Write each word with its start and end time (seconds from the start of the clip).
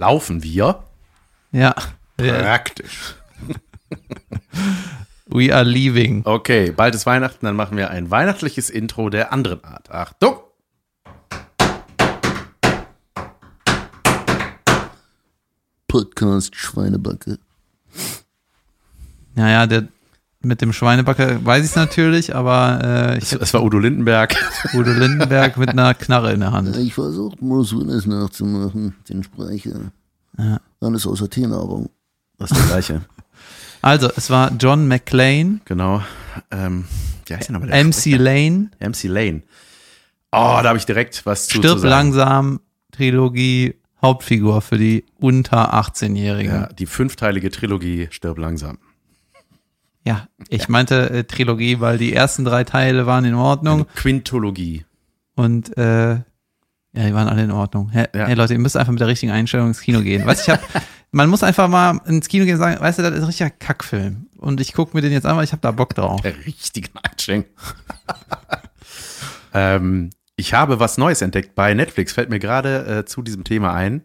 laufen 0.00 0.42
wir. 0.42 0.82
Ja. 1.52 1.74
Praktisch. 2.16 3.16
We 5.26 5.54
are 5.54 5.62
leaving. 5.62 6.22
Okay, 6.24 6.72
bald 6.72 6.94
ist 6.94 7.04
Weihnachten, 7.04 7.44
dann 7.44 7.54
machen 7.54 7.76
wir 7.76 7.90
ein 7.90 8.10
weihnachtliches 8.10 8.70
Intro 8.70 9.10
der 9.10 9.30
anderen 9.30 9.62
Art. 9.62 9.90
Achtung! 9.90 10.40
Podcast 15.86 16.56
Schweinebacke. 16.56 17.38
Naja, 19.34 19.66
der 19.66 19.88
mit 20.42 20.62
dem 20.62 20.72
Schweinebacke 20.72 21.44
weiß 21.44 21.64
ich 21.64 21.70
es 21.70 21.76
natürlich, 21.76 22.34
aber 22.34 22.80
äh, 22.82 23.18
ich 23.18 23.32
Es 23.32 23.52
war 23.52 23.62
Udo 23.62 23.78
Lindenberg. 23.78 24.34
Udo 24.74 24.92
Lindenberg 24.92 25.56
mit 25.58 25.68
einer 25.70 25.94
Knarre 25.94 26.32
in 26.32 26.40
der 26.40 26.52
Hand. 26.52 26.76
Ich 26.76 26.94
versuche 26.94 27.36
Bruce 27.36 27.76
Willis 27.76 28.06
nachzumachen, 28.06 28.94
den 29.08 29.22
Sprecher. 29.22 29.92
Ja. 30.38 30.60
Alles 30.80 31.06
außer 31.06 31.28
Tiernahrung. 31.28 31.90
Das 32.38 32.50
ist 32.50 32.60
der 32.60 32.66
gleiche. 32.66 33.00
Also, 33.82 34.10
es 34.14 34.28
war 34.28 34.52
John 34.60 34.88
McClane, 34.88 35.60
genau. 35.64 36.02
Ähm, 36.50 36.84
wie 37.24 37.34
heißt 37.34 37.48
der 37.48 37.54
nochmal? 37.54 37.70
Der 37.70 37.82
MC 37.82 38.18
Lane, 38.18 38.68
Sprecher? 38.74 38.90
MC 38.90 39.04
Lane. 39.04 39.42
Oh, 40.32 40.60
da 40.62 40.64
habe 40.64 40.76
ich 40.76 40.84
direkt 40.84 41.24
was 41.24 41.46
zu, 41.46 41.56
Stirb 41.56 41.76
zu 41.76 41.78
sagen. 41.78 41.90
langsam, 41.90 42.60
Trilogie, 42.92 43.76
Hauptfigur 44.02 44.60
für 44.60 44.76
die 44.76 45.06
unter 45.18 45.72
18-Jährigen. 45.74 46.52
Ja, 46.52 46.66
die 46.66 46.84
fünfteilige 46.84 47.50
Trilogie 47.50 48.08
Stirb 48.10 48.36
langsam. 48.36 48.76
Ja, 50.06 50.28
ich 50.48 50.68
meinte 50.68 51.10
äh, 51.10 51.24
Trilogie, 51.24 51.80
weil 51.80 51.98
die 51.98 52.12
ersten 52.14 52.44
drei 52.44 52.64
Teile 52.64 53.06
waren 53.06 53.24
in 53.24 53.34
Ordnung 53.34 53.86
Quintologie. 53.94 54.84
und 55.34 55.76
äh, 55.76 56.12
ja, 56.92 57.06
die 57.06 57.14
waren 57.14 57.28
alle 57.28 57.44
in 57.44 57.50
Ordnung. 57.52 57.90
Hey, 57.90 58.06
Ja. 58.14 58.26
hey 58.26 58.34
Leute, 58.34 58.54
ihr 58.54 58.58
müsst 58.58 58.76
einfach 58.76 58.90
mit 58.92 59.00
der 59.00 59.06
richtigen 59.08 59.30
Einstellung 59.30 59.68
ins 59.68 59.80
Kino 59.80 60.00
gehen. 60.00 60.26
Weißt 60.26 60.42
ich 60.48 60.50
hab, 60.50 60.60
man 61.12 61.28
muss 61.28 61.42
einfach 61.44 61.68
mal 61.68 62.00
ins 62.06 62.28
Kino 62.28 62.44
gehen 62.44 62.54
und 62.54 62.60
sagen, 62.60 62.80
weißt 62.80 62.98
du, 62.98 63.02
das 63.02 63.12
ist 63.12 63.20
ein 63.20 63.26
richtiger 63.26 63.50
Kackfilm. 63.50 64.26
Und 64.38 64.60
ich 64.60 64.72
gucke 64.72 64.96
mir 64.96 65.02
den 65.02 65.12
jetzt 65.12 65.26
an, 65.26 65.36
weil 65.36 65.44
ich 65.44 65.52
habe 65.52 65.60
da 65.62 65.70
Bock 65.70 65.94
drauf. 65.94 66.20
Der 66.22 66.34
richtige 66.46 66.88
Einschenk. 67.02 67.46
ähm, 69.54 70.10
ich 70.36 70.54
habe 70.54 70.80
was 70.80 70.98
Neues 70.98 71.22
entdeckt 71.22 71.54
bei 71.54 71.74
Netflix, 71.74 72.12
fällt 72.12 72.30
mir 72.30 72.38
gerade 72.38 73.00
äh, 73.00 73.04
zu 73.04 73.22
diesem 73.22 73.44
Thema 73.44 73.74
ein. 73.74 74.02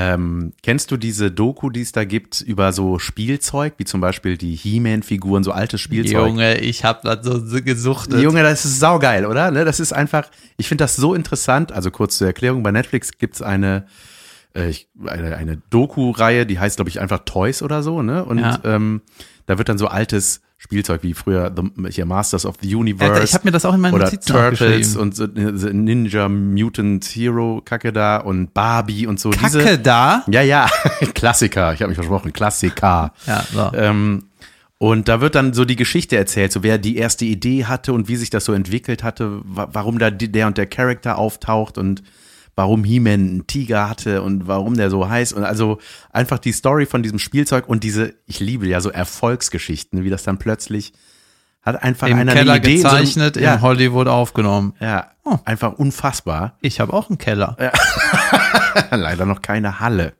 Ähm, 0.00 0.52
kennst 0.62 0.92
du 0.92 0.96
diese 0.96 1.32
Doku, 1.32 1.70
die 1.70 1.80
es 1.80 1.90
da 1.90 2.04
gibt 2.04 2.40
über 2.40 2.72
so 2.72 3.00
Spielzeug, 3.00 3.74
wie 3.78 3.84
zum 3.84 4.00
Beispiel 4.00 4.36
die 4.36 4.54
He-Man-Figuren, 4.54 5.42
so 5.42 5.50
altes 5.50 5.80
Spielzeug? 5.80 6.28
Junge, 6.28 6.58
ich 6.60 6.84
habe 6.84 7.00
das 7.02 7.26
so 7.26 7.60
gesuchtet. 7.62 8.20
Junge, 8.22 8.44
das 8.44 8.64
ist 8.64 8.78
saugeil, 8.78 9.26
oder? 9.26 9.50
Ne, 9.50 9.64
Das 9.64 9.80
ist 9.80 9.92
einfach, 9.92 10.28
ich 10.56 10.68
finde 10.68 10.84
das 10.84 10.94
so 10.94 11.14
interessant. 11.14 11.72
Also 11.72 11.90
kurz 11.90 12.16
zur 12.16 12.28
Erklärung, 12.28 12.62
bei 12.62 12.70
Netflix 12.70 13.10
gibt's 13.18 13.42
eine, 13.42 13.86
äh, 14.54 14.72
eine, 15.04 15.36
eine 15.36 15.56
Doku-Reihe, 15.70 16.46
die 16.46 16.60
heißt, 16.60 16.76
glaube 16.76 16.90
ich, 16.90 17.00
einfach 17.00 17.20
Toys 17.24 17.60
oder 17.62 17.82
so, 17.82 18.00
ne? 18.02 18.24
Und 18.24 18.38
Ja. 18.38 18.60
ähm, 18.62 19.02
da 19.46 19.58
wird 19.58 19.68
dann 19.68 19.78
so 19.78 19.88
altes 19.88 20.42
Spielzeug 20.60 21.04
wie 21.04 21.14
früher 21.14 21.52
The, 21.54 21.90
hier 21.90 22.04
Masters 22.04 22.44
of 22.44 22.56
the 22.60 22.74
Universe 22.74 23.12
Alter, 23.12 23.24
ich 23.24 23.32
habe 23.32 23.44
mir 23.46 23.52
das 23.52 23.64
auch 23.64 23.74
in 23.74 23.80
meinen 23.80 23.94
oder 23.94 24.06
Notizen 24.06 24.32
Turtles 24.32 24.96
und 24.96 25.14
so, 25.14 25.26
Ninja 25.26 26.28
Mutant 26.28 27.04
Hero 27.04 27.62
Kacke 27.64 27.92
da 27.92 28.16
und 28.18 28.52
Barbie 28.54 29.06
und 29.06 29.20
so 29.20 29.30
Kacke 29.30 29.58
diese. 29.58 29.78
da? 29.78 30.24
Ja, 30.26 30.42
ja, 30.42 30.68
Klassiker. 31.14 31.72
Ich 31.74 31.80
habe 31.80 31.90
mich 31.90 31.96
versprochen, 31.96 32.32
Klassiker. 32.32 33.12
Ja, 33.26 33.44
so. 33.52 33.70
Ähm, 33.74 34.24
und 34.78 35.08
da 35.08 35.20
wird 35.20 35.36
dann 35.36 35.54
so 35.54 35.64
die 35.64 35.76
Geschichte 35.76 36.16
erzählt, 36.16 36.52
so 36.52 36.62
wer 36.64 36.78
die 36.78 36.96
erste 36.96 37.24
Idee 37.24 37.64
hatte 37.64 37.92
und 37.92 38.08
wie 38.08 38.16
sich 38.16 38.30
das 38.30 38.44
so 38.44 38.52
entwickelt 38.52 39.04
hatte, 39.04 39.40
wa 39.44 39.68
warum 39.72 39.98
da 39.98 40.10
der 40.10 40.46
und 40.48 40.58
der 40.58 40.66
Charakter 40.66 41.18
auftaucht 41.18 41.78
und 41.78 42.02
warum 42.58 42.82
He-Man 42.82 43.12
einen 43.14 43.46
Tiger 43.46 43.88
hatte 43.88 44.20
und 44.22 44.48
warum 44.48 44.74
der 44.76 44.90
so 44.90 45.08
heißt. 45.08 45.32
Und 45.32 45.44
also 45.44 45.78
einfach 46.10 46.38
die 46.40 46.50
Story 46.50 46.86
von 46.86 47.04
diesem 47.04 47.20
Spielzeug 47.20 47.68
und 47.68 47.84
diese, 47.84 48.14
ich 48.26 48.40
liebe 48.40 48.66
ja 48.66 48.80
so 48.80 48.90
Erfolgsgeschichten, 48.90 50.02
wie 50.02 50.10
das 50.10 50.24
dann 50.24 50.38
plötzlich 50.38 50.92
hat 51.62 51.82
einfach 51.82 52.08
Im 52.08 52.18
einer 52.18 52.32
Keller 52.32 52.54
eine 52.54 52.60
Idee. 52.64 52.76
in 52.76 52.82
so 52.82 52.88
einem- 52.88 52.98
gezeichnet, 53.04 53.36
ja, 53.36 53.54
in 53.54 53.60
Hollywood 53.62 54.08
aufgenommen. 54.08 54.74
ja, 54.80 55.10
Oh. 55.24 55.36
einfach 55.44 55.74
unfassbar. 55.74 56.56
Ich 56.60 56.80
habe 56.80 56.92
auch 56.94 57.08
einen 57.10 57.18
Keller. 57.18 57.56
Leider 58.90 59.24
noch 59.26 59.42
keine 59.42 59.78
Halle. 59.80 60.14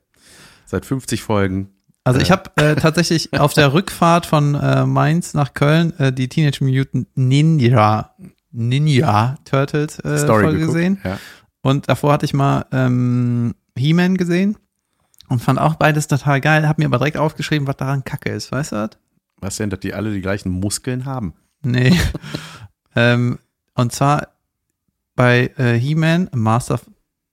Seit 0.67 0.85
50 0.87 1.23
Folgen. 1.23 1.71
Also 2.05 2.21
ich 2.21 2.31
habe 2.31 2.51
äh, 2.57 2.77
tatsächlich 2.77 3.33
auf 3.41 3.55
der 3.55 3.73
Rückfahrt 3.73 4.27
von 4.27 4.55
äh, 4.55 4.87
Mainz 4.87 5.35
nach 5.35 5.55
Köln 5.55 5.99
äh, 5.99 6.13
die 6.13 6.29
Teenage 6.29 6.63
Mutant 6.65 7.09
Ninja 7.17 8.15
Ninja 8.53 9.37
Turtles 9.45 9.99
äh, 10.01 10.19
Story 10.19 10.45
Folge 10.45 10.59
geguckt. 10.59 10.75
gesehen. 10.77 11.01
Ja. 11.05 11.19
Und 11.69 11.89
davor 11.89 12.15
hatte 12.15 12.25
ich 12.25 12.33
mal 12.33 12.65
ähm, 12.73 13.55
He-Man 13.77 14.17
gesehen 14.17 14.57
und 15.29 15.43
fand 15.43 15.59
auch 15.59 15.75
beides 15.75 16.09
total 16.09 16.41
geil. 16.41 16.67
Hab 16.67 16.79
mir 16.79 16.87
aber 16.87 16.97
direkt 16.97 17.19
aufgeschrieben, 17.19 17.69
was 17.69 17.77
daran 17.77 18.05
kacke 18.05 18.31
ist, 18.31 18.51
weißt 18.51 18.73
du 18.73 18.77
das? 18.77 18.91
Was 19.41 19.57
denn, 19.57 19.69
dass 19.69 19.81
die 19.81 19.93
alle 19.93 20.11
die 20.11 20.23
gleichen 20.23 20.51
Muskeln 20.51 21.05
haben? 21.05 21.35
Nee. 21.63 21.93
ähm, 22.97 23.39
und 23.75 23.93
zwar 23.93 24.29
bei 25.15 25.51
äh, 25.59 25.75
He-Man, 25.75 26.31
Master 26.35 26.75
of, 26.75 26.87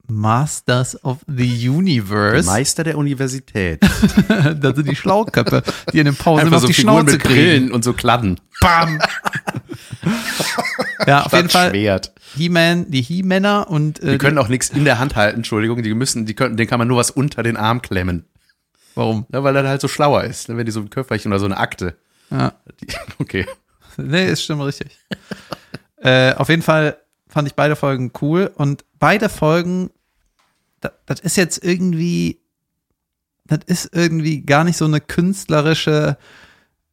Masters 0.08 1.04
of 1.04 1.20
the 1.28 1.48
Der 1.48 1.72
Universe. 1.72 2.46
Meister 2.46 2.84
der 2.84 2.98
Universität. 2.98 3.82
das 4.60 4.76
sind 4.76 4.88
die 4.88 4.96
Schlauköpfe, 4.96 5.64
die 5.94 6.00
in 6.00 6.06
den 6.06 6.16
Pausen 6.16 6.48
immer 6.48 6.48
Einfach 6.48 6.58
auf 6.58 6.62
so 6.62 6.68
die 6.68 6.74
Figuren 6.74 7.08
Schnauze 7.08 7.14
mit 7.14 7.24
kriegen. 7.24 7.36
Brillen 7.36 7.72
und 7.72 7.84
so 7.84 7.94
Kladden. 7.94 8.40
Bam! 8.62 9.00
Ja, 11.08 11.24
auf 11.24 11.34
jeden 11.34 11.50
Fall 11.50 11.70
Schwert. 11.72 12.14
He-Man, 12.36 12.90
die 12.90 13.02
He-Männer 13.02 13.70
und 13.70 14.02
äh, 14.02 14.14
Die 14.14 14.18
können 14.18 14.38
auch 14.38 14.48
nichts 14.48 14.70
in 14.70 14.86
der 14.86 14.98
Hand 15.00 15.16
halten, 15.16 15.38
Entschuldigung. 15.38 15.84
Die 15.84 15.94
müssen, 15.94 16.26
die 16.26 16.34
können, 16.36 16.58
denen 16.58 16.70
kann 16.70 16.80
man 16.80 16.88
nur 16.88 16.98
was 16.98 17.12
unter 17.12 17.44
den 17.44 17.58
Arm 17.58 17.82
klemmen. 17.82 18.26
warum? 18.96 19.26
Ja, 19.32 19.44
weil 19.44 19.56
er 19.56 19.68
halt 19.68 19.82
so 19.82 19.88
schlauer 19.88 20.24
ist. 20.24 20.50
ne, 20.50 20.58
Wenn 20.58 20.66
die 20.66 20.72
so 20.72 20.80
ein 20.80 20.90
Köfferchen 20.90 21.32
oder 21.32 21.40
so 21.40 21.46
eine 21.46 21.58
Akte. 21.58 21.96
Ja. 22.32 22.54
Die, 22.82 22.88
okay. 23.20 23.46
Nee, 23.98 24.28
ist 24.32 24.44
stimmt 24.44 24.64
richtig. 24.64 24.98
äh, 25.98 26.34
auf 26.34 26.50
jeden 26.50 26.64
Fall 26.64 26.98
fand 27.28 27.48
ich 27.48 27.56
beide 27.56 27.76
Folgen 27.76 28.12
cool 28.22 28.52
und 28.56 28.84
beide 29.00 29.30
Folgen, 29.30 29.92
das, 30.82 30.92
das 31.06 31.20
ist 31.20 31.38
jetzt 31.38 31.64
irgendwie, 31.64 32.40
das 33.46 33.60
ist 33.66 33.90
irgendwie 33.94 34.42
gar 34.44 34.64
nicht 34.64 34.78
so 34.78 34.86
eine 34.86 35.02
künstlerische, 35.02 36.18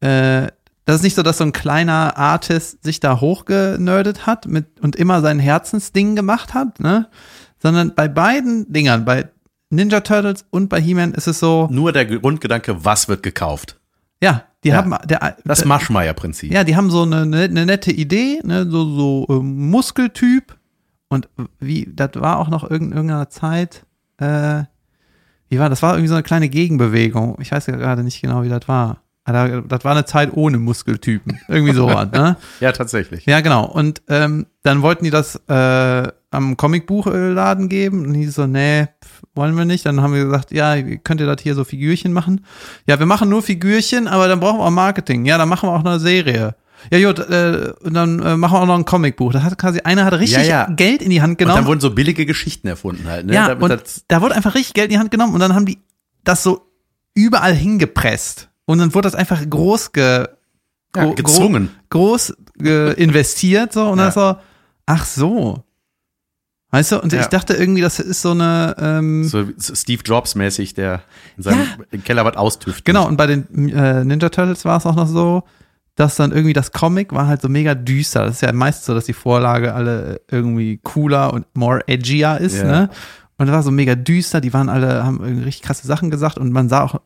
äh, 0.00 0.48
das 0.84 0.96
ist 0.96 1.02
nicht 1.02 1.14
so, 1.14 1.22
dass 1.22 1.38
so 1.38 1.44
ein 1.44 1.52
kleiner 1.52 2.16
Artist 2.16 2.82
sich 2.82 3.00
da 3.00 3.20
hochgenördet 3.20 4.26
hat 4.26 4.46
mit, 4.46 4.80
und 4.80 4.96
immer 4.96 5.20
sein 5.20 5.38
Herzensding 5.38 6.16
gemacht 6.16 6.54
hat, 6.54 6.80
ne? 6.80 7.08
Sondern 7.60 7.94
bei 7.94 8.08
beiden 8.08 8.72
Dingern, 8.72 9.04
bei 9.04 9.28
Ninja 9.70 10.00
Turtles 10.00 10.44
und 10.50 10.68
bei 10.68 10.80
He-Man 10.80 11.14
ist 11.14 11.28
es 11.28 11.38
so, 11.38 11.68
Nur 11.70 11.92
der 11.92 12.04
Grundgedanke, 12.06 12.84
was 12.84 13.08
wird 13.08 13.22
gekauft? 13.22 13.78
ja, 14.22 14.44
die 14.64 14.68
Ja. 14.68 14.76
haben, 14.76 14.94
der, 15.08 15.36
Das 15.44 15.64
Maschmeyer-Prinzip. 15.64 16.52
ja, 16.52 16.62
die 16.64 16.76
haben 16.76 16.90
so 16.90 17.02
eine, 17.02 17.22
eine, 17.22 17.42
eine 17.44 17.66
nette 17.66 17.90
Idee, 17.90 18.40
ne, 18.44 18.68
so, 18.70 18.84
so 18.94 19.26
ähm, 19.30 19.70
Muskeltyp. 19.70 20.56
Und 21.08 21.28
wie, 21.60 21.88
das 21.94 22.10
war 22.14 22.38
auch 22.38 22.48
noch 22.48 22.68
irgend, 22.70 22.94
irgendeiner 22.94 23.28
Zeit, 23.28 23.84
äh, 24.18 24.62
wie 25.48 25.58
war, 25.58 25.68
das 25.68 25.82
war 25.82 25.92
irgendwie 25.94 26.08
so 26.08 26.14
eine 26.14 26.22
kleine 26.22 26.48
Gegenbewegung. 26.48 27.36
Ich 27.40 27.52
weiß 27.52 27.66
ja 27.66 27.76
gerade 27.76 28.02
nicht 28.02 28.20
genau, 28.22 28.42
wie 28.44 28.48
das 28.48 28.66
war. 28.68 29.01
Aber 29.24 29.62
das 29.62 29.84
war 29.84 29.92
eine 29.92 30.04
Zeit 30.04 30.30
ohne 30.32 30.58
Muskeltypen. 30.58 31.38
Irgendwie 31.48 31.74
sowas, 31.74 32.08
ne? 32.10 32.36
Ja, 32.60 32.72
tatsächlich. 32.72 33.24
Ja, 33.26 33.40
genau. 33.40 33.64
Und 33.66 34.02
ähm, 34.08 34.46
dann 34.64 34.82
wollten 34.82 35.04
die 35.04 35.10
das 35.10 35.36
äh, 35.48 36.08
am 36.32 36.56
Comicbuchladen 36.56 37.68
geben 37.68 38.04
und 38.06 38.14
die 38.14 38.26
so, 38.26 38.46
nee, 38.48 38.88
wollen 39.34 39.56
wir 39.56 39.64
nicht. 39.64 39.86
Dann 39.86 40.00
haben 40.00 40.14
wir 40.14 40.24
gesagt, 40.24 40.50
ja, 40.50 40.74
könnt 41.04 41.20
ihr 41.20 41.26
das 41.26 41.40
hier 41.42 41.54
so 41.54 41.62
Figürchen 41.62 42.12
machen? 42.12 42.44
Ja, 42.86 42.98
wir 42.98 43.06
machen 43.06 43.28
nur 43.28 43.42
Figürchen, 43.42 44.08
aber 44.08 44.26
dann 44.26 44.40
brauchen 44.40 44.58
wir 44.58 44.64
auch 44.64 44.70
Marketing. 44.70 45.24
Ja, 45.24 45.38
dann 45.38 45.48
machen 45.48 45.68
wir 45.68 45.72
auch 45.74 45.84
eine 45.84 46.00
Serie. 46.00 46.56
Ja, 46.90 47.06
gut, 47.12 47.20
äh, 47.20 47.72
und 47.84 47.94
dann 47.94 48.18
äh, 48.20 48.36
machen 48.36 48.54
wir 48.54 48.60
auch 48.62 48.66
noch 48.66 48.74
ein 48.78 48.84
Comicbuch. 48.84 49.32
Da 49.32 49.44
hat 49.44 49.56
quasi 49.56 49.80
einer 49.82 50.04
hat 50.04 50.14
richtig 50.14 50.48
Ja, 50.48 50.66
ja. 50.66 50.74
Geld 50.74 51.00
in 51.00 51.10
die 51.10 51.22
Hand 51.22 51.32
Und 51.32 51.38
genommen. 51.38 51.58
dann 51.58 51.66
wurden 51.66 51.78
so 51.80 51.90
billige 51.90 52.26
Geschichten 52.26 52.66
erfunden 52.66 53.06
halt. 53.06 53.26
Ne? 53.26 53.34
ja, 53.34 53.48
Damit 53.54 53.70
und 53.70 54.02
da 54.08 54.20
wurde 54.20 54.34
einfach 54.34 54.56
richtig 54.56 54.74
Geld 54.74 54.86
in 54.86 54.94
die 54.94 54.98
Hand 54.98 55.12
genommen 55.12 55.32
und 55.34 55.38
dann 55.38 55.54
haben 55.54 55.66
die 55.66 55.78
das 56.24 56.42
so 56.42 56.66
überall 57.14 57.54
hingepresst. 57.54 58.48
Und 58.72 58.78
dann 58.78 58.94
wurde 58.94 59.06
das 59.06 59.14
einfach 59.14 59.40
groß 59.48 59.92
ge, 59.92 60.26
ja, 60.96 61.04
gro- 61.04 61.14
gezwungen. 61.14 61.70
groß 61.90 62.34
äh, 62.62 62.92
investiert 62.94 63.72
so 63.72 63.88
und 63.88 63.98
Ja. 63.98 64.04
dann 64.10 64.12
so, 64.12 64.36
ach 64.86 65.04
so. 65.04 65.62
Weißt 66.70 66.92
du, 66.92 67.00
und 67.02 67.12
Ja. 67.12 67.20
ich 67.20 67.26
dachte 67.26 67.52
irgendwie, 67.54 67.82
das 67.82 67.98
ist 68.00 68.22
so 68.22 68.30
eine, 68.30 68.74
ähm, 68.78 69.24
So 69.24 69.44
Steve 69.58 70.02
Jobs-mäßig, 70.04 70.72
der 70.74 71.02
in 71.36 71.42
seinem 71.42 71.66
Keller 72.04 72.24
was 72.24 72.36
austüftet. 72.36 72.84
genau, 72.86 73.06
und 73.06 73.16
bei 73.18 73.26
den 73.26 73.68
äh, 73.68 74.04
Ninja 74.04 74.30
Turtles 74.30 74.64
war 74.64 74.78
es 74.78 74.86
auch 74.86 74.96
noch 74.96 75.06
so, 75.08 75.42
dass 75.96 76.16
dann 76.16 76.32
irgendwie 76.32 76.54
das 76.54 76.72
Comic 76.72 77.12
war 77.12 77.26
halt 77.26 77.42
so 77.42 77.50
mega 77.50 77.74
düster. 77.74 78.24
Das 78.24 78.36
ist 78.36 78.40
ja 78.40 78.50
meist 78.54 78.86
so, 78.86 78.94
dass 78.94 79.04
die 79.04 79.12
Vorlage 79.12 79.74
alle 79.74 80.22
irgendwie 80.30 80.78
cooler 80.82 81.34
und 81.34 81.44
more 81.54 81.86
edgier 81.86 82.38
ist, 82.38 82.56
Ja. 82.56 82.64
ne? 82.64 82.90
Und 83.36 83.46
das 83.48 83.54
war 83.54 83.62
so 83.62 83.70
mega 83.70 83.94
düster, 83.94 84.40
die 84.40 84.54
waren 84.54 84.68
alle, 84.70 85.04
haben 85.04 85.20
irgendwie 85.22 85.44
richtig 85.44 85.62
krasse 85.66 85.86
Sachen 85.86 86.10
gesagt 86.10 86.38
und 86.38 86.52
man 86.52 86.68
sah 86.70 86.82
auch 86.84 87.00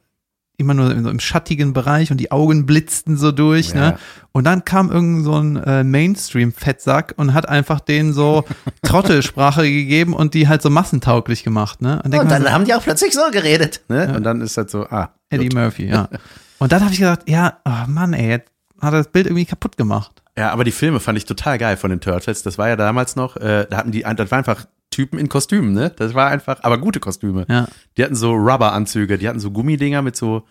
immer 0.58 0.75
nur 0.75 0.88
so 1.03 1.11
im 1.11 1.20
schattigen 1.20 1.73
Bereich 1.73 2.11
und 2.11 2.17
die 2.19 2.31
Augen 2.32 2.67
blitzten 2.67 3.17
so 3.17 3.32
durch, 3.32 3.70
Ja. 3.70 3.75
ne? 3.91 3.99
Und 4.32 4.44
dann 4.44 4.64
kam 4.64 4.91
irgend 4.91 5.25
so 5.25 5.35
ein 5.35 5.56
äh, 5.56 5.82
Mainstream-Fettsack 5.85 7.14
und 7.17 7.32
hat 7.35 7.49
einfach 7.49 7.81
denen 7.81 8.12
so 8.12 8.44
Trottelsprache 8.82 9.62
gegeben 9.62 10.14
und 10.14 10.35
die 10.35 10.49
halt 10.49 10.62
so 10.62 10.70
massentauglich 10.70 11.43
gemacht, 11.44 11.82
ne? 11.82 12.03
Und, 12.05 12.14
Und 12.14 12.31
dann 12.31 12.43
so, 12.43 12.50
haben 12.50 12.64
die 12.64 12.75
auch 12.75 12.82
plötzlich 12.82 13.12
so 13.14 13.23
geredet. 13.31 13.81
Ne? 13.88 14.12
Und 14.17 14.23
dann 14.25 14.41
ist 14.41 14.56
das 14.56 14.70
so, 14.70 14.87
ah. 14.87 15.11
Eddie 15.31 15.49
gut. 15.49 15.55
Murphy, 15.55 15.87
ja. 15.88 16.08
Und 16.59 16.73
dann 16.73 16.82
habe 16.82 16.93
ich 16.93 16.99
gedacht, 17.00 17.20
ja, 17.26 17.59
oh 17.67 17.87
Mann, 17.88 18.14
ey, 18.14 18.29
jetzt 18.31 18.50
hat 18.81 18.94
er 18.94 18.99
das 18.99 19.09
Bild 19.09 19.26
irgendwie 19.26 19.44
kaputt 19.44 19.76
gemacht. 19.76 20.23
Ja, 20.38 20.50
aber 20.52 20.64
die 20.64 20.70
Filme 20.73 21.00
fand 21.00 21.19
ich 21.19 21.25
total 21.25 21.59
geil 21.59 21.76
von 21.76 21.91
den 21.91 22.00
Turtles. 22.00 22.43
Das 22.43 22.56
war 22.59 22.69
ja 22.69 22.76
damals 22.76 23.17
noch, 23.17 23.37
äh, 23.37 23.67
da 23.69 23.76
hatten 23.79 23.91
die, 23.91 24.02
das 24.02 24.31
war 24.31 24.38
einfach 24.38 24.67
Typen 24.96 25.19
in 25.19 25.28
Kostümen, 25.28 25.75
ne? 25.75 25.93
Das 25.94 26.14
war 26.14 26.28
einfach, 26.28 26.60
aber 26.62 26.78
gute 26.78 27.00
Kostüme. 27.00 27.44
Ja. 27.50 27.69
Die 27.98 28.02
hatten 28.02 28.14
so 28.14 28.32
Rubberanzüge, 28.32 29.19
die 29.19 29.28
hatten 29.28 29.40
so 29.40 29.50
Gummidinger 29.50 30.00
mit 30.00 30.16
so 30.16 30.46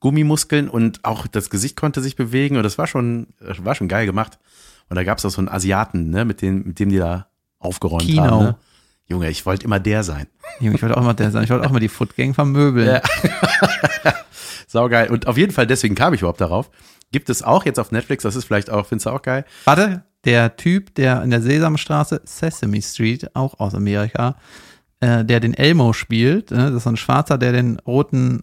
Gummimuskeln 0.00 0.68
und 0.68 1.04
auch 1.04 1.28
das 1.28 1.48
Gesicht 1.48 1.76
konnte 1.76 2.00
sich 2.00 2.16
bewegen 2.16 2.56
und 2.56 2.64
das 2.64 2.76
war 2.76 2.88
schon, 2.88 3.28
das 3.38 3.64
war 3.64 3.76
schon 3.76 3.86
geil 3.86 4.04
gemacht. 4.04 4.40
Und 4.88 4.96
da 4.96 5.04
gab 5.04 5.18
es 5.18 5.24
auch 5.24 5.30
so 5.30 5.38
einen 5.40 5.48
Asiaten, 5.48 6.10
ne, 6.10 6.24
mit 6.24 6.42
dem, 6.42 6.64
mit 6.64 6.80
dem 6.80 6.88
die 6.88 6.98
da 6.98 7.28
aufgeräumt 7.60 8.02
Kino. 8.02 8.22
haben. 8.22 8.44
Ne? 8.44 8.56
Junge, 9.06 9.30
ich 9.30 9.46
wollte 9.46 9.64
immer 9.64 9.78
der 9.78 10.02
sein. 10.02 10.26
Junge, 10.58 10.74
Ich 10.74 10.82
wollte 10.82 10.96
auch 10.96 11.04
mal 11.04 11.14
der 11.14 11.30
sein. 11.30 11.44
Ich 11.44 11.50
wollte 11.50 11.64
auch 11.64 11.70
mal 11.72 11.78
die 11.78 11.88
Foot 11.88 12.16
Gang 12.16 12.34
vermöbeln. 12.34 12.88
Ja. 12.88 13.00
Saugeil. 14.66 15.10
Und 15.10 15.26
auf 15.26 15.36
jeden 15.36 15.52
Fall, 15.52 15.66
deswegen 15.66 15.94
kam 15.94 16.14
ich 16.14 16.20
überhaupt 16.20 16.40
darauf. 16.40 16.70
Gibt 17.12 17.28
es 17.30 17.42
auch 17.42 17.64
jetzt 17.64 17.78
auf 17.78 17.92
Netflix, 17.92 18.22
das 18.24 18.34
ist 18.36 18.44
vielleicht 18.44 18.70
auch, 18.70 18.86
findest 18.86 19.06
du 19.06 19.10
auch 19.10 19.22
geil? 19.22 19.44
Warte, 19.64 20.04
der 20.24 20.56
Typ, 20.56 20.94
der 20.94 21.22
in 21.22 21.30
der 21.30 21.42
Sesamstraße, 21.42 22.22
Sesame 22.24 22.82
Street, 22.82 23.34
auch 23.36 23.60
aus 23.60 23.74
Amerika, 23.74 24.36
äh, 25.00 25.24
der 25.24 25.38
den 25.40 25.54
Elmo 25.54 25.92
spielt, 25.92 26.50
äh, 26.50 26.56
das 26.56 26.72
ist 26.74 26.82
so 26.84 26.90
ein 26.90 26.96
Schwarzer, 26.96 27.38
der 27.38 27.52
den 27.52 27.78
roten, 27.80 28.42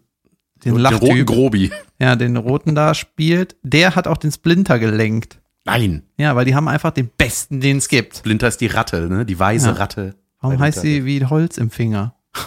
den 0.64 0.76
Den 0.76 0.86
roten 0.86 1.08
Lachtyp, 1.08 1.26
Grobi. 1.28 1.72
ja, 2.00 2.16
den 2.16 2.38
roten 2.38 2.76
da 2.76 2.94
spielt, 2.94 3.56
der 3.64 3.96
hat 3.96 4.08
auch 4.08 4.18
den 4.18 4.32
Splinter 4.32 4.80
gelenkt. 4.80 5.40
Nein. 5.66 6.04
Ja, 6.18 6.36
weil 6.36 6.46
die 6.46 6.56
haben 6.56 6.68
einfach 6.68 6.92
den 6.92 7.10
besten, 7.18 7.60
den 7.62 7.78
es 7.78 7.88
gibt. 7.88 8.18
Splinter 8.18 8.48
ist 8.48 8.62
die 8.62 8.68
Ratte, 8.68 9.08
ne? 9.10 9.26
Die 9.26 9.38
weiße 9.38 9.68
Ja. 9.68 9.74
Ratte. 9.74 10.16
Warum 10.40 10.60
heißt 10.60 10.82
sie 10.82 11.06
wie 11.06 11.24
Holz 11.26 11.58
im 11.60 11.70
Finger? 11.70 12.16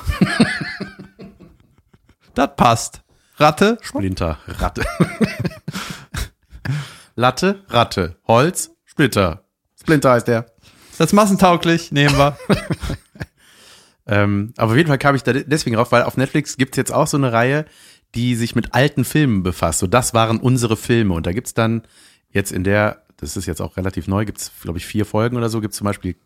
das 2.35 2.51
passt. 2.57 3.04
Ratte, 3.37 3.79
Splinter, 3.83 4.39
Ratte. 4.47 4.85
Latte, 7.17 7.65
Ratte. 7.69 8.17
Holz, 8.27 8.71
Splitter. 8.85 9.45
Splinter 9.81 10.13
heißt 10.13 10.29
der. 10.29 10.47
das 10.99 11.09
ist 11.09 11.13
massentauglich, 11.13 11.93
nehmen 11.93 12.17
wir. 12.17 12.37
Ähm, 14.07 14.53
aber 14.59 14.73
auf 14.73 14.77
jeden 14.77 14.89
Fall 14.89 14.99
kam 14.99 15.15
ich 15.15 15.23
da 15.23 15.33
de- 15.33 15.45
deswegen 15.47 15.77
drauf, 15.77 15.91
weil 15.91 16.03
auf 16.03 16.19
Netflix 16.19 16.59
gibt's 16.59 16.77
jetzt 16.77 16.93
auch 16.93 17.07
so 17.07 17.17
eine 17.17 17.33
Reihe, 17.33 17.65
die 18.15 18.35
sich 18.37 18.55
mit 18.55 18.75
alten 18.75 19.03
Filmen 19.03 19.43
befasst. 19.43 19.79
So, 19.79 19.87
das 19.87 20.13
waren 20.13 20.41
unsere 20.41 20.77
Filme. 20.77 21.15
Und 21.15 21.25
da 21.25 21.33
gibt's 21.33 21.55
dann 21.55 21.85
jetzt 22.29 22.53
in 22.53 22.65
der, 22.65 23.03
das 23.17 23.39
ist 23.39 23.47
jetzt 23.47 23.63
auch 23.63 23.79
relativ 23.79 24.07
neu, 24.07 24.27
gibt's 24.27 24.53
glaube 24.61 24.77
ich, 24.77 24.85
vier 24.85 25.07
Folgen 25.07 25.39
oder 25.39 25.49
so, 25.49 25.63
gibt's 25.63 25.79
zum 25.79 25.87
Beispiel 25.87 26.17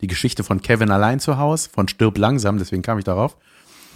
die 0.00 0.06
Geschichte 0.06 0.44
von 0.44 0.62
Kevin 0.62 0.90
allein 0.90 1.20
zu 1.20 1.36
Haus, 1.36 1.66
von 1.66 1.88
Stirb 1.88 2.16
langsam, 2.16 2.56
deswegen 2.56 2.80
kam 2.80 2.96
ich 2.98 3.04
darauf. 3.04 3.36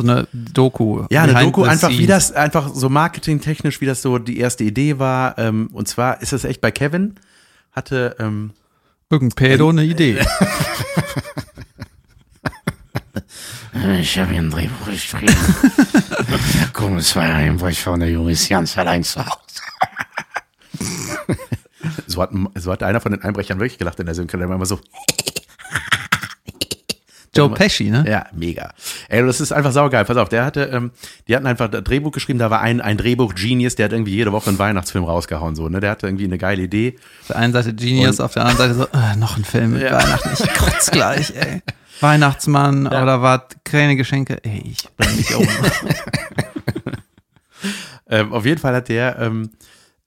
So 0.00 0.08
eine 0.08 0.26
Doku. 0.32 1.04
Ja, 1.10 1.24
eine 1.24 1.34
Doku, 1.34 1.64
einfach 1.64 1.90
wie 1.90 2.06
das, 2.06 2.32
einfach 2.32 2.70
so 2.74 2.88
marketingtechnisch, 2.88 3.80
wie 3.80 3.86
das 3.86 4.00
so 4.00 4.18
die 4.18 4.38
erste 4.38 4.64
Idee 4.64 4.98
war. 4.98 5.38
Ähm, 5.38 5.68
und 5.72 5.88
zwar 5.88 6.22
ist 6.22 6.32
es 6.32 6.44
echt 6.44 6.60
bei 6.60 6.70
Kevin, 6.70 7.16
hatte, 7.72 8.16
ähm, 8.18 8.52
Irgendein 9.10 9.34
Pedo 9.34 9.68
eine 9.70 9.84
Idee. 9.84 10.20
Ich 14.00 14.18
habe 14.18 14.32
hier 14.32 14.40
ein 14.40 14.50
Drehbuch 14.50 14.86
geschrieben. 14.86 15.34
Komm, 16.72 16.98
es 16.98 17.14
war 17.14 17.22
ein 17.22 17.30
Einbruch 17.30 17.72
von 17.72 18.00
der 18.00 18.10
Junge 18.10 18.32
ist 18.32 18.48
ganz 18.48 18.76
allein 18.76 19.04
zu 19.04 19.24
Hause. 19.24 19.38
so 22.06 22.20
hat, 22.20 22.30
so 22.56 22.72
hat 22.72 22.82
einer 22.82 23.00
von 23.00 23.12
den 23.12 23.22
Einbrechern 23.22 23.58
wirklich 23.58 23.78
gelacht 23.78 23.98
in 24.00 24.06
der 24.06 24.14
Synchro, 24.14 24.38
der 24.38 24.48
war 24.48 24.56
immer 24.56 24.66
so, 24.66 24.80
Joe 27.36 27.48
Pesci, 27.50 27.90
ne? 27.90 28.04
Ja, 28.08 28.26
mega. 28.34 28.72
Ey, 29.08 29.24
das 29.24 29.40
ist 29.40 29.52
einfach 29.52 29.70
saugeil. 29.72 30.04
Pass 30.04 30.16
auf, 30.16 30.28
der 30.28 30.44
hatte, 30.44 30.64
ähm, 30.72 30.90
die 31.28 31.36
hatten 31.36 31.46
einfach 31.46 31.68
das 31.68 31.84
Drehbuch 31.84 32.10
geschrieben, 32.10 32.38
da 32.40 32.50
war 32.50 32.60
ein, 32.60 32.80
ein 32.80 32.96
Drehbuch-Genius, 32.96 33.76
der 33.76 33.84
hat 33.84 33.92
irgendwie 33.92 34.14
jede 34.14 34.32
Woche 34.32 34.48
einen 34.50 34.58
Weihnachtsfilm 34.58 35.04
rausgehauen, 35.04 35.54
so, 35.54 35.68
ne? 35.68 35.78
Der 35.80 35.90
hatte 35.90 36.06
irgendwie 36.08 36.24
eine 36.24 36.38
geile 36.38 36.62
Idee. 36.62 36.96
Auf 37.22 37.26
der 37.28 37.36
einen 37.36 37.52
Seite 37.52 37.72
Genius, 37.74 38.18
Und- 38.18 38.24
auf 38.26 38.32
der 38.34 38.46
anderen 38.46 38.74
Seite 38.74 38.90
so, 38.92 38.98
äh, 38.98 39.16
noch 39.16 39.36
ein 39.36 39.44
Film 39.44 39.72
mit 39.74 39.82
Ja. 39.82 39.92
Weihnachten, 40.02 40.30
ich 40.32 40.54
kotz 40.54 40.90
gleich, 40.90 41.32
ey. 41.36 41.62
Weihnachtsmann 42.00 42.86
oder 42.88 43.22
was, 43.22 43.42
kleine 43.64 43.94
Geschenke, 43.94 44.38
ey, 44.42 44.62
ich 44.72 44.88
bring 44.96 45.16
mich 45.16 45.34
um. 45.34 45.46
Ähm, 48.12 48.32
auf 48.32 48.44
jeden 48.44 48.60
Fall 48.60 48.74
hat 48.74 48.88
der, 48.88 49.18
ähm, 49.20 49.50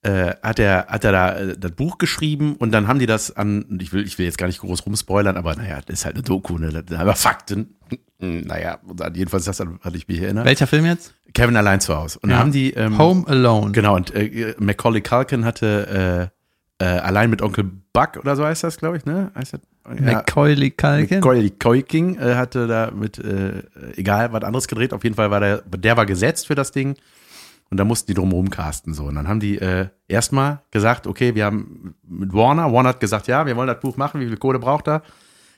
äh, 0.04 0.36
hat 0.42 0.60
er, 0.60 0.88
hat 0.88 1.04
er 1.04 1.12
da 1.12 1.36
äh, 1.36 1.58
das 1.58 1.72
Buch 1.72 1.98
geschrieben 1.98 2.56
und 2.58 2.72
dann 2.72 2.88
haben 2.88 3.00
die 3.00 3.06
das 3.06 3.36
an, 3.36 3.80
ich 3.82 3.94
will, 3.94 4.06
ich 4.06 4.18
will 4.18 4.26
jetzt 4.26 4.38
gar 4.38 4.48
nicht 4.48 4.60
groß 4.60 4.86
rumspoilern, 4.86 5.38
aber 5.38 5.56
naja, 5.56 5.80
das 5.86 6.00
ist 6.00 6.06
halt 6.06 6.16
eine 6.16 6.24
Doku, 6.24 6.58
ne? 6.58 6.84
Aber 6.98 7.16
Fakten. 7.16 7.76
Naja, 8.20 8.80
jedenfalls 9.14 9.44
das 9.44 9.60
hatte 9.60 9.98
ich 9.98 10.08
mich 10.08 10.22
erinnert. 10.22 10.46
Welcher 10.46 10.66
Film 10.66 10.86
jetzt? 10.86 11.14
Kevin 11.34 11.58
allein 11.58 11.82
zu 11.82 11.94
Hause. 11.94 12.20
Und 12.22 12.30
dann 12.30 12.40
haben 12.40 12.52
die, 12.54 12.72
ähm, 12.72 12.98
Home 12.98 13.28
Alone. 13.28 13.74
Genau, 13.74 13.98
und 13.98 14.16
äh, 14.16 14.56
Macaulay 14.60 15.02
Culkin 15.02 15.44
hatte 15.44 16.32
äh, 16.80 16.84
äh, 16.84 17.00
allein 17.00 17.30
mit 17.30 17.42
Onkel 17.42 17.70
Buck 17.94 18.18
oder 18.18 18.36
so 18.36 18.46
heißt 18.46 18.64
das, 18.64 18.78
glaube 18.78 18.98
ich, 18.98 19.06
ne? 19.06 19.32
Heißt 19.36 19.54
das? 19.54 19.62
Ja, 20.00 20.14
Macaulay 20.14 20.72
Culkin. 20.72 21.20
Macaulay 21.20 21.50
Culkin 21.52 22.18
äh, 22.18 22.36
hatte 22.36 22.68
da 22.68 22.92
mit, 22.92 23.20
äh, 23.20 23.64
egal, 23.96 24.34
was 24.34 24.44
anderes 24.44 24.68
gedreht. 24.68 24.94
Auf 24.94 25.04
jeden 25.04 25.16
Fall 25.16 25.30
war 25.30 25.40
der, 25.40 25.62
der 25.62 25.98
war 25.98 26.06
gesetzt 26.06 26.48
für 26.48 26.56
das 26.56 26.72
Ding. 26.72 26.96
Und 27.74 27.78
da 27.78 27.86
mussten 27.86 28.06
die 28.06 28.14
drumherum 28.14 28.52
casten. 28.52 28.94
So. 28.94 29.06
Und 29.06 29.16
dann 29.16 29.28
haben 29.28 29.40
die 29.40 29.58
äh, 29.58 29.88
erstmal 30.08 30.62
gesagt, 30.70 31.08
okay, 31.08 31.34
wir 31.34 31.46
haben 31.46 31.96
mit 32.08 32.32
Warner, 32.32 32.72
Warner 32.72 32.90
hat 32.90 33.00
gesagt, 33.00 33.26
ja, 33.26 33.48
wir 33.48 33.56
wollen 33.56 33.66
das 33.66 33.80
Buch 33.80 33.98
machen, 33.98 34.22
wie 34.22 34.28
viel 34.28 34.38
Kohle 34.38 34.60
braucht 34.60 34.88
er? 34.88 35.02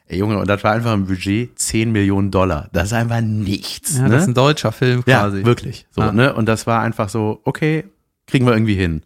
Ey 0.07 0.19
Junge, 0.19 0.37
und 0.39 0.47
das 0.47 0.63
war 0.63 0.71
einfach 0.71 0.93
ein 0.93 1.07
Budget 1.07 1.59
10 1.59 1.91
Millionen 1.91 2.31
Dollar. 2.31 2.69
Das 2.71 2.85
ist 2.85 2.93
einfach 2.93 3.19
nichts. 3.19 3.97
Ja, 3.97 4.03
ne? 4.03 4.11
das 4.11 4.21
ist 4.21 4.27
ein 4.29 4.33
deutscher 4.33 4.71
Film 4.71 5.03
quasi. 5.03 5.39
Ja, 5.39 5.45
wirklich. 5.45 5.87
So, 5.91 6.03
Ah. 6.03 6.13
ne? 6.13 6.33
Und 6.33 6.45
das 6.45 6.65
war 6.65 6.79
einfach 6.79 7.09
so, 7.09 7.41
okay, 7.43 7.83
kriegen 8.27 8.45
wir 8.45 8.53
irgendwie 8.53 8.75
hin. 8.75 9.01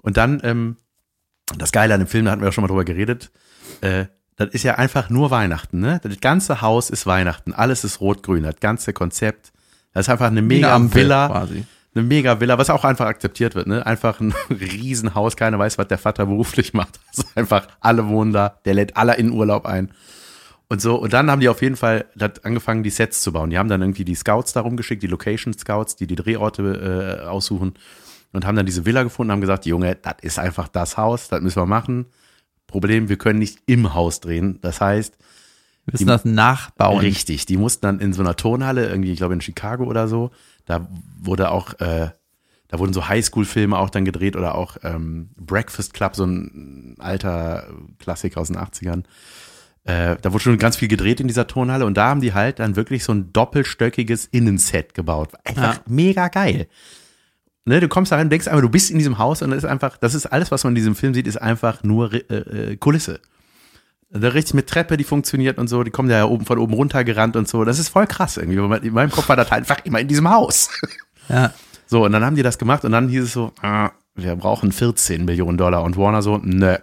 Und 0.00 0.16
dann, 0.16 0.40
ähm, 0.42 0.76
das 1.58 1.72
Geile 1.72 1.92
an 1.92 2.00
dem 2.00 2.06
Film, 2.06 2.24
da 2.24 2.30
hatten 2.30 2.40
wir 2.40 2.48
auch 2.48 2.54
schon 2.54 2.62
mal 2.62 2.68
drüber 2.68 2.86
geredet, 2.86 3.30
äh, 3.82 4.06
das 4.36 4.48
ist 4.54 4.62
ja 4.62 4.76
einfach 4.76 5.10
nur 5.10 5.30
Weihnachten, 5.30 5.80
ne? 5.80 6.00
Das 6.02 6.18
ganze 6.20 6.62
Haus 6.62 6.88
ist 6.88 7.04
Weihnachten, 7.06 7.52
alles 7.52 7.84
ist 7.84 8.00
rot-grün, 8.00 8.44
das 8.44 8.56
ganze 8.60 8.94
Konzept. 8.94 9.52
Das 9.92 10.06
ist 10.06 10.08
einfach 10.08 10.28
eine 10.28 10.36
Wie 10.36 10.38
eine 10.38 10.46
mega 10.54 10.74
Ampel 10.74 11.02
Villa, 11.02 11.28
quasi. 11.28 11.64
Eine 11.94 12.04
mega 12.04 12.40
Villa, 12.40 12.56
was 12.56 12.70
auch 12.70 12.84
einfach 12.84 13.06
akzeptiert 13.06 13.54
wird, 13.54 13.66
ne? 13.66 13.84
Einfach 13.84 14.20
ein 14.20 14.32
Riesenhaus, 14.50 15.36
keiner 15.36 15.58
weiß, 15.58 15.78
was 15.78 15.88
der 15.88 15.98
Vater 15.98 16.26
beruflich 16.26 16.74
macht. 16.74 17.00
Ist 17.12 17.36
einfach, 17.36 17.66
alle 17.80 18.08
wohnen 18.08 18.32
da, 18.32 18.60
der 18.64 18.74
lädt 18.74 18.96
alle 18.96 19.16
in 19.16 19.30
Urlaub 19.32 19.66
ein. 19.66 19.90
Und 20.68 20.80
so, 20.80 20.94
und 20.94 21.12
dann 21.12 21.28
haben 21.30 21.40
die 21.40 21.48
auf 21.48 21.62
jeden 21.62 21.74
Fall 21.74 22.06
angefangen, 22.44 22.84
die 22.84 22.90
Sets 22.90 23.22
zu 23.22 23.32
bauen. 23.32 23.50
Die 23.50 23.58
haben 23.58 23.68
dann 23.68 23.80
irgendwie 23.80 24.04
die 24.04 24.14
Scouts 24.14 24.52
darum 24.52 24.76
geschickt, 24.76 25.02
die 25.02 25.08
Location 25.08 25.52
Scouts, 25.52 25.96
die 25.96 26.06
die 26.06 26.14
Drehorte 26.14 27.18
äh, 27.22 27.26
aussuchen 27.26 27.74
und 28.32 28.46
haben 28.46 28.56
dann 28.56 28.66
diese 28.66 28.86
Villa 28.86 29.02
gefunden, 29.02 29.32
haben 29.32 29.40
gesagt, 29.40 29.66
Junge, 29.66 29.96
das 29.96 30.14
ist 30.22 30.38
einfach 30.38 30.68
das 30.68 30.96
Haus, 30.96 31.28
das 31.28 31.40
müssen 31.40 31.60
wir 31.60 31.66
machen. 31.66 32.06
Problem, 32.66 33.08
wir 33.08 33.18
können 33.18 33.40
nicht 33.40 33.58
im 33.66 33.94
Haus 33.94 34.20
drehen. 34.20 34.60
Das 34.60 34.80
heißt, 34.80 35.18
Müssen 35.92 36.06
das 36.06 36.24
nachbauen. 36.24 36.98
Richtig, 37.00 37.46
die 37.46 37.56
mussten 37.56 37.82
dann 37.82 38.00
in 38.00 38.12
so 38.12 38.22
einer 38.22 38.36
Turnhalle, 38.36 38.88
irgendwie, 38.88 39.12
ich 39.12 39.18
glaube 39.18 39.34
in 39.34 39.40
Chicago 39.40 39.84
oder 39.84 40.08
so, 40.08 40.30
da 40.66 40.88
wurde 41.20 41.50
auch, 41.50 41.74
äh, 41.80 42.10
da 42.68 42.78
wurden 42.78 42.92
so 42.92 43.08
Highschool-Filme 43.08 43.76
auch 43.78 43.90
dann 43.90 44.04
gedreht 44.04 44.36
oder 44.36 44.54
auch 44.54 44.76
ähm, 44.82 45.30
Breakfast 45.36 45.92
Club, 45.94 46.14
so 46.14 46.24
ein 46.24 46.94
alter 46.98 47.66
Klassiker 47.98 48.40
aus 48.40 48.48
den 48.48 48.56
80ern. 48.56 49.02
Äh, 49.84 50.16
da 50.20 50.32
wurde 50.32 50.44
schon 50.44 50.58
ganz 50.58 50.76
viel 50.76 50.88
gedreht 50.88 51.20
in 51.20 51.26
dieser 51.26 51.46
Turnhalle 51.46 51.86
und 51.86 51.96
da 51.96 52.08
haben 52.08 52.20
die 52.20 52.34
halt 52.34 52.58
dann 52.58 52.76
wirklich 52.76 53.02
so 53.02 53.12
ein 53.12 53.32
doppelstöckiges 53.32 54.26
Innenset 54.26 54.94
gebaut. 54.94 55.30
Einfach 55.44 55.76
Ja. 55.76 55.80
mega 55.86 56.28
geil. 56.28 56.68
Ne, 57.64 57.80
du 57.80 57.88
kommst 57.88 58.12
da 58.12 58.16
rein, 58.16 58.30
denkst 58.30 58.46
einfach, 58.48 58.62
du 58.62 58.68
bist 58.68 58.90
in 58.90 58.98
diesem 58.98 59.18
Haus 59.18 59.42
und 59.42 59.50
das 59.50 59.58
ist 59.58 59.64
einfach, 59.70 59.96
das 59.96 60.14
ist 60.14 60.26
alles, 60.26 60.50
was 60.50 60.64
man 60.64 60.72
in 60.72 60.76
diesem 60.76 60.94
Film 60.94 61.14
sieht, 61.14 61.26
ist 61.26 61.36
einfach 61.40 61.82
nur 61.82 62.12
äh, 62.12 62.18
äh, 62.18 62.76
Kulisse. 62.76 63.20
Da 64.12 64.28
richtig 64.28 64.54
mit 64.54 64.68
Treppe, 64.68 64.96
die 64.96 65.04
funktioniert 65.04 65.58
und 65.58 65.68
so, 65.68 65.84
die 65.84 65.90
kommen 65.92 66.10
ja 66.10 66.24
oben 66.24 66.44
von 66.44 66.58
oben 66.58 66.74
runter 66.74 67.04
gerannt 67.04 67.36
und 67.36 67.48
so. 67.48 67.64
Das 67.64 67.78
ist 67.78 67.88
voll 67.90 68.06
krass 68.08 68.36
irgendwie. 68.36 68.58
In 68.86 68.92
meinem 68.92 69.10
Kopf 69.10 69.28
war 69.28 69.36
das 69.36 69.50
halt 69.50 69.62
einfach 69.70 69.84
immer 69.84 70.00
in 70.00 70.08
diesem 70.08 70.28
Haus. 70.28 70.68
Ja. 71.28 71.52
So, 71.86 72.04
und 72.04 72.12
dann 72.12 72.24
haben 72.24 72.34
die 72.34 72.42
das 72.42 72.58
gemacht 72.58 72.84
und 72.84 72.90
dann 72.92 73.08
hieß 73.08 73.22
es 73.22 73.32
so, 73.32 73.52
ah, 73.62 73.90
wir 74.16 74.34
brauchen 74.34 74.72
14 74.72 75.24
Millionen 75.24 75.58
Dollar. 75.58 75.84
Und 75.84 75.96
Warner 75.96 76.22
so, 76.22 76.38
ne, 76.38 76.82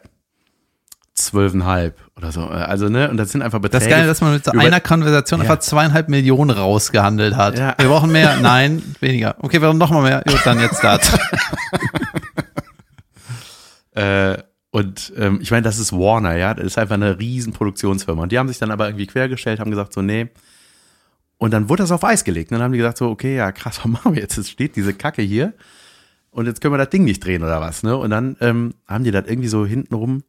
12,5 1.17 1.93
oder 2.15 2.31
so. 2.31 2.45
Also, 2.45 2.87
ne, 2.89 3.09
und 3.09 3.17
das 3.17 3.31
sind 3.31 3.41
einfach 3.41 3.59
Beträge. 3.59 3.79
Das 3.79 3.83
ist 3.83 3.89
geil, 3.89 4.07
dass 4.07 4.21
man 4.21 4.33
mit 4.33 4.45
so 4.45 4.51
einer 4.51 4.79
Konversation 4.79 5.41
Ja. 5.41 5.49
einfach 5.49 5.59
zweieinhalb 5.59 6.07
Millionen 6.09 6.51
rausgehandelt 6.51 7.35
hat. 7.35 7.57
Ja. 7.57 7.75
Wir 7.77 7.89
brauchen 7.89 8.11
mehr. 8.11 8.37
Nein, 8.41 8.81
weniger. 9.01 9.35
Okay, 9.39 9.61
wir 9.61 9.67
brauchen 9.67 9.79
noch 9.79 9.91
mal 9.91 10.03
mehr. 10.03 10.23
Gut, 10.27 10.39
dann 10.45 10.59
jetzt 10.59 10.81
das. 10.83 11.11
Äh, 13.95 14.37
und 14.71 15.13
ähm, 15.15 15.39
ich 15.41 15.51
meine, 15.51 15.63
das 15.63 15.79
ist 15.79 15.93
Warner, 15.93 16.35
ja. 16.35 16.53
Das 16.53 16.65
ist 16.65 16.77
einfach 16.77 16.95
eine 16.95 17.19
riesen 17.19 17.53
Produktionsfirma. 17.53 18.23
Und 18.23 18.31
die 18.31 18.39
haben 18.39 18.47
sich 18.47 18.59
dann 18.59 18.71
aber 18.71 18.87
irgendwie 18.87 19.07
quergestellt, 19.07 19.59
haben 19.59 19.71
gesagt, 19.71 19.93
so, 19.93 20.01
nee. 20.01 20.27
Und 21.37 21.51
dann 21.51 21.69
wurde 21.69 21.83
das 21.83 21.91
auf 21.91 22.03
Eis 22.03 22.23
gelegt. 22.23 22.51
Und 22.51 22.57
dann 22.57 22.65
haben 22.65 22.71
die 22.71 22.79
gesagt 22.79 22.97
so, 22.97 23.09
okay, 23.09 23.35
ja 23.35 23.51
krass, 23.51 23.79
was 23.83 23.87
machen 23.87 24.13
wir 24.13 24.21
jetzt? 24.21 24.37
Jetzt 24.37 24.49
steht 24.51 24.75
diese 24.75 24.93
Kacke 24.93 25.21
hier 25.21 25.53
und 26.31 26.45
jetzt 26.45 26.61
können 26.61 26.73
wir 26.73 26.77
das 26.77 26.89
Ding 26.89 27.03
nicht 27.03 27.25
drehen 27.25 27.43
oder 27.43 27.61
was. 27.61 27.83
Ne? 27.83 27.97
Und 27.97 28.09
dann 28.11 28.37
ähm, 28.41 28.73
haben 28.87 29.03
die 29.03 29.11
das 29.11 29.25
irgendwie 29.27 29.47
so 29.47 29.65
hintenrum, 29.65 30.23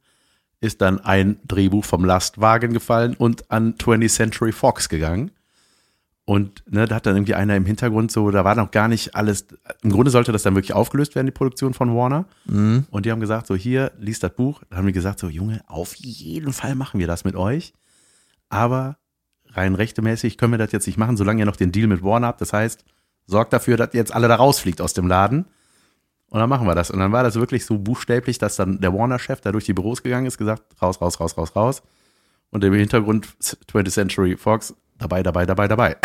ist 0.61 0.81
dann 0.81 1.01
ein 1.01 1.39
Drehbuch 1.47 1.85
vom 1.85 2.05
Lastwagen 2.05 2.73
gefallen 2.73 3.15
und 3.15 3.51
an 3.51 3.75
20th 3.75 4.09
Century 4.09 4.53
Fox 4.53 4.89
gegangen. 4.89 5.31
Und 6.29 6.63
ne, 6.71 6.85
da 6.85 6.97
hat 6.97 7.07
dann 7.07 7.17
irgendwie 7.17 7.35
einer 7.35 7.57
im 7.57 7.65
Hintergrund 7.65 8.13
so, 8.13 8.31
da 8.31 8.45
war 8.45 8.55
noch 8.55 8.71
gar 8.71 8.87
nicht 8.87 9.17
alles, 9.17 9.47
im 9.81 9.89
Grunde 9.89 10.11
sollte 10.11 10.31
das 10.31 10.43
dann 10.43 10.55
wirklich 10.55 10.75
aufgelöst 10.75 11.15
werden, 11.15 11.25
die 11.25 11.33
Produktion 11.33 11.73
von 11.73 11.97
Warner. 11.97 12.27
Und 12.91 13.07
die 13.07 13.11
haben 13.11 13.21
gesagt, 13.21 13.47
so 13.47 13.55
hier, 13.55 13.93
liest 13.99 14.23
das 14.23 14.35
Buch. 14.35 14.63
Dann 14.69 14.81
haben 14.81 14.87
die 14.87 14.93
gesagt, 14.93 15.21
so 15.21 15.31
Junge, 15.31 15.63
auf 15.69 15.95
jeden 15.95 16.53
Fall 16.53 16.75
machen 16.75 17.01
wir 17.01 17.07
das 17.07 17.25
mit 17.25 17.35
euch. 17.35 17.73
Aber 18.51 18.99
rein 19.47 19.75
rechtemäßig 19.75 20.37
können 20.37 20.53
wir 20.53 20.59
das 20.59 20.71
jetzt 20.71 20.87
nicht 20.87 20.99
machen, 20.99 21.17
solange 21.17 21.41
ihr 21.41 21.47
noch 21.47 21.57
den 21.57 21.73
Deal 21.73 21.87
mit 21.87 22.03
Warner 22.03 22.27
habt. 22.27 22.43
Das 22.43 22.53
heißt, 22.53 22.85
sorgt 23.25 23.55
dafür, 23.55 23.79
dass 23.79 23.95
ihr 23.95 24.01
jetzt 24.01 24.15
alle 24.15 24.29
da 24.29 24.35
rausfliegt 24.35 24.83
aus 24.83 24.93
dem 24.93 25.09
Laden. 25.09 25.47
Und 26.29 26.41
dann 26.41 26.51
machen 26.51 26.67
wir 26.67 26.75
das. 26.75 26.91
Und 26.91 26.99
dann 26.99 27.11
war 27.11 27.23
das 27.23 27.37
wirklich 27.37 27.65
so 27.65 27.79
buchstäblich, 27.79 28.37
dass 28.37 28.57
dann 28.57 28.83
der 28.83 28.93
Warner-Chef 28.93 29.41
da 29.41 29.51
durch 29.51 29.65
die 29.65 29.73
Büros 29.73 30.03
gegangen 30.03 30.27
ist, 30.27 30.37
gesagt, 30.37 30.63
raus, 30.83 31.01
raus, 31.01 31.19
raus, 31.21 31.39
raus, 31.39 31.57
raus. 31.57 31.83
Und 32.51 32.65
im 32.65 32.75
Hintergrund 32.75 33.29
20th 33.41 33.91
Century 33.91 34.37
Fox, 34.37 34.75
dabei, 34.99 35.23
dabei, 35.23 35.47
dabei, 35.47 35.69
dabei. 35.69 35.97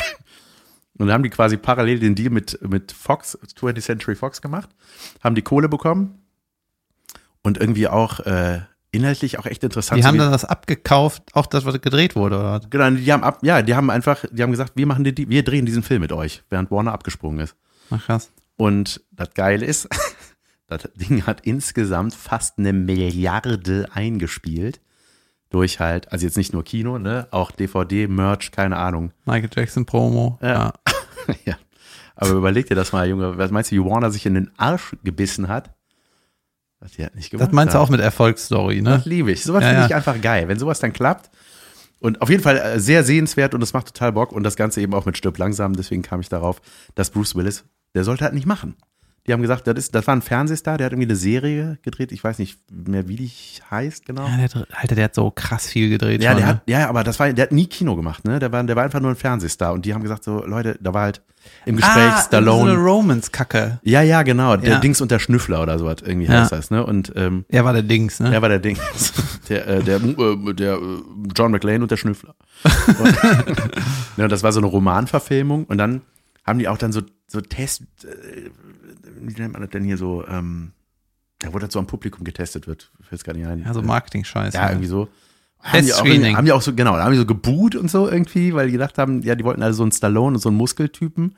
Und 0.97 1.07
dann 1.07 1.12
haben 1.12 1.23
die 1.23 1.29
quasi 1.29 1.57
parallel 1.57 2.00
den 2.00 2.15
Deal 2.15 2.29
mit, 2.29 2.59
mit 2.62 2.91
Fox, 2.91 3.38
20th 3.38 3.81
Century 3.81 4.15
Fox 4.15 4.41
gemacht, 4.41 4.69
haben 5.23 5.35
die 5.35 5.41
Kohle 5.41 5.67
bekommen 5.67 6.19
und 7.41 7.57
irgendwie 7.57 7.88
auch 7.88 8.19
äh, 8.21 8.62
inhaltlich 8.91 9.39
auch 9.39 9.45
echt 9.45 9.63
interessant. 9.63 10.00
Die 10.00 10.05
haben 10.05 10.17
dann 10.17 10.31
das 10.31 10.45
abgekauft, 10.45 11.23
auch 11.33 11.47
das, 11.47 11.65
was 11.65 11.81
gedreht 11.81 12.15
wurde, 12.15 12.38
oder? 12.38 12.62
Genau, 12.69 12.91
die 12.91 13.12
haben 13.12 13.23
ab, 13.23 13.39
ja, 13.41 13.62
die 13.62 13.75
haben 13.75 13.89
einfach, 13.89 14.23
die 14.31 14.43
haben 14.43 14.51
gesagt, 14.51 14.73
wir 14.75 14.85
machen 14.85 15.03
die, 15.03 15.29
wir 15.29 15.43
drehen 15.43 15.65
diesen 15.65 15.83
Film 15.83 16.01
mit 16.01 16.12
euch, 16.12 16.43
während 16.50 16.69
Warner 16.69 16.93
abgesprungen 16.93 17.39
ist. 17.39 17.55
Ach 17.89 18.05
krass. 18.05 18.31
Und 18.55 19.01
das 19.12 19.33
Geile 19.33 19.65
ist, 19.65 19.89
das 20.67 20.88
Ding 20.95 21.25
hat 21.25 21.41
insgesamt 21.41 22.13
fast 22.13 22.59
eine 22.59 22.71
Milliarde 22.71 23.88
eingespielt. 23.91 24.79
Durch 25.53 25.79
halt, 25.79 26.12
also 26.12 26.25
jetzt 26.25 26.36
nicht 26.36 26.51
nur 26.51 26.63
Kino, 26.63 26.98
ne, 26.98 27.27
auch 27.29 27.51
DVD, 27.51 28.07
Merch, 28.07 28.51
keine 28.51 28.75
Ahnung. 28.77 29.12
Michael 29.25 29.51
Jackson 29.55 29.86
Promo. 29.86 30.39
Ja. 30.41 30.50
Ja. 30.50 30.74
ja. 31.45 31.55
Aber 32.15 32.31
überleg 32.31 32.65
dir 32.67 32.75
das 32.75 32.91
mal, 32.91 33.07
Junge. 33.07 33.38
Was 33.38 33.51
meinst 33.51 33.72
du, 33.72 33.75
wie 33.75 33.86
Warner 33.86 34.10
sich 34.10 34.25
in 34.25 34.33
den 34.33 34.51
Arsch 34.57 34.95
gebissen 35.03 35.48
hat? 35.48 35.72
Was 36.79 36.93
die 36.93 37.05
hat 37.05 37.15
nicht 37.15 37.29
gemacht. 37.29 37.48
Das 37.48 37.53
meinst 37.53 37.75
du 37.75 37.79
auch 37.79 37.89
mit 37.89 38.01
Erfolgsstory, 38.01 38.81
ne? 38.81 38.89
Das 38.89 39.05
liebe 39.05 39.31
ich. 39.31 39.43
Sowas 39.43 39.63
Ja, 39.63 39.69
finde 39.69 39.86
ich 39.86 39.95
einfach 39.95 40.19
geil. 40.22 40.48
Wenn 40.48 40.57
sowas 40.57 40.79
dann 40.79 40.91
klappt. 40.91 41.29
Und 42.00 42.22
auf 42.22 42.29
jeden 42.29 42.43
Fall 42.43 42.57
äh, 42.57 42.79
sehr 42.79 43.03
sehenswert 43.03 43.53
und 43.53 43.62
es 43.62 43.74
macht 43.74 43.88
total 43.88 44.12
Bock. 44.12 44.31
Und 44.31 44.43
das 44.43 44.55
Ganze 44.55 44.81
eben 44.81 44.93
auch 44.95 45.05
mit 45.05 45.17
Stirb 45.17 45.38
langsam. 45.38 45.75
Deswegen 45.75 46.01
kam 46.01 46.19
ich 46.19 46.29
darauf, 46.29 46.62
dass 46.95 47.12
Bruce 47.12 47.36
Willis, 47.36 47.63
der 47.93 48.03
sollte 48.03 48.25
halt 48.25 48.33
nicht 48.33 48.48
machen. 48.48 48.75
Die 49.25 49.32
haben 49.32 49.42
gesagt, 49.42 49.68
das, 49.68 49.75
ist, 49.77 49.96
das 49.96 50.06
war 50.08 50.15
ein 50.15 50.22
Fernsehstar, 50.22 50.77
der 50.77 50.86
hat 50.86 50.92
irgendwie 50.92 51.08
eine 51.08 51.15
Serie 51.15 51.77
gedreht. 51.82 52.12
Ich 52.12 52.22
weiß 52.24 52.39
nicht 52.39 52.60
mehr, 52.70 53.08
wie 53.08 53.15
die 53.15 53.32
heißt 53.72 54.06
genau. 54.06 54.27
Ja, 54.27 54.36
der, 54.36 54.44
hat- 54.44 54.68
Alter, 54.74 54.96
der 54.96 55.03
hat 55.06 55.15
so 55.15 55.32
krass 55.32 55.68
viel 55.68 55.89
gedreht. 55.89 56.22
Ja, 56.22 56.32
schon, 56.32 56.38
der 56.39 56.46
ne? 56.48 56.53
hat, 56.56 56.62
ja, 56.68 56.89
aber 56.89 57.03
das 57.06 57.20
war, 57.20 57.32
der 57.32 57.44
hat 57.44 57.51
nie 57.53 57.68
Kino 57.68 57.96
gemacht, 57.96 58.25
ne? 58.25 58.39
Der 58.39 58.51
war, 58.51 58.62
der 58.63 58.75
war 58.75 58.84
einfach 58.84 59.00
nur 59.00 59.12
ein 59.12 59.15
Fernsehstar. 59.15 59.72
Und 59.72 59.86
die 59.86 59.94
haben 59.94 60.01
gesagt, 60.03 60.25
so, 60.25 60.46
Leute, 60.46 60.77
da 60.82 60.94
war 60.94 61.03
halt 61.03 61.22
im 61.65 61.77
Gespräch 61.77 62.03
ah, 62.12 62.18
So 62.20 62.25
Stallone. 62.27 62.72
eine 62.72 62.80
Romance-Kacke. 62.82 63.80
ja, 63.84 64.01
ja, 64.01 64.24
genau. 64.24 64.58
Der 64.58 64.74
Ja. 64.74 64.80
Dings 64.80 65.00
und 65.00 65.10
der 65.12 65.20
Schnüffler 65.20 65.62
oder 65.62 65.80
sowas, 65.80 65.98
irgendwie 66.03 66.27
Ja. 66.27 66.42
heißt 66.42 66.51
das, 66.51 66.70
ne? 66.70 66.86
Und 66.86 67.13
ähm, 67.15 67.46
Er 67.48 67.63
war 67.63 67.72
der 67.74 67.84
Dings, 67.84 68.20
ne? 68.20 68.34
er 68.34 68.42
war 68.42 68.50
der 68.50 68.60
Dings. 68.60 68.82
Der, 69.50 69.68
äh, 69.68 69.84
der, 69.84 69.98
äh, 70.01 70.53
der 70.53 70.75
äh, 70.75 70.80
John 71.36 71.51
McLean 71.51 71.82
und 71.82 71.92
der 71.92 71.98
Schnüffler. 71.98 72.34
Und, 73.00 73.18
ja, 74.18 74.27
das 74.30 74.42
war 74.42 74.53
so 74.53 74.60
eine 74.62 74.68
Romanverfilmung. 74.68 75.65
Und 75.65 75.77
dann 75.80 76.01
haben 76.46 76.60
die 76.60 76.70
auch 76.70 76.77
dann 76.77 76.94
so, 76.94 77.01
so 77.27 77.42
Test, 77.42 77.82
äh, 78.06 78.50
wie 79.27 79.42
nennt 79.42 79.53
man 79.53 79.62
das 79.62 79.72
denn 79.72 79.84
hier 79.84 79.98
so, 79.98 80.25
ähm, 80.27 80.72
ja, 81.44 81.53
wo 81.53 81.60
das 81.60 81.74
so 81.74 81.80
am 81.80 81.88
Publikum 81.88 82.24
getestet 82.24 82.68
wird. 82.68 82.92
Ich 83.01 83.12
weiß 83.12 83.24
gar 83.24 83.34
nicht 83.34 83.46
ein. 83.46 83.63
Ja, 83.63 83.74
so 83.74 83.82
Marketing-Scheiße. 83.82 84.58
Ja, 84.58 84.70
irgendwie 84.70 84.88
so. 84.88 85.08
Haben 85.62 85.86
die, 85.86 85.94
auch, 85.94 86.06
haben 86.38 86.46
die 86.46 86.51
auch 86.51 86.62
so, 86.62 86.74
genau, 86.74 86.98
da 86.98 87.03
haben 87.06 87.13
die 87.13 87.18
so 87.18 87.25
geboot 87.25 87.75
und 87.75 87.89
so 87.89 88.10
irgendwie, 88.10 88.53
weil 88.53 88.65
die 88.68 88.74
gedacht 88.74 88.98
haben, 88.98 89.22
ja, 89.24 89.36
die 89.36 89.44
wollten 89.46 89.63
alle 89.63 89.74
so 89.74 89.84
einen 89.84 89.94
Stallone 89.94 90.36
und 90.36 90.42
so 90.42 90.50
einen 90.50 90.58
Muskeltypen. 90.58 91.36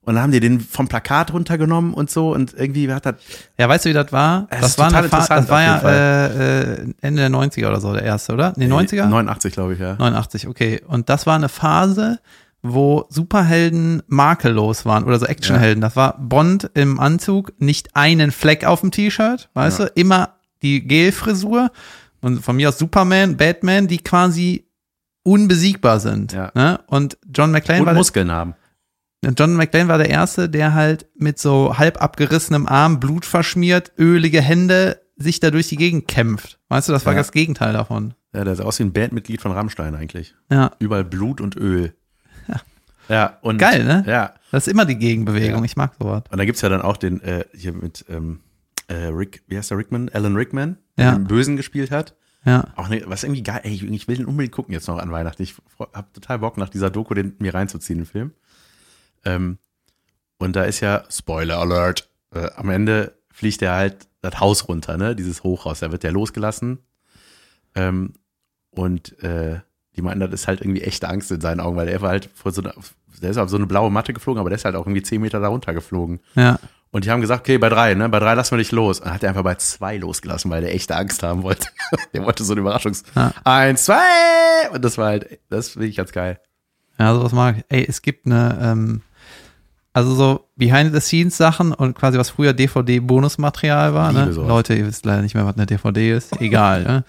Und 0.00 0.14
dann 0.14 0.22
haben 0.22 0.32
die 0.32 0.40
den 0.40 0.58
vom 0.60 0.88
Plakat 0.88 1.32
runtergenommen 1.32 1.92
und 1.92 2.10
so 2.10 2.32
und 2.34 2.54
irgendwie 2.54 2.90
hat 2.92 3.04
das, 3.06 3.16
Ja, 3.58 3.68
weißt 3.68 3.84
du, 3.84 3.90
wie 3.90 3.92
das 3.92 4.10
war? 4.10 4.46
Das 4.50 4.70
ist 4.70 4.78
war, 4.78 4.92
eine 4.92 5.08
Fa- 5.08 5.26
das 5.28 5.48
war 5.50 5.62
ja 5.62 5.78
äh, 5.80 6.72
äh, 6.82 6.94
Ende 7.02 7.20
der 7.22 7.30
90er 7.30 7.68
oder 7.68 7.80
so, 7.80 7.92
der 7.92 8.02
erste, 8.04 8.32
oder? 8.32 8.54
Nee, 8.56 8.66
90er? 8.66 9.04
89, 9.06 9.52
glaube 9.52 9.74
ich, 9.74 9.80
ja. 9.80 9.96
89, 9.96 10.48
okay. 10.48 10.80
Und 10.86 11.08
das 11.10 11.26
war 11.26 11.34
eine 11.36 11.48
Phase, 11.50 12.20
wo 12.62 13.06
Superhelden 13.08 14.02
makellos 14.08 14.84
waren 14.84 15.04
oder 15.04 15.18
so 15.18 15.26
Actionhelden. 15.26 15.80
Das 15.80 15.96
war 15.96 16.18
Bond 16.18 16.70
im 16.74 16.98
Anzug, 16.98 17.52
nicht 17.60 17.94
einen 17.96 18.32
Fleck 18.32 18.64
auf 18.64 18.80
dem 18.80 18.90
T-Shirt, 18.90 19.48
weißt 19.54 19.78
Ja. 19.78 19.84
du? 19.86 19.92
Immer 19.94 20.34
die 20.62 20.86
Gelfrisur 20.86 21.70
und 22.20 22.42
von 22.44 22.56
mir 22.56 22.70
aus 22.70 22.78
Superman, 22.78 23.36
Batman, 23.36 23.86
die 23.86 23.98
quasi 23.98 24.66
unbesiegbar 25.22 26.00
sind. 26.00 26.32
Ja. 26.32 26.50
Ne? 26.54 26.80
Und 26.88 27.18
John 27.32 27.52
McClane 27.52 27.80
Und 27.80 27.86
war 27.86 27.92
der, 27.94 28.00
Muskeln 28.00 28.32
haben. 28.32 28.54
John 29.36 29.54
McClane 29.56 29.88
war 29.88 29.98
der 29.98 30.10
Erste, 30.10 30.48
der 30.48 30.74
halt 30.74 31.06
mit 31.16 31.38
so 31.38 31.76
halb 31.78 32.00
abgerissenem 32.02 32.66
Arm, 32.66 33.00
Blut 33.00 33.24
verschmiert, 33.26 33.92
ölige 33.98 34.40
Hände 34.40 35.00
sich 35.16 35.40
da 35.40 35.50
durch 35.50 35.68
die 35.68 35.76
Gegend 35.76 36.06
kämpft. 36.08 36.58
Weißt 36.68 36.88
du, 36.88 36.92
das 36.92 37.04
war 37.04 37.12
Ja. 37.12 37.18
das 37.18 37.32
Gegenteil 37.32 37.72
davon. 37.72 38.14
Ja, 38.32 38.44
der 38.44 38.54
sah 38.56 38.64
aus 38.64 38.78
wie 38.78 38.84
ein 38.84 38.92
Bandmitglied 38.92 39.40
von 39.40 39.52
Rammstein 39.52 39.94
eigentlich. 39.94 40.34
Ja. 40.50 40.70
Überall 40.78 41.04
Blut 41.04 41.40
und 41.40 41.56
Öl. 41.56 41.94
Ja, 43.08 43.38
und. 43.42 43.58
Geil, 43.58 43.84
ne? 43.84 44.04
Ja. 44.06 44.34
Das 44.50 44.66
ist 44.66 44.72
immer 44.72 44.84
die 44.84 44.96
Gegenbewegung. 44.96 45.60
Ja. 45.60 45.64
Ich 45.64 45.76
mag 45.76 45.92
sowas. 46.00 46.22
Und 46.30 46.38
da 46.38 46.44
gibt's 46.44 46.60
ja 46.62 46.68
dann 46.68 46.82
auch 46.82 46.96
den, 46.96 47.20
äh, 47.22 47.44
hier 47.54 47.72
mit, 47.72 48.04
ähm, 48.08 48.40
äh, 48.88 48.94
Rick, 49.06 49.42
wie 49.46 49.56
heißt 49.58 49.70
der 49.70 49.78
Rickman? 49.78 50.08
Alan 50.12 50.36
Rickman, 50.36 50.76
Ja. 50.98 51.10
der 51.10 51.18
den 51.20 51.26
Bösen 51.26 51.56
gespielt 51.56 51.90
hat. 51.90 52.14
Ja. 52.44 52.64
Auch 52.76 52.88
ne, 52.88 53.02
was 53.06 53.24
irgendwie 53.24 53.42
geil, 53.42 53.60
ey, 53.64 53.72
ich 53.74 54.08
will 54.08 54.16
den 54.16 54.26
unbedingt 54.26 54.54
gucken 54.54 54.72
jetzt 54.72 54.86
noch 54.88 54.98
an 54.98 55.10
Weihnachten. 55.10 55.42
Ich 55.42 55.54
hab 55.92 56.14
total 56.14 56.38
Bock, 56.38 56.56
nach 56.56 56.68
dieser 56.68 56.88
Doku 56.88 57.12
den 57.14 57.34
mir 57.40 57.52
reinzuziehen, 57.52 57.98
den 57.98 58.06
Film. 58.06 58.32
Ähm, 59.24 59.58
und 60.38 60.54
da 60.56 60.62
ist 60.62 60.80
ja, 60.80 61.04
Spoiler 61.10 61.58
Alert, 61.58 62.08
äh, 62.32 62.48
am 62.56 62.70
Ende 62.70 63.14
fliegt 63.32 63.60
er 63.62 63.74
halt 63.74 64.08
das 64.22 64.40
Haus 64.40 64.68
runter, 64.68 64.96
ne? 64.96 65.14
Dieses 65.16 65.42
Hochhaus, 65.42 65.80
da 65.80 65.92
wird 65.92 66.04
der 66.04 66.12
losgelassen. 66.12 66.78
Ähm, 67.74 68.14
und 68.70 69.18
äh, 69.22 69.60
die 69.98 70.02
meinten, 70.02 70.20
das 70.20 70.42
ist 70.42 70.48
halt 70.48 70.60
irgendwie 70.60 70.82
echte 70.82 71.08
Angst 71.08 71.30
in 71.30 71.40
seinen 71.40 71.60
Augen, 71.60 71.76
weil 71.76 71.88
er 71.88 72.00
war 72.00 72.10
halt 72.10 72.30
vor 72.34 72.52
so 72.52 72.62
einer, 72.62 72.72
der 73.20 73.30
ist 73.30 73.36
auf 73.36 73.50
so 73.50 73.56
eine 73.56 73.66
blaue 73.66 73.90
Matte 73.90 74.12
geflogen, 74.12 74.40
aber 74.40 74.48
der 74.48 74.56
ist 74.56 74.64
halt 74.64 74.76
auch 74.76 74.86
irgendwie 74.86 75.02
zehn 75.02 75.20
Meter 75.20 75.40
da 75.40 75.48
runter 75.48 75.74
geflogen. 75.74 76.20
Ja. 76.36 76.58
Und 76.90 77.04
die 77.04 77.10
haben 77.10 77.20
gesagt, 77.20 77.40
okay, 77.40 77.58
bei 77.58 77.68
drei, 77.68 77.94
ne? 77.94 78.08
Bei 78.08 78.18
drei 78.18 78.32
lassen 78.34 78.52
wir 78.52 78.58
dich 78.58 78.72
los. 78.72 79.00
Und 79.00 79.06
dann 79.06 79.14
hat 79.14 79.22
er 79.22 79.30
einfach 79.30 79.42
bei 79.42 79.56
zwei 79.56 79.98
losgelassen, 79.98 80.50
weil 80.50 80.62
der 80.62 80.74
echte 80.74 80.96
Angst 80.96 81.22
haben 81.22 81.42
wollte. 81.42 81.68
der 82.14 82.24
wollte 82.24 82.44
so 82.44 82.52
eine 82.52 82.60
Überraschungs. 82.60 83.02
Ja. 83.14 83.32
Eins, 83.44 83.84
zwei! 83.84 84.70
Und 84.72 84.84
das 84.84 84.96
war 84.96 85.08
halt, 85.08 85.38
das 85.50 85.70
finde 85.70 85.88
ich 85.88 85.96
ganz 85.96 86.12
geil. 86.12 86.40
Ja, 86.98 87.12
sowas 87.12 87.32
mag 87.32 87.58
ich. 87.58 87.64
Ey, 87.68 87.84
es 87.86 88.00
gibt 88.00 88.26
eine, 88.26 88.58
ähm, 88.62 89.02
also 89.92 90.14
so 90.14 90.48
Behind-the-Scenes-Sachen 90.56 91.74
und 91.74 91.94
quasi 91.94 92.18
was 92.18 92.30
früher 92.30 92.52
DVD-Bonusmaterial 92.54 93.92
war. 93.92 94.12
Ne? 94.12 94.26
Leute, 94.26 94.74
ihr 94.74 94.86
wisst 94.86 95.04
leider 95.04 95.22
nicht 95.22 95.34
mehr, 95.34 95.44
was 95.44 95.56
eine 95.56 95.66
DVD 95.66 96.12
ist. 96.12 96.40
Egal. 96.40 96.82
ne? 96.84 97.04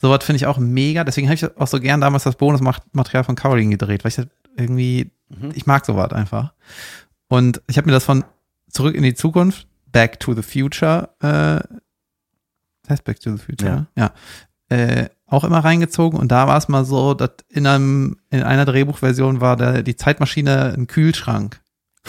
Sowas 0.00 0.24
finde 0.24 0.36
ich 0.36 0.46
auch 0.46 0.58
mega. 0.58 1.04
Deswegen 1.04 1.26
habe 1.28 1.34
ich 1.34 1.56
auch 1.56 1.66
so 1.66 1.80
gern 1.80 2.00
damals 2.00 2.24
das 2.24 2.36
Bonusmaterial 2.36 3.24
von 3.24 3.34
Caroline 3.36 3.70
gedreht, 3.70 4.04
weil 4.04 4.10
ich 4.10 4.16
das 4.16 4.26
irgendwie, 4.56 5.10
Mhm. 5.28 5.50
ich 5.54 5.66
mag 5.66 5.84
sowas 5.84 6.12
einfach. 6.12 6.52
Und 7.28 7.60
ich 7.68 7.76
habe 7.76 7.86
mir 7.86 7.92
das 7.92 8.04
von 8.04 8.24
Zurück 8.70 8.94
in 8.94 9.02
die 9.02 9.14
Zukunft, 9.14 9.66
Back 9.92 10.20
to 10.20 10.34
the 10.34 10.42
Future, 10.42 11.10
äh, 11.20 11.60
das 12.82 12.90
heißt 12.90 13.04
Back 13.04 13.20
to 13.20 13.36
the 13.36 13.42
Future, 13.42 13.70
Ja. 13.70 13.76
ne? 13.76 14.12
ja, 14.70 14.76
äh, 14.76 15.08
auch 15.26 15.44
immer 15.44 15.58
reingezogen 15.58 16.18
und 16.18 16.28
da 16.32 16.46
war 16.46 16.56
es 16.56 16.68
mal 16.68 16.84
so, 16.84 17.12
dass 17.14 17.30
in 17.50 17.66
einem, 17.66 18.16
in 18.30 18.42
einer 18.42 18.64
Drehbuchversion 18.64 19.40
war 19.40 19.56
der, 19.56 19.82
die 19.82 19.96
Zeitmaschine 19.96 20.72
ein 20.76 20.86
Kühlschrank. 20.86 21.60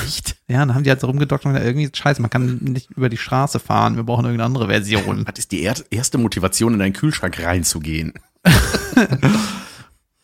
Echt? 0.04 0.38
Ja, 0.48 0.60
dann 0.60 0.74
haben 0.76 0.84
die 0.84 0.90
halt 0.90 1.00
so 1.02 1.08
rumgedockt 1.08 1.46
und 1.46 1.54
gesagt, 1.54 1.68
irgendwie 1.68 1.90
scheiße, 1.94 2.22
man 2.22 2.30
kann 2.30 2.58
nicht 2.62 2.90
über 2.92 3.10
die 3.10 3.18
Straße 3.18 3.60
fahren, 3.60 3.96
wir 3.96 4.04
brauchen 4.04 4.26
irgendeine 4.26 4.46
andere 4.46 4.68
Version. 4.68 5.26
Was 5.32 5.40
ist 5.40 5.52
die 5.52 5.62
er 5.64 5.76
erste 5.92 6.18
Motivation, 6.18 6.74
in 6.74 6.82
einen 6.82 6.94
Kühlschrank 6.94 7.40
reinzugehen? 7.44 8.14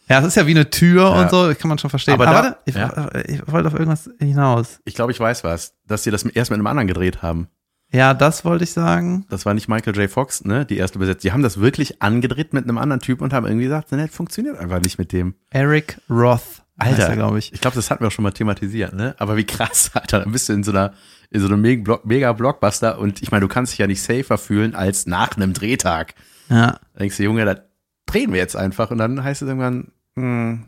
Ja, 0.07 0.19
es 0.19 0.25
ist 0.27 0.35
ja 0.35 0.45
wie 0.45 0.51
eine 0.51 0.69
Tür 0.69 1.01
Ja. 1.01 1.21
und 1.21 1.31
so, 1.31 1.51
kann 1.59 1.67
man 1.67 1.79
schon 1.79 1.89
verstehen. 1.89 2.13
Aber 2.13 2.27
Aber, 2.27 2.35
da- 2.35 2.43
warte, 2.43 2.57
ich, 2.65 2.75
ja. 2.75 3.09
ich 3.27 3.51
wollte 3.51 3.67
auf 3.69 3.73
irgendwas 3.73 4.07
hinaus. 4.19 4.79
Ich 4.85 4.93
glaube, 4.93 5.11
ich 5.11 5.19
weiß 5.19 5.43
was. 5.43 5.73
Dass 5.87 6.03
sie 6.03 6.11
das 6.11 6.23
erst 6.23 6.51
mit 6.51 6.59
einem 6.59 6.67
anderen 6.67 6.87
gedreht 6.87 7.23
haben. 7.23 7.47
Ja, 7.91 8.13
das 8.13 8.45
wollte 8.45 8.65
ich 8.65 8.71
sagen. 8.71 9.25
Das 9.29 9.47
war 9.47 9.55
nicht 9.55 9.67
Michael 9.67 9.95
J. 9.97 10.07
Fox, 10.11 10.43
ne? 10.45 10.63
Die 10.63 10.77
erste 10.77 10.99
Besetzung. 10.99 11.21
Die 11.21 11.31
haben 11.31 11.41
das 11.41 11.59
wirklich 11.59 12.03
angedreht 12.03 12.53
mit 12.53 12.65
einem 12.65 12.77
anderen 12.77 12.99
Typen 13.01 13.23
und 13.23 13.33
haben 13.33 13.47
irgendwie 13.47 13.63
gesagt, 13.65 13.91
ne, 13.93 14.05
das 14.05 14.15
funktioniert 14.15 14.59
einfach 14.59 14.79
nicht 14.79 14.99
mit 14.99 15.11
dem. 15.11 15.33
Eric 15.49 15.99
Roth. 16.07 16.61
Alter, 16.77 17.15
glaube 17.15 17.39
ich. 17.39 17.53
Ich 17.53 17.61
glaube, 17.61 17.75
das 17.75 17.89
hatten 17.89 18.03
wir 18.03 18.07
auch 18.07 18.11
schon 18.11 18.23
mal 18.23 18.31
thematisiert, 18.31 18.93
ne? 18.93 19.15
Aber 19.17 19.37
wie 19.37 19.45
krass, 19.45 19.91
Alter. 19.93 20.19
Dann 20.21 20.31
bist 20.31 20.49
du 20.49 20.53
in 20.53 20.63
so 20.63 20.71
einer, 20.71 20.93
in 21.29 21.41
so 21.41 21.47
einem 21.47 21.61
mega 21.61 22.33
Blockbuster 22.33 22.99
und 22.99 23.21
ich 23.21 23.31
meine, 23.31 23.41
du 23.41 23.47
kannst 23.47 23.71
dich 23.73 23.79
ja 23.79 23.87
nicht 23.87 24.01
safer 24.01 24.37
fühlen 24.37 24.75
als 24.75 25.05
nach 25.05 25.35
einem 25.37 25.53
Drehtag. 25.53 26.15
Ja. 26.49 26.79
Da 26.93 26.99
denkst 26.99 27.17
du, 27.17 27.23
Junge, 27.23 27.45
das 27.45 27.59
drehen 28.05 28.31
wir 28.31 28.39
jetzt 28.39 28.55
einfach 28.55 28.91
und 28.91 28.97
dann 28.97 29.23
heißt 29.23 29.41
es 29.41 29.47
irgendwann, 29.47 29.91
hm, 30.15 30.65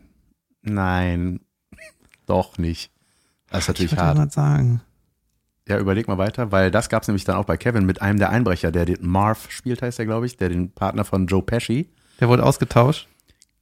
nein. 0.62 1.40
Doch 2.26 2.58
nicht. 2.58 2.90
Das 3.50 3.60
ist 3.60 3.64
Ich 3.64 3.68
natürlich 3.68 3.92
würde 3.92 4.02
hart. 4.04 4.18
mal 4.18 4.30
sagen. 4.30 4.80
Ja, 5.68 5.78
überleg 5.78 6.08
mal 6.08 6.18
weiter, 6.18 6.50
weil 6.52 6.70
das 6.70 6.88
gab 6.88 7.02
es 7.02 7.08
nämlich 7.08 7.24
dann 7.24 7.36
auch 7.36 7.44
bei 7.44 7.56
Kevin 7.58 7.84
mit 7.84 8.00
einem 8.00 8.18
der 8.18 8.30
Einbrecher, 8.30 8.70
der 8.72 8.86
den 8.86 9.06
Marv 9.06 9.50
spielt, 9.50 9.82
heißt 9.82 9.98
er, 9.98 10.06
glaube 10.06 10.26
ich, 10.26 10.36
der 10.38 10.48
den 10.48 10.70
Partner 10.72 11.04
von 11.04 11.26
Joe 11.26 11.42
Pesci. 11.42 11.90
Der 12.20 12.28
wurde 12.28 12.42
ausgetauscht. 12.44 13.06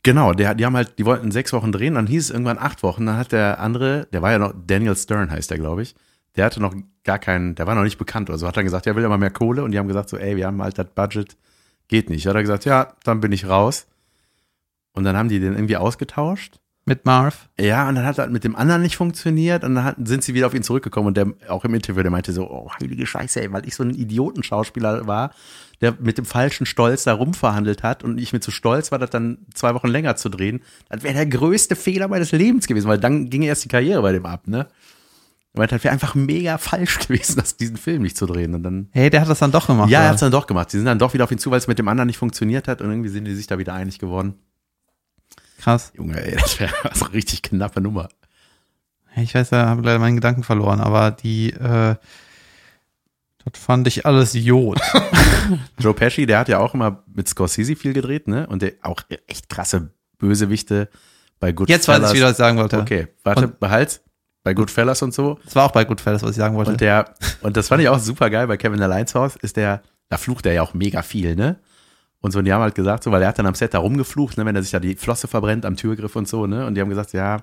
Genau, 0.06 0.32
der, 0.32 0.54
die 0.54 0.64
haben 0.64 0.76
halt, 0.76 1.00
die 1.00 1.04
wollten 1.04 1.32
sechs 1.32 1.52
Wochen 1.52 1.72
drehen, 1.72 1.94
dann 1.94 2.06
hieß 2.06 2.26
es 2.26 2.30
irgendwann 2.30 2.58
acht 2.58 2.84
Wochen, 2.84 3.06
dann 3.06 3.16
hat 3.16 3.32
der 3.32 3.58
andere, 3.58 4.06
der 4.12 4.22
war 4.22 4.30
ja 4.30 4.38
noch, 4.38 4.54
Daniel 4.54 4.94
Stern 4.94 5.32
heißt 5.32 5.50
der, 5.50 5.58
glaube 5.58 5.82
ich, 5.82 5.96
der 6.36 6.44
hatte 6.44 6.60
noch 6.60 6.76
gar 7.02 7.18
keinen, 7.18 7.56
der 7.56 7.66
war 7.66 7.74
noch 7.74 7.82
nicht 7.82 7.98
bekannt 7.98 8.30
oder 8.30 8.38
so, 8.38 8.46
hat 8.46 8.56
dann 8.56 8.62
gesagt, 8.62 8.86
er 8.86 8.94
will 8.94 9.02
immer 9.02 9.18
mehr 9.18 9.32
Kohle 9.32 9.64
und 9.64 9.72
die 9.72 9.80
haben 9.80 9.88
gesagt 9.88 10.08
so, 10.08 10.16
ey, 10.16 10.36
wir 10.36 10.46
haben 10.46 10.62
halt 10.62 10.78
das 10.78 10.86
Budget, 10.94 11.36
geht 11.88 12.08
nicht. 12.08 12.24
Hat 12.24 12.36
er 12.36 12.42
gesagt, 12.42 12.64
ja, 12.66 12.94
dann 13.02 13.20
bin 13.20 13.32
ich 13.32 13.48
raus. 13.48 13.88
Und 14.92 15.02
dann 15.02 15.16
haben 15.16 15.28
die 15.28 15.40
den 15.40 15.54
irgendwie 15.54 15.76
ausgetauscht. 15.76 16.60
Mit 16.88 17.04
Marv. 17.04 17.48
Ja, 17.58 17.88
und 17.88 17.96
dann 17.96 18.06
hat 18.06 18.16
das 18.16 18.30
mit 18.30 18.44
dem 18.44 18.54
anderen 18.54 18.80
nicht 18.80 18.96
funktioniert 18.96 19.64
und 19.64 19.74
dann 19.74 19.84
hat, 19.84 19.96
sind 20.04 20.22
sie 20.22 20.34
wieder 20.34 20.46
auf 20.46 20.54
ihn 20.54 20.62
zurückgekommen 20.62 21.08
und 21.08 21.16
der 21.16 21.26
auch 21.48 21.64
im 21.64 21.74
Interview, 21.74 22.00
der 22.00 22.12
meinte 22.12 22.32
so, 22.32 22.48
oh, 22.48 22.70
heilige 22.80 23.04
Scheiße, 23.04 23.42
ey, 23.42 23.52
weil 23.52 23.66
ich 23.66 23.74
so 23.74 23.82
ein 23.82 23.90
Idiotenschauspieler 23.90 25.04
war, 25.04 25.32
der 25.80 25.96
mit 25.98 26.16
dem 26.16 26.24
falschen 26.24 26.64
Stolz 26.64 27.02
da 27.02 27.14
rumverhandelt 27.14 27.82
hat 27.82 28.04
und 28.04 28.18
ich 28.18 28.32
mir 28.32 28.38
zu 28.38 28.52
stolz 28.52 28.92
war, 28.92 29.00
das 29.00 29.10
dann 29.10 29.38
zwei 29.52 29.74
Wochen 29.74 29.88
länger 29.88 30.14
zu 30.14 30.28
drehen, 30.28 30.62
das 30.88 31.02
wäre 31.02 31.14
der 31.14 31.26
größte 31.26 31.74
Fehler 31.74 32.06
meines 32.06 32.30
Lebens 32.30 32.68
gewesen, 32.68 32.86
weil 32.86 32.98
dann 32.98 33.30
ging 33.30 33.42
erst 33.42 33.64
die 33.64 33.68
Karriere 33.68 34.00
bei 34.00 34.12
dem 34.12 34.24
ab, 34.24 34.46
ne? 34.46 34.68
Weil 35.54 35.66
das 35.66 35.82
wäre 35.82 35.92
einfach 35.92 36.14
mega 36.14 36.56
falsch 36.56 36.98
gewesen, 37.08 37.34
das, 37.36 37.56
diesen 37.56 37.78
Film 37.78 38.02
nicht 38.02 38.16
zu 38.16 38.26
drehen 38.26 38.54
und 38.54 38.62
dann 38.62 38.90
Hey, 38.92 39.10
der 39.10 39.22
hat 39.22 39.28
das 39.28 39.40
dann 39.40 39.50
doch 39.50 39.66
gemacht. 39.66 39.90
ja, 39.90 40.02
er 40.02 40.08
hat 40.10 40.14
es 40.14 40.20
dann 40.20 40.30
doch 40.30 40.46
gemacht. 40.46 40.70
Sie 40.70 40.76
sind 40.76 40.86
dann 40.86 41.00
doch 41.00 41.14
wieder 41.14 41.24
auf 41.24 41.32
ihn 41.32 41.38
zu, 41.38 41.50
weil 41.50 41.58
es 41.58 41.66
mit 41.66 41.80
dem 41.80 41.88
anderen 41.88 42.06
nicht 42.06 42.18
funktioniert 42.18 42.68
hat 42.68 42.80
und 42.80 42.90
irgendwie 42.90 43.08
sind 43.08 43.24
die 43.24 43.34
sich 43.34 43.48
da 43.48 43.58
wieder 43.58 43.74
einig 43.74 43.98
geworden. 43.98 44.34
Krass. 45.60 45.92
Junge, 45.96 46.20
ey, 46.22 46.36
das 46.36 46.60
wäre 46.60 46.72
eine 46.84 47.12
richtig 47.12 47.42
knappe 47.42 47.80
Nummer. 47.80 48.08
Ich 49.16 49.34
weiß, 49.34 49.48
da 49.50 49.66
habe 49.66 49.82
leider 49.82 49.98
meinen 49.98 50.16
Gedanken 50.16 50.42
verloren, 50.42 50.80
aber 50.80 51.10
die, 51.10 51.50
äh, 51.52 51.94
das 53.44 53.60
fand 53.62 53.86
ich 53.88 54.04
alles 54.04 54.34
Jod. 54.34 54.78
Joe 55.78 55.94
Pesci, 55.94 56.26
der 56.26 56.40
hat 56.40 56.48
ja 56.48 56.58
auch 56.58 56.74
immer 56.74 57.02
mit 57.14 57.28
Scorsese 57.28 57.76
viel 57.76 57.92
gedreht, 57.94 58.28
ne? 58.28 58.46
Und 58.46 58.60
der 58.62 58.72
auch 58.82 59.00
echt 59.26 59.48
krasse 59.48 59.90
Bösewichte 60.18 60.88
bei 61.40 61.52
Goodfellas. 61.52 61.86
Jetzt 61.86 61.88
weiß 61.88 62.12
ich, 62.12 62.18
wie 62.18 62.22
was 62.24 62.32
ich 62.32 62.36
sagen 62.36 62.58
wollte. 62.58 62.78
Okay, 62.80 63.08
warte, 63.24 63.46
Und- 63.48 63.60
behalt's. 63.60 64.02
Bei 64.42 64.54
Goodfellas 64.54 65.02
und 65.02 65.12
so. 65.12 65.40
Das 65.44 65.56
war 65.56 65.64
auch 65.64 65.72
bei 65.72 65.84
Goodfellas, 65.84 66.22
was 66.22 66.30
ich 66.30 66.36
sagen 66.36 66.54
wollte. 66.54 66.70
Und 66.70 66.80
der, 66.80 67.14
und 67.40 67.56
das 67.56 67.66
fand 67.66 67.82
ich 67.82 67.88
auch 67.88 67.98
super 67.98 68.30
geil 68.30 68.46
bei 68.46 68.56
Kevin 68.56 68.80
Alleins 68.80 69.12
Haus, 69.16 69.34
ist 69.34 69.56
der, 69.56 69.82
da 70.08 70.18
flucht 70.18 70.46
er 70.46 70.52
ja 70.52 70.62
auch 70.62 70.72
mega 70.72 71.02
viel, 71.02 71.34
ne? 71.34 71.58
Und 72.20 72.32
so, 72.32 72.40
und 72.40 72.46
die 72.46 72.52
haben 72.52 72.62
halt 72.62 72.74
gesagt, 72.74 73.04
so, 73.04 73.12
weil 73.12 73.22
er 73.22 73.28
hat 73.28 73.38
dann 73.38 73.46
am 73.46 73.54
Set 73.54 73.74
da 73.74 73.78
rumgeflucht, 73.78 74.38
ne, 74.38 74.44
wenn 74.44 74.56
er 74.56 74.62
sich 74.62 74.72
da 74.72 74.80
die 74.80 74.96
Flosse 74.96 75.28
verbrennt 75.28 75.64
am 75.64 75.76
Türgriff 75.76 76.16
und 76.16 76.26
so, 76.26 76.46
ne? 76.46 76.66
Und 76.66 76.74
die 76.74 76.80
haben 76.80 76.88
gesagt, 76.88 77.12
ja, 77.12 77.42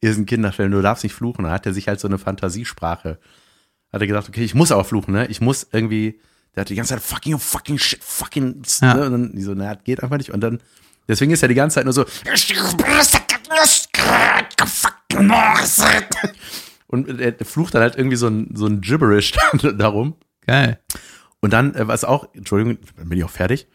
ist 0.00 0.18
ein 0.18 0.26
Kinderfilm, 0.26 0.70
du 0.72 0.82
darfst 0.82 1.04
nicht 1.04 1.14
fluchen. 1.14 1.44
Dann 1.44 1.52
hat 1.52 1.66
er 1.66 1.72
sich 1.74 1.88
halt 1.88 2.00
so 2.00 2.08
eine 2.08 2.18
Fantasiesprache. 2.18 3.18
Hat 3.92 4.00
er 4.00 4.06
gesagt, 4.06 4.28
okay, 4.28 4.44
ich 4.44 4.54
muss 4.54 4.72
aber 4.72 4.84
fluchen, 4.84 5.12
ne? 5.12 5.26
Ich 5.26 5.40
muss 5.40 5.66
irgendwie, 5.72 6.20
der 6.54 6.62
hat 6.62 6.68
die 6.68 6.74
ganze 6.74 6.94
Zeit 6.94 7.02
fucking, 7.02 7.38
fucking 7.38 7.78
shit, 7.78 8.02
fucking, 8.02 8.62
Ja. 8.80 8.94
ne? 8.94 9.04
Und 9.06 9.12
dann, 9.12 9.32
die 9.34 9.42
so, 9.42 9.54
na, 9.54 9.74
geht 9.74 10.02
einfach 10.02 10.16
nicht. 10.18 10.30
Und 10.30 10.40
dann, 10.40 10.60
deswegen 11.08 11.32
ist 11.32 11.42
er 11.42 11.48
die 11.48 11.54
ganze 11.54 11.74
Zeit 11.76 11.84
nur 11.84 11.92
so, 11.92 12.04
und 16.86 17.20
er 17.20 17.34
flucht 17.44 17.74
dann 17.74 17.82
halt 17.82 17.96
irgendwie 17.96 18.16
so 18.16 18.28
ein, 18.28 18.50
so 18.54 18.66
ein 18.66 18.80
Gibberish 18.80 19.32
darum. 19.76 20.14
Geil. 20.46 20.78
Und 21.40 21.52
dann, 21.52 21.74
äh, 21.74 21.88
was 21.88 22.04
auch, 22.04 22.28
Entschuldigung, 22.34 22.78
dann 22.96 23.08
bin 23.08 23.18
ich 23.18 23.24
auch 23.24 23.30
fertig. 23.30 23.66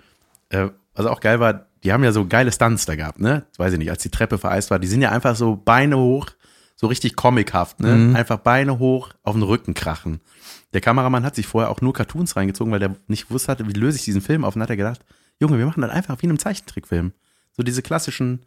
Äh, 0.56 0.72
was 0.94 1.06
auch 1.06 1.20
geil 1.20 1.40
war, 1.40 1.68
die 1.84 1.92
haben 1.92 2.04
ja 2.04 2.12
so 2.12 2.26
geile 2.26 2.52
Stunts 2.52 2.86
da 2.86 2.96
gehabt, 2.96 3.20
ne? 3.20 3.46
Weiß 3.58 3.74
ich 3.74 3.80
nicht, 3.80 3.92
als 3.92 4.02
die 4.02 4.10
Treppe 4.10 4.38
vereist 4.38 4.72
war, 4.72 4.80
die 4.80 4.88
sind 4.88 5.02
ja 5.02 5.12
einfach 5.12 5.36
so 5.36 5.56
Beine 5.56 5.98
hoch, 5.98 6.28
so 6.76 6.88
richtig 6.88 7.16
comichaft, 7.16 7.80
ne? 7.80 8.16
Einfach 8.16 8.38
Beine 8.40 8.80
hoch 8.80 9.10
auf 9.24 9.36
den 9.36 9.44
Rücken 9.44 9.74
krachen. 9.74 10.22
Der 10.74 10.82
Kameramann 10.82 11.24
hat 11.24 11.36
sich 11.36 11.48
vorher 11.48 11.70
auch 11.70 11.82
nur 11.82 11.94
Cartoons 11.94 12.36
reingezogen, 12.36 12.72
weil 12.72 12.80
der 12.80 12.96
nicht 13.08 13.28
gewusst 13.28 13.48
hatte, 13.48 13.68
wie 13.68 13.74
löse 13.74 13.98
ich 13.98 14.04
diesen 14.04 14.22
Film 14.22 14.44
auf. 14.44 14.56
Und 14.56 14.62
hat 14.62 14.70
er 14.70 14.78
gedacht, 14.78 15.06
Junge, 15.40 15.58
wir 15.58 15.66
machen 15.66 15.82
das 15.82 15.92
einfach 15.92 16.22
wie 16.22 16.26
in 16.26 16.32
einem 16.32 16.40
Zeichentrickfilm. 16.40 17.14
So 17.52 17.64
diese 17.64 17.82
klassischen 17.82 18.46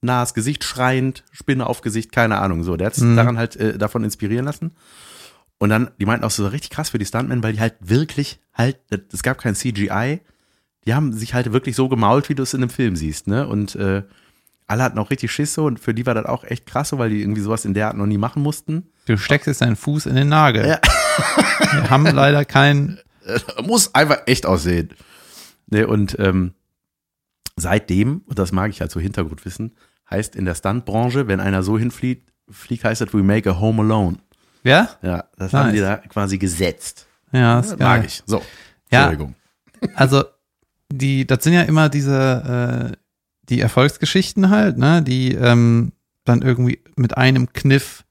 nahes 0.00 0.34
Gesicht 0.34 0.64
schreiend, 0.64 1.24
Spinne 1.32 1.66
auf 1.66 1.80
Gesicht, 1.80 2.12
keine 2.12 2.38
Ahnung, 2.38 2.62
so. 2.62 2.76
Der 2.76 2.86
hat 2.86 2.94
sich 2.94 3.16
daran 3.16 3.36
halt 3.36 3.56
äh, 3.56 3.76
davon 3.76 4.04
inspirieren 4.04 4.44
lassen. 4.44 4.72
Und 5.58 5.70
dann, 5.70 5.90
die 6.00 6.06
meinten 6.06 6.24
auch 6.24 6.30
so 6.30 6.46
richtig 6.46 6.70
krass 6.70 6.90
für 6.90 6.98
die 6.98 7.06
Stuntmen, 7.06 7.42
weil 7.42 7.52
die 7.52 7.60
halt 7.60 7.74
wirklich 7.80 8.38
halt, 8.54 8.78
es 9.12 9.22
gab 9.22 9.38
kein 9.38 9.56
CGI, 9.56 10.20
die 10.86 10.94
haben 10.94 11.12
sich 11.12 11.34
halt 11.34 11.52
wirklich 11.52 11.76
so 11.76 11.88
gemault, 11.88 12.28
wie 12.28 12.34
du 12.34 12.42
es 12.42 12.54
in 12.54 12.62
einem 12.62 12.70
Film 12.70 12.96
siehst, 12.96 13.26
ne? 13.26 13.46
Und 13.46 13.74
äh, 13.76 14.02
alle 14.66 14.82
hatten 14.82 14.98
auch 14.98 15.10
richtig 15.10 15.32
Schiss 15.32 15.54
so 15.54 15.64
und 15.64 15.80
für 15.80 15.94
die 15.94 16.04
war 16.06 16.14
das 16.14 16.26
auch 16.26 16.44
echt 16.44 16.66
krass 16.66 16.90
so, 16.90 16.98
weil 16.98 17.10
die 17.10 17.22
irgendwie 17.22 17.40
sowas 17.40 17.64
in 17.64 17.74
der 17.74 17.88
Art 17.88 17.96
noch 17.96 18.06
nie 18.06 18.18
machen 18.18 18.42
mussten. 18.42 18.90
Du 19.06 19.16
steckst 19.16 19.46
jetzt 19.46 19.60
deinen 19.62 19.76
Fuß 19.76 20.06
in 20.06 20.14
den 20.14 20.28
Nagel. 20.28 20.66
Ja. 20.66 20.80
Wir 21.72 21.90
haben 21.90 22.04
leider 22.06 22.44
keinen. 22.44 22.98
Muss 23.62 23.94
einfach 23.94 24.22
echt 24.26 24.46
aussehen. 24.46 24.90
Ne, 25.70 25.86
und 25.86 26.16
ähm, 26.18 26.54
seitdem, 27.56 28.22
und 28.26 28.38
das 28.38 28.52
mag 28.52 28.70
ich 28.70 28.80
halt 28.80 28.90
so 28.90 29.00
Hintergrundwissen, 29.00 29.76
heißt 30.10 30.36
in 30.36 30.44
der 30.44 30.54
Stuntbranche, 30.54 31.28
wenn 31.28 31.40
einer 31.40 31.62
so 31.62 31.78
hinfliegt, 31.78 32.32
fliegt, 32.50 32.84
heißt 32.84 33.00
das, 33.02 33.12
we 33.12 33.22
make 33.22 33.50
a 33.50 33.58
home 33.60 33.82
alone. 33.82 34.16
Ja? 34.64 34.88
Ja, 35.02 35.24
das 35.36 35.52
Nice. 35.52 35.62
haben 35.62 35.72
die 35.72 35.80
da 35.80 35.96
quasi 35.98 36.38
gesetzt. 36.38 37.06
Ja, 37.32 37.60
ist 37.60 37.76
geil. 37.78 37.98
Mag 37.98 38.06
ich. 38.06 38.22
So, 38.26 38.42
Ja. 38.90 39.04
Entschuldigung. 39.10 39.34
Also, 39.94 40.24
die, 40.90 41.26
das 41.26 41.44
sind 41.44 41.52
ja 41.52 41.62
immer 41.62 41.88
diese, 41.88 42.92
äh, 42.92 42.96
die 43.48 43.60
Erfolgsgeschichten 43.60 44.50
halt, 44.50 44.78
ne, 44.78 45.02
die 45.02 45.34
ähm, 45.34 45.92
dann 46.24 46.42
irgendwie 46.42 46.80
mit 46.96 47.16
einem 47.16 47.52
Kniff 47.52 48.04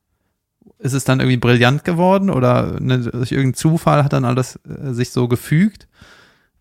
ist 0.79 0.93
es 0.93 1.03
dann 1.03 1.19
irgendwie 1.19 1.37
brillant 1.37 1.83
geworden 1.83 2.29
oder 2.29 2.79
ne, 2.79 2.99
durch 2.99 3.31
irgendeinen 3.31 3.53
Zufall 3.55 4.03
hat 4.03 4.13
dann 4.13 4.25
alles 4.25 4.59
äh, 4.67 4.93
sich 4.93 5.11
so 5.11 5.27
gefügt. 5.27 5.87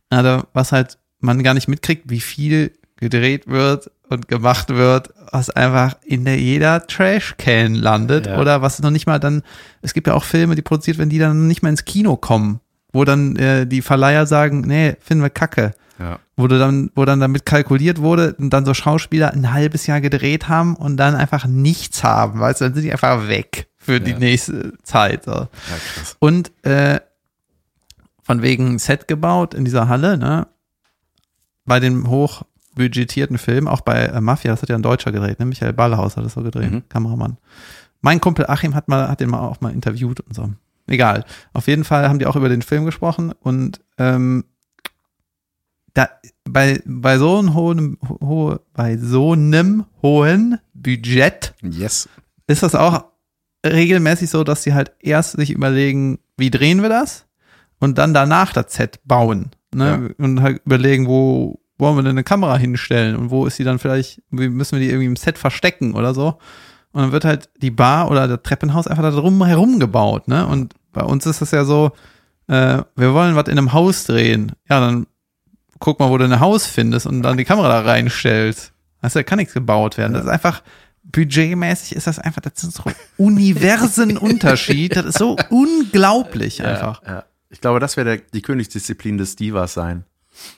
Also, 0.09 0.45
was 0.53 0.73
halt 0.73 0.99
man 1.21 1.43
gar 1.43 1.55
nicht 1.55 1.69
mitkriegt, 1.69 2.09
wie 2.11 2.21
viel 2.21 2.73
gedreht 2.97 3.49
wird 3.49 3.91
und 4.09 4.29
gemacht 4.29 4.69
wird, 4.71 5.11
was 5.33 5.51
einfach 5.51 5.97
in 6.05 6.25
der 6.25 6.39
jeder 6.39 6.87
Trash-Can 6.87 7.75
landet 7.75 8.27
Ja. 8.27 8.39
oder 8.41 8.63
was 8.63 8.81
noch 8.81 8.91
nicht 8.91 9.07
mal 9.07 9.19
dann, 9.19 9.43
es 9.83 9.93
gibt 9.93 10.07
ja 10.07 10.15
auch 10.15 10.25
Filme, 10.25 10.55
die 10.55 10.63
produziert 10.63 10.99
werden, 10.99 11.11
die 11.11 11.19
dann 11.19 11.47
nicht 11.47 11.63
mal 11.63 11.71
ins 11.71 11.85
Kino 11.85 12.17
kommen, 12.17 12.61
wo 12.93 13.05
dann 13.05 13.37
äh, 13.37 13.67
die 13.67 13.83
Verleiher 13.83 14.27
sagen, 14.27 14.61
nee, 14.63 14.97
finden 15.01 15.23
wir 15.25 15.31
kacke. 15.31 15.75
Ja. 15.99 16.19
Wo, 16.37 16.47
du 16.47 16.59
dann, 16.59 16.91
wo 16.95 17.05
dann 17.05 17.21
damit 17.21 17.47
kalkuliert 17.47 18.01
wurde 18.01 18.35
und 18.39 18.51
dann 18.51 18.65
so 18.67 18.75
Schauspieler 18.75 19.33
ein 19.33 19.53
halbes 19.53 19.87
Jahr 19.87 20.01
gedreht 20.01 20.49
haben 20.49 20.77
und 20.77 20.97
dann 20.99 21.15
einfach 21.15 21.47
nichts 21.47 22.05
haben, 22.05 22.39
weißt 22.41 22.61
du, 22.61 22.65
dann 22.67 22.75
sind 22.75 22.83
die 22.83 22.93
einfach 22.93 23.29
weg 23.29 23.69
für 23.79 24.01
die 24.01 24.11
Ja. 24.13 24.19
nächste 24.19 24.75
Zeit. 24.83 25.25
So. 25.25 25.33
ja, 25.33 25.49
krass. 25.95 26.17
Und 26.19 26.53
äh, 26.67 27.01
von 28.23 28.43
wegen 28.43 28.79
Set 28.79 29.09
gebaut 29.09 29.55
in 29.55 29.65
dieser 29.65 29.89
Halle, 29.89 30.19
ne? 30.19 30.47
Bei 31.65 31.81
dem 31.81 32.09
hochbudgetierten 32.09 33.39
Film, 33.39 33.67
auch 33.69 33.81
bei 33.81 34.05
äh, 34.07 34.21
Mafia, 34.21 34.51
das 34.53 34.63
hat 34.63 34.69
ja 34.69 34.77
ein 34.77 34.83
Deutscher 34.83 35.13
gedreht, 35.13 35.39
ne? 35.41 35.47
Michael 35.47 35.73
Ballerhaus 35.73 36.17
hat 36.17 36.25
das 36.25 36.35
so 36.35 36.43
gedreht, 36.43 36.71
Mhm. 36.73 36.83
Kameramann. 36.89 37.39
Mein 38.03 38.21
Kumpel 38.21 38.47
Achim 38.49 38.75
hat 38.75 38.89
mal, 38.89 39.09
hat 39.09 39.21
den 39.21 39.31
mal 39.31 39.41
auch 39.41 39.61
mal 39.61 39.73
interviewt 39.73 40.21
und 40.21 40.35
so. 40.35 40.51
Egal. 40.89 41.25
Auf 41.53 41.67
jeden 41.67 41.83
Fall 41.85 42.09
haben 42.09 42.19
die 42.19 42.27
auch 42.27 42.37
über 42.37 42.49
den 42.49 42.63
Film 42.63 42.85
gesprochen 42.85 43.33
und 43.41 43.81
ähm, 43.99 44.45
da 45.97 46.11
bei, 46.45 46.83
bei 46.85 47.19
so 47.19 47.39
einem 47.39 47.55
hohen, 47.55 47.99
ho, 48.21 48.59
bei 48.75 48.99
so 48.99 49.33
einem 49.33 49.87
hohen 50.03 50.59
Budget 50.75 51.55
Yes. 51.63 52.09
ist 52.47 52.63
das 52.63 52.75
auch 52.75 53.05
regelmäßig 53.65 54.29
so, 54.29 54.45
dass 54.45 54.63
sie 54.63 54.75
halt 54.75 54.93
erst 55.01 55.33
sich 55.33 55.51
überlegen, 55.51 56.19
wie 56.37 56.51
drehen 56.51 56.83
wir 56.83 56.91
das 56.91 57.27
und 57.81 57.97
dann 57.99 58.13
danach 58.13 58.53
das 58.53 58.75
Set 58.75 59.01
bauen. 59.05 59.51
Ne? 59.75 60.15
Und 60.19 60.43
halt 60.43 60.61
überlegen, 60.67 61.07
wo 61.07 61.61
wollen 61.79 61.97
wir 61.97 62.03
denn 62.03 62.13
eine 62.13 62.25
Kamera 62.25 62.57
hinstellen 62.57 63.17
und 63.17 63.31
wo 63.31 63.47
ist 63.47 63.57
sie 63.57 63.65
dann 63.65 63.79
vielleicht, 63.79 64.23
wie 64.31 64.49
müssen 64.49 64.79
wir 64.79 64.81
die 64.81 64.91
irgendwie 64.91 65.07
im 65.07 65.17
Set 65.17 65.39
verstecken 65.39 65.95
oder 65.95 66.15
so. 66.15 66.39
Und 66.93 67.03
dann 67.03 67.13
wird 67.13 67.25
halt 67.25 67.51
die 67.61 67.71
Bar 67.71 68.11
oder 68.11 68.29
das 68.29 68.41
Treppenhaus 68.43 68.87
einfach 68.87 69.03
da 69.03 69.11
drum 69.11 69.45
herum 69.45 69.81
gebaut. 69.81 70.29
Ne? 70.29 70.47
Und 70.47 70.75
bei 70.93 71.03
uns 71.03 71.27
ist 71.27 71.43
es 71.43 71.51
ja 71.51 71.65
so, 71.65 71.93
äh, 72.49 72.83
wir 72.95 73.13
wollen 73.15 73.35
was 73.35 73.49
in 73.49 73.59
einem 73.59 73.73
Haus 73.73 74.05
drehen. 74.05 74.53
Ja, 74.69 74.81
dann 74.81 75.07
guck 75.79 76.01
mal, 76.01 76.11
wo 76.11 76.19
du 76.19 76.25
ein 76.25 76.41
Haus 76.41 76.67
findest 76.67 77.07
und 77.07 77.23
dann 77.23 77.37
die 77.37 77.45
Kamera 77.45 77.69
da 77.69 77.81
reinstellst. 77.81 78.73
Also 79.01 79.19
da 79.19 79.23
kann 79.23 79.39
nichts 79.39 79.55
gebaut 79.55 79.99
werden. 79.99 80.15
Das 80.15 80.25
ist 80.25 80.31
einfach, 80.31 80.63
budgetmäßig 81.05 81.97
ist 81.97 82.07
das 82.07 82.19
einfach, 82.19 82.41
das 82.41 82.55
sind 82.57 82.73
so 82.73 82.83
Universenunterschied. 83.17 84.97
Das 84.97 85.07
ist 85.07 85.19
so 85.19 85.37
unglaublich 85.51 86.65
einfach. 86.65 87.03
Ja, 87.03 87.09
ja. 87.09 87.25
Ich 87.51 87.61
glaube, 87.61 87.81
das 87.81 87.97
wäre 87.97 88.19
die 88.19 88.43
Königsdisziplin 88.43 89.19
des 89.19 89.37
Divas 89.37 89.75
sein. 89.75 90.05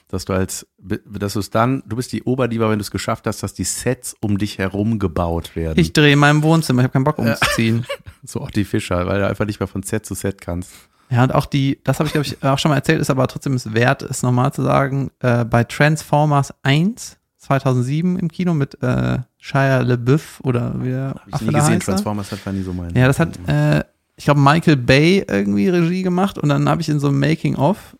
Dass 0.09 0.25
du 0.25 0.33
als, 0.33 0.67
dass 0.77 1.33
du 1.33 1.39
es 1.39 1.51
dann, 1.51 1.83
du 1.85 1.95
bist 1.95 2.11
die 2.11 2.23
Oberdiva, 2.23 2.69
wenn 2.69 2.79
du 2.79 2.83
es 2.83 2.91
geschafft 2.91 3.25
hast, 3.27 3.43
dass 3.43 3.53
die 3.53 3.63
Sets 3.63 4.13
um 4.19 4.37
dich 4.37 4.57
herum 4.57 4.99
gebaut 4.99 5.55
werden. 5.55 5.79
Ich 5.79 5.93
drehe 5.93 6.13
in 6.13 6.19
meinem 6.19 6.43
Wohnzimmer, 6.43 6.81
ich 6.81 6.83
habe 6.83 6.93
keinen 6.93 7.05
Bock 7.05 7.17
umzuziehen. 7.17 7.85
so 8.23 8.41
auch 8.41 8.51
die 8.51 8.65
Fischer, 8.65 9.07
weil 9.07 9.19
du 9.19 9.27
einfach 9.27 9.45
nicht 9.45 9.61
mehr 9.61 9.67
von 9.67 9.83
Set 9.83 10.05
zu 10.05 10.15
Set 10.15 10.41
kannst. 10.41 10.71
Ja, 11.11 11.23
und 11.23 11.33
auch 11.33 11.45
die, 11.47 11.79
das 11.83 11.99
habe 11.99 12.07
ich, 12.07 12.13
glaube 12.13 12.27
ich, 12.27 12.43
auch 12.43 12.59
schon 12.59 12.69
mal 12.69 12.75
erzählt, 12.75 13.01
ist 13.01 13.09
aber 13.09 13.27
trotzdem 13.27 13.53
es 13.53 13.73
wert, 13.73 14.03
es 14.03 14.21
nochmal 14.21 14.53
zu 14.53 14.61
sagen, 14.63 15.09
äh, 15.19 15.43
bei 15.45 15.63
Transformers 15.63 16.53
1 16.63 17.17
2007 17.37 18.19
im 18.19 18.27
Kino 18.29 18.53
mit 18.53 18.81
äh, 18.83 19.19
Shia 19.37 19.79
LeBeouf 19.79 20.39
oder 20.43 20.73
wie 20.83 20.89
der 20.89 21.09
Hab 21.15 21.27
ich 21.27 21.33
Affe 21.33 21.45
nie 21.45 21.53
gesehen, 21.53 21.73
heißt 21.75 21.87
er. 21.87 21.93
Transformers 21.93 22.31
hat 22.31 22.45
war 22.45 22.53
nie 22.53 22.61
so 22.61 22.73
mein. 22.73 22.93
Ja, 22.95 23.07
das 23.07 23.19
hat, 23.19 23.39
äh, 23.47 23.83
ich 24.17 24.25
glaube, 24.25 24.39
Michael 24.41 24.75
Bay 24.75 25.25
irgendwie 25.27 25.69
Regie 25.69 26.03
gemacht 26.03 26.37
und 26.37 26.49
dann 26.49 26.67
habe 26.69 26.81
ich 26.81 26.89
in 26.89 26.99
so 26.99 27.07
einem 27.07 27.19
Making-of, 27.19 27.95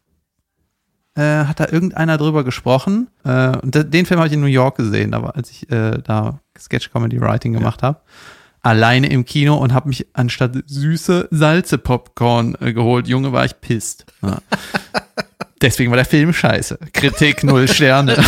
äh, 1.15 1.45
hat 1.45 1.59
da 1.59 1.67
irgendeiner 1.71 2.17
drüber 2.17 2.43
gesprochen. 2.43 3.07
Äh, 3.23 3.57
und 3.57 3.73
de- 3.73 3.85
den 3.85 4.05
Film 4.05 4.19
habe 4.19 4.27
ich 4.27 4.33
in 4.33 4.41
New 4.41 4.45
York 4.47 4.77
gesehen, 4.77 5.13
aber 5.13 5.35
als 5.35 5.49
ich 5.49 5.71
äh, 5.71 5.97
da 6.03 6.39
Sketch-Comedy-Writing 6.57 7.53
gemacht 7.53 7.81
habe. 7.81 7.99
Alleine 8.61 9.09
im 9.09 9.25
Kino 9.25 9.55
und 9.55 9.73
habe 9.73 9.87
mich 9.87 10.07
anstatt 10.13 10.57
süße 10.65 11.29
Salze-Popcorn 11.31 12.57
äh, 12.59 12.73
geholt. 12.73 13.07
Junge, 13.07 13.31
war 13.31 13.45
ich 13.45 13.59
pisst. 13.61 14.05
Ja. 14.21 14.39
Deswegen 15.61 15.91
war 15.91 15.97
der 15.97 16.05
Film 16.05 16.33
scheiße. 16.33 16.79
Kritik 16.93 17.43
null 17.43 17.67
Sterne. 17.67 18.17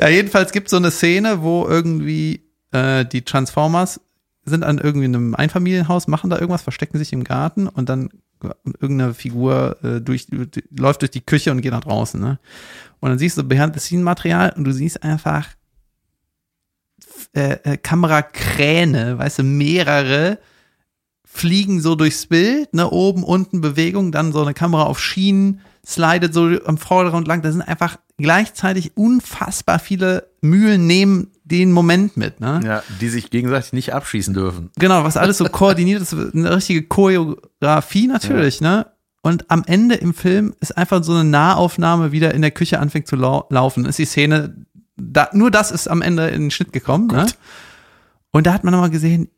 ja, 0.00 0.08
jedenfalls 0.08 0.52
gibt 0.52 0.66
es 0.66 0.72
so 0.72 0.76
eine 0.76 0.90
Szene, 0.90 1.42
wo 1.42 1.66
irgendwie 1.66 2.42
äh, 2.72 3.04
die 3.04 3.22
Transformers 3.22 4.00
sind 4.44 4.64
an 4.64 4.78
irgendwie 4.78 5.06
einem 5.06 5.34
Einfamilienhaus, 5.34 6.06
machen 6.06 6.30
da 6.30 6.38
irgendwas, 6.38 6.62
verstecken 6.62 6.98
sich 6.98 7.12
im 7.12 7.24
Garten 7.24 7.68
und 7.68 7.88
dann 7.88 8.10
irgendeine 8.80 9.14
Figur 9.14 9.76
äh, 9.82 10.00
durch, 10.00 10.26
die, 10.26 10.62
läuft 10.76 11.02
durch 11.02 11.10
die 11.10 11.24
Küche 11.24 11.50
und 11.50 11.62
geht 11.62 11.72
nach 11.72 11.80
draußen. 11.80 12.20
Ne? 12.20 12.38
Und 13.00 13.10
dann 13.10 13.18
siehst 13.18 13.38
du 13.38 13.44
Behind-the-Scene-Material 13.44 14.54
und 14.56 14.64
du 14.64 14.72
siehst 14.72 15.02
einfach 15.02 15.48
äh, 17.34 17.58
äh, 17.62 17.76
Kamerakräne, 17.76 19.18
weißt 19.18 19.40
du, 19.40 19.42
mehrere 19.42 20.38
fliegen 21.24 21.80
so 21.80 21.94
durchs 21.94 22.26
Bild, 22.26 22.72
ne, 22.72 22.90
oben, 22.90 23.22
unten 23.22 23.60
Bewegung, 23.60 24.10
dann 24.10 24.32
so 24.32 24.42
eine 24.42 24.54
Kamera 24.54 24.84
auf 24.84 24.98
Schienen, 24.98 25.60
slidet 25.86 26.32
so 26.34 26.48
am 26.64 26.78
Vordergrund 26.78 27.28
lang. 27.28 27.42
Da 27.42 27.52
sind 27.52 27.62
einfach 27.62 27.98
gleichzeitig 28.16 28.96
unfassbar 28.96 29.78
viele 29.78 30.30
Mühlen 30.40 30.86
nehmen 30.86 31.28
den 31.44 31.70
Moment 31.70 32.16
mit, 32.16 32.40
ne? 32.40 32.60
Ja, 32.64 32.82
die 33.00 33.08
sich 33.08 33.30
gegenseitig 33.30 33.72
nicht 33.72 33.94
abschießen 33.94 34.34
dürfen. 34.34 34.70
Genau, 34.78 35.04
was 35.04 35.16
alles 35.16 35.38
so 35.38 35.44
koordiniert 35.50 36.02
ist, 36.02 36.12
eine 36.12 36.56
richtige 36.56 36.82
Choreografie 36.82 38.08
natürlich, 38.08 38.60
ne? 38.60 38.86
Und 39.22 39.50
am 39.50 39.64
Ende 39.66 39.96
im 39.96 40.14
Film 40.14 40.54
ist 40.60 40.76
einfach 40.76 41.02
so 41.02 41.12
eine 41.12 41.24
Nahaufnahme, 41.24 42.12
wie 42.12 42.20
der 42.20 42.34
in 42.34 42.42
der 42.42 42.52
Küche 42.52 42.78
anfängt 42.78 43.08
zu 43.08 43.16
lau 43.16 43.46
laufen. 43.50 43.84
Ist 43.84 43.98
die 43.98 44.04
Szene, 44.04 44.54
da, 44.96 45.28
nur 45.32 45.50
das 45.50 45.70
ist 45.70 45.88
am 45.88 46.02
Ende 46.02 46.28
in 46.28 46.42
den 46.42 46.50
Schnitt 46.50 46.72
gekommen, 46.72 47.08
ne? 47.08 47.26
Und 48.30 48.46
da 48.46 48.52
hat 48.52 48.64
man 48.64 48.72
nochmal 48.72 48.90
gesehen, 48.90 49.28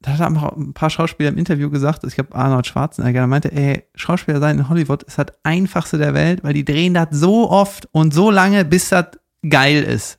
da 0.00 0.16
hat 0.16 0.20
auch 0.20 0.56
ein 0.56 0.74
paar 0.74 0.90
Schauspieler 0.90 1.28
im 1.30 1.38
Interview 1.38 1.70
gesagt, 1.70 2.04
ich 2.04 2.14
glaube 2.14 2.34
Arnold 2.34 2.66
Schwarzenegger, 2.66 3.20
der 3.20 3.26
meinte, 3.26 3.52
ey, 3.52 3.84
Schauspieler 3.94 4.38
sein 4.38 4.58
in 4.58 4.68
Hollywood 4.68 5.02
ist 5.02 5.18
das 5.18 5.26
einfachste 5.42 5.98
der 5.98 6.14
Welt, 6.14 6.44
weil 6.44 6.54
die 6.54 6.64
drehen 6.64 6.94
das 6.94 7.08
so 7.10 7.50
oft 7.50 7.88
und 7.92 8.14
so 8.14 8.30
lange, 8.30 8.64
bis 8.64 8.90
das 8.90 9.06
geil 9.48 9.82
ist. 9.82 10.18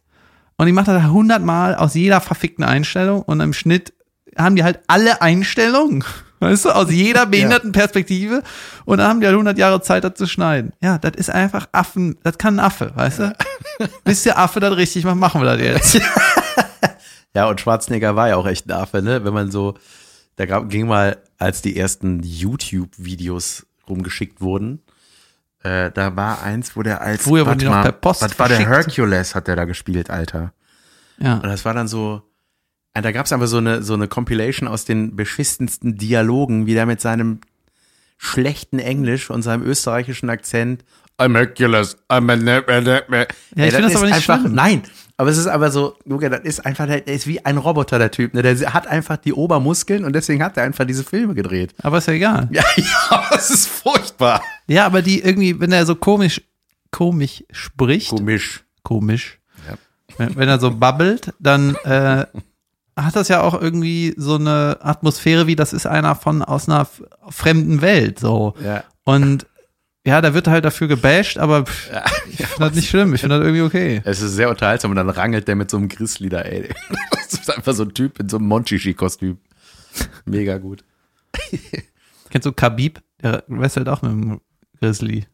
Und 0.57 0.65
die 0.65 0.73
macht 0.73 0.89
das 0.89 1.05
hundertmal 1.05 1.75
aus 1.75 1.93
jeder 1.93 2.19
verfickten 2.19 2.65
Einstellung 2.65 3.21
und 3.21 3.39
im 3.39 3.53
Schnitt 3.53 3.93
haben 4.37 4.55
die 4.57 4.63
halt 4.63 4.81
alle 4.87 5.21
Einstellungen, 5.21 6.03
weißt 6.39 6.65
du, 6.65 6.69
aus 6.69 6.91
jeder 6.91 7.25
behinderten 7.25 7.71
Perspektive 7.71 8.43
und 8.85 8.97
dann 8.97 9.07
haben 9.07 9.19
die 9.19 9.27
halt 9.27 9.33
100 9.33 9.57
Jahre 9.57 9.81
Zeit, 9.81 10.03
das 10.03 10.15
zu 10.15 10.27
schneiden. 10.27 10.73
Ja, 10.81 10.97
das 10.97 11.13
ist 11.15 11.29
einfach 11.29 11.67
Affen, 11.71 12.17
das 12.23 12.37
kann 12.37 12.55
ein 12.59 12.65
Affe, 12.65 12.91
weißt 12.95 13.19
du? 13.19 13.35
Bis 14.03 14.23
der 14.23 14.37
Affe 14.37 14.59
das 14.59 14.75
richtig 14.75 15.05
macht, 15.05 15.17
machen 15.17 15.41
wir 15.41 15.55
das 15.55 15.61
jetzt. 15.61 16.01
Ja, 17.35 17.47
und 17.47 17.61
Schwarzenegger 17.61 18.15
war 18.15 18.29
ja 18.29 18.35
auch 18.37 18.47
echt 18.47 18.67
ein 18.67 18.71
Affe, 18.71 19.01
ne? 19.01 19.23
Wenn 19.23 19.33
man 19.33 19.51
so, 19.51 19.75
da 20.35 20.45
gab, 20.45 20.69
ging 20.69 20.87
mal, 20.87 21.17
als 21.37 21.61
die 21.61 21.77
ersten 21.77 22.23
YouTube-Videos 22.23 23.67
rumgeschickt 23.87 24.41
wurden, 24.41 24.81
äh, 25.63 25.91
da 25.91 26.15
war 26.15 26.41
eins, 26.41 26.75
wo 26.75 26.81
der 26.81 27.01
als, 27.01 27.23
Früher 27.23 27.45
wurden 27.45 27.59
die 27.59 27.65
noch 27.65 27.81
per 27.81 27.91
Post 27.91 28.21
was 28.21 28.39
war 28.39 28.47
der. 28.47 28.59
Hercules, 28.59 29.35
hat 29.35 29.47
der 29.47 29.55
da 29.55 29.65
gespielt, 29.65 30.09
Alter. 30.09 30.53
Ja. 31.19 31.35
Und 31.35 31.43
das 31.43 31.65
war 31.65 31.73
dann 31.73 31.87
so, 31.87 32.23
äh, 32.93 33.01
da 33.01 33.11
gab's 33.11 33.31
einfach 33.31 33.47
so 33.47 33.57
eine, 33.57 33.83
so 33.83 33.93
eine 33.93 34.07
Compilation 34.07 34.67
aus 34.67 34.85
den 34.85 35.15
beschissensten 35.15 35.97
Dialogen, 35.97 36.65
wie 36.65 36.73
der 36.73 36.85
mit 36.85 37.01
seinem 37.01 37.39
schlechten 38.17 38.79
Englisch 38.79 39.29
und 39.29 39.41
seinem 39.43 39.63
österreichischen 39.63 40.29
Akzent 40.29 40.83
I'm 41.17 41.35
Hercules, 41.35 41.97
I'm 42.09 42.31
a 42.31 42.35
ne, 42.37 42.63
ne, 42.65 42.81
ne. 42.81 43.03
Ja, 43.09 43.25
ich 43.55 43.61
Ey, 43.65 43.71
find 43.71 43.85
das 43.85 43.95
aber 43.97 44.05
nicht 44.05 44.15
einfach, 44.15 44.39
schlimm. 44.39 44.53
Nein, 44.55 44.83
aber 45.17 45.29
es 45.29 45.37
ist 45.37 45.47
aber 45.47 45.69
so, 45.69 45.97
Luca, 46.05 46.29
das 46.29 46.41
ist 46.45 46.65
einfach, 46.65 46.85
der 46.87 47.05
ist 47.07 47.27
wie 47.27 47.43
ein 47.45 47.57
Roboter, 47.57 47.99
der 47.99 48.09
Typ, 48.09 48.33
ne? 48.33 48.41
Der 48.41 48.73
hat 48.73 48.87
einfach 48.87 49.17
die 49.17 49.33
Obermuskeln 49.33 50.05
und 50.05 50.13
deswegen 50.13 50.41
hat 50.41 50.55
er 50.55 50.63
einfach 50.63 50.85
diese 50.85 51.03
Filme 51.03 51.33
gedreht. 51.35 51.73
Aber 51.83 51.97
ist 51.97 52.07
ja 52.07 52.13
egal. 52.13 52.47
Ja, 52.53 52.63
ja, 52.77 53.25
das 53.31 53.49
ist 53.49 53.67
furchtbar. 53.67 54.41
Ja, 54.67 54.85
aber 54.85 55.01
die 55.01 55.19
irgendwie, 55.19 55.59
wenn 55.59 55.73
er 55.73 55.85
so 55.85 55.95
komisch, 55.95 56.41
komisch 56.91 57.43
spricht, 57.51 58.11
Komisch. 58.11 58.63
komisch, 58.83 59.39
Ja. 59.69 59.75
wenn, 60.17 60.37
wenn 60.37 60.47
er 60.47 60.59
so 60.61 60.71
babbelt, 60.71 61.33
dann 61.39 61.75
äh, 61.83 62.25
hat 63.05 63.15
das 63.15 63.27
ja 63.27 63.41
auch 63.41 63.59
irgendwie 63.59 64.13
so 64.17 64.35
eine 64.35 64.77
Atmosphäre, 64.81 65.47
wie 65.47 65.55
das 65.55 65.73
ist 65.73 65.85
einer 65.85 66.15
von 66.15 66.41
aus 66.41 66.67
einer 66.67 66.87
fremden 67.29 67.81
Welt, 67.81 68.19
so. 68.19 68.55
Ja. 68.63 68.83
Und 69.03 69.45
ja, 70.05 70.21
da 70.21 70.33
wird 70.33 70.47
halt 70.47 70.65
dafür 70.65 70.87
gebasht, 70.87 71.37
aber 71.37 71.65
pff, 71.65 71.91
ich 72.29 72.37
finde 72.37 72.65
das 72.69 72.73
nicht 72.73 72.89
schlimm, 72.89 73.13
ich 73.13 73.21
finde 73.21 73.37
das 73.37 73.45
irgendwie 73.45 73.63
okay. 73.63 74.01
Es 74.05 74.21
ist 74.21 74.33
sehr 74.33 74.49
unterhaltsam 74.49 74.91
und 74.91 74.97
dann 74.97 75.09
rangelt 75.09 75.47
der 75.47 75.55
mit 75.55 75.69
so 75.69 75.77
einem 75.77 75.89
Grizzly 75.89 76.29
da, 76.29 76.41
ey. 76.41 76.69
Das 77.29 77.41
ist 77.41 77.55
einfach 77.55 77.73
so 77.73 77.83
ein 77.83 77.93
Typ 77.93 78.19
in 78.19 78.27
so 78.27 78.37
einem 78.37 78.47
Monchichi-Kostüm. 78.47 79.37
Mega 80.25 80.57
gut. 80.57 80.83
Kennst 82.31 82.47
du 82.47 82.51
Khabib? 82.51 83.01
Der 83.21 83.43
wrestelt 83.47 83.87
auch 83.87 84.01
mit 84.01 84.11
dem 84.11 84.41
Grizzly. 84.79 85.27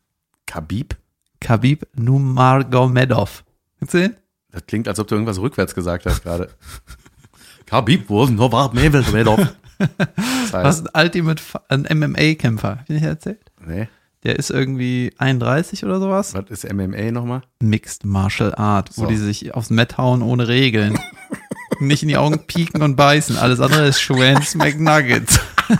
Khabib? 0.45 0.97
Khabib 1.39 1.87
Nurmagomedov. 1.95 3.45
Kennst 3.79 3.93
du 3.93 3.97
den? 3.99 4.15
Das 4.51 4.65
klingt, 4.65 4.87
als 4.89 4.99
ob 4.99 5.07
du 5.07 5.15
irgendwas 5.15 5.39
rückwärts 5.39 5.73
gesagt 5.73 6.05
hast 6.05 6.23
gerade. 6.23 6.49
Khabib 7.65 8.05
was 8.09 8.29
noch 8.29 8.51
war 8.51 8.71
Das 10.49 10.53
Was 10.53 10.85
ein 10.85 11.03
Ultimate, 11.03 11.41
ein 11.69 11.85
MMA-Kämpfer. 11.91 12.69
Hab 12.69 12.81
ich 12.83 12.89
nicht 12.89 13.03
erzählt? 13.03 13.39
nee, 13.65 13.87
Der 14.23 14.37
ist 14.37 14.49
irgendwie 14.51 15.11
31 15.17 15.83
oder 15.83 15.99
sowas. 15.99 16.33
was 16.33 16.49
ist 16.49 16.71
MMA 16.71 17.11
nochmal? 17.11 17.41
Mixed 17.61 18.05
Martial 18.05 18.55
Art, 18.55 18.89
wo 18.95 19.01
So. 19.03 19.07
die 19.07 19.17
sich 19.17 19.53
aufs 19.53 19.69
Met 19.69 19.97
hauen 19.97 20.21
ohne 20.21 20.47
Regeln. 20.47 20.97
Nicht 21.81 22.03
in 22.03 22.07
die 22.09 22.15
Augen 22.15 22.39
pieken 22.47 22.81
und 22.81 22.95
beißen. 22.95 23.37
Alles 23.37 23.59
andere 23.59 23.87
ist 23.87 23.99
Schwänz 23.99 24.55
McNuggets. 24.55 25.41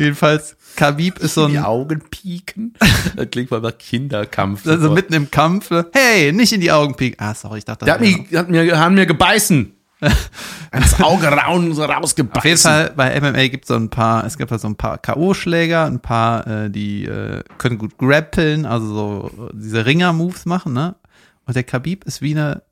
Jedenfalls, 0.00 0.56
Khabib 0.76 1.18
ist 1.18 1.34
so 1.34 1.46
Die 1.46 1.58
ein, 1.58 1.64
Augen 1.64 2.00
pieken? 2.10 2.72
Das 3.16 3.28
klingt 3.30 3.50
mal 3.50 3.60
nach 3.60 3.76
Kinderkampf. 3.76 4.66
also 4.66 4.90
mitten 4.92 5.12
im 5.12 5.30
Kampf. 5.30 5.70
Hey, 5.92 6.32
nicht 6.32 6.52
in 6.54 6.60
die 6.62 6.72
Augen 6.72 6.94
pieken. 6.96 7.16
Ah, 7.20 7.34
sorry, 7.34 7.58
ich 7.58 7.64
dachte, 7.66 7.84
Der 7.84 7.94
hat, 7.94 8.00
mich, 8.00 8.16
hat 8.34 8.48
mir, 8.48 8.78
haben 8.78 8.94
mir 8.94 9.04
gebeißen. 9.04 9.74
Ans 10.70 10.98
Auge 11.02 11.26
raun, 11.26 11.74
so 11.74 11.84
rausgebeißen. 11.84 12.38
Auf 12.38 12.44
jeden 12.44 12.58
Fall, 12.58 12.92
bei 12.96 13.20
MMA 13.20 13.48
gibt 13.48 13.64
es 13.64 13.68
so 13.68 13.74
ein 13.74 13.90
paar, 13.90 14.24
es 14.24 14.38
gibt 14.38 14.50
halt 14.50 14.62
so 14.62 14.68
ein 14.68 14.76
paar 14.76 14.96
K.O.-Schläger, 14.96 15.84
ein 15.84 16.00
paar, 16.00 16.46
äh, 16.46 16.70
die 16.70 17.04
äh, 17.04 17.42
können 17.58 17.76
gut 17.76 17.98
grappeln, 17.98 18.64
also 18.64 18.86
so 18.86 19.48
äh, 19.48 19.50
diese 19.52 19.84
Ringer-Moves 19.84 20.46
machen, 20.46 20.72
ne? 20.72 20.96
Und 21.44 21.56
der 21.56 21.64
Khabib 21.64 22.04
ist 22.04 22.22
wie 22.22 22.30
eine, 22.34 22.62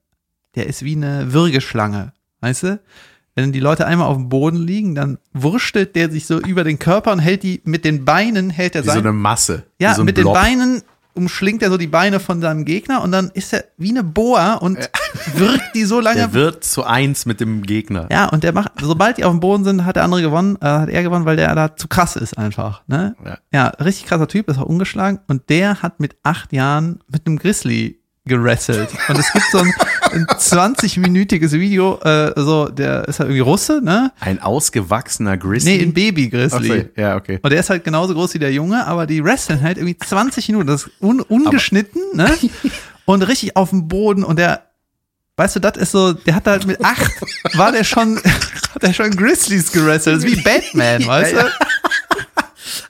der 0.54 0.66
ist 0.68 0.82
wie 0.82 0.96
eine 0.96 1.32
Würgeschlange, 1.34 2.14
weißt 2.40 2.62
du? 2.62 2.80
Wenn 3.38 3.52
die 3.52 3.60
Leute 3.60 3.86
einmal 3.86 4.08
auf 4.08 4.16
dem 4.16 4.28
Boden 4.28 4.56
liegen, 4.56 4.96
dann 4.96 5.18
wurstelt 5.32 5.94
der 5.94 6.10
sich 6.10 6.26
so 6.26 6.40
über 6.40 6.64
den 6.64 6.80
Körper 6.80 7.12
und 7.12 7.20
hält 7.20 7.44
die 7.44 7.60
mit 7.64 7.84
den 7.84 8.04
Beinen, 8.04 8.50
hält 8.50 8.74
er 8.74 8.82
Wie 8.82 8.86
so 8.88 8.94
sein, 8.94 9.04
eine 9.04 9.12
Masse. 9.12 9.62
ja, 9.80 9.94
so 9.94 10.02
mit 10.02 10.16
Blob. 10.16 10.34
den 10.34 10.42
Beinen 10.42 10.82
umschlingt 11.14 11.62
er 11.62 11.70
so 11.70 11.76
die 11.76 11.86
Beine 11.86 12.18
von 12.18 12.40
seinem 12.40 12.64
Gegner 12.64 13.00
und 13.02 13.12
dann 13.12 13.30
ist 13.34 13.52
er 13.52 13.64
wie 13.76 13.90
eine 13.90 14.02
Boa 14.02 14.54
und 14.54 14.78
wirkt 15.36 15.74
die 15.74 15.84
so 15.84 16.00
lange 16.00 16.16
Der 16.18 16.32
wird 16.32 16.64
zu 16.64 16.82
eins 16.84 17.26
mit 17.26 17.38
dem 17.40 17.62
Gegner. 17.62 18.08
ja, 18.10 18.28
und 18.28 18.42
der 18.42 18.52
macht, 18.52 18.72
sobald 18.80 19.18
die 19.18 19.24
auf 19.24 19.32
dem 19.32 19.38
Boden 19.40 19.62
sind, 19.62 19.84
hat 19.84 19.94
der 19.96 20.02
andere 20.04 20.22
gewonnen, 20.22 20.56
äh, 20.60 20.66
hat 20.66 20.88
er 20.88 21.02
gewonnen, 21.04 21.24
weil 21.24 21.36
der 21.36 21.54
da 21.54 21.76
zu 21.76 21.86
krass 21.86 22.16
ist 22.16 22.36
einfach. 22.38 22.82
Ne? 22.88 23.14
Ja. 23.24 23.38
Ja, 23.52 23.66
richtig 23.84 24.06
krasser 24.06 24.26
Typ, 24.28 24.48
ist 24.48 24.58
auch 24.58 24.66
ungeschlagen. 24.66 25.20
Und 25.28 25.48
der 25.48 25.82
hat 25.82 26.00
mit 26.00 26.16
acht 26.24 26.52
Jahren 26.52 27.00
mit 27.08 27.26
einem 27.26 27.38
Grizzly 27.38 27.97
gerasselt. 28.28 28.90
Und 29.08 29.18
es 29.18 29.32
gibt 29.32 29.46
so 29.50 29.58
ein, 29.58 29.72
ein 30.12 30.26
20-minütiges 30.26 31.52
Video, 31.52 31.98
äh, 32.02 32.32
so, 32.36 32.68
der 32.68 33.08
ist 33.08 33.18
halt 33.18 33.30
irgendwie 33.30 33.40
Russe, 33.40 33.80
ne? 33.82 34.12
Ein 34.20 34.40
ausgewachsener 34.40 35.36
Grizzly. 35.36 35.78
Nee, 35.78 35.82
ein 35.82 35.92
Baby-Grizzly. 35.94 36.68
so, 36.94 37.00
ja, 37.00 37.16
okay. 37.16 37.40
Und 37.42 37.50
der 37.50 37.60
ist 37.60 37.70
halt 37.70 37.84
genauso 37.84 38.14
groß 38.14 38.34
wie 38.34 38.38
der 38.38 38.52
Junge, 38.52 38.86
aber 38.86 39.06
die 39.06 39.24
wresteln 39.24 39.62
halt 39.62 39.78
irgendwie 39.78 39.98
20 39.98 40.48
Minuten. 40.48 40.66
Das 40.68 40.84
ist 40.84 40.90
un 41.00 41.20
ungeschnitten, 41.20 42.02
ne? 42.14 42.30
Und 43.04 43.22
richtig 43.22 43.56
auf 43.56 43.70
dem 43.70 43.88
Boden. 43.88 44.22
Und 44.22 44.38
der, 44.38 44.64
weißt 45.36 45.56
du, 45.56 45.60
das 45.60 45.76
ist 45.78 45.92
so, 45.92 46.12
der 46.12 46.34
hat 46.34 46.46
halt 46.46 46.66
mit 46.66 46.84
acht, 46.84 47.10
war 47.54 47.72
der 47.72 47.84
schon, 47.84 48.16
hat 48.74 48.82
der 48.82 48.92
schon 48.92 49.10
Grizzlies 49.16 49.72
gerestelt. 49.72 50.18
Das 50.18 50.24
ist 50.24 50.36
wie 50.36 50.42
Batman, 50.42 51.06
weißt 51.06 51.32
Ja, 51.32 51.44
du? 51.44 51.48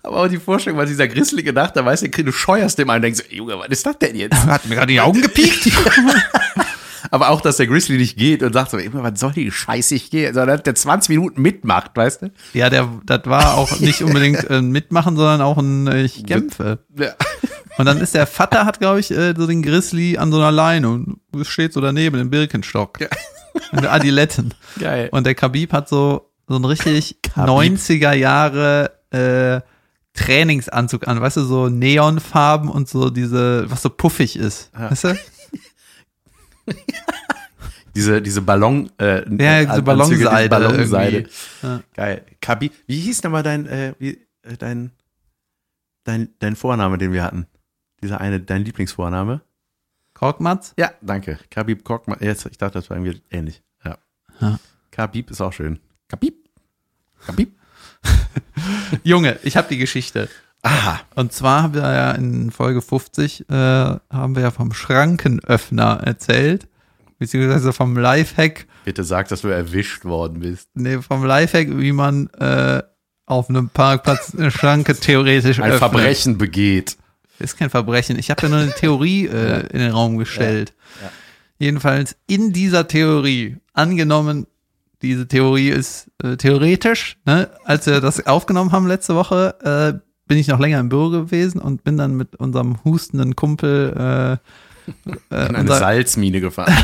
Ja. 0.09 0.15
Aber 0.15 0.25
auch 0.25 0.29
die 0.29 0.39
Vorstellung, 0.39 0.79
was 0.79 0.89
dieser 0.89 1.09
Grizzly 1.09 1.43
gedacht 1.43 1.75
hat, 1.75 1.85
weißt 1.85 2.03
du, 2.03 2.25
du 2.25 2.33
scheuerst 2.33 2.79
dem 2.79 2.91
einen 2.91 2.99
und 2.99 3.03
denkst, 3.03 3.25
Junge, 3.31 3.59
was 3.59 3.69
ist 3.69 3.87
das 3.87 3.99
denn 3.99 4.17
jetzt? 4.17 4.37
Hat 4.47 4.67
mir 4.67 4.77
gerade 4.77 4.93
die 4.93 5.01
Augen 5.01 5.21
gepiekt. 5.21 5.71
Aber 7.11 7.31
auch, 7.31 7.41
dass 7.41 7.57
der 7.57 7.67
Grizzly 7.67 7.97
nicht 7.97 8.19
geht 8.19 8.43
und 8.43 8.53
sagt 8.53 8.71
so, 8.71 8.77
immer, 8.77 9.03
was 9.03 9.19
soll 9.19 9.33
die 9.33 9.51
Scheiße, 9.51 9.95
ich 9.95 10.11
gehe, 10.11 10.35
sondern 10.35 10.63
der 10.63 10.75
20 10.75 11.09
Minuten 11.11 11.41
mitmacht, 11.41 11.93
weißt 11.95 12.23
du? 12.23 12.33
ja, 12.53 12.69
der, 12.69 12.89
das 13.05 13.23
war 13.25 13.57
auch 13.57 13.81
nicht 13.81 14.03
unbedingt 14.03 14.51
ein 14.51 14.71
Mitmachen, 14.71 15.17
sondern 15.17 15.41
auch 15.41 15.59
ein, 15.59 15.87
äh, 15.87 16.03
ich 16.03 16.27
kämpfe. 16.27 16.81
Ja. 16.99 17.15
Und 17.79 17.87
dann 17.87 17.99
ist 18.01 18.15
der 18.15 18.27
Vater, 18.27 18.67
hat, 18.67 18.81
glaube 18.81 19.01
ich, 19.01 19.11
äh, 19.11 19.35
so 19.37 19.47
den 19.47 19.63
Grizzly 19.63 20.19
an 20.19 20.33
so 20.33 20.39
einer 20.39 20.51
Leine 20.51 20.89
und 20.89 21.21
steht 21.43 21.73
so 21.73 21.81
daneben 21.81 22.21
im 22.21 22.31
Birkenstock. 22.31 22.99
In 23.73 23.81
der 23.81 23.93
Adiletten. 23.93 24.55
Geil. 24.79 25.09
Und 25.13 25.27
der 25.27 25.35
Khabib 25.35 25.73
hat 25.73 25.89
so, 25.89 26.31
so 26.47 26.57
einen 26.57 26.65
richtig 26.65 27.23
Khabib. 27.23 27.79
90er 27.79 28.13
Jahre 28.13 28.93
äh, 29.11 29.61
Trainingsanzug 30.19 31.07
an, 31.07 31.21
weißt 31.21 31.37
du, 31.37 31.43
so 31.45 31.69
Neonfarben 31.69 32.69
und 32.69 32.89
so 32.89 33.11
diese, 33.11 33.71
was 33.71 33.83
so 33.83 33.91
puffig 33.91 34.37
ist. 34.37 34.71
Weißt 34.75 35.05
du? 35.05 35.19
Diese, 37.95 38.23
diese 38.23 38.43
Ballon, 38.43 38.91
äh, 38.99 39.25
Ja, 39.43 39.65
diese 39.65 39.83
Ballonseide 39.83 40.49
Ballonseide. 40.49 41.29
Ja. 41.63 41.81
Geil. 41.95 42.25
Kabi, 42.41 42.71
wie 42.87 43.01
hieß 43.01 43.25
nochmal 43.25 43.43
dein, 43.43 43.67
äh, 43.67 43.95
wie, 43.99 44.25
äh, 44.43 44.57
dein, 44.57 44.93
dein, 46.05 46.29
dein 46.39 46.55
Vorname, 46.55 46.99
den 46.99 47.13
wir 47.13 47.25
hatten? 47.25 47.49
Dieser 48.01 48.21
eine, 48.21 48.39
dein 48.39 48.65
Lieblingsvorname? 48.65 49.41
Korkmatz? 50.15 50.75
Ja, 50.77 50.93
danke. 51.01 51.39
Khabib 51.51 51.83
Korkmaz. 51.83 52.19
Jetzt, 52.21 52.47
ich 52.47 52.59
dachte, 52.59 52.75
das 52.75 52.89
war 52.89 52.97
irgendwie 52.99 53.21
ähnlich. 53.31 53.63
Ja. 53.85 53.99
Ja. 54.41 54.61
Khabib 54.93 55.31
ist 55.31 55.41
auch 55.41 55.53
schön. 55.53 55.81
Khabib. 56.09 56.49
Khabib. 57.27 57.59
Junge, 59.03 59.39
ich 59.43 59.57
habe 59.57 59.69
die 59.69 59.79
Geschichte. 59.79 60.29
Aha. 60.63 61.01
Und 61.15 61.33
zwar 61.33 61.63
haben 61.63 61.75
wir 61.75 61.83
ja 61.83 62.13
in 62.13 62.51
Folge 62.51 62.83
50 62.83 63.49
äh, 63.49 63.55
haben 63.55 64.35
wir 64.35 64.43
ja 64.43 64.51
vom 64.51 64.73
Schrankenöffner 64.73 66.01
erzählt, 66.05 66.67
beziehungsweise 67.19 67.73
vom 67.73 67.97
Lifehack, 67.97 68.67
Bitte 68.85 69.05
sag, 69.05 69.29
dass 69.29 69.43
du 69.43 69.49
erwischt 69.49 70.05
worden 70.05 70.41
bist. 70.41 70.69
nee, 70.75 70.99
vom 71.01 71.25
Lifehack, 71.25 71.69
wie 71.79 71.93
man 71.93 72.29
äh, 72.39 72.83
auf 73.27 73.51
einem 73.51 73.69
Parkplatz 73.69 74.35
eine 74.35 74.51
Schranke 74.51 74.95
theoretisch 74.97 75.59
Ein 75.59 75.73
öffnet. 75.73 75.79
Verbrechen 75.79 76.39
begeht. 76.39 76.97
Ist 77.39 77.57
kein 77.59 77.71
Verbrechen. 77.71 78.19
Ich 78.19 78.31
habe 78.31 78.43
ja 78.43 78.49
nur 78.49 78.59
eine 78.59 78.73
Theorie 78.73 79.27
äh, 79.27 79.61
in 79.69 79.79
den 79.79 79.93
Raum 79.93 80.17
gestellt. 80.17 80.73
Ja. 81.03 81.11
Jedenfalls 81.59 82.17
in 82.27 82.53
dieser 82.53 82.89
Theorie, 82.89 83.59
angenommen, 83.75 84.47
diese 85.03 85.29
Theorie 85.29 85.69
ist 85.69 86.11
äh, 86.23 86.37
theoretisch, 86.37 87.19
ne? 87.25 87.51
als 87.65 87.87
wir 87.87 88.01
das 88.01 88.27
aufgenommen 88.27 88.73
haben 88.73 88.87
letzte 88.87 89.15
Woche, 89.15 89.55
äh, 89.63 89.99
bin 90.27 90.39
ich 90.39 90.49
noch 90.49 90.59
länger 90.59 90.81
im 90.81 90.89
Büro 90.89 91.11
gewesen 91.11 91.61
und 91.61 91.85
bin 91.85 91.97
dann 91.97 92.17
mit 92.17 92.37
unserem 92.37 92.83
hustenden 92.85 93.37
Kumpel 93.37 93.95
äh, 93.97 94.33
äh, 94.33 94.37
In 95.31 95.31
eine 95.31 95.61
unser, 95.61 95.79
Salzmine 95.79 96.41
gefahren. 96.41 96.75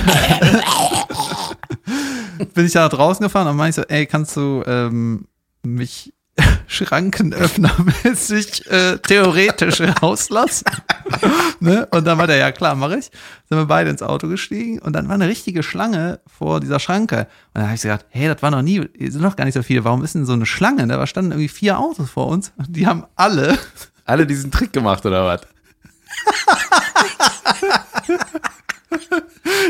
bin 2.54 2.66
ich 2.66 2.72
da 2.72 2.88
draußen 2.88 3.24
gefahren 3.24 3.48
und 3.48 3.56
meinte 3.56 3.82
so, 3.82 3.88
ey, 3.88 4.06
kannst 4.06 4.36
du 4.36 4.62
ähm, 4.66 5.26
mich 5.62 6.12
Schrankenöffnermäßig 6.66 8.70
äh, 8.70 8.98
theoretisch 8.98 9.80
rauslassen? 10.02 10.64
ne? 11.60 11.86
Und 11.90 12.06
dann 12.06 12.18
war 12.18 12.26
der, 12.26 12.36
ja 12.36 12.52
klar, 12.52 12.74
mache 12.74 12.98
ich. 12.98 13.10
Sind 13.48 13.58
wir 13.58 13.66
beide 13.66 13.90
ins 13.90 14.02
Auto 14.02 14.28
gestiegen 14.28 14.78
und 14.80 14.94
dann 14.94 15.08
war 15.08 15.14
eine 15.14 15.28
richtige 15.28 15.62
Schlange 15.62 16.20
vor 16.26 16.60
dieser 16.60 16.80
Schranke. 16.80 17.28
Und 17.52 17.60
dann 17.60 17.64
habe 17.64 17.74
ich 17.74 17.80
so 17.80 17.88
gedacht, 17.88 18.06
hey, 18.08 18.28
das 18.28 18.42
war 18.42 18.50
noch 18.50 18.62
nie, 18.62 18.88
sind 18.98 19.22
noch 19.22 19.36
gar 19.36 19.44
nicht 19.44 19.54
so 19.54 19.62
viele. 19.62 19.84
Warum 19.84 20.02
ist 20.02 20.14
denn 20.14 20.26
so 20.26 20.32
eine 20.32 20.46
Schlange? 20.46 20.86
Da 20.86 21.06
standen 21.06 21.32
irgendwie 21.32 21.48
vier 21.48 21.78
Autos 21.78 22.10
vor 22.10 22.26
uns. 22.26 22.52
Und 22.56 22.74
die 22.74 22.86
haben 22.86 23.04
alle 23.14 23.58
Alle 24.04 24.26
diesen 24.26 24.50
Trick 24.50 24.72
gemacht, 24.72 25.04
oder 25.06 25.24
was? 25.24 25.40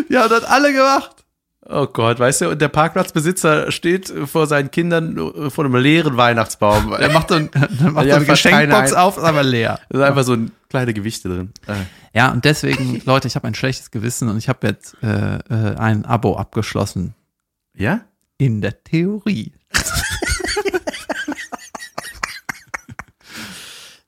Die 0.09 0.19
haben 0.19 0.29
das 0.29 0.45
alle 0.45 0.73
gemacht. 0.73 1.24
Oh 1.67 1.87
Gott, 1.87 2.19
weißt 2.19 2.43
du, 2.43 2.51
und 2.51 2.61
der 2.61 2.69
Parkplatzbesitzer 2.69 3.73
steht 3.73 4.13
vor 4.27 4.47
seinen 4.47 4.71
Kindern 4.71 5.51
vor 5.51 5.65
einem 5.65 5.77
leeren 5.77 6.17
Weihnachtsbaum. 6.17 6.95
Der 6.99 7.11
macht 7.11 7.29
so, 7.31 7.37
ein, 7.37 7.51
macht 7.55 8.05
Die 8.05 8.11
so 8.11 8.17
eine 8.17 8.25
Geschenkbox 8.27 8.93
auf, 8.93 9.17
ist 9.17 9.25
aber 9.25 9.43
leer. 9.43 9.81
Da 9.89 9.99
sind 9.99 10.07
einfach 10.07 10.25
so 10.25 10.35
ein 10.35 10.51
kleine 10.69 10.93
Gewichte 10.93 11.29
drin. 11.29 11.53
Äh. 11.67 11.75
Ja, 12.13 12.31
und 12.33 12.45
deswegen, 12.45 13.01
Leute, 13.07 13.29
ich 13.29 13.35
habe 13.35 13.47
ein 13.47 13.55
schlechtes 13.55 13.91
Gewissen 13.91 14.29
und 14.29 14.37
ich 14.37 14.49
habe 14.49 14.67
jetzt 14.67 14.97
äh, 15.03 15.37
äh, 15.39 15.77
ein 15.77 16.05
Abo 16.05 16.37
abgeschlossen. 16.37 17.15
Ja? 17.75 18.03
In 18.37 18.61
der 18.61 18.85
Theorie. 18.85 19.53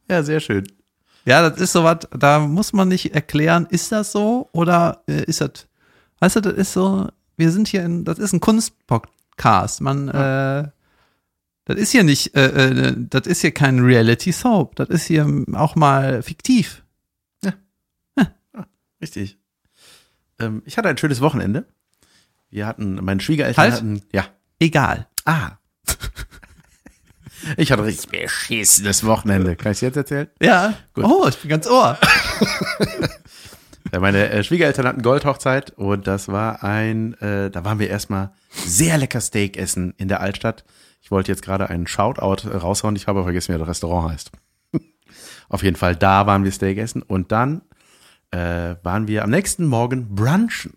Ja, 0.08 0.22
sehr 0.22 0.40
schön. 0.40 0.66
Ja, 1.24 1.48
das 1.48 1.60
ist 1.60 1.72
sowas, 1.72 2.06
da 2.16 2.38
muss 2.38 2.72
man 2.72 2.88
nicht 2.88 3.14
erklären, 3.14 3.66
ist 3.68 3.90
das 3.90 4.12
so 4.12 4.48
oder 4.52 5.02
äh, 5.08 5.24
ist 5.24 5.40
das, 5.40 5.66
weißt 6.20 6.36
du, 6.36 6.40
das 6.42 6.54
ist 6.54 6.72
so, 6.72 7.08
wir 7.36 7.50
sind 7.50 7.68
hier 7.68 7.84
in, 7.84 8.04
das 8.04 8.18
ist 8.18 8.32
ein 8.32 8.40
Kunstpodcast. 8.40 9.80
Man, 9.80 10.08
äh, 10.08 10.68
das 11.64 11.76
ist 11.76 11.90
hier 11.90 12.04
nicht, 12.04 12.34
äh, 12.36 12.46
äh, 12.46 12.94
das 12.96 13.26
ist 13.26 13.40
hier 13.40 13.52
kein 13.52 13.80
Reality 13.80 14.32
Soap. 14.32 14.76
Das 14.76 14.88
ist 14.88 15.06
hier 15.06 15.44
auch 15.52 15.76
mal 15.76 16.22
fiktiv. 16.22 16.82
Richtig. 19.00 19.38
Ähm, 20.38 20.62
ich 20.64 20.78
hatte 20.78 20.88
ein 20.88 20.98
schönes 20.98 21.20
Wochenende. 21.20 21.66
Wir 22.50 22.66
hatten, 22.66 22.94
meine 23.04 23.20
Schwiegereltern 23.20 23.62
Halt. 23.62 23.74
hatten, 23.74 24.02
ja. 24.12 24.24
Egal. 24.58 25.06
Ah. 25.24 25.58
ich 27.56 27.70
hatte 27.70 27.82
ein 27.82 27.86
richtig 27.86 28.10
beschissenes 28.10 29.04
Wochenende. 29.04 29.56
Kann 29.56 29.72
ich 29.72 29.80
jetzt 29.80 29.96
erzählen? 29.96 30.28
Ja. 30.40 30.74
Gut. 30.94 31.04
Oh, 31.04 31.26
ich 31.28 31.36
bin 31.36 31.50
ganz 31.50 31.66
ohr. 31.66 31.98
Ja, 33.92 34.00
meine 34.00 34.28
äh, 34.30 34.42
Schwiegereltern 34.42 34.86
hatten 34.86 35.02
Goldhochzeit 35.02 35.70
und 35.76 36.06
das 36.06 36.28
war 36.28 36.62
ein, 36.64 37.14
äh, 37.20 37.50
da 37.50 37.64
waren 37.64 37.78
wir 37.78 37.88
erstmal 37.88 38.32
sehr 38.50 38.98
lecker 38.98 39.20
Steak 39.20 39.56
essen 39.56 39.94
in 39.96 40.08
der 40.08 40.20
Altstadt. 40.20 40.64
Ich 41.00 41.10
wollte 41.10 41.30
jetzt 41.30 41.42
gerade 41.42 41.70
einen 41.70 41.86
Shoutout 41.86 42.48
äh, 42.48 42.56
raushauen, 42.56 42.96
ich 42.96 43.06
habe 43.06 43.18
aber 43.20 43.26
vergessen, 43.26 43.54
wie 43.54 43.58
das 43.58 43.68
Restaurant 43.68 44.12
heißt. 44.12 44.30
Auf 45.48 45.62
jeden 45.62 45.76
Fall, 45.76 45.94
da 45.96 46.26
waren 46.26 46.42
wir 46.44 46.50
Steak 46.52 46.78
essen 46.78 47.02
und 47.02 47.30
dann 47.32 47.62
äh, 48.32 48.74
waren 48.82 49.06
wir 49.06 49.22
am 49.22 49.30
nächsten 49.30 49.66
Morgen 49.66 50.14
brunchen 50.14 50.74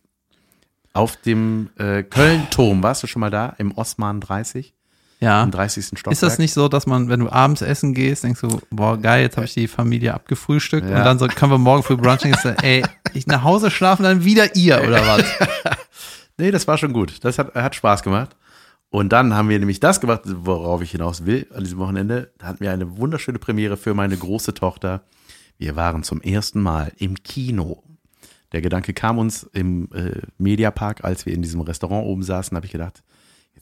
auf 0.94 1.18
dem 1.18 1.70
äh, 1.78 2.04
Köln-Turm. 2.04 2.84
Warst 2.84 3.04
du 3.04 3.08
schon 3.08 3.20
mal 3.22 3.30
da? 3.32 3.54
Im 3.58 3.72
Osman 3.78 4.22
30, 4.22 4.74
Ja. 5.20 5.44
im 5.44 5.52
30. 5.52 5.86
Stockwerk? 5.86 6.12
Ist 6.12 6.24
das 6.24 6.38
nicht 6.40 6.54
so, 6.54 6.68
dass 6.68 6.86
man, 6.88 7.10
wenn 7.10 7.20
du 7.22 7.30
abends 7.30 7.62
essen 7.62 7.94
gehst, 7.94 8.24
denkst 8.24 8.42
du, 8.42 8.60
boah, 8.72 8.98
geil, 8.98 9.22
jetzt 9.24 9.38
habe 9.38 9.46
ich 9.46 9.54
die 9.54 9.68
Familie 9.68 10.14
abgefrühstückt 10.14 10.90
Ja. 10.90 10.98
und 11.00 11.06
dann 11.06 11.20
so 11.20 11.28
können 11.28 11.52
wir 11.52 11.58
morgen 11.58 11.84
früh 11.84 11.96
brunchen, 11.96 12.34
ey, 12.62 12.84
ich 13.14 13.28
nach 13.28 13.44
Hause 13.44 13.72
schlafen, 13.72 14.04
dann 14.04 14.24
wieder 14.24 14.56
ihr 14.56 14.82
oder 14.84 15.06
was? 15.08 15.24
Nee, 16.38 16.52
das 16.52 16.68
war 16.70 16.78
schon 16.78 16.94
gut. 16.94 17.18
Das 17.26 17.38
hat, 17.38 17.54
hat 17.54 17.76
Spaß 17.76 18.02
gemacht. 18.02 18.38
Und 18.90 19.10
dann 19.12 19.34
haben 19.34 19.50
wir 19.50 19.60
nämlich 19.60 19.82
das 19.82 20.00
gemacht, 20.00 20.22
worauf 20.26 20.82
ich 20.82 20.92
hinaus 20.92 21.26
will 21.26 21.46
an 21.54 21.66
diesem 21.66 21.80
Wochenende. 21.80 22.32
Da 22.38 22.48
hatten 22.48 22.62
wir 22.62 22.72
eine 22.72 22.98
wunderschöne 22.98 23.40
Premiere 23.40 23.76
für 23.76 23.94
meine 23.94 24.16
große 24.16 24.54
Tochter. 24.54 25.02
Wir 25.58 25.76
waren 25.76 26.02
zum 26.02 26.22
ersten 26.22 26.62
Mal 26.62 26.94
im 26.98 27.22
Kino. 27.24 27.84
Der 28.54 28.62
Gedanke 28.62 28.94
kam 28.94 29.18
uns 29.18 29.44
im 29.52 29.90
äh, 29.94 30.22
Mediapark, 30.38 31.04
als 31.04 31.26
wir 31.26 31.34
in 31.34 31.42
diesem 31.42 31.60
Restaurant 31.60 32.06
oben 32.08 32.24
saßen, 32.24 32.56
habe 32.56 32.66
ich 32.66 32.72
gedacht, 32.72 33.04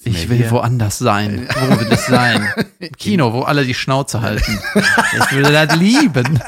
Ich 0.04 0.30
will 0.30 0.38
hier. 0.38 0.52
woanders 0.52 1.00
sein. 1.00 1.48
Wo 1.60 1.80
will 1.80 1.92
ich 1.92 2.00
sein? 2.02 2.48
Im 2.78 2.92
Kino, 2.98 3.34
wo 3.34 3.42
alle 3.42 3.66
die 3.66 3.74
Schnauze 3.74 4.22
halten. 4.22 4.60
Ich 5.20 5.32
will 5.36 5.42
das 5.52 5.76
lieben. 5.78 6.40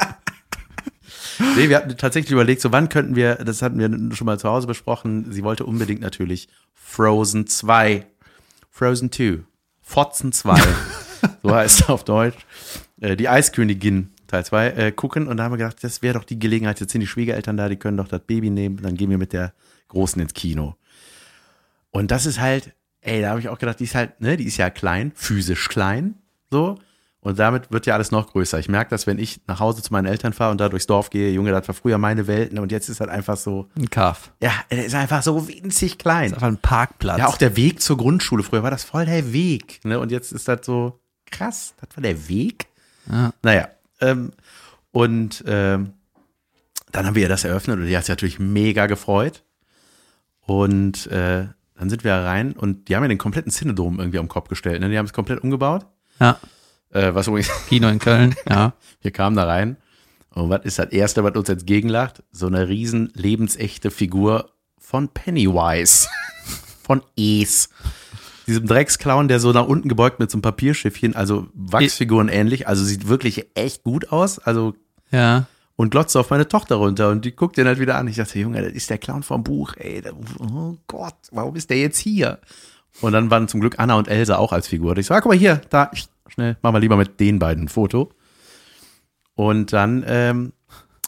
Nee, 1.56 1.70
wir 1.70 1.78
hatten 1.78 1.96
tatsächlich 1.98 2.32
überlegt, 2.32 2.62
so 2.62 2.72
wann 2.72 2.90
könnten 2.90 3.16
wir, 3.16 3.36
das 3.36 3.62
hatten 3.62 3.80
wir 3.80 4.16
schon 4.16 4.26
mal 4.26 4.40
zu 4.40 4.50
Hause 4.50 4.68
besprochen, 4.68 5.32
sie 5.32 5.44
wollte 5.44 5.66
unbedingt 5.66 6.02
natürlich 6.02 6.50
Frozen 6.74 7.48
2, 7.48 8.06
Frozen 8.70 9.12
2, 9.12 9.40
Fotzen 9.82 10.32
2, 10.32 10.62
so 11.44 11.56
heißt 11.56 11.82
es 11.82 11.90
auf 11.90 12.04
Deutsch, 12.04 12.38
äh, 13.02 13.16
die 13.16 13.30
Eiskönigin 13.30 14.12
Teil 14.30 14.46
2 14.46 14.68
äh, 14.70 14.92
gucken. 14.92 15.28
Und 15.28 15.38
da 15.38 15.44
haben 15.44 15.54
wir 15.54 15.58
gedacht, 15.58 15.84
das 15.84 16.02
wäre 16.02 16.18
doch 16.18 16.24
die 16.24 16.40
Gelegenheit, 16.40 16.80
jetzt 16.80 16.92
sind 16.92 17.02
die 17.02 17.08
Schwiegereltern 17.08 17.58
da, 17.58 17.68
die 17.68 17.76
können 17.76 17.98
doch 17.98 18.08
das 18.08 18.22
Baby 18.22 18.50
nehmen, 18.50 18.78
dann 18.82 18.96
gehen 18.96 19.10
wir 19.10 19.18
mit 19.18 19.34
der 19.34 19.54
Großen 19.90 20.22
ins 20.22 20.34
Kino. 20.34 20.76
Und 21.92 22.12
das 22.12 22.26
ist 22.26 22.40
halt, 22.40 22.74
ey, 23.02 23.22
da 23.22 23.30
habe 23.30 23.40
ich 23.40 23.50
auch 23.50 23.58
gedacht, 23.58 23.80
die 23.80 23.86
ist 23.86 23.96
halt, 23.96 24.22
ne, 24.22 24.38
die 24.38 24.46
ist 24.46 24.58
ja 24.58 24.70
klein, 24.70 25.12
physisch 25.16 25.68
klein, 25.68 26.16
so. 26.52 26.78
Und 27.22 27.38
damit 27.38 27.70
wird 27.70 27.86
ja 27.86 27.96
alles 27.96 28.12
noch 28.12 28.32
größer. 28.32 28.60
Ich 28.60 28.70
merke 28.70 28.92
das, 28.92 29.06
wenn 29.06 29.20
ich 29.20 29.42
nach 29.46 29.60
Hause 29.60 29.82
zu 29.82 29.92
meinen 29.92 30.06
Eltern 30.06 30.32
fahre 30.32 30.52
und 30.52 30.62
da 30.62 30.70
durchs 30.70 30.88
Dorf 30.88 31.10
gehe, 31.10 31.32
Junge, 31.32 31.52
das 31.52 31.68
war 31.68 31.76
früher 31.76 31.98
meine 31.98 32.28
Welt, 32.28 32.54
ne, 32.54 32.62
und 32.62 32.72
jetzt 32.72 32.88
ist 32.88 33.02
halt 33.02 33.10
einfach 33.10 33.36
so, 33.36 33.68
Ein 33.78 33.90
Kaff. 33.90 34.32
ja, 34.42 34.54
er 34.70 34.86
ist 34.86 34.96
einfach 34.96 35.22
so 35.22 35.48
winzig 35.50 35.98
klein. 35.98 36.34
Einfach 36.34 36.48
ein 36.48 36.58
Parkplatz. 36.58 37.18
Ja, 37.20 37.28
auch 37.28 37.38
der 37.38 37.58
Weg 37.58 37.82
zur 37.82 37.98
Grundschule. 37.98 38.44
Früher 38.44 38.64
war 38.64 38.72
das 38.72 38.86
voll 38.86 39.06
der 39.06 39.34
Weg, 39.34 39.82
ne, 39.84 40.00
und 40.00 40.12
jetzt 40.12 40.32
ist 40.32 40.48
das 40.48 40.66
so 40.66 41.02
krass. 41.30 41.74
Das 41.82 41.96
war 41.98 42.02
der 42.04 42.30
Weg. 42.30 42.68
Ja. 43.12 43.34
Naja, 43.44 43.68
ähm, 44.00 44.32
und 44.92 45.44
ähm, 45.46 45.94
dann 46.94 47.06
haben 47.06 47.16
wir 47.16 47.24
ja 47.24 47.28
das 47.30 47.44
eröffnet 47.44 47.80
und 47.80 47.86
die 47.86 47.98
hat 47.98 48.06
sich 48.06 48.10
natürlich 48.14 48.40
mega 48.40 48.86
gefreut. 48.88 49.44
Und 50.46 51.06
äh, 51.08 51.48
dann 51.76 51.90
sind 51.90 52.04
wir 52.04 52.14
rein 52.14 52.54
und 52.54 52.88
die 52.88 52.96
haben 52.96 53.04
ja 53.04 53.10
den 53.10 53.18
kompletten 53.18 53.52
Cinedom 53.52 54.00
irgendwie 54.00 54.20
am 54.20 54.28
Kopf 54.28 54.48
gestellt. 54.48 54.80
Ne? 54.82 54.90
Die 54.90 54.98
haben 54.98 55.06
es 55.06 55.14
komplett 55.14 55.44
umgebaut. 55.44 55.86
ja. 56.22 56.40
Äh, 56.92 57.14
was 57.14 57.28
übrigens, 57.28 57.50
Kino 57.70 57.88
in 57.90 58.00
Köln, 58.00 58.36
ja. 58.50 58.74
wir 59.02 59.12
kamen 59.12 59.36
da 59.36 59.46
rein. 59.46 59.78
Und 60.34 60.50
was 60.50 60.64
ist 60.64 60.80
das 60.80 60.90
Erste, 60.92 61.24
was 61.24 61.36
uns 61.36 61.50
entgegenlacht? 61.50 62.24
So 62.32 62.48
eine 62.48 62.68
riesen 62.68 63.12
lebensechte 63.16 63.92
Figur 63.92 64.52
von 64.78 65.10
Pennywise. 65.10 66.08
von 66.84 67.02
Es. 67.18 67.70
Diesem 68.48 68.66
Drecksclown, 68.66 69.28
der 69.28 69.40
so 69.40 69.52
nach 69.52 69.68
unten 69.68 69.90
gebeugt 69.90 70.20
mit 70.20 70.32
so 70.32 70.36
einem 70.38 70.42
Papierschiffchen, 70.42 71.16
also 71.16 71.48
Wachsfiguren 71.54 72.30
ähnlich. 72.30 72.68
Also 72.68 72.84
sieht 72.84 73.08
wirklich 73.08 73.46
echt 73.56 73.84
gut 73.84 74.12
aus. 74.12 74.40
Also 74.40 74.74
Ja. 75.12 75.46
und 75.76 75.92
glotze 75.92 76.20
auf 76.20 76.30
meine 76.32 76.48
Tochter 76.48 76.76
runter 76.76 77.10
und 77.10 77.26
die 77.26 77.36
guckt 77.36 77.58
den 77.58 77.68
halt 77.68 77.80
wieder 77.80 77.96
an. 77.98 78.08
Ich 78.08 78.16
dachte, 78.16 78.40
Junge, 78.40 78.62
das 78.64 78.74
ist 78.74 78.90
der 78.90 78.98
Clown 78.98 79.22
vom 79.24 79.44
Buch, 79.44 79.74
ey. 79.78 80.02
Oh 80.40 80.76
Gott, 80.88 81.16
warum 81.32 81.56
ist 81.56 81.70
der 81.70 81.78
jetzt 81.78 82.00
hier? 82.00 82.40
Und 83.02 83.12
dann 83.14 83.30
waren 83.30 83.48
zum 83.48 83.60
Glück 83.62 83.76
Anna 83.78 83.96
und 83.96 84.08
Elsa 84.08 84.38
auch 84.38 84.52
als 84.52 84.68
Figur. 84.68 84.92
Und 84.92 85.00
ich 85.00 85.06
so, 85.06 85.14
ah, 85.14 85.22
guck 85.22 85.32
mal 85.32 85.38
hier, 85.38 85.62
da, 85.70 85.92
schnell, 86.32 86.58
machen 86.62 86.76
wir 86.76 86.80
lieber 86.80 86.98
mit 86.98 87.20
den 87.20 87.40
beiden 87.40 87.66
ein 87.66 87.68
Foto. 87.70 88.12
Und 89.36 89.72
dann, 89.74 90.04
ähm, 90.08 90.54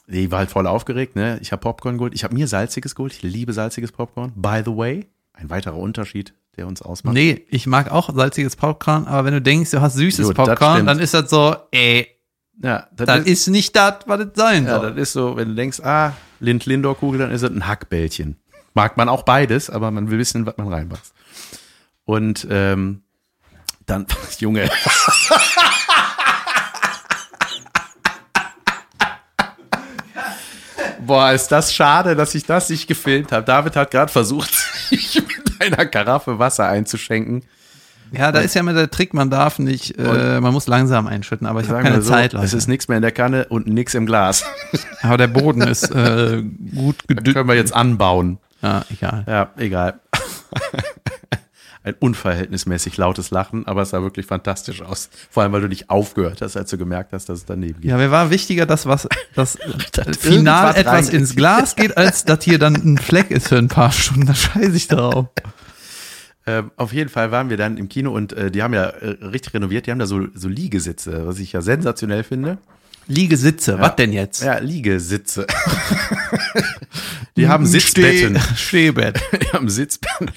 die 0.07 0.31
war 0.31 0.39
halt 0.39 0.49
voll 0.51 0.67
aufgeregt, 0.67 1.15
ne? 1.15 1.37
Ich 1.41 1.51
habe 1.51 1.61
Popcorn 1.61 1.97
geholt. 1.97 2.13
Ich 2.13 2.23
habe 2.23 2.33
mir 2.33 2.47
salziges 2.47 2.95
geholt. 2.95 3.13
Ich 3.13 3.21
liebe 3.23 3.53
salziges 3.53 3.91
Popcorn. 3.91 4.31
By 4.35 4.61
the 4.65 4.75
way, 4.75 5.07
ein 5.33 5.49
weiterer 5.49 5.77
Unterschied, 5.77 6.33
der 6.57 6.67
uns 6.67 6.81
ausmacht. 6.81 7.13
Nee, 7.13 7.45
ich 7.49 7.67
mag 7.67 7.91
auch 7.91 8.13
salziges 8.13 8.55
Popcorn, 8.55 9.05
aber 9.07 9.25
wenn 9.25 9.33
du 9.33 9.41
denkst, 9.41 9.71
du 9.71 9.81
hast 9.81 9.95
süßes 9.95 10.27
Jo, 10.27 10.33
das 10.33 10.47
Popcorn, 10.47 10.85
dann 10.85 10.99
ist 10.99 11.13
das 11.13 11.29
so, 11.29 11.55
ey, 11.71 12.07
Ja, 12.61 12.87
das, 12.95 13.07
das 13.07 13.19
ist, 13.19 13.27
ist 13.27 13.47
nicht 13.47 13.75
das, 13.75 13.95
was 14.05 14.19
es 14.21 14.27
sein 14.35 14.65
ja, 14.65 14.79
soll. 14.79 14.89
das 14.89 14.97
ist 15.01 15.13
so, 15.13 15.35
wenn 15.37 15.49
du 15.49 15.55
denkst, 15.55 15.79
ah, 15.81 16.13
Lind 16.39 16.65
Lindor 16.65 16.97
Kugel, 16.97 17.19
dann 17.19 17.31
ist 17.31 17.43
es 17.43 17.49
ein 17.49 17.67
Hackbällchen. 17.67 18.37
Mag 18.73 18.95
man 18.97 19.09
auch 19.09 19.23
beides, 19.23 19.69
aber 19.69 19.91
man 19.91 20.09
will 20.09 20.17
wissen, 20.19 20.45
was 20.45 20.57
man 20.57 20.67
reinmacht. 20.69 21.11
Und 22.05 22.47
ähm, 22.49 23.03
dann, 23.91 24.05
Junge. 24.39 24.69
Boah, 31.05 31.31
ist 31.31 31.49
das 31.49 31.73
schade, 31.73 32.15
dass 32.15 32.33
ich 32.35 32.45
das 32.45 32.69
nicht 32.69 32.87
gefilmt 32.87 33.31
habe. 33.31 33.45
David 33.45 33.75
hat 33.75 33.91
gerade 33.91 34.11
versucht, 34.11 34.53
sich 34.89 35.15
mit 35.15 35.61
einer 35.61 35.85
Karaffe 35.85 36.39
Wasser 36.39 36.67
einzuschenken. 36.67 37.43
Ja, 38.13 38.31
da 38.31 38.39
ist 38.39 38.55
ja 38.55 38.61
immer 38.61 38.73
der 38.73 38.91
Trick, 38.91 39.13
man 39.13 39.29
darf 39.29 39.57
nicht, 39.57 39.97
äh, 39.97 40.41
man 40.41 40.51
muss 40.51 40.67
langsam 40.67 41.07
einschütten, 41.07 41.47
aber 41.47 41.61
ich 41.61 41.69
habe 41.69 41.81
keine 41.81 42.01
so, 42.01 42.11
Zeit, 42.11 42.33
Leute. 42.33 42.45
Es 42.45 42.53
ist 42.53 42.67
nichts 42.67 42.89
mehr 42.89 42.97
in 42.97 43.01
der 43.01 43.13
Kanne 43.13 43.45
und 43.47 43.67
nichts 43.67 43.93
im 43.93 44.05
Glas. 44.05 44.43
aber 45.01 45.17
der 45.17 45.27
Boden 45.27 45.61
ist 45.61 45.89
äh, 45.91 46.43
gut 46.75 47.07
gedüngt. 47.07 47.35
Können 47.35 47.47
wir 47.47 47.55
jetzt 47.55 47.73
anbauen. 47.73 48.37
Ja, 48.61 48.83
egal. 48.89 49.23
Ja, 49.27 49.49
egal. 49.57 49.99
Ein 51.83 51.95
unverhältnismäßig 51.99 52.97
lautes 52.97 53.31
Lachen, 53.31 53.65
aber 53.65 53.81
es 53.81 53.89
sah 53.89 54.03
wirklich 54.03 54.27
fantastisch 54.27 54.83
aus. 54.83 55.09
Vor 55.31 55.41
allem, 55.41 55.51
weil 55.51 55.61
du 55.61 55.67
nicht 55.67 55.89
aufgehört 55.89 56.41
hast, 56.41 56.55
als 56.55 56.69
du 56.69 56.77
gemerkt 56.77 57.11
hast, 57.11 57.27
dass 57.27 57.39
es 57.39 57.45
daneben 57.45 57.81
geht. 57.81 57.89
Ja, 57.89 57.97
mir 57.97 58.11
war 58.11 58.29
wichtiger, 58.29 58.67
dass 58.67 58.85
was 58.85 59.07
das 59.33 59.57
Dass 59.93 60.17
final 60.19 60.75
etwas 60.75 61.09
ins 61.09 61.35
Glas 61.35 61.75
geht, 61.75 61.97
als 61.97 62.23
dass 62.25 62.43
hier 62.43 62.59
dann 62.59 62.75
ein 62.75 62.97
Fleck 62.99 63.31
ist 63.31 63.47
für 63.47 63.57
ein 63.57 63.67
paar 63.67 63.91
Stunden. 63.91 64.27
Da 64.27 64.35
scheiße 64.35 64.75
ich 64.75 64.87
drauf. 64.87 65.27
Ähm, 66.47 66.71
auf 66.75 66.91
jeden 66.91 67.11
Fall 67.11 67.29
waren 67.29 67.51
wir 67.51 67.57
dann 67.57 67.77
im 67.77 67.87
Kino 67.87 68.11
und 68.11 68.33
äh, 68.33 68.49
die 68.49 68.63
haben 68.63 68.73
ja 68.73 68.85
äh, 68.85 69.09
richtig 69.23 69.53
renoviert. 69.53 69.85
Die 69.85 69.91
haben 69.91 69.99
da 69.99 70.07
so, 70.07 70.25
so 70.33 70.47
Liegesitze, 70.47 71.27
was 71.27 71.37
ich 71.37 71.53
ja 71.53 71.61
sensationell 71.61 72.23
finde. 72.23 72.57
Liegesitze, 73.07 73.77
was 73.79 73.95
denn 73.95 74.11
jetzt? 74.11 74.41
Ja, 74.41 74.57
Liegesitze. 74.57 75.45
Die 77.37 77.47
haben 77.47 77.65
Sitzbetten. 77.65 78.37
Steh- 78.37 78.55
Stehbett. 78.55 79.21
Die 79.41 79.47
haben 79.53 79.69
Sitzbetten. 79.69 80.31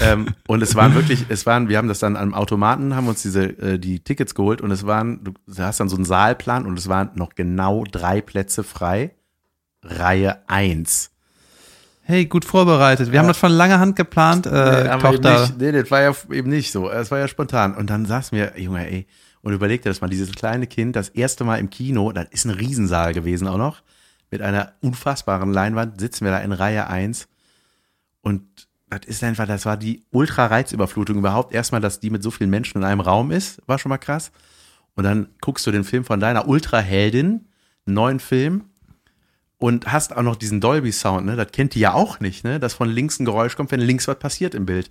ähm, 0.00 0.28
und 0.46 0.62
es 0.62 0.74
waren 0.74 0.94
wirklich, 0.94 1.24
es 1.28 1.44
waren, 1.46 1.68
wir 1.68 1.78
haben 1.78 1.88
das 1.88 1.98
dann 1.98 2.16
am 2.16 2.34
Automaten, 2.34 2.94
haben 2.94 3.08
uns 3.08 3.22
diese, 3.22 3.44
äh, 3.58 3.78
die 3.78 4.00
Tickets 4.00 4.34
geholt 4.34 4.60
und 4.60 4.70
es 4.70 4.86
waren, 4.86 5.24
du 5.24 5.32
hast 5.62 5.80
dann 5.80 5.88
so 5.88 5.96
einen 5.96 6.04
Saalplan 6.04 6.66
und 6.66 6.78
es 6.78 6.88
waren 6.88 7.10
noch 7.14 7.34
genau 7.34 7.84
drei 7.90 8.20
Plätze 8.20 8.62
frei. 8.64 9.14
Reihe 9.82 10.42
eins. 10.48 11.10
Hey, 12.02 12.24
gut 12.26 12.44
vorbereitet. 12.44 13.12
Wir 13.12 13.18
haben 13.18 13.28
das 13.28 13.36
von 13.36 13.52
langer 13.52 13.78
Hand 13.80 13.94
geplant. 13.96 14.46
Äh, 14.46 14.50
Nee, 14.50 14.88
aber 14.88 15.12
Tochter. 15.12 15.40
nicht, 15.42 15.58
nee, 15.60 15.72
das 15.72 15.90
war 15.90 16.00
ja 16.02 16.12
eben 16.32 16.48
nicht 16.48 16.72
so. 16.72 16.90
Es 16.90 17.10
war 17.10 17.18
ja 17.18 17.28
spontan. 17.28 17.74
Und 17.74 17.90
dann 17.90 18.06
saßen 18.06 18.36
wir, 18.36 18.52
Junge, 18.58 18.90
ey, 18.90 19.06
und 19.42 19.52
überleg 19.52 19.82
dir 19.82 19.90
das 19.90 20.00
mal, 20.00 20.08
dieses 20.08 20.32
kleine 20.32 20.66
Kind, 20.66 20.96
das 20.96 21.10
erste 21.10 21.44
Mal 21.44 21.56
im 21.56 21.70
Kino, 21.70 22.10
das 22.12 22.26
ist 22.30 22.44
ein 22.46 22.50
Riesensaal 22.50 23.12
gewesen 23.14 23.46
auch 23.46 23.58
noch, 23.58 23.82
mit 24.30 24.42
einer 24.42 24.72
unfassbaren 24.80 25.52
Leinwand, 25.52 26.00
sitzen 26.00 26.24
wir 26.24 26.32
da 26.32 26.38
in 26.38 26.52
Reihe 26.52 26.86
eins 26.88 27.28
und 28.20 28.68
das 28.90 29.00
ist 29.06 29.22
einfach, 29.22 29.46
das 29.46 29.66
war 29.66 29.76
die 29.76 30.02
Ultra-Reizüberflutung 30.10 31.18
überhaupt. 31.18 31.52
Erstmal, 31.52 31.80
dass 31.80 32.00
die 32.00 32.10
mit 32.10 32.22
so 32.22 32.30
vielen 32.30 32.50
Menschen 32.50 32.78
in 32.78 32.84
einem 32.84 33.00
Raum 33.00 33.30
ist, 33.30 33.60
war 33.66 33.78
schon 33.78 33.90
mal 33.90 33.98
krass. 33.98 34.30
Und 34.94 35.04
dann 35.04 35.28
guckst 35.40 35.66
du 35.66 35.70
den 35.70 35.84
Film 35.84 36.04
von 36.04 36.20
deiner 36.20 36.48
Ultra-Heldin, 36.48 37.46
einen 37.86 37.94
neuen 37.94 38.20
Film, 38.20 38.64
und 39.58 39.92
hast 39.92 40.16
auch 40.16 40.22
noch 40.22 40.36
diesen 40.36 40.60
Dolby-Sound, 40.60 41.26
ne? 41.26 41.36
Das 41.36 41.50
kennt 41.52 41.74
die 41.74 41.80
ja 41.80 41.92
auch 41.92 42.20
nicht, 42.20 42.44
ne? 42.44 42.60
Dass 42.60 42.74
von 42.74 42.88
links 42.88 43.18
ein 43.18 43.24
Geräusch 43.24 43.56
kommt, 43.56 43.72
wenn 43.72 43.80
links 43.80 44.06
was 44.08 44.18
passiert 44.18 44.54
im 44.54 44.66
Bild. 44.66 44.90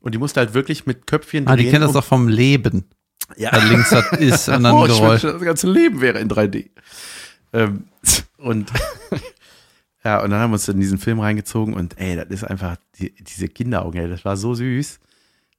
Und 0.00 0.14
die 0.14 0.18
musste 0.18 0.40
halt 0.40 0.54
wirklich 0.54 0.86
mit 0.86 1.06
Köpfchen 1.06 1.48
Ah, 1.48 1.56
die 1.56 1.70
kennt 1.70 1.82
das 1.82 1.92
doch 1.92 2.04
vom 2.04 2.28
Leben. 2.28 2.84
Ja. 3.36 3.50
Da 3.50 3.64
links 3.64 3.90
das 3.90 4.12
ist 4.18 4.48
und 4.48 4.62
dann 4.62 4.74
oh, 4.74 4.82
Geräusch. 4.86 5.22
wünschte, 5.22 5.32
das 5.32 5.42
ganze 5.42 5.70
Leben 5.70 6.00
wäre 6.00 6.18
in 6.20 6.28
3D. 6.28 6.68
Ähm, 7.54 7.84
und 8.38 8.70
ja, 10.04 10.20
und 10.22 10.30
dann 10.30 10.40
haben 10.40 10.50
wir 10.50 10.54
uns 10.54 10.68
in 10.68 10.80
diesen 10.80 10.98
Film 10.98 11.20
reingezogen 11.20 11.74
und 11.74 11.98
ey, 11.98 12.16
das 12.16 12.28
ist 12.28 12.44
einfach 12.44 12.76
die, 12.98 13.14
diese 13.14 13.48
Kinderaugen, 13.48 14.00
ey, 14.00 14.08
das 14.08 14.24
war 14.24 14.36
so 14.36 14.54
süß. 14.54 15.00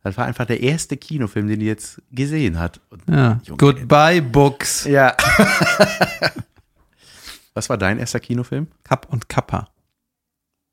Das 0.03 0.15
war 0.15 0.25
einfach 0.25 0.45
der 0.45 0.61
erste 0.61 0.95
Kinofilm, 0.95 1.47
den 1.47 1.59
die 1.59 1.65
jetzt 1.65 2.01
gesehen 2.11 2.59
hat. 2.59 2.79
Und, 2.89 3.03
Ja. 3.09 3.41
Junge, 3.43 3.57
Goodbye 3.57 4.21
Books. 4.21 4.85
Ja. 4.85 5.17
was 7.53 7.69
war 7.69 7.77
dein 7.77 7.99
erster 7.99 8.19
Kinofilm? 8.19 8.67
Kapp 8.83 9.11
und 9.11 9.27
Kappa. 9.27 9.69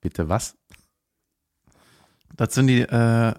Bitte 0.00 0.28
was? 0.28 0.56
Das 2.36 2.54
sind 2.54 2.66
die 2.66 2.82
äh, 2.82 3.34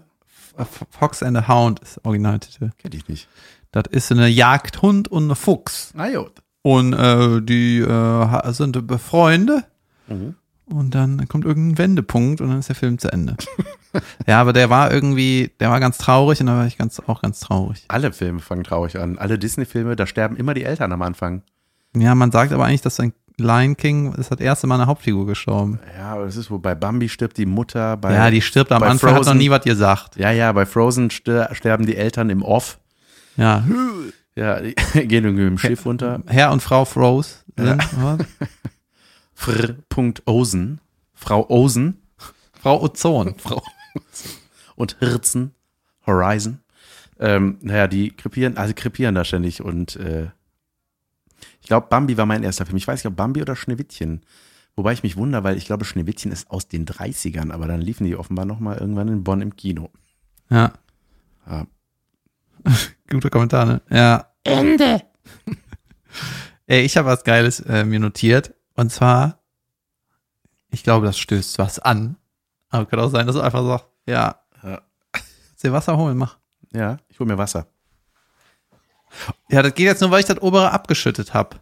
Fox 0.90 1.22
and 1.22 1.36
the 1.36 1.48
Hound 1.48 1.80
ist 1.80 2.04
Originaltitel. 2.04 2.70
Kenn 2.78 2.92
ich 2.92 3.06
nicht. 3.08 3.28
Das 3.72 3.84
ist 3.90 4.10
eine 4.10 4.28
Jagdhund 4.28 5.08
und 5.08 5.24
eine 5.24 5.34
Fuchs. 5.34 5.92
Ah, 5.96 6.08
jo. 6.08 6.30
Und 6.66 6.94
äh, 6.94 7.40
die 7.42 7.78
äh, 7.78 8.52
sind 8.52 8.76
Freunde. 9.00 9.62
Mhm. 10.08 10.34
Und 10.68 10.96
dann 10.96 11.28
kommt 11.28 11.44
irgendein 11.44 11.78
Wendepunkt 11.78 12.40
und 12.40 12.48
dann 12.48 12.58
ist 12.58 12.68
der 12.68 12.74
Film 12.74 12.98
zu 12.98 13.12
Ende. 13.12 13.36
ja, 14.26 14.40
aber 14.40 14.52
der 14.52 14.68
war 14.68 14.92
irgendwie, 14.92 15.52
der 15.60 15.70
war 15.70 15.78
ganz 15.78 15.96
traurig 15.96 16.40
und 16.40 16.48
da 16.48 16.56
war 16.56 16.66
ich 16.66 16.76
ganz, 16.76 17.00
auch 17.06 17.22
ganz 17.22 17.38
traurig. 17.38 17.84
Alle 17.86 18.12
Filme 18.12 18.40
fangen 18.40 18.64
traurig 18.64 18.98
an. 18.98 19.16
Alle 19.16 19.38
Disney-Filme, 19.38 19.94
da 19.94 20.08
sterben 20.08 20.34
immer 20.34 20.54
die 20.54 20.64
Eltern 20.64 20.90
am 20.90 21.02
Anfang. 21.02 21.42
Ja, 21.96 22.16
man 22.16 22.32
sagt 22.32 22.52
aber 22.52 22.64
eigentlich, 22.64 22.82
dass 22.82 22.98
ein 22.98 23.12
Lion 23.36 23.76
King 23.76 24.14
ist 24.14 24.32
das 24.32 24.40
erste 24.40 24.66
Mal 24.66 24.74
eine 24.74 24.86
Hauptfigur 24.86 25.24
gestorben. 25.24 25.78
Ja, 25.96 26.14
aber 26.14 26.24
das 26.24 26.34
ist, 26.34 26.50
wo 26.50 26.58
bei 26.58 26.74
Bambi 26.74 27.08
stirbt 27.08 27.38
die 27.38 27.46
Mutter, 27.46 27.96
bei 27.96 28.12
ja, 28.12 28.28
die 28.28 28.40
stirbt 28.40 28.72
am 28.72 28.82
Anfang, 28.82 29.10
hat 29.10 29.18
noch 29.18 29.24
Frozen- 29.26 29.38
nie 29.38 29.50
was 29.50 29.62
gesagt. 29.62 30.16
Ja, 30.16 30.32
ja, 30.32 30.50
bei 30.50 30.66
Frozen 30.66 31.10
ster 31.10 31.54
sterben 31.54 31.86
die 31.86 31.96
Eltern 31.96 32.28
im 32.28 32.42
Off. 32.42 32.80
Ja, 33.36 33.62
Ja, 34.36 34.60
die 34.60 34.74
gehen 34.92 35.24
irgendwie 35.24 35.44
mit 35.44 35.52
dem 35.52 35.58
Schiff 35.58 35.84
runter. 35.86 36.22
Herr 36.26 36.52
und 36.52 36.62
Frau 36.62 36.84
Froze 36.84 37.36
was? 37.56 38.18
Fr. 39.34 39.74
Osen. 40.26 40.80
Frau 41.14 41.48
Osen. 41.48 42.02
Frau 42.52 42.82
Ozon. 42.82 43.34
Frau 43.38 43.62
und 44.76 44.96
Hirzen. 44.98 45.54
Horizon. 46.06 46.60
Ähm, 47.18 47.58
naja, 47.62 47.88
die 47.88 48.10
krepieren, 48.10 48.56
also 48.56 48.74
krepieren 48.74 49.14
da 49.14 49.24
ständig 49.24 49.62
und 49.62 49.96
äh, 49.96 50.28
ich 51.60 51.68
glaube, 51.68 51.88
Bambi 51.88 52.16
war 52.16 52.26
mein 52.26 52.42
erster 52.42 52.66
Film. 52.66 52.76
Ich 52.76 52.86
weiß 52.86 53.02
nicht, 53.02 53.10
ob 53.10 53.16
Bambi 53.16 53.42
oder 53.42 53.56
Schneewittchen. 53.56 54.20
Wobei 54.76 54.92
ich 54.92 55.02
mich 55.02 55.16
wundere, 55.16 55.42
weil 55.42 55.56
ich 55.56 55.64
glaube, 55.64 55.84
Schneewittchen 55.84 56.30
ist 56.30 56.50
aus 56.50 56.68
den 56.68 56.86
30ern, 56.86 57.50
aber 57.50 57.66
dann 57.66 57.80
liefen 57.80 58.04
die 58.04 58.14
offenbar 58.14 58.44
nochmal 58.44 58.76
irgendwann 58.78 59.08
in 59.08 59.24
Bonn 59.24 59.40
im 59.40 59.56
Kino. 59.56 59.90
Ja. 60.50 60.72
Ja. 61.48 61.66
Guter 63.10 63.30
Kommentar, 63.30 63.66
ne? 63.66 63.82
Ja. 63.90 64.26
Ende. 64.44 65.02
Ey, 66.66 66.82
ich 66.82 66.96
habe 66.96 67.08
was 67.08 67.24
Geiles 67.24 67.60
äh, 67.60 67.84
mir 67.84 68.00
notiert. 68.00 68.54
Und 68.74 68.90
zwar, 68.90 69.40
ich 70.70 70.82
glaube, 70.82 71.06
das 71.06 71.18
stößt 71.18 71.58
was 71.58 71.78
an. 71.78 72.16
Aber 72.68 72.86
kann 72.86 73.00
auch 73.00 73.08
sein, 73.08 73.26
dass 73.26 73.36
du 73.36 73.42
einfach 73.42 73.64
sagst, 73.64 73.86
ja, 74.06 74.40
Ja. 74.62 74.82
Dir 75.62 75.72
Wasser 75.72 75.96
holen, 75.96 76.16
mach. 76.16 76.38
Ja, 76.72 76.98
ich 77.08 77.18
hole 77.18 77.28
mir 77.28 77.38
Wasser. 77.38 77.66
Ja, 79.48 79.62
das 79.62 79.74
geht 79.74 79.86
jetzt 79.86 80.00
nur, 80.00 80.10
weil 80.10 80.20
ich 80.20 80.26
das 80.26 80.42
obere 80.42 80.70
abgeschüttet 80.72 81.32
habe. 81.32 81.56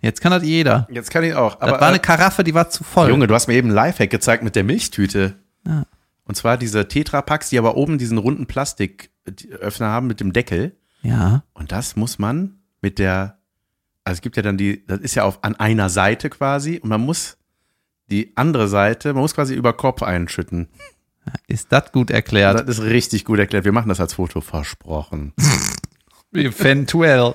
Jetzt 0.00 0.20
kann 0.20 0.32
das 0.32 0.42
jeder. 0.42 0.86
Jetzt 0.90 1.10
kann 1.10 1.24
ich 1.24 1.34
auch. 1.34 1.54
Das 1.54 1.68
Aber, 1.68 1.80
war 1.80 1.88
eine 1.88 1.96
äh, 1.96 2.00
Karaffe, 2.00 2.44
die 2.44 2.54
war 2.54 2.68
zu 2.68 2.84
voll. 2.84 3.08
Junge, 3.08 3.26
du 3.26 3.34
hast 3.34 3.46
mir 3.46 3.54
eben 3.54 3.68
einen 3.68 3.76
Lifehack 3.76 4.10
gezeigt 4.10 4.42
mit 4.42 4.56
der 4.56 4.64
Milchtüte. 4.64 5.36
Ja. 5.66 5.84
Und 6.24 6.34
zwar 6.34 6.56
diese 6.58 6.88
Tetrapacks, 6.88 7.50
die 7.50 7.58
aber 7.58 7.76
oben 7.76 7.98
diesen 7.98 8.18
runden 8.18 8.46
Plastiköffner 9.26 9.88
haben 9.88 10.06
mit 10.06 10.20
dem 10.20 10.32
Deckel. 10.32 10.76
Ja. 11.02 11.42
Und 11.52 11.72
das 11.72 11.96
muss 11.96 12.18
man 12.18 12.60
mit 12.80 12.98
der, 12.98 13.38
also 14.04 14.18
es 14.18 14.22
gibt 14.22 14.36
ja 14.36 14.42
dann 14.42 14.56
die, 14.56 14.86
das 14.86 15.00
ist 15.00 15.14
ja 15.14 15.24
auf, 15.24 15.42
an 15.42 15.56
einer 15.56 15.88
Seite 15.88 16.30
quasi 16.30 16.78
und 16.78 16.88
man 16.88 17.00
muss 17.00 17.38
die 18.08 18.32
andere 18.36 18.68
Seite, 18.68 19.12
man 19.12 19.22
muss 19.22 19.34
quasi 19.34 19.54
über 19.54 19.72
Kopf 19.72 20.02
einschütten. 20.02 20.68
Ist 21.48 21.72
das 21.72 21.90
gut 21.90 22.10
erklärt? 22.10 22.68
Das 22.68 22.78
ist 22.78 22.84
richtig 22.84 23.24
gut 23.24 23.40
erklärt. 23.40 23.64
Wir 23.64 23.72
machen 23.72 23.88
das 23.88 23.98
als 23.98 24.14
Foto 24.14 24.40
versprochen. 24.40 25.32
Eventuell. 26.32 27.34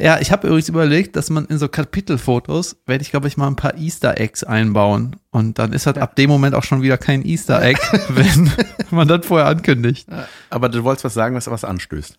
Ja, 0.00 0.20
ich 0.20 0.30
habe 0.30 0.46
übrigens 0.46 0.68
überlegt, 0.68 1.16
dass 1.16 1.28
man 1.28 1.46
in 1.46 1.58
so 1.58 1.68
Kapitelfotos, 1.68 2.76
werde 2.86 3.02
ich, 3.02 3.10
glaube 3.10 3.26
ich, 3.26 3.36
mal 3.36 3.48
ein 3.48 3.56
paar 3.56 3.76
Easter 3.76 4.20
Eggs 4.20 4.44
einbauen. 4.44 5.16
Und 5.30 5.58
dann 5.58 5.72
ist 5.72 5.86
das 5.86 5.96
ab 5.96 6.14
dem 6.14 6.30
Moment 6.30 6.54
auch 6.54 6.62
schon 6.62 6.82
wieder 6.82 6.96
kein 6.96 7.24
Easter 7.24 7.60
Egg, 7.60 7.80
wenn 8.08 8.50
man 8.90 9.08
das 9.08 9.26
vorher 9.26 9.48
ankündigt. 9.48 10.08
Aber 10.50 10.68
du 10.68 10.84
wolltest 10.84 11.04
was 11.04 11.14
sagen, 11.14 11.34
was 11.34 11.50
was 11.50 11.64
anstößt. 11.64 12.16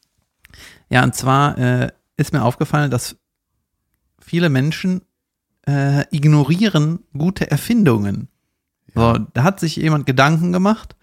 Ja, 0.90 1.06
und 1.06 1.16
zwar 1.16 1.58
äh, 1.58 1.92
ist 2.18 2.34
mir 2.34 2.44
aufgefallen, 2.44 2.92
dass 2.92 3.16
viele 4.20 4.50
Menschen 4.50 5.04
äh, 5.66 6.04
ignorieren 6.12 7.00
gute 7.18 7.50
Erfindungen. 7.50 8.28
So, 8.94 9.20
da 9.34 9.44
hat 9.44 9.62
sich 9.62 9.78
jemand 9.78 10.06
Gedanken 10.06 10.52
gemacht 10.52 10.98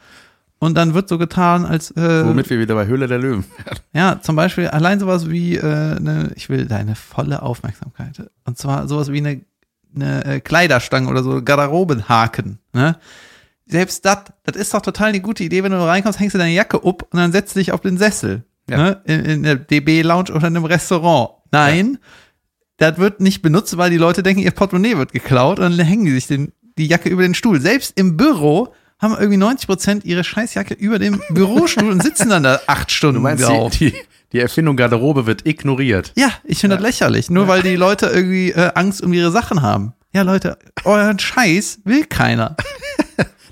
und 0.58 0.74
dann 0.74 0.94
wird 0.94 1.08
so 1.08 1.18
getan, 1.18 1.64
als 1.64 1.90
äh, 1.92 2.24
Womit 2.26 2.48
wir 2.48 2.58
wieder 2.58 2.74
bei 2.74 2.86
Höhle 2.86 3.06
der 3.08 3.18
Löwen 3.18 3.44
werden. 3.64 3.80
ja, 3.92 4.20
zum 4.22 4.36
Beispiel 4.36 4.68
allein 4.68 4.98
sowas 5.00 5.28
wie 5.28 5.56
äh, 5.56 6.00
ne, 6.00 6.30
ich 6.34 6.48
will 6.48 6.66
deine 6.66 6.94
volle 6.94 7.42
Aufmerksamkeit. 7.42 8.30
Und 8.44 8.56
zwar 8.56 8.88
sowas 8.88 9.12
wie 9.12 9.18
eine, 9.18 9.42
eine 9.94 10.24
äh, 10.24 10.40
Kleiderstange 10.40 11.08
oder 11.08 11.22
so 11.22 11.42
Garderobenhaken. 11.42 12.58
Ne? 12.72 12.96
Selbst 13.66 14.04
das, 14.04 14.24
das 14.44 14.56
ist 14.56 14.72
doch 14.72 14.80
total 14.80 15.08
eine 15.08 15.20
gute 15.20 15.44
Idee, 15.44 15.62
wenn 15.62 15.72
du 15.72 15.84
reinkommst, 15.84 16.20
hängst 16.20 16.34
du 16.34 16.38
deine 16.38 16.54
Jacke 16.54 16.78
up 16.78 17.02
und 17.02 17.18
dann 17.18 17.32
setzt 17.32 17.54
du 17.54 17.58
dich 17.58 17.72
auf 17.72 17.80
den 17.80 17.98
Sessel. 17.98 18.44
Ja. 18.70 18.76
Ne? 18.76 19.00
In, 19.04 19.24
in 19.24 19.42
der 19.42 19.56
DB-Lounge 19.56 20.30
oder 20.30 20.46
in 20.48 20.56
einem 20.56 20.64
Restaurant. 20.64 21.30
Nein, 21.52 21.98
das 22.78 22.98
wird 22.98 23.20
nicht 23.20 23.42
benutzt, 23.42 23.76
weil 23.76 23.90
die 23.90 23.96
Leute 23.96 24.22
denken, 24.22 24.42
ihr 24.42 24.50
Portemonnaie 24.50 24.96
wird 24.96 25.12
geklaut 25.12 25.58
und 25.58 25.76
dann 25.76 25.86
hängen 25.86 26.04
die 26.04 26.12
sich 26.12 26.26
den, 26.26 26.52
die 26.76 26.86
Jacke 26.86 27.08
über 27.08 27.22
den 27.22 27.34
Stuhl. 27.34 27.60
Selbst 27.60 27.98
im 27.98 28.16
Büro 28.16 28.72
haben 28.98 29.14
irgendwie 29.18 29.36
90 29.36 29.66
Prozent 29.66 30.04
ihre 30.04 30.24
Scheißjacke 30.24 30.74
über 30.74 30.98
dem 30.98 31.20
Bürostuhl 31.30 31.90
und 31.90 32.02
sitzen 32.02 32.30
dann 32.30 32.42
da 32.42 32.60
acht 32.66 32.90
Stunden 32.90 33.16
Du 33.16 33.20
meinst, 33.22 33.44
drauf. 33.44 33.72
die, 33.72 33.90
die, 33.90 33.96
die 34.32 34.40
Erfindung 34.40 34.76
Garderobe 34.76 35.26
wird 35.26 35.46
ignoriert. 35.46 36.12
Ja, 36.16 36.30
ich 36.44 36.58
finde 36.58 36.76
das 36.76 36.82
lächerlich. 36.82 37.30
Nur 37.30 37.48
weil 37.48 37.62
die 37.62 37.76
Leute 37.76 38.06
irgendwie 38.06 38.50
äh, 38.52 38.72
Angst 38.74 39.02
um 39.02 39.12
ihre 39.12 39.30
Sachen 39.30 39.62
haben. 39.62 39.92
Ja, 40.12 40.22
Leute, 40.22 40.58
euren 40.84 41.18
Scheiß 41.18 41.80
will 41.84 42.04
keiner. 42.04 42.56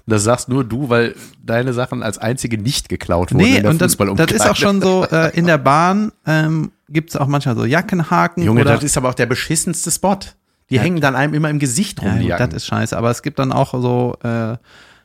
Das 0.07 0.23
sagst 0.23 0.51
nur 0.51 0.65
du, 0.65 0.91
weil 0.91 1.15
deine 1.43 1.73
Sachen 1.73 2.03
als 2.03 2.19
einzige 2.19 2.59
nicht 2.59 2.91
geklaut 2.91 3.33
wurden 3.33 3.43
Nee, 3.43 3.57
in 3.57 3.63
der 3.63 3.71
und 3.71 3.81
das, 3.81 3.97
das 3.97 4.33
ist 4.33 4.47
auch 4.47 4.57
schon 4.57 4.83
so, 4.83 5.07
äh, 5.11 5.35
in 5.35 5.47
der 5.47 5.57
Bahn 5.57 6.13
ähm, 6.27 6.73
gibt 6.91 7.09
es 7.11 7.17
auch 7.17 7.27
manchmal 7.27 7.57
so 7.57 7.65
Jackenhaken. 7.65 8.43
Junge, 8.43 8.61
oder, 8.61 8.75
das 8.75 8.85
ist 8.85 8.99
aber 8.99 9.09
auch 9.09 9.15
der 9.15 9.25
beschissenste 9.25 9.91
Spot. 9.91 10.19
Die 10.69 10.79
hängen 10.79 11.01
dann 11.01 11.17
einem 11.17 11.33
immer 11.33 11.49
im 11.49 11.59
Gesicht 11.59 12.03
rum, 12.03 12.09
ja, 12.09 12.19
die 12.19 12.27
Jacken. 12.27 12.51
das 12.51 12.57
ist 12.63 12.67
scheiße. 12.67 12.97
Aber 12.97 13.11
es 13.11 13.23
gibt 13.23 13.39
dann 13.39 13.51
auch 13.51 13.73
so 13.73 14.17
äh, 14.23 14.57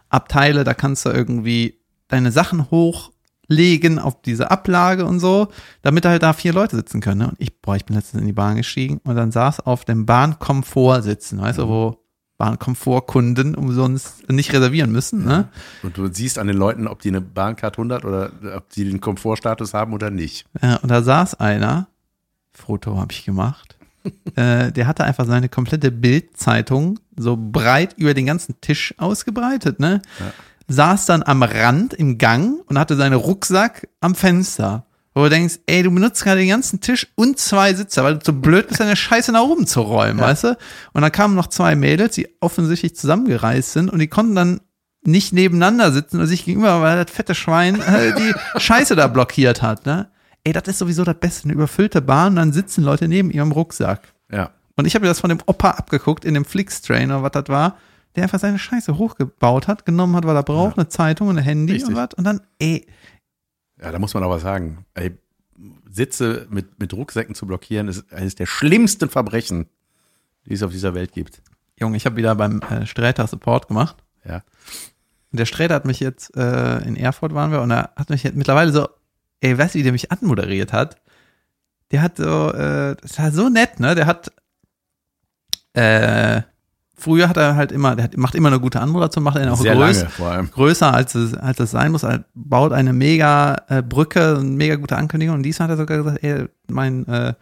Abteile, 0.10 0.64
da 0.64 0.74
kannst 0.74 1.06
du 1.06 1.10
irgendwie 1.10 1.80
deine 2.08 2.32
Sachen 2.32 2.70
hochlegen 2.72 4.00
auf 4.00 4.22
diese 4.22 4.52
Ablage 4.52 5.06
und 5.06 5.20
so, 5.20 5.50
damit 5.82 6.06
halt 6.06 6.24
da 6.24 6.34
vier 6.34 6.54
Leute 6.54 6.76
sitzen 6.76 7.02
können. 7.02 7.20
Ne? 7.20 7.28
Und 7.30 7.36
ich, 7.40 7.62
boah, 7.62 7.76
ich 7.76 7.86
bin 7.86 7.96
letztens 7.96 8.22
in 8.22 8.28
die 8.28 8.34
Bahn 8.34 8.58
gestiegen 8.58 9.00
und 9.04 9.16
dann 9.16 9.32
saß 9.32 9.62
auf 9.62 9.86
dem 9.86 10.06
Bahnkomfort 10.06 11.02
sitzen, 11.02 11.40
weißt 11.40 11.60
du, 11.60 11.68
wo 11.68 11.98
Bahnkomfortkunden 12.40 13.54
umsonst 13.54 14.30
nicht 14.30 14.54
reservieren 14.54 14.94
müssen, 14.94 15.26
ne? 15.26 15.50
Und 15.84 15.98
du 15.98 16.08
siehst 16.08 16.40
an 16.40 16.48
den 16.48 16.56
Leuten, 16.56 16.88
ob 16.88 17.02
die 17.02 17.10
eine 17.10 17.20
Bahncard 17.20 17.78
100 17.78 18.06
oder 18.06 18.32
ob 18.56 18.70
die 18.70 18.86
den 18.86 19.02
Komfortstatus 19.02 19.74
haben 19.74 19.94
oder 19.94 20.10
nicht. 20.10 20.46
Ja, 20.62 20.78
und 20.78 20.90
da 20.90 21.04
saß 21.04 21.36
einer, 21.36 21.90
Foto 22.54 22.98
habe 22.98 23.12
ich 23.12 23.26
gemacht, 23.26 23.78
äh, 24.36 24.72
der 24.72 24.88
hatte 24.88 25.04
einfach 25.04 25.26
seine 25.26 25.50
komplette 25.50 25.92
Bildzeitung 25.92 27.00
so 27.18 27.38
breit 27.38 27.96
über 27.98 28.14
den 28.14 28.26
ganzen 28.26 28.60
Tisch 28.62 28.94
ausgebreitet, 28.98 29.80
ne? 29.80 30.02
Saß 30.68 31.06
dann 31.08 31.24
am 31.24 31.42
Rand 31.42 31.94
im 31.94 32.18
Gang 32.18 32.62
und 32.68 32.78
hatte 32.78 32.96
seinen 32.96 33.16
Rucksack 33.16 33.88
am 34.02 34.16
Fenster. 34.16 34.86
Wo 35.16 35.24
du 35.24 35.30
denkst, 35.32 35.60
ey, 35.66 35.82
du 35.82 35.92
benutzt 35.92 36.24
gerade 36.24 36.40
den 36.40 36.50
ganzen 36.50 36.82
Tisch 36.82 37.08
und 37.16 37.40
zwei 37.40 37.74
Sitzer, 37.74 38.04
weil 38.04 38.14
du 38.14 38.20
zu 38.20 38.40
blöd 38.40 38.68
bist, 38.68 38.80
deine 38.80 38.96
Scheiße 38.96 39.32
nach 39.32 39.42
oben 39.42 39.66
zu 39.66 39.82
räumen, 39.82 40.20
weißt 40.20 40.44
du? 40.44 40.58
Und 40.94 41.02
dann 41.02 41.12
kamen 41.12 41.36
noch 41.36 41.48
zwei 41.48 41.76
Mädels, 41.76 42.14
die 42.16 42.30
offensichtlich 42.40 42.96
zusammengereist 42.96 43.74
sind 43.74 43.90
und 43.90 44.00
die 44.00 44.08
konnten 44.08 44.36
dann 44.36 44.62
nicht 45.04 45.34
nebeneinander 45.34 45.92
sitzen 45.92 46.18
oder 46.18 46.28
sich 46.28 46.46
gegenüber, 46.46 46.82
weil 46.82 47.04
das 47.04 47.14
fette 47.14 47.34
Schwein 47.34 47.82
äh, 47.82 48.14
die 48.14 48.34
Scheiße 48.60 48.96
da 48.96 49.08
blockiert 49.08 49.62
hat, 49.62 49.86
ne? 49.86 50.10
Ey, 50.44 50.54
das 50.54 50.68
ist 50.68 50.80
sowieso 50.80 51.04
das 51.04 51.20
Beste, 51.20 51.46
eine 51.46 51.54
überfüllte 51.54 52.02
Bahn, 52.02 52.36
dann 52.36 52.54
sitzen 52.54 52.84
Leute 52.84 53.08
neben 53.08 53.30
ihrem 53.32 53.52
Rucksack. 53.52 54.14
Ja. 54.32 54.52
Und 54.76 54.86
ich 54.86 54.96
habe 54.96 55.04
mir 55.04 55.10
das 55.10 55.20
von 55.20 55.30
dem 55.30 55.40
Opa 55.46 55.72
abgeguckt 55.72 56.24
in 56.24 56.34
dem 56.34 56.46
Flixtrain 56.46 57.12
oder 57.12 57.24
was 57.24 57.32
das 57.32 57.50
war, 57.50 57.78
der 58.16 58.24
einfach 58.24 58.40
seine 58.40 58.58
Scheiße 58.58 58.98
hochgebaut 58.98 59.68
hat, 59.68 59.86
genommen 59.86 60.16
hat, 60.16 60.26
was 60.26 60.36
er 60.36 60.44
braucht, 60.44 60.78
eine 60.78 60.88
Zeitung 60.88 61.28
und 61.28 61.38
ein 61.38 61.44
Handy 61.44 61.74
Richtig. 61.74 61.90
und 61.90 61.96
was. 61.96 62.14
Und 62.16 62.24
dann, 62.24 62.42
ey, 62.60 62.88
Ja, 63.82 63.92
da 63.92 64.00
muss 64.00 64.14
man 64.14 64.24
aber 64.24 64.40
sagen, 64.40 64.86
ey, 64.94 65.18
Sitze 65.90 66.48
mit, 66.50 66.80
mit 66.80 66.94
Rucksäcken 66.94 67.36
zu 67.36 67.46
blockieren, 67.46 67.88
ist 67.88 68.12
eines 68.14 68.36
der 68.36 68.46
schlimmsten 68.46 69.10
Verbrechen, 69.10 69.68
die 70.46 70.54
es 70.54 70.64
auf 70.64 70.72
dieser 70.72 70.94
Welt 70.94 71.12
gibt. 71.12 71.42
Junge, 71.78 71.98
ich 71.98 72.06
habe 72.06 72.16
wieder 72.16 72.36
beim 72.36 72.62
äh, 72.62 72.86
Sträter 72.86 73.28
Support 73.28 73.68
gemacht. 73.68 73.98
Ja. 74.26 74.44
Und 75.32 75.40
der 75.40 75.46
Sträter 75.46 75.76
hat 75.76 75.86
mich 75.86 76.00
jetzt, 76.00 76.36
äh, 76.36 76.80
in 76.88 76.96
Erfurt 76.96 77.34
waren 77.34 77.52
wir, 77.52 77.62
und 77.62 77.72
er 77.72 77.92
hat 77.96 78.10
mich 78.10 78.24
jetzt 78.24 78.36
mittlerweile 78.36 78.72
so, 78.72 78.88
ey, 79.42 79.58
weißt 79.58 79.76
du, 79.76 79.80
wie 79.80 79.84
der 79.84 79.92
mich 79.92 80.12
anmoderiert 80.12 80.74
hat? 80.74 80.98
Der 81.92 82.02
hat 82.02 82.18
so, 82.18 82.52
äh, 82.54 82.96
das 83.02 83.18
war 83.18 83.32
so 83.32 83.50
nett, 83.50 83.80
ne? 83.80 83.96
Der 83.96 84.06
hat, 84.06 84.32
äh, 85.74 86.42
früher 86.96 87.30
hat 87.30 87.38
er 87.38 87.56
halt 87.56 87.72
immer, 87.72 87.96
der 87.96 88.06
hat, 88.06 88.18
macht 88.18 88.36
immer 88.36 88.50
eine 88.50 88.60
gute 88.60 88.80
Anmoderation, 88.80 89.24
macht 89.24 89.38
er 89.38 89.52
auch 89.52 89.58
Sehr 89.58 89.76
größ, 89.76 90.06
lange 90.20 90.48
größer 90.50 90.94
als 90.94 91.16
es, 91.16 91.34
als 91.36 91.60
es 91.60 91.72
sein 91.72 91.92
muss, 91.92 92.04
er 92.04 92.26
baut 92.36 92.74
eine 92.74 92.94
mega 92.94 93.56
äh, 93.70 93.82
Brücke, 93.82 94.38
eine 94.38 94.50
mega 94.50 94.76
gute 94.76 94.98
Ankündigung 94.98 95.36
und 95.36 95.44
diesmal 95.44 95.68
hat 95.68 95.74
er 95.74 95.78
sogar 95.78 95.98
gesagt, 95.98 96.24
ey, 96.24 96.46
mein, 96.68 97.08
äh, 97.08 97.34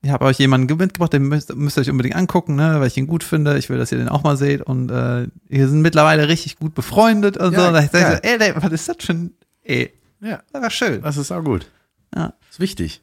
ich 0.00 0.10
habe 0.10 0.24
euch 0.26 0.38
jemanden 0.38 0.74
mitgebracht, 0.76 1.12
den 1.12 1.24
müsst, 1.24 1.54
müsst 1.56 1.76
ihr 1.76 1.80
euch 1.80 1.90
unbedingt 1.90 2.14
angucken, 2.14 2.54
ne, 2.54 2.78
weil 2.78 2.86
ich 2.86 2.96
ihn 2.96 3.08
gut 3.08 3.24
finde. 3.24 3.58
Ich 3.58 3.68
will, 3.68 3.78
dass 3.78 3.90
ihr 3.90 3.98
den 3.98 4.08
auch 4.08 4.22
mal 4.22 4.36
seht. 4.36 4.62
Und 4.62 4.90
äh, 4.90 5.26
wir 5.48 5.68
sind 5.68 5.82
mittlerweile 5.82 6.28
richtig 6.28 6.56
gut 6.56 6.74
befreundet 6.74 7.36
und 7.36 7.52
Ja, 7.52 7.60
so. 7.60 7.66
Und 7.66 7.74
da 7.74 7.82
ich 7.82 7.90
geil. 7.90 8.02
dachte, 8.02 8.24
ey, 8.24 8.38
ey, 8.38 8.54
was 8.56 8.70
ist 8.72 8.88
das 8.88 8.96
für 9.00 9.12
ein, 9.12 9.32
ey, 9.64 9.92
Ja, 10.20 10.42
das 10.52 10.62
war 10.62 10.70
schön. 10.70 11.02
das 11.02 11.16
ist 11.16 11.30
auch 11.32 11.42
gut. 11.44 11.70
Ja. 12.14 12.34
ist 12.50 12.60
wichtig. 12.60 13.02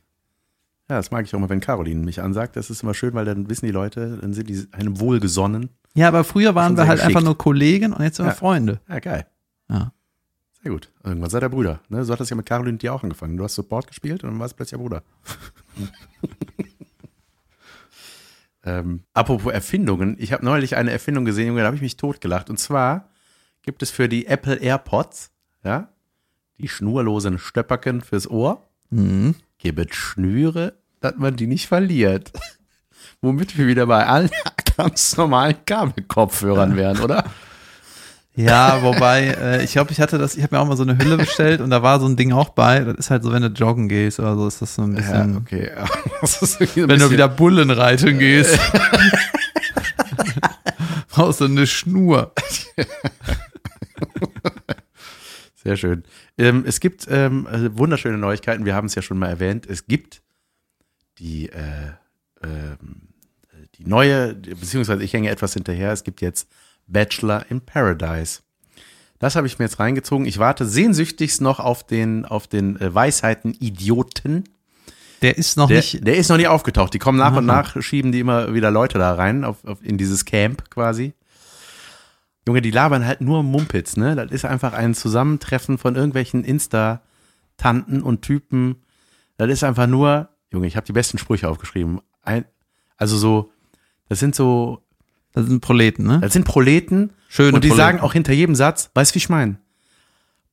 Ja, 0.89 0.97
das 0.97 1.11
mag 1.11 1.25
ich 1.25 1.33
auch 1.33 1.39
immer, 1.39 1.49
wenn 1.49 1.61
Caroline 1.61 2.03
mich 2.05 2.21
ansagt. 2.21 2.55
Das 2.55 2.69
ist 2.69 2.83
immer 2.83 2.93
schön, 2.93 3.13
weil 3.13 3.25
dann 3.25 3.49
wissen 3.49 3.65
die 3.65 3.71
Leute, 3.71 4.17
dann 4.21 4.33
sind 4.33 4.49
die 4.49 4.67
einem 4.71 4.99
wohlgesonnen. 4.99 5.69
ja, 5.95 6.07
aber 6.07 6.23
früher 6.23 6.53
waren 6.55 6.77
wir 6.77 6.87
halt 6.87 6.99
einfach 6.99 7.07
geschickt. 7.07 7.25
nur 7.25 7.37
Kollegen 7.37 7.93
und 7.93 8.03
jetzt 8.03 8.17
sind 8.17 8.25
wir 8.25 8.31
Ja. 8.31 8.35
Freunde. 8.35 8.79
Ja, 8.87 8.99
geil. 8.99 9.25
Ja. 9.69 9.91
Sehr 10.61 10.71
gut. 10.71 10.91
Irgendwann 11.03 11.29
seid 11.29 11.43
ihr 11.43 11.49
Brüder. 11.49 11.79
Ne? 11.89 12.03
So 12.05 12.13
hat 12.13 12.19
das 12.19 12.29
ja 12.29 12.35
mit 12.35 12.45
Caroline 12.45 12.73
und 12.73 12.81
dir 12.81 12.93
auch 12.93 13.03
angefangen. 13.03 13.37
Du 13.37 13.43
hast 13.43 13.55
Support 13.55 13.87
gespielt 13.87 14.23
und 14.23 14.31
dann 14.31 14.39
warst 14.39 14.53
du 14.53 14.57
plötzlich 14.57 14.79
Bruder. 14.79 15.03
ähm, 18.63 19.03
apropos 19.13 19.53
Erfindungen. 19.53 20.15
Ich 20.19 20.33
habe 20.33 20.43
neulich 20.45 20.75
eine 20.75 20.91
Erfindung 20.91 21.25
gesehen, 21.25 21.47
Junge, 21.47 21.61
da 21.61 21.67
habe 21.67 21.75
ich 21.75 21.81
mich 21.81 21.97
totgelacht. 21.97 22.49
Und 22.49 22.57
zwar 22.59 23.09
gibt 23.61 23.81
es 23.83 23.91
für 23.91 24.09
die 24.09 24.25
Apple 24.27 24.55
AirPods, 24.55 25.31
ja, 25.63 25.89
die 26.59 26.67
schnurlosen 26.67 27.37
Stöpperken 27.39 28.01
fürs 28.01 28.29
Ohr, 28.29 28.61
Mhm. 28.89 29.35
gibt 29.57 29.95
Schnüre, 29.95 30.73
dass 31.01 31.15
man 31.17 31.35
die 31.35 31.47
nicht 31.47 31.67
verliert. 31.67 32.31
Womit 33.21 33.57
wir 33.57 33.67
wieder 33.67 33.85
bei 33.87 34.05
allen 34.05 34.29
ganz 34.77 35.17
normalen 35.17 35.55
Kabelkopfhörern 35.65 36.75
wären, 36.75 36.99
oder? 36.99 37.25
Ja, 38.37 38.81
wobei, 38.83 39.27
äh, 39.27 39.63
ich 39.63 39.71
glaube, 39.71 39.93
ich 39.93 40.01
hatte 40.01 40.17
das, 40.17 40.35
ich 40.35 40.43
habe 40.43 40.55
mir 40.55 40.61
auch 40.61 40.67
mal 40.67 40.75
so 40.75 40.83
eine 40.83 40.97
Hülle 40.97 41.15
bestellt 41.15 41.61
und 41.61 41.69
da 41.69 41.81
war 41.81 42.01
so 42.01 42.05
ein 42.05 42.17
Ding 42.17 42.33
auch 42.33 42.49
bei. 42.49 42.81
Das 42.81 42.95
ist 42.95 43.09
halt 43.09 43.23
so, 43.23 43.31
wenn 43.31 43.41
du 43.41 43.47
joggen 43.47 43.87
gehst 43.87 44.19
oder 44.19 44.35
so, 44.35 44.45
ist 44.45 44.61
das 44.61 44.75
so 44.75 44.81
ein 44.81 44.93
bisschen. 44.93 45.31
Ja, 45.33 45.37
okay. 45.37 45.71
Ja. 45.75 45.85
Wenn 46.75 46.87
du 46.87 46.87
bisschen- 46.87 47.11
wieder 47.11 47.29
Bullen 47.29 47.71
reiten 47.71 48.19
gehst. 48.19 48.59
brauchst 51.09 51.39
du 51.41 51.45
eine 51.45 51.65
Schnur. 51.65 52.33
Sehr 55.65 55.77
schön. 55.77 56.03
Ähm, 56.37 56.63
es 56.67 56.79
gibt 56.79 57.07
ähm, 57.09 57.47
äh, 57.47 57.75
wunderschöne 57.75 58.19
Neuigkeiten. 58.19 58.65
Wir 58.65 58.75
haben 58.75 58.85
es 58.85 58.93
ja 58.93 59.01
schon 59.01 59.17
mal 59.17 59.29
erwähnt. 59.29 59.65
Es 59.67 59.87
gibt 59.87 60.21
die, 61.17 61.49
äh, 61.49 61.93
ähm, 62.43 63.07
die 63.75 63.85
neue, 63.85 64.35
beziehungsweise 64.35 65.03
ich 65.03 65.11
hänge 65.13 65.31
etwas 65.31 65.53
hinterher. 65.55 65.91
Es 65.91 66.03
gibt 66.03 66.21
jetzt 66.21 66.47
Bachelor 66.85 67.47
in 67.49 67.61
Paradise. 67.61 68.41
Das 69.17 69.35
habe 69.35 69.47
ich 69.47 69.57
mir 69.57 69.65
jetzt 69.65 69.79
reingezogen. 69.79 70.27
Ich 70.27 70.37
warte 70.37 70.67
sehnsüchtigst 70.67 71.41
noch 71.41 71.59
auf 71.59 71.83
den, 71.83 72.25
auf 72.25 72.45
den 72.45 72.79
äh, 72.79 72.93
Weisheiten-Idioten. 72.93 74.43
Der 75.23 75.35
ist 75.35 75.57
noch 75.57 75.67
Der, 75.67 75.77
nicht. 75.77 76.05
der 76.05 76.15
ist 76.15 76.29
noch 76.29 76.37
nie 76.37 76.45
aufgetaucht. 76.45 76.93
Die 76.93 76.99
kommen 76.99 77.17
nach 77.17 77.35
und 77.35 77.49
Aha. 77.49 77.63
nach, 77.63 77.81
schieben 77.81 78.11
die 78.11 78.19
immer 78.19 78.53
wieder 78.53 78.69
Leute 78.69 78.99
da 78.99 79.15
rein, 79.15 79.43
auf, 79.43 79.65
auf, 79.65 79.79
in 79.81 79.97
dieses 79.97 80.25
Camp 80.25 80.69
quasi. 80.69 81.15
Junge, 82.47 82.61
die 82.61 82.71
labern 82.71 83.05
halt 83.05 83.21
nur 83.21 83.41
Mumpitz, 83.43 83.97
ne? 83.97 84.15
Das 84.15 84.31
ist 84.31 84.45
einfach 84.45 84.73
ein 84.73 84.93
Zusammentreffen 84.93 85.77
von 85.77 85.95
irgendwelchen 85.95 86.43
Insta-Tanten 86.43 88.01
und 88.01 88.21
Typen. 88.21 88.77
Das 89.37 89.49
ist 89.49 89.63
einfach 89.63 89.87
nur, 89.87 90.29
Junge, 90.51 90.67
ich 90.67 90.75
habe 90.75 90.85
die 90.85 90.93
besten 90.93 91.17
Sprüche 91.17 91.49
aufgeschrieben. 91.49 92.01
Ein, 92.21 92.45
also 92.97 93.17
so, 93.17 93.51
das 94.09 94.19
sind 94.19 94.35
so, 94.35 94.81
Das 95.33 95.45
sind 95.47 95.59
Proleten, 95.61 96.05
ne? 96.05 96.19
das 96.21 96.33
sind 96.33 96.45
Proleten 96.45 97.11
Schöne 97.27 97.53
und 97.55 97.63
die 97.63 97.69
Proleten. 97.69 97.77
sagen 97.77 97.99
auch 97.99 98.13
hinter 98.13 98.31
jedem 98.33 98.55
Satz, 98.55 98.89
weißt 98.93 99.11
du, 99.11 99.15
wie 99.15 99.19
ich 99.19 99.29
meine? 99.29 99.57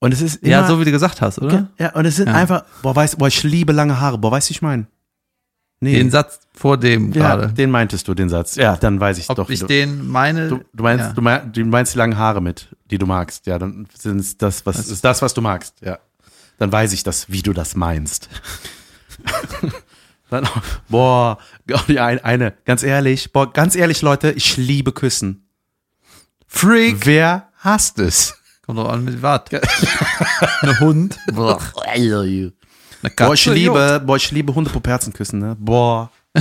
Und 0.01 0.12
es 0.12 0.20
ist 0.20 0.36
immer, 0.43 0.51
Ja, 0.51 0.66
so 0.66 0.80
wie 0.80 0.84
du 0.84 0.90
gesagt 0.90 1.20
hast, 1.20 1.38
oder? 1.38 1.68
ja, 1.78 1.93
und 1.95 2.05
es 2.07 2.16
sind 2.16 2.28
Ja. 2.28 2.34
einfach, 2.34 2.64
boah, 2.82 2.97
weißt, 2.97 3.18
boah, 3.18 3.28
ich 3.28 3.43
liebe 3.45 3.72
lange 3.72 4.01
Haare, 4.01 4.18
boah, 4.18 4.32
weißt 4.32 4.49
du, 4.49 4.51
wie 4.51 4.55
ich 4.57 4.62
meine? 4.62 4.86
Nee. 5.83 5.95
Den 5.95 6.12
Satz 6.12 6.39
vor 6.55 6.78
dem 6.78 7.12
Ja, 7.12 7.35
gerade. 7.37 7.53
den 7.53 7.68
meintest 7.70 8.07
du, 8.07 8.14
den 8.14 8.28
Satz. 8.28 8.55
Ja, 8.55 8.76
dann 8.76 9.01
weiß 9.01 9.18
ich 9.18 9.28
Ob 9.28 9.37
doch. 9.37 9.49
wie 9.49 9.55
ich 9.55 9.61
du, 9.61 9.66
den 9.66 10.07
meine. 10.09 10.49
du, 10.49 10.61
du, 10.72 10.83
meinst, 10.85 11.07
ja. 11.07 11.12
du, 11.12 11.20
meinst, 11.22 11.57
du 11.57 11.64
meinst 11.64 11.95
die 11.95 11.99
langen 11.99 12.16
Haare 12.16 12.41
mit, 12.41 12.68
die 12.91 12.99
du 12.99 13.07
magst. 13.07 13.47
Ja, 13.47 13.59
dann 13.59 13.89
sind 13.99 14.20
es 14.20 14.39
das, 14.39 14.64
was 14.64 14.78
ist 14.89 15.05
das, 15.05 15.22
was 15.22 15.35
du 15.35 15.41
magst. 15.41 15.74
Ja, 15.80 15.99
dann 16.59 16.70
weiß 16.70 16.93
ich 16.93 17.03
das, 17.03 17.30
wie 17.33 17.43
du 17.43 17.53
das 17.53 17.74
meinst. 17.74 18.28
Dann, 20.30 20.49
boah, 20.89 21.37
die 21.89 22.01
ein- 22.01 22.24
eine, 22.24 22.55
ganz 22.64 22.83
ehrlich, 22.83 23.33
boah, 23.35 23.53
ganz 23.53 23.76
ehrlich, 23.76 24.01
Leute, 24.01 24.30
ich 24.30 24.57
liebe 24.57 24.93
Küssen. 24.93 25.47
Freak. 26.47 27.05
Wer 27.05 27.49
hasst 27.59 27.99
es? 27.99 28.39
Kommt 28.64 28.78
doch 28.78 28.89
an 28.89 29.05
mit 29.05 29.20
was. 29.20 29.43
Ein 30.62 30.80
Hund. 30.80 31.18
Boah. 33.16 33.34
Ich 33.34 33.46
liebe, 33.46 34.03
boah, 34.05 34.16
ich 34.16 34.30
liebe 34.30 34.55
Hundepuperzen 34.55 35.12
küssen, 35.12 35.38
ne? 35.40 35.57
Boah. 35.59 36.11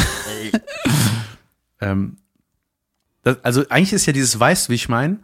ähm, 1.82 2.18
das, 3.24 3.38
also 3.44 3.64
eigentlich 3.70 3.94
ist 3.94 4.06
ja 4.06 4.14
dieses 4.14 4.40
Weißt, 4.40 4.68
du, 4.68 4.72
wie 4.72 4.76
ich 4.76 4.90
meine? 4.90 5.20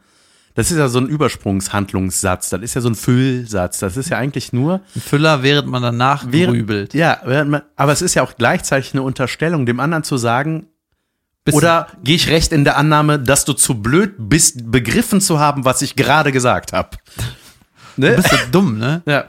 Das 0.55 0.71
ist 0.71 0.77
ja 0.77 0.87
so 0.87 0.97
ein 0.99 1.07
Übersprungshandlungssatz. 1.07 2.49
Das 2.49 2.61
ist 2.61 2.73
ja 2.73 2.81
so 2.81 2.89
ein 2.89 2.95
Füllsatz. 2.95 3.77
Das 3.79 3.95
ist 3.95 4.09
ja 4.09 4.17
eigentlich 4.17 4.53
nur, 4.53 4.81
Ein 4.95 5.01
Füller, 5.01 5.43
während 5.43 5.67
man 5.67 5.83
danach 5.83 6.25
Während- 6.29 6.55
grübelt. 6.57 6.93
ja, 6.95 7.21
während 7.25 7.51
man- 7.51 7.61
aber 7.75 7.91
es 7.91 8.01
ist 8.01 8.15
ja 8.15 8.23
auch 8.23 8.35
gleichzeitig 8.35 8.93
eine 8.93 9.03
Unterstellung, 9.03 9.65
dem 9.67 9.79
anderen 9.79 10.03
zu 10.03 10.17
sagen, 10.17 10.67
oder 11.51 11.87
gehe 12.03 12.15
ich 12.15 12.27
recht 12.29 12.51
in 12.51 12.65
der 12.65 12.75
Annahme, 12.75 13.19
dass 13.19 13.45
du 13.45 13.53
zu 13.53 13.75
blöd 13.81 14.15
bist, 14.17 14.69
begriffen 14.69 15.21
zu 15.21 15.39
haben, 15.39 15.63
was 15.63 15.81
ich 15.81 15.95
gerade 15.95 16.31
gesagt 16.33 16.73
habe. 16.73 16.97
Ne? 17.95 18.15
Bist 18.15 18.31
du 18.33 18.37
dumm, 18.51 18.77
ne? 18.79 19.01
Ja. 19.05 19.25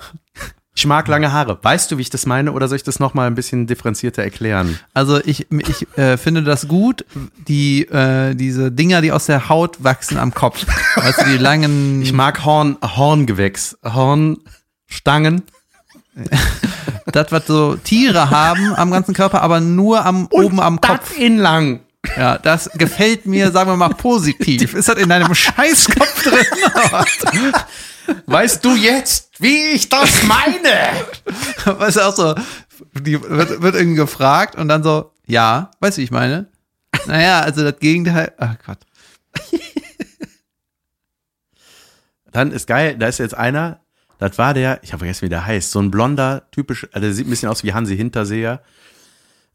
Ich 0.79 0.87
mag 0.87 1.09
lange 1.09 1.33
Haare. 1.33 1.59
Weißt 1.61 1.91
du, 1.91 1.99
wie 1.99 2.03
ich 2.03 2.11
das 2.11 2.25
meine, 2.25 2.53
oder 2.53 2.69
soll 2.69 2.77
ich 2.77 2.85
das 2.85 3.01
nochmal 3.01 3.27
ein 3.27 3.35
bisschen 3.35 3.67
differenzierter 3.67 4.23
erklären? 4.23 4.79
Also 4.95 5.19
ich, 5.25 5.49
ich 5.51 5.99
äh, 5.99 6.17
finde 6.17 6.45
das 6.45 6.69
gut, 6.69 7.05
die 7.49 7.83
äh, 7.89 8.37
diese 8.37 8.71
Dinger, 8.71 9.01
die 9.01 9.11
aus 9.11 9.27
der 9.27 9.49
Haut 9.49 9.83
wachsen 9.83 10.19
am 10.19 10.33
Kopf. 10.33 10.65
Weißt 10.95 11.23
du, 11.23 11.25
die 11.33 11.37
langen. 11.37 12.01
Ich 12.03 12.13
mag 12.13 12.45
Horn, 12.45 12.77
Horngewächs, 12.81 13.77
Hornstangen. 13.83 15.43
das, 17.07 17.33
was 17.33 17.49
so 17.49 17.75
Tiere 17.75 18.31
haben 18.31 18.73
am 18.77 18.93
ganzen 18.93 19.15
Körper, 19.15 19.43
aber 19.43 19.59
nur 19.59 20.07
am 20.07 20.29
oben 20.31 20.61
am 20.61 20.81
Kopf. 20.81 21.09
Das 21.09 21.19
in 21.19 21.39
lang. 21.39 21.81
Ja, 22.17 22.39
das 22.39 22.71
gefällt 22.75 23.27
mir, 23.27 23.51
sagen 23.51 23.71
wir 23.71 23.77
mal, 23.77 23.89
positiv. 23.91 24.75
Ist 24.75 24.89
das 24.89 24.99
in 24.99 25.09
deinem 25.09 25.35
Scheißkopf 25.35 26.23
drin? 26.23 27.53
Weißt 28.27 28.65
du 28.65 28.75
jetzt, 28.75 29.31
wie 29.39 29.73
ich 29.73 29.89
das 29.89 30.23
meine? 30.23 30.91
weißt 31.65 31.97
du 31.97 32.01
auch 32.01 32.15
so, 32.15 32.35
die 32.95 33.21
wird, 33.21 33.61
wird 33.61 33.75
irgendwie 33.75 33.97
gefragt 33.97 34.55
und 34.55 34.69
dann 34.69 34.83
so, 34.83 35.13
ja, 35.27 35.71
weißt 35.81 35.99
du, 35.99 36.01
wie 36.01 36.05
ich 36.05 36.11
meine? 36.11 36.47
Naja, 37.07 37.41
also 37.41 37.63
das 37.63 37.79
Gegenteil, 37.81 38.33
ach 38.39 38.57
Gott. 38.65 38.79
Dann 42.33 42.53
ist 42.53 42.67
geil, 42.67 42.97
da 42.99 43.09
ist 43.09 43.19
jetzt 43.19 43.35
einer, 43.35 43.81
das 44.19 44.39
war 44.39 44.55
der, 44.55 44.81
ich 44.83 44.93
habe 44.93 45.01
vergessen, 45.01 45.23
wie 45.23 45.29
der 45.31 45.47
heißt, 45.47 45.71
so 45.71 45.81
ein 45.81 45.91
blonder, 45.91 46.47
typisch, 46.51 46.87
also 46.93 47.01
der 47.01 47.13
sieht 47.13 47.27
ein 47.27 47.31
bisschen 47.31 47.49
aus 47.49 47.65
wie 47.65 47.73
Hansi 47.73 47.97
Hinterseher. 47.97 48.63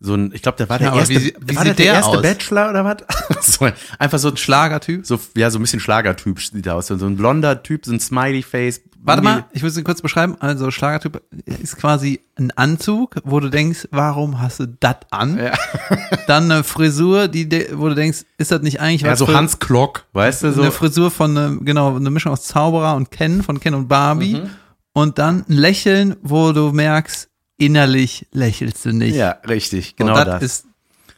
So 0.05 0.15
ein, 0.15 0.31
ich 0.33 0.41
glaube, 0.41 0.57
der 0.57 0.67
war 0.67 0.79
der 0.79 0.89
Ja, 0.89 0.97
erste, 0.99 1.15
wie 1.15 1.33
wie 1.45 1.55
war 1.55 1.63
sieht 1.63 1.79
der, 1.79 1.85
der 1.85 1.93
erste 1.93 2.17
aus? 2.17 2.21
Bachelor 2.21 2.69
oder 2.71 2.83
was? 2.83 2.97
so, 3.55 3.69
einfach 3.97 4.19
so 4.19 4.27
ein 4.31 4.35
Schlagertyp. 4.37 5.05
so, 5.05 5.17
ja, 5.37 5.49
so 5.49 5.59
ein 5.59 5.61
bisschen 5.61 5.79
Schlagertyp 5.79 6.41
sieht 6.41 6.67
er 6.67 6.75
aus. 6.75 6.87
So 6.87 7.05
ein 7.05 7.15
blonder 7.15 7.63
Typ, 7.63 7.85
so 7.85 7.93
ein 7.93 8.01
Smiley-Face. 8.01 8.81
Warte 9.05 9.21
mal, 9.21 9.45
ich 9.53 9.63
muss 9.63 9.77
ihn 9.77 9.83
kurz 9.85 10.01
beschreiben. 10.01 10.35
Also 10.41 10.71
Schlagertyp 10.71 11.21
ist 11.45 11.77
quasi 11.77 12.19
ein 12.35 12.51
Anzug, 12.51 13.15
wo 13.23 13.39
du 13.39 13.49
denkst, 13.49 13.87
warum 13.91 14.41
hast 14.41 14.59
du 14.59 14.65
das 14.67 14.95
an? 15.09 15.37
Ja. 15.37 15.53
Dann 16.27 16.51
eine 16.51 16.63
Frisur, 16.65 17.29
die, 17.29 17.49
wo 17.73 17.87
du 17.87 17.95
denkst, 17.95 18.19
ist 18.37 18.51
das 18.51 18.61
nicht 18.61 18.81
eigentlich 18.81 19.01
Ja, 19.03 19.11
was 19.11 19.19
so 19.19 19.25
für 19.25 19.35
Hans 19.35 19.59
Klock, 19.59 20.05
weißt 20.13 20.43
du, 20.43 20.51
so. 20.53 20.61
eine 20.63 20.71
Frisur 20.71 21.11
von 21.11 21.33
ne, 21.33 21.59
genau 21.61 21.95
eine 21.95 22.09
Mischung 22.09 22.31
aus 22.33 22.43
Zauberer 22.43 22.95
und 22.95 23.09
Ken 23.11 23.41
von 23.43 23.59
Ken 23.61 23.73
und 23.73 23.87
Barbie 23.87 24.35
Mhm. 24.35 24.49
und 24.93 25.17
dann 25.17 25.45
ein 25.49 25.53
Lächeln, 25.53 26.15
wo 26.21 26.51
du 26.51 26.71
merkst, 26.71 27.29
innerlich 27.65 28.27
lächelst 28.31 28.85
du 28.85 28.93
nicht. 28.93 29.15
Ja, 29.15 29.37
richtig, 29.47 29.95
genau 29.95 30.15
das, 30.15 30.25
das. 30.25 30.43
ist 30.43 30.65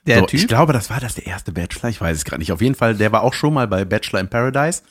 der 0.06 0.20
so, 0.20 0.26
Typ. 0.26 0.40
Ich 0.40 0.48
glaube, 0.48 0.74
das 0.74 0.90
war 0.90 1.00
das 1.00 1.16
der 1.16 1.28
erste 1.28 1.52
Bachelor, 1.52 1.90
ich 1.90 2.02
weiß 2.02 2.18
es 2.18 2.26
gerade 2.26 2.40
nicht. 2.40 2.52
Auf 2.52 2.62
jeden 2.62 2.76
Fall, 2.76 2.96
der 2.96 3.12
war 3.12 3.24
auch 3.24 3.34
schon 3.34 3.54
mal 3.54 3.68
bei 3.68 3.86
Bachelor 3.86 4.20
in 4.20 4.28
Paradise. 4.28 4.84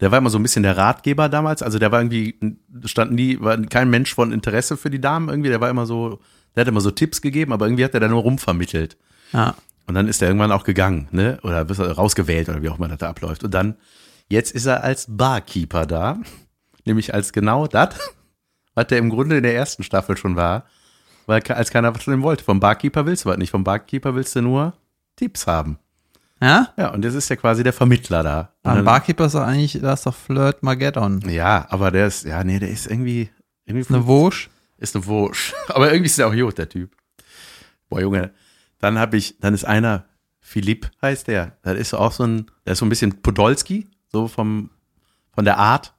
Der 0.00 0.10
war 0.10 0.18
immer 0.18 0.30
so 0.30 0.38
ein 0.38 0.42
bisschen 0.42 0.62
der 0.62 0.76
Ratgeber 0.76 1.28
damals. 1.28 1.62
Also 1.62 1.78
der 1.78 1.92
war 1.92 2.00
irgendwie, 2.00 2.38
stand 2.84 3.12
nie, 3.12 3.38
war 3.40 3.60
kein 3.62 3.90
Mensch 3.90 4.14
von 4.14 4.32
Interesse 4.32 4.76
für 4.76 4.90
die 4.90 5.00
Damen 5.00 5.28
irgendwie. 5.28 5.50
Der 5.50 5.60
war 5.60 5.68
immer 5.68 5.86
so, 5.86 6.20
der 6.54 6.62
hat 6.62 6.68
immer 6.68 6.80
so 6.80 6.90
Tipps 6.90 7.20
gegeben, 7.20 7.52
aber 7.52 7.66
irgendwie 7.66 7.84
hat 7.84 7.94
er 7.94 8.00
da 8.00 8.08
nur 8.08 8.22
rumvermittelt. 8.22 8.96
ja. 9.32 9.54
Und 9.86 9.94
dann 9.94 10.06
ist 10.06 10.22
er 10.22 10.28
irgendwann 10.28 10.52
auch 10.52 10.62
gegangen, 10.62 11.08
ne? 11.10 11.40
Oder 11.42 11.68
er 11.68 11.92
rausgewählt 11.92 12.48
oder 12.48 12.62
wie 12.62 12.68
auch 12.68 12.78
immer 12.78 12.86
das 12.86 12.98
da 12.98 13.08
abläuft. 13.08 13.42
Und 13.42 13.52
dann, 13.52 13.74
jetzt 14.28 14.52
ist 14.52 14.66
er 14.66 14.84
als 14.84 15.06
Barkeeper 15.08 15.84
da. 15.84 16.20
Nämlich 16.84 17.12
als 17.12 17.32
genau 17.32 17.66
das, 17.66 17.96
was 18.74 18.86
der 18.86 18.98
im 18.98 19.10
Grunde 19.10 19.38
in 19.38 19.42
der 19.42 19.56
ersten 19.56 19.82
Staffel 19.82 20.16
schon 20.16 20.36
war. 20.36 20.66
Weil 21.30 21.42
als 21.52 21.70
keiner 21.70 21.94
was 21.94 22.02
von 22.02 22.12
ihm 22.14 22.22
wollte. 22.22 22.42
Vom 22.42 22.58
Barkeeper 22.58 23.06
willst 23.06 23.24
du 23.24 23.28
was 23.28 23.38
nicht. 23.38 23.50
Vom 23.50 23.62
Barkeeper 23.62 24.14
willst 24.16 24.34
du 24.34 24.42
nur 24.42 24.74
Tipps 25.14 25.46
haben. 25.46 25.78
Ja? 26.42 26.72
Ja, 26.76 26.88
und 26.88 27.04
jetzt 27.04 27.14
ist 27.14 27.30
er 27.30 27.36
quasi 27.36 27.62
der 27.62 27.72
Vermittler 27.72 28.22
da. 28.24 28.52
Am 28.64 28.76
dann- 28.76 28.84
Barkeeper 28.84 29.26
ist 29.26 29.34
doch 29.36 29.42
eigentlich, 29.42 29.78
da 29.80 29.92
ist 29.92 30.06
doch 30.06 30.14
Flirt 30.14 30.62
Mageddon. 30.64 31.20
Ja, 31.30 31.66
aber 31.70 31.90
der 31.92 32.06
ist, 32.08 32.24
ja, 32.24 32.42
nee, 32.42 32.58
der 32.58 32.70
ist 32.70 32.86
irgendwie, 32.86 33.30
irgendwie 33.64 33.94
Eine 33.94 34.06
Wursch. 34.06 34.50
ist 34.78 34.96
eine 34.96 35.06
Wursch. 35.06 35.54
Aber 35.68 35.92
irgendwie 35.92 36.06
ist 36.06 36.18
der 36.18 36.26
auch 36.26 36.32
gut, 36.34 36.58
der 36.58 36.68
Typ. 36.68 36.90
Boah, 37.88 38.00
Junge. 38.00 38.32
Dann 38.78 38.98
habe 38.98 39.16
ich, 39.16 39.38
dann 39.38 39.54
ist 39.54 39.64
einer, 39.64 40.06
Philipp 40.40 40.90
heißt 41.00 41.28
der. 41.28 41.58
Das 41.62 41.78
ist 41.78 41.94
auch 41.94 42.10
so 42.12 42.24
ein, 42.24 42.50
der 42.66 42.72
ist 42.72 42.78
so 42.80 42.86
ein 42.86 42.88
bisschen 42.88 43.20
Podolski, 43.22 43.88
so 44.10 44.26
vom, 44.26 44.70
von 45.32 45.44
der 45.44 45.58
Art. 45.58 45.94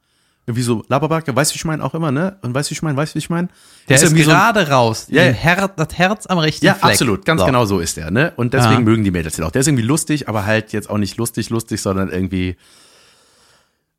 Irgendwie 0.48 0.64
so 0.64 0.84
Laberbacke, 0.88 1.36
weißt 1.36 1.52
du, 1.52 1.54
wie 1.54 1.58
ich 1.60 1.66
meine, 1.66 1.84
auch 1.84 1.94
immer, 1.94 2.12
ne? 2.12 2.38
Und 2.42 2.54
weißt 2.56 2.70
du, 2.70 2.72
wie 2.72 2.74
ich 2.76 2.82
meine, 2.82 2.98
weißt 2.98 3.14
du, 3.14 3.16
wie 3.16 3.20
ich 3.20 3.30
meine? 3.30 3.48
Der 3.88 3.96
ist, 3.98 4.02
so 4.02 4.08
ein- 4.08 4.16
gerade 4.16 4.70
raus. 4.70 5.06
Ja, 5.10 5.24
ja. 5.24 5.32
Her 5.32 5.70
das 5.76 5.98
Herz 5.98 6.26
am 6.26 6.39
rechten 6.39 6.66
Ja, 6.66 6.74
Fleck. 6.74 6.92
absolut, 6.92 7.26
ganz 7.26 7.42
So. 7.42 7.46
genau 7.46 7.66
so 7.66 7.80
ist 7.80 7.96
der, 7.98 8.10
ne? 8.10 8.34
Und 8.38 8.54
deswegen 8.54 8.74
Ja. 8.74 8.80
mögen 8.80 9.04
die 9.04 9.12
Mädels 9.12 9.36
den 9.36 9.46
auch. 9.46 9.52
Der 9.52 9.62
ist 9.62 9.68
irgendwie 9.68 9.84
lustig, 9.86 10.28
aber 10.28 10.46
halt 10.48 10.74
jetzt 10.74 10.89
auch 10.89 10.98
nicht 10.98 11.18
lustig, 11.18 11.50
lustig, 11.52 11.80
sondern 11.82 12.10
irgendwie. 12.10 12.56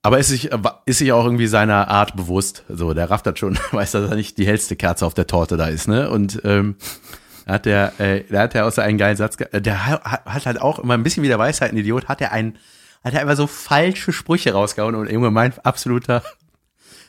Aber 0.03 0.19
ist 0.19 0.29
sich, 0.29 0.51
ist 0.85 0.99
sich 0.99 1.13
auch 1.13 1.25
irgendwie 1.25 1.47
seiner 1.47 1.87
Art 1.89 2.17
bewusst. 2.17 2.65
So, 2.69 2.93
der 2.93 3.09
rafft 3.09 3.27
das 3.27 3.39
schon, 3.39 3.57
weiß, 3.71 3.93
dass 3.93 4.11
er 4.11 4.17
nicht 4.17 4.37
die 4.37 4.47
hellste 4.47 4.75
Kerze 4.75 5.07
auf 5.07 5.15
der 5.15 5.29
Torte 5.29 5.57
da 5.57 5.69
ist, 5.69 5.87
ne? 5.87 6.11
Und 6.11 6.41
ähm, 6.45 6.75
hat 7.47 7.67
der, 7.67 7.93
äh, 8.01 8.25
da 8.29 8.41
hat 8.43 8.55
er 8.57 8.67
außer 8.67 8.83
einen 8.83 8.99
geilen 8.99 9.17
Satz, 9.17 9.37
äh, 9.39 9.61
der 9.61 9.87
ha- 9.87 10.03
hat 10.25 10.47
halt 10.47 10.61
auch 10.61 10.81
immer 10.81 10.95
ein 10.95 11.05
bisschen 11.05 11.23
wie 11.23 11.29
der 11.29 11.39
Weisheit, 11.39 11.71
ein 11.73 11.77
Idiot, 11.77 12.09
hat 12.09 12.21
er 12.21 12.33
einen, 12.33 12.59
hat 13.05 13.15
er 13.15 13.21
einfach 13.21 13.37
so 13.37 13.47
falsche 13.47 14.13
Sprüche 14.13 14.53
rausgehauen 14.53 14.95
und 14.95 15.09
irgendwann 15.09 15.33
mein 15.33 15.59
absoluter, 15.65 16.23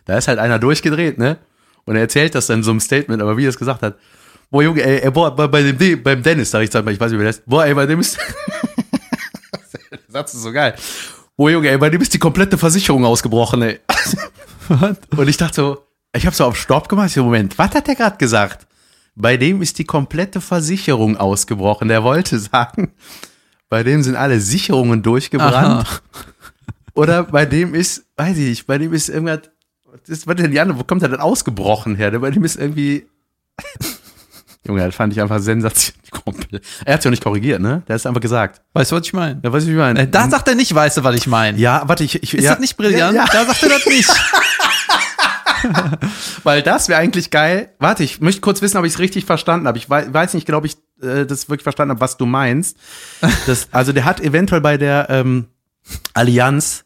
da 0.06 0.18
ist 0.18 0.28
halt 0.28 0.40
einer 0.40 0.60
durchgedreht, 0.60 1.18
ne? 1.18 1.38
Und 1.86 1.96
er 1.96 2.02
erzählt 2.02 2.34
das 2.36 2.48
dann 2.48 2.60
in 2.60 2.64
so 2.64 2.72
einem 2.72 2.80
Statement, 2.80 3.22
aber 3.22 3.38
wie 3.38 3.46
er 3.46 3.50
es 3.50 3.58
gesagt 3.58 3.82
hat, 3.82 3.98
boah, 4.50 4.64
Junge, 4.64 4.82
ey, 4.84 5.00
ey 5.02 5.12
boah, 5.12 5.36
bei, 5.36 5.48
bei 5.48 5.62
dem, 5.64 5.78
De- 5.78 5.96
beim 5.96 6.24
Dennis, 6.24 6.52
sag 6.52 6.62
ich 6.64 6.72
sag 6.72 6.86
mal, 6.86 6.94
ich 6.94 7.00
weiß 7.00 7.12
nicht, 7.12 7.20
wie 7.20 7.24
der 7.24 7.30
ist, 7.32 7.46
boah, 7.46 7.66
ey, 7.66 7.74
bei 7.74 7.86
dem 7.86 8.00
ist, 8.00 8.18
der 9.92 10.00
Satz 10.08 10.34
ist 10.34 10.44
so 10.44 10.52
geil. 10.52 10.76
Boah, 11.36 11.50
Junge, 11.50 11.70
ey, 11.70 11.78
bei 11.78 11.90
dem 11.90 12.02
ist 12.02 12.14
die 12.14 12.20
komplette 12.20 12.58
Versicherung 12.58 13.06
ausgebrochen, 13.06 13.62
ey. 13.64 13.80
Und 15.16 15.28
ich 15.28 15.38
dachte 15.38 15.56
so, 15.56 15.88
ich 16.16 16.26
habe 16.26 16.36
so 16.36 16.46
auf 16.46 16.56
Stopp 16.58 16.88
gemacht, 16.90 17.08
ich 17.08 17.14
so, 17.14 17.24
Moment, 17.24 17.58
was 17.58 17.74
hat 17.74 17.88
der 17.88 17.96
gerade 17.96 18.18
gesagt? 18.18 18.68
Bei 19.16 19.36
dem 19.38 19.62
ist 19.62 19.78
die 19.78 19.84
komplette 19.86 20.42
Versicherung 20.42 21.18
ausgebrochen. 21.18 21.88
Der 21.88 22.04
wollte 22.04 22.40
sagen, 22.40 22.94
bei 23.70 23.84
dem 23.84 24.04
sind 24.04 24.16
alle 24.16 24.40
Sicherungen 24.40 25.02
durchgebrannt. 25.02 25.88
Aha. 25.88 26.00
Oder 26.96 27.24
bei 27.24 27.46
dem 27.46 27.74
ist, 27.74 28.06
weiß 28.18 28.38
ich 28.38 28.50
nicht, 28.50 28.68
bei 28.68 28.78
dem 28.78 28.94
ist 28.94 29.10
irgendwas, 29.10 29.50
was 29.86 30.10
ist, 30.10 30.28
was 30.28 30.36
denn 30.36 30.52
die 30.52 30.60
andere, 30.60 30.80
wo 30.80 30.84
kommt 30.84 31.02
der 31.02 31.10
denn 31.10 31.20
ausgebrochen 31.20 31.96
her? 31.96 32.12
Bei 32.20 32.30
dem 32.30 32.44
ist 32.44 32.56
irgendwie, 32.56 33.08
Junge, 34.66 34.86
das 34.86 34.96
fand 34.96 35.12
ich 35.12 35.22
einfach 35.22 35.40
sensationell. 35.40 36.62
Er 36.86 36.94
hat 36.94 37.02
sich 37.02 37.10
auch 37.10 37.12
nicht 37.12 37.24
korrigiert, 37.24 37.62
ne? 37.62 37.84
Der 37.88 37.96
hat 37.96 38.00
es 38.00 38.06
einfach 38.06 38.22
gesagt. 38.22 38.62
Weißt 38.74 38.92
du, 38.92 38.96
was 38.96 39.06
ich 39.06 39.14
meine? 39.14 39.42
Ja, 39.44 39.52
weißt 39.52 39.66
du, 39.66 39.70
wie 39.70 39.74
ich 39.74 39.80
meine? 39.80 40.00
Äh, 40.02 40.08
da 40.08 40.30
sagt 40.30 40.48
er 40.48 40.56
nicht, 40.56 40.74
weißt 40.74 40.98
du, 40.98 41.04
was 41.04 41.16
ich 41.16 41.28
meine. 41.28 41.58
ja, 41.58 41.84
warte, 41.86 42.04
ich, 42.04 42.22
ich 42.24 42.34
Ist 42.34 42.44
ja, 42.44 42.52
das 42.52 42.60
nicht 42.60 42.78
brillant? 42.78 43.16
Ja, 43.16 43.26
ja. 43.26 43.30
Da 43.32 43.46
sagt 43.46 43.64
er 43.64 43.70
das 43.70 43.86
nicht. 43.86 44.10
Weil 46.44 46.62
das 46.62 46.90
wäre 46.90 47.00
eigentlich 47.00 47.32
geil. 47.32 47.70
Warte, 47.80 48.04
ich 48.04 48.22
möchte 48.22 48.42
kurz 48.42 48.62
wissen, 48.62 48.78
ob 48.78 48.86
ich 48.86 48.94
es 48.94 49.00
richtig 49.00 49.26
verstanden 49.26 49.68
habe. 49.68 49.78
Ich 49.78 49.90
wei- 49.90 50.12
weiß 50.12 50.34
nicht, 50.34 50.46
glaube 50.46 50.68
ich, 50.68 50.78
äh, 51.02 51.26
das 51.26 51.50
wirklich 51.50 51.64
verstanden 51.64 51.92
habe, 51.92 52.02
was 52.02 52.18
du 52.18 52.26
meinst. 52.26 52.78
Das, 53.46 53.68
also 53.72 53.92
der 53.94 54.06
hat 54.06 54.20
eventuell 54.20 54.62
bei 54.62 54.78
der 54.78 55.08
ähm, 55.10 55.48
Allianz 56.14 56.86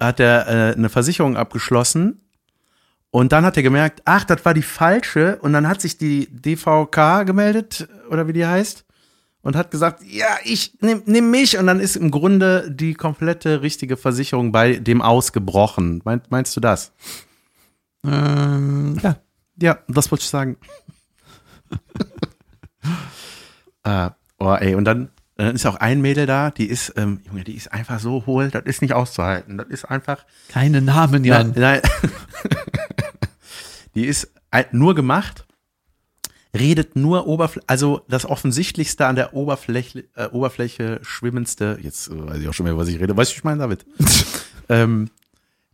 hat 0.00 0.20
er 0.20 0.48
äh, 0.48 0.74
eine 0.76 0.88
Versicherung 0.88 1.36
abgeschlossen 1.36 2.20
und 3.10 3.32
dann 3.32 3.44
hat 3.44 3.56
er 3.56 3.62
gemerkt, 3.62 4.02
ach, 4.04 4.24
das 4.24 4.44
war 4.44 4.54
die 4.54 4.62
falsche 4.62 5.38
und 5.42 5.52
dann 5.52 5.68
hat 5.68 5.80
sich 5.80 5.98
die 5.98 6.26
DVK 6.30 7.24
gemeldet 7.24 7.86
oder 8.10 8.26
wie 8.26 8.32
die 8.32 8.46
heißt 8.46 8.84
und 9.42 9.54
hat 9.56 9.70
gesagt, 9.70 10.02
ja, 10.04 10.26
ich 10.44 10.74
nimm, 10.80 11.02
nimm 11.06 11.30
mich 11.30 11.58
und 11.58 11.66
dann 11.66 11.78
ist 11.78 11.96
im 11.96 12.10
Grunde 12.10 12.68
die 12.70 12.94
komplette 12.94 13.62
richtige 13.62 13.96
Versicherung 13.96 14.50
bei 14.50 14.76
dem 14.76 15.02
ausgebrochen. 15.02 16.00
Meint, 16.04 16.30
meinst 16.30 16.56
du 16.56 16.60
das? 16.60 16.92
Ähm, 18.06 18.98
ja. 19.02 19.16
Ja, 19.60 19.78
das 19.88 20.10
wollte 20.10 20.22
ich 20.22 20.28
sagen. 20.30 20.56
äh, 23.84 24.10
oh, 24.38 24.54
ey, 24.54 24.74
und 24.74 24.84
dann, 24.84 25.10
dann 25.36 25.54
ist 25.54 25.66
auch 25.66 25.76
ein 25.76 26.00
Mädel 26.00 26.26
da, 26.26 26.50
die 26.50 26.66
ist, 26.66 26.94
ähm, 26.96 27.20
Junge, 27.26 27.44
die 27.44 27.54
ist 27.54 27.72
einfach 27.72 28.00
so 28.00 28.24
hohl, 28.26 28.50
das 28.50 28.64
ist 28.64 28.82
nicht 28.82 28.94
auszuhalten. 28.94 29.58
Das 29.58 29.68
ist 29.68 29.84
einfach. 29.84 30.24
Keine 30.48 30.80
Namen, 30.82 31.24
Jan. 31.24 31.52
Nein, 31.56 31.80
die 33.94 34.06
ist 34.06 34.32
ein- 34.50 34.66
nur 34.72 34.94
gemacht. 34.94 35.46
redet 36.54 36.96
nur 36.96 37.26
Oberfläche, 37.28 37.66
also 37.68 38.02
das 38.08 38.26
offensichtlichste 38.26 39.06
an 39.06 39.16
der 39.16 39.32
Oberfläche, 39.32 40.04
äh, 40.16 40.26
Oberfläche 40.26 40.98
schwimmendste, 41.02 41.78
jetzt 41.80 42.10
weiß 42.10 42.40
ich 42.40 42.48
auch 42.48 42.52
schon 42.52 42.64
mehr, 42.64 42.76
was 42.76 42.88
ich 42.88 43.00
rede, 43.00 43.16
weißt 43.16 43.30
du, 43.30 43.34
was 43.34 43.38
ich 43.38 43.44
meine, 43.44 43.60
David? 43.60 43.86
ähm, 44.68 45.08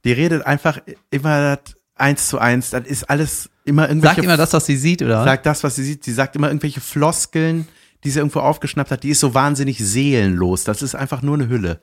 die 0.04 0.12
redet 0.12 0.46
einfach 0.46 0.78
immer 1.10 1.56
das 1.56 1.74
eins 2.00 2.28
zu 2.28 2.38
eins, 2.38 2.70
das 2.70 2.86
ist 2.86 3.08
alles 3.10 3.50
immer 3.64 3.88
irgendwelche 3.88 4.16
Sagt 4.16 4.24
immer 4.24 4.36
das, 4.36 4.52
was 4.52 4.66
sie 4.66 4.76
sieht, 4.76 5.02
oder? 5.02 5.24
sagt 5.24 5.44
das, 5.46 5.62
was 5.64 5.76
sie 5.76 5.84
sieht. 5.84 6.04
Sie 6.04 6.12
sagt 6.12 6.36
immer 6.36 6.48
irgendwelche 6.48 6.80
Floskeln, 6.80 7.68
die 8.04 8.10
sie 8.10 8.18
irgendwo 8.20 8.40
aufgeschnappt 8.40 8.90
hat. 8.90 9.02
Die 9.02 9.10
ist 9.10 9.20
so 9.20 9.34
wahnsinnig 9.34 9.78
seelenlos. 9.78 10.64
Das 10.64 10.82
ist 10.82 10.94
einfach 10.94 11.22
nur 11.22 11.34
eine 11.34 11.48
Hülle. 11.48 11.80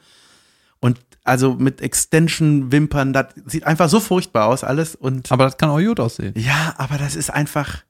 Und 0.80 1.00
also 1.24 1.54
mit 1.56 1.82
Extension-Wimpern, 1.82 3.14
das 3.14 3.28
sieht 3.46 3.66
einfach 3.66 3.90
so 3.90 4.00
furchtbar 4.00 4.48
aus 4.48 4.64
alles. 4.64 4.96
Und 4.96 5.32
Aber 5.32 5.46
das 5.46 5.58
kann 5.58 5.70
auch 5.70 5.80
gut 5.80 6.00
aussehen. 6.00 6.34
ja, 6.38 6.74
aber 6.78 6.98
das 6.98 7.16
ist 7.16 7.30
einfach. 7.32 7.84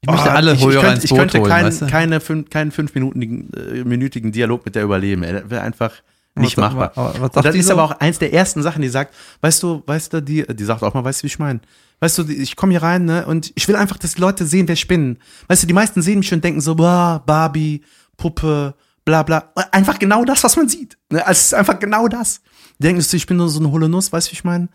Ich 0.00 0.10
möchte 0.10 0.28
Oh, 0.28 0.32
alle 0.32 0.52
ich, 0.52 0.60
ich 0.60 0.66
Hörer 0.66 0.80
könnte, 0.82 0.94
ins 0.96 1.04
ich 1.04 1.14
könnte 1.16 1.38
holen, 1.40 1.50
kein, 1.50 1.66
weißt 1.66 1.82
du? 1.82 1.86
keine 1.86 2.20
fünf, 2.20 2.50
keinen 2.50 2.70
fünfminütigen 2.72 3.52
äh, 3.54 3.84
minütigen 3.84 4.32
Dialog 4.32 4.64
mit 4.64 4.74
der 4.74 4.84
überleben. 4.84 5.22
ey. 5.22 5.32
Das 5.32 5.50
wäre 5.50 5.62
einfach 5.62 5.92
nicht 6.36 6.56
Was- 6.56 6.72
machbar. 6.74 6.92
aber 6.96 7.18
sagt 7.20 7.36
Und 7.36 7.44
das 7.46 7.54
ist 7.54 7.66
so? 7.66 7.72
aber 7.72 7.84
auch 7.84 7.90
eins 8.00 8.18
der 8.18 8.32
ersten 8.32 8.62
Sachen, 8.62 8.82
die 8.82 8.88
sagt, 8.88 9.14
weißt 9.40 9.62
du, 9.62 9.82
weißt 9.86 10.12
du, 10.12 10.22
die, 10.22 10.44
die 10.46 10.64
sagt 10.64 10.82
auch 10.82 10.94
mal, 10.94 11.04
weißt 11.04 11.20
du, 11.20 11.24
wie 11.24 11.28
ich 11.28 11.38
meine? 11.38 11.60
Weißt 12.00 12.18
du, 12.18 12.28
ich 12.28 12.56
komme 12.56 12.72
hier 12.72 12.82
rein, 12.82 13.04
ne, 13.04 13.24
und 13.26 13.52
ich 13.54 13.66
will 13.68 13.76
einfach, 13.76 13.96
dass 13.98 14.14
die 14.14 14.20
Leute 14.20 14.44
sehen, 14.46 14.66
wer 14.68 14.72
ich 14.74 14.88
bin. 14.88 15.18
Weißt 15.48 15.62
du, 15.62 15.66
die 15.66 15.72
meisten 15.72 16.02
sehen 16.02 16.18
mich 16.18 16.32
und 16.34 16.42
denken 16.42 16.60
so, 16.60 16.74
boah, 16.74 17.22
Barbie, 17.24 17.82
Puppe, 18.16 18.74
bla 19.04 19.22
bla. 19.22 19.52
Einfach 19.70 19.98
genau 19.98 20.24
das, 20.24 20.42
was 20.44 20.56
man 20.56 20.68
sieht. 20.68 20.98
Ne? 21.10 21.20
Also 21.24 21.38
es 21.38 21.44
ist 21.46 21.54
einfach 21.54 21.78
genau 21.78 22.08
das. 22.08 22.40
Die 22.78 22.82
denken 22.84 23.00
so, 23.00 23.16
ich 23.16 23.26
bin 23.26 23.36
nur 23.36 23.48
so 23.48 23.60
eine 23.60 23.70
hohle 23.70 23.88
Nuss, 23.88 24.12
weißt 24.12 24.28
du, 24.28 24.32
wie 24.32 24.34
ich 24.36 24.44
meine? 24.44 24.64
Und 24.64 24.70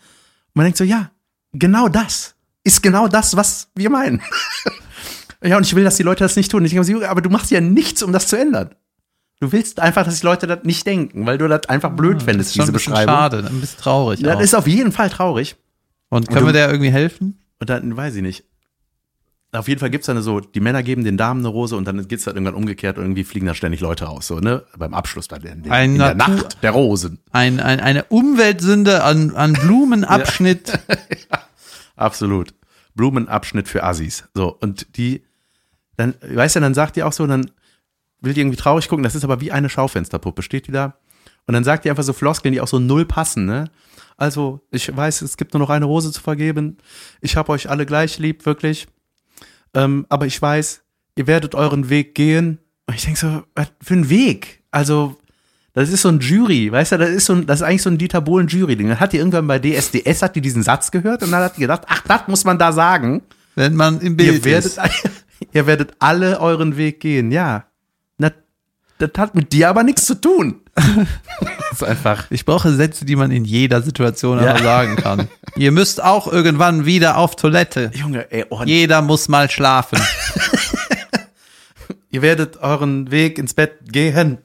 man 0.55 0.64
denkt 0.66 0.78
so, 0.78 0.84
ja, 0.86 1.12
genau 1.53 1.89
das 1.89 2.36
ist 2.64 2.82
genau 2.82 3.07
das, 3.07 3.36
was 3.36 3.70
wir 3.76 3.89
meinen. 3.89 4.22
ja, 5.43 5.57
und 5.57 5.66
ich 5.66 5.76
will, 5.76 5.84
dass 5.84 5.97
die 5.97 6.03
Leute 6.03 6.24
das 6.24 6.36
nicht 6.36 6.51
tun. 6.51 6.64
Ich 6.66 6.72
denke 6.72 6.86
so, 6.86 7.03
aber 7.05 7.22
du 7.22 7.30
machst 7.30 7.51
ja 7.51 7.62
nichts, 7.62 8.01
um 8.03 8.12
das 8.12 8.28
zu 8.28 8.38
ändern. 8.38 8.76
Du 9.41 9.51
willst 9.53 9.79
einfach, 9.79 10.03
dass 10.03 10.19
die 10.19 10.25
Leute 10.25 10.47
das 10.47 10.63
nicht 10.63 10.85
denken, 10.85 11.25
weil 11.25 11.37
du 11.37 11.47
das 11.47 11.67
einfach 11.69 11.91
blöd 11.91 12.17
Das 12.17 12.23
fändest, 12.23 12.49
ist 12.49 12.55
diese 12.55 12.67
ein 12.67 12.73
bisschen 12.73 12.91
Beschreibung. 12.93 13.15
schade, 13.15 13.37
ein 13.47 13.61
bisschen 13.61 13.79
traurig. 13.79 14.19
Ja, 14.19 14.31
auch. 14.33 14.35
das 14.35 14.43
ist 14.45 14.53
auf 14.53 14.67
jeden 14.67 14.91
Fall 14.91 15.09
traurig. 15.09 15.55
Und 16.09 16.27
können 16.27 16.39
Und 16.39 16.45
wir 16.47 16.53
du- 16.53 16.59
der 16.59 16.69
irgendwie 16.71 16.91
helfen? 16.91 17.39
Und 17.59 17.69
dann 17.69 17.95
weiß 17.95 18.15
ich 18.15 18.21
nicht. 18.21 18.43
Auf 19.51 19.67
jeden 19.67 19.79
Fall 19.79 19.89
gibt's 19.89 20.05
dann 20.07 20.21
so, 20.21 20.39
die 20.41 20.59
Männer 20.59 20.83
geben 20.83 21.03
den 21.03 21.17
Damen 21.17 21.39
eine 21.39 21.47
Rose 21.47 21.75
und 21.75 21.85
dann 21.87 22.07
geht's 22.07 22.25
dann 22.25 22.35
irgendwann 22.35 22.53
umgekehrt 22.53 22.97
und 22.97 23.03
irgendwie 23.05 23.23
fliegen 23.23 23.47
da 23.47 23.55
ständig 23.55 23.79
Leute 23.79 24.05
raus, 24.05 24.27
so, 24.27 24.39
ne? 24.39 24.63
Beim 24.77 24.93
Abschluss 24.93 25.27
bei 25.27 25.39
der, 25.39 25.53
in 25.53 25.71
Ein 25.71 25.93
in 25.93 25.97
der 25.97 26.13
Natur- 26.13 26.35
Nacht 26.35 26.57
der 26.61 26.71
Rosen. 26.71 27.19
Ein, 27.31 27.59
ein, 27.59 27.79
eine 27.79 28.03
Umweltsünde 28.05 29.03
an, 29.03 29.35
an 29.35 29.53
Blumenabschnitt. 29.53 30.77
Absolut. 31.95 32.53
Blumenabschnitt 32.95 33.67
für 33.67 33.83
Assis. 33.83 34.25
So, 34.35 34.55
und 34.59 34.97
die, 34.97 35.23
dann, 35.97 36.13
weißt 36.21 36.57
du, 36.57 36.59
dann 36.59 36.73
sagt 36.73 36.95
die 36.95 37.03
auch 37.03 37.13
so, 37.13 37.25
dann 37.25 37.49
will 38.22 38.34
die 38.34 38.41
irgendwie 38.41 38.57
traurig 38.57 38.88
gucken, 38.89 39.03
das 39.03 39.15
ist 39.15 39.24
aber 39.24 39.41
wie 39.41 39.51
eine 39.51 39.70
Schaufensterpuppe, 39.70 40.41
steht 40.41 40.67
die 40.67 40.72
da. 40.72 40.95
Und 41.47 41.53
dann 41.53 41.63
sagt 41.63 41.86
die 41.86 41.89
einfach 41.89 42.03
so 42.03 42.13
Floskeln, 42.13 42.53
die 42.53 42.61
auch 42.61 42.67
so 42.67 42.80
null 42.80 43.05
passen, 43.05 43.45
ne? 43.45 43.70
Also, 44.17 44.59
ich 44.70 44.95
weiß, 44.95 45.22
es 45.22 45.38
gibt 45.38 45.53
nur 45.53 45.61
noch 45.61 45.70
eine 45.70 45.86
Rose 45.86 46.11
zu 46.11 46.22
vergeben. 46.22 46.78
Ich 47.22 47.38
habe 47.38 47.53
euch 47.53 47.70
alle 47.70 47.86
gleich 47.86 48.20
lieb, 48.20 48.45
wirklich. 48.45 48.88
Ähm, 49.74 50.05
aber 50.09 50.26
ich 50.26 50.41
weiß, 50.41 50.82
ihr 51.15 51.26
werdet 51.26 51.55
euren 51.55 51.89
Weg 51.89 52.15
gehen. 52.15 52.59
Und 52.86 52.95
ich 52.95 53.05
denke 53.05 53.20
so, 53.20 53.43
was 53.55 53.72
für 53.82 53.93
ein 53.93 54.09
Weg? 54.09 54.61
Also, 54.72 55.17
das 55.74 55.89
ist 55.89 56.01
so 56.01 56.09
ein 56.09 56.20
Jury, 56.20 56.70
weißt 56.72 56.91
du, 56.91 56.97
das 56.97 57.11
ist 57.11 57.26
so 57.26 57.34
ein, 57.34 57.45
das 57.45 57.61
ist 57.61 57.65
eigentlich 57.65 57.84
so 57.84 57.89
ein 57.89 57.97
Dieter 57.97 58.20
Bohlen 58.20 58.47
Jury-Ding. 58.47 58.89
Dann 58.89 58.99
hat 58.99 59.13
die 59.13 59.17
irgendwann 59.17 59.47
bei 59.47 59.59
DSDS, 59.59 60.22
hat 60.22 60.36
die 60.36 60.41
diesen 60.41 60.63
Satz 60.63 60.91
gehört 60.91 61.24
und 61.24 61.32
dann 61.32 61.41
hat 61.41 61.55
die 61.55 61.61
gedacht, 61.61 61.84
ach, 61.88 62.01
das 62.05 62.28
muss 62.28 62.43
man 62.43 62.59
da 62.59 62.74
sagen. 62.74 63.22
wenn 63.55 63.76
man 63.76 64.01
im 64.01 64.17
Bild 64.17 64.34
Ihr 64.34 64.43
werdet, 64.45 64.65
ist. 64.65 64.80
ihr 65.53 65.65
werdet 65.65 65.93
alle 65.99 66.41
euren 66.41 66.76
Weg 66.76 66.99
gehen, 66.99 67.32
ja. 67.32 67.68
Das 68.99 69.11
hat 69.17 69.33
mit 69.33 69.53
dir 69.53 69.69
aber 69.69 69.83
nichts 69.83 70.05
zu 70.05 70.19
tun. 70.19 70.61
das 70.75 70.85
ist 71.71 71.83
einfach. 71.83 72.29
Ich 72.29 72.45
brauche 72.45 72.71
Sätze, 72.73 73.05
die 73.05 73.15
man 73.15 73.31
in 73.31 73.45
jeder 73.45 73.81
Situation 73.81 74.43
Ja. 74.43 74.57
sagen 74.61 74.97
kann. 74.97 75.29
Ihr 75.55 75.71
müsst 75.71 76.03
auch 76.03 76.27
irgendwann 76.31 76.85
wieder 76.85 77.17
auf 77.17 77.35
Toilette. 77.37 77.91
Junge, 77.95 78.29
ey, 78.31 78.45
oh, 78.49 78.61
Jeder 78.65 79.01
muss 79.01 79.29
mal 79.29 79.49
schlafen. 79.49 79.99
ihr 82.11 82.21
werdet 82.21 82.57
euren 82.57 83.09
Weg 83.09 83.37
ins 83.37 83.53
Bett 83.53 83.77
gehen. 83.91 84.39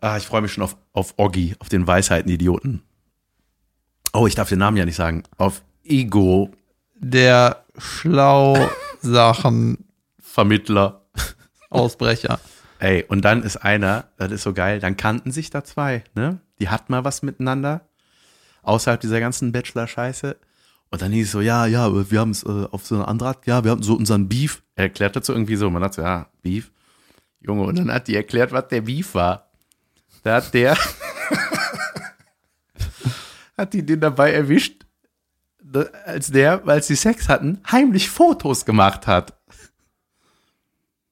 Ah, 0.00 0.16
ich 0.16 0.26
freue 0.26 0.42
mich 0.42 0.52
schon 0.52 0.62
auf, 0.64 0.76
auf 0.92 1.14
Oggi, 1.16 1.56
auf 1.58 1.68
den 1.68 1.84
Weisheiten-Idioten. 1.86 2.82
Oh, 4.12 4.26
ich 4.28 4.34
darf 4.36 4.48
den 4.48 4.60
Namen 4.60 4.76
ja 4.76 4.84
nicht 4.84 4.94
sagen. 4.96 5.24
Auf 5.36 5.62
Ego, 5.84 6.50
Der 6.94 7.64
Schlau-Sachen 7.76 9.78
Vermittler. 10.22 11.02
Ausbrecher. 11.70 12.38
Ey, 12.80 13.04
und 13.08 13.24
dann 13.24 13.42
ist 13.42 13.56
einer, 13.56 14.04
das 14.16 14.30
ist 14.30 14.42
so 14.42 14.52
geil, 14.52 14.78
dann 14.80 14.96
kannten 14.96 15.32
sich 15.32 15.50
da 15.50 15.64
zwei, 15.64 16.04
ne? 16.14 16.40
Die 16.60 16.68
hatten 16.68 16.92
mal 16.92 17.04
was 17.04 17.22
miteinander, 17.22 17.88
außerhalb 18.62 19.00
dieser 19.00 19.20
ganzen 19.20 19.52
Bachelor-Scheiße. 19.52 20.36
Und 20.90 21.02
dann 21.02 21.12
hieß 21.12 21.26
es 21.26 21.32
so, 21.32 21.40
ja, 21.40 21.66
ja, 21.66 22.10
wir 22.10 22.20
haben 22.20 22.30
es 22.30 22.44
äh, 22.44 22.66
auf 22.70 22.86
so 22.86 22.94
eine 22.94 23.08
andere 23.08 23.30
Art, 23.30 23.46
ja, 23.46 23.64
wir 23.64 23.72
hatten 23.72 23.82
so 23.82 23.94
unseren 23.94 24.28
Beef. 24.28 24.62
Er 24.74 24.84
erklärt 24.84 25.16
dazu 25.16 25.32
irgendwie 25.32 25.56
so, 25.56 25.68
man 25.70 25.82
hat 25.82 25.94
so, 25.94 26.02
ja, 26.02 26.28
Beef. 26.42 26.70
Junge, 27.40 27.62
und 27.64 27.78
dann 27.78 27.92
hat 27.92 28.08
die 28.08 28.16
erklärt, 28.16 28.52
was 28.52 28.68
der 28.68 28.80
Beef 28.82 29.14
war. 29.14 29.50
Da 30.22 30.36
hat 30.36 30.54
der, 30.54 30.76
hat 33.56 33.72
die 33.74 33.84
den 33.84 34.00
dabei 34.00 34.32
erwischt, 34.32 34.86
da- 35.62 35.86
als 36.04 36.30
der, 36.30 36.66
als 36.66 36.86
sie 36.86 36.96
Sex 36.96 37.28
hatten, 37.28 37.60
heimlich 37.70 38.10
Fotos 38.10 38.64
gemacht 38.64 39.06
hat. 39.06 39.37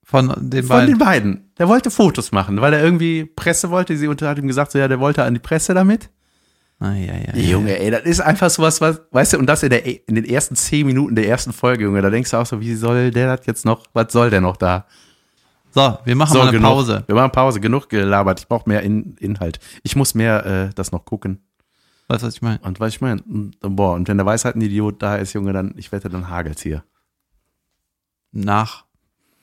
Von 0.08 0.28
den 0.38 0.62
Von 0.62 0.68
beiden. 0.76 0.88
den 0.88 0.98
beiden. 0.98 1.50
Der 1.58 1.66
wollte 1.68 1.90
Fotos 1.90 2.30
machen, 2.30 2.60
weil 2.60 2.72
er 2.72 2.82
irgendwie 2.82 3.24
Presse 3.24 3.70
wollte. 3.70 3.96
Sie 3.96 4.06
unter- 4.06 4.28
hat 4.28 4.38
ihm 4.38 4.46
gesagt, 4.46 4.70
so, 4.70 4.78
ja, 4.78 4.86
der 4.86 5.00
wollte 5.00 5.24
an 5.24 5.34
die 5.34 5.40
Presse 5.40 5.74
damit. 5.74 6.10
Ah, 6.78 6.92
ja, 6.92 7.14
ja, 7.14 7.34
ja. 7.34 7.42
Junge, 7.42 7.76
ey, 7.78 7.90
das 7.90 8.02
ist 8.02 8.20
einfach 8.20 8.48
sowas, 8.50 8.80
was, 8.80 9.00
weißt 9.10 9.32
du, 9.32 9.38
und 9.38 9.46
das 9.46 9.62
in, 9.64 9.70
der, 9.70 9.84
in 10.08 10.14
den 10.14 10.24
ersten 10.26 10.54
zehn 10.54 10.86
Minuten 10.86 11.16
der 11.16 11.26
ersten 11.26 11.52
Folge, 11.52 11.84
Junge, 11.84 12.02
da 12.02 12.10
denkst 12.10 12.30
du 12.30 12.36
auch 12.36 12.46
so, 12.46 12.60
wie 12.60 12.74
soll 12.74 13.10
der 13.10 13.34
das 13.36 13.46
jetzt 13.46 13.64
noch, 13.64 13.84
was 13.94 14.12
soll 14.12 14.30
der 14.30 14.40
noch 14.42 14.56
da? 14.56 14.86
So, 15.74 15.98
wir 16.04 16.14
machen 16.14 16.32
So, 16.34 16.38
mal 16.38 16.42
eine 16.48 16.52
genug. 16.52 16.70
Pause. 16.70 17.02
Wir 17.06 17.14
machen 17.16 17.32
Pause, 17.32 17.60
genug 17.60 17.88
gelabert. 17.88 18.38
Ich 18.40 18.46
brauche 18.48 18.68
mehr 18.68 18.82
in, 18.82 19.16
Inhalt. 19.18 19.58
Ich 19.82 19.96
muss 19.96 20.14
mehr 20.14 20.46
äh, 20.46 20.70
das 20.74 20.92
noch 20.92 21.04
gucken. 21.04 21.40
Weißt 22.08 22.22
du, 22.22 22.28
was 22.28 22.34
ich 22.36 22.42
meine? 22.42 22.60
Und 22.60 22.78
was 22.78 22.90
ich 22.94 23.00
meine, 23.00 23.20
boah, 23.60 23.94
und 23.94 24.06
wenn 24.06 24.16
der 24.18 24.24
Weisheiten-Idiot 24.26 25.02
da 25.02 25.16
ist, 25.16 25.32
Junge, 25.32 25.52
dann, 25.52 25.74
ich 25.76 25.90
wette, 25.92 26.08
dann 26.08 26.30
hagelt's 26.30 26.62
hier. 26.62 26.84
Nach. 28.32 28.85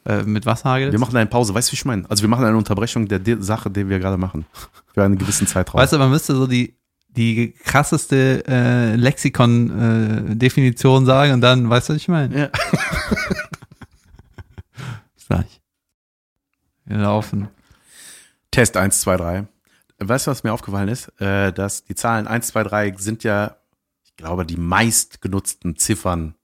Äh, 0.06 0.24
mit 0.24 0.46
was 0.46 0.66
hagelt 0.66 0.92
Wir 0.92 1.00
machen 1.00 1.16
eine 1.16 1.30
Pause, 1.30 1.54
weißt 1.54 1.70
du, 1.70 1.72
wie 1.72 1.76
ich 1.76 1.86
meine? 1.86 2.04
Also 2.10 2.24
wir 2.24 2.30
machen 2.30 2.44
eine 2.44 2.58
Unterbrechung 2.58 3.08
der, 3.08 3.22
Sache, 3.42 3.72
die 3.72 3.88
wir 3.88 4.00
gerade 4.00 4.18
machen. 4.18 4.46
Für 4.94 5.04
einen 5.04 5.18
gewissen 5.18 5.48
Zeitraum. 5.48 5.80
Weißt 5.80 5.94
du, 5.94 5.98
man 5.98 6.10
müsste 6.10 6.36
so 6.36 6.46
die, 6.46 6.76
die 7.08 7.54
krasseste 7.54 8.44
äh, 8.48 8.96
Lexikon-Definition 8.96 11.06
sagen 11.06 11.32
und 11.34 11.42
dann, 11.42 11.70
weißt 11.70 11.90
du, 11.90 11.94
was 11.94 12.02
ich 12.02 12.10
meine? 12.10 12.38
Ja. 12.38 12.48
Bis 15.16 15.28
gleich. 15.28 15.62
Wir 16.86 16.98
laufen. 16.98 17.48
Test 18.52 18.76
1, 18.76 19.00
2, 19.02 19.18
3. 19.18 19.48
Weißt 20.00 20.26
du, 20.28 20.32
was 20.32 20.44
mir 20.44 20.52
aufgefallen 20.52 20.90
ist? 20.90 21.08
Äh, 21.22 21.54
dass 21.54 21.86
die 21.86 21.96
Zahlen 21.96 22.28
1, 22.28 22.48
2, 22.48 22.64
3 22.64 22.96
sind 22.98 23.24
ja, 23.24 23.56
ich 24.04 24.18
glaube, 24.18 24.46
die 24.46 24.58
meistgenutzten 24.58 25.78
Ziffern 25.78 26.36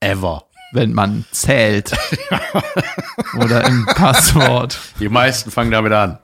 ever. 0.00 0.47
Wenn 0.72 0.92
man 0.92 1.24
zählt. 1.30 1.96
Oder 3.38 3.66
im 3.66 3.86
Passwort. 3.86 4.78
Die 5.00 5.08
meisten 5.08 5.50
fangen 5.50 5.70
damit 5.70 5.92
an. 5.92 6.18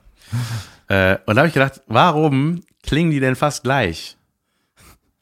Äh, 0.87 1.17
und 1.25 1.35
da 1.35 1.41
habe 1.41 1.47
ich 1.47 1.53
gedacht, 1.53 1.81
warum 1.87 2.61
klingen 2.83 3.11
die 3.11 3.19
denn 3.19 3.35
fast 3.35 3.63
gleich? 3.63 4.17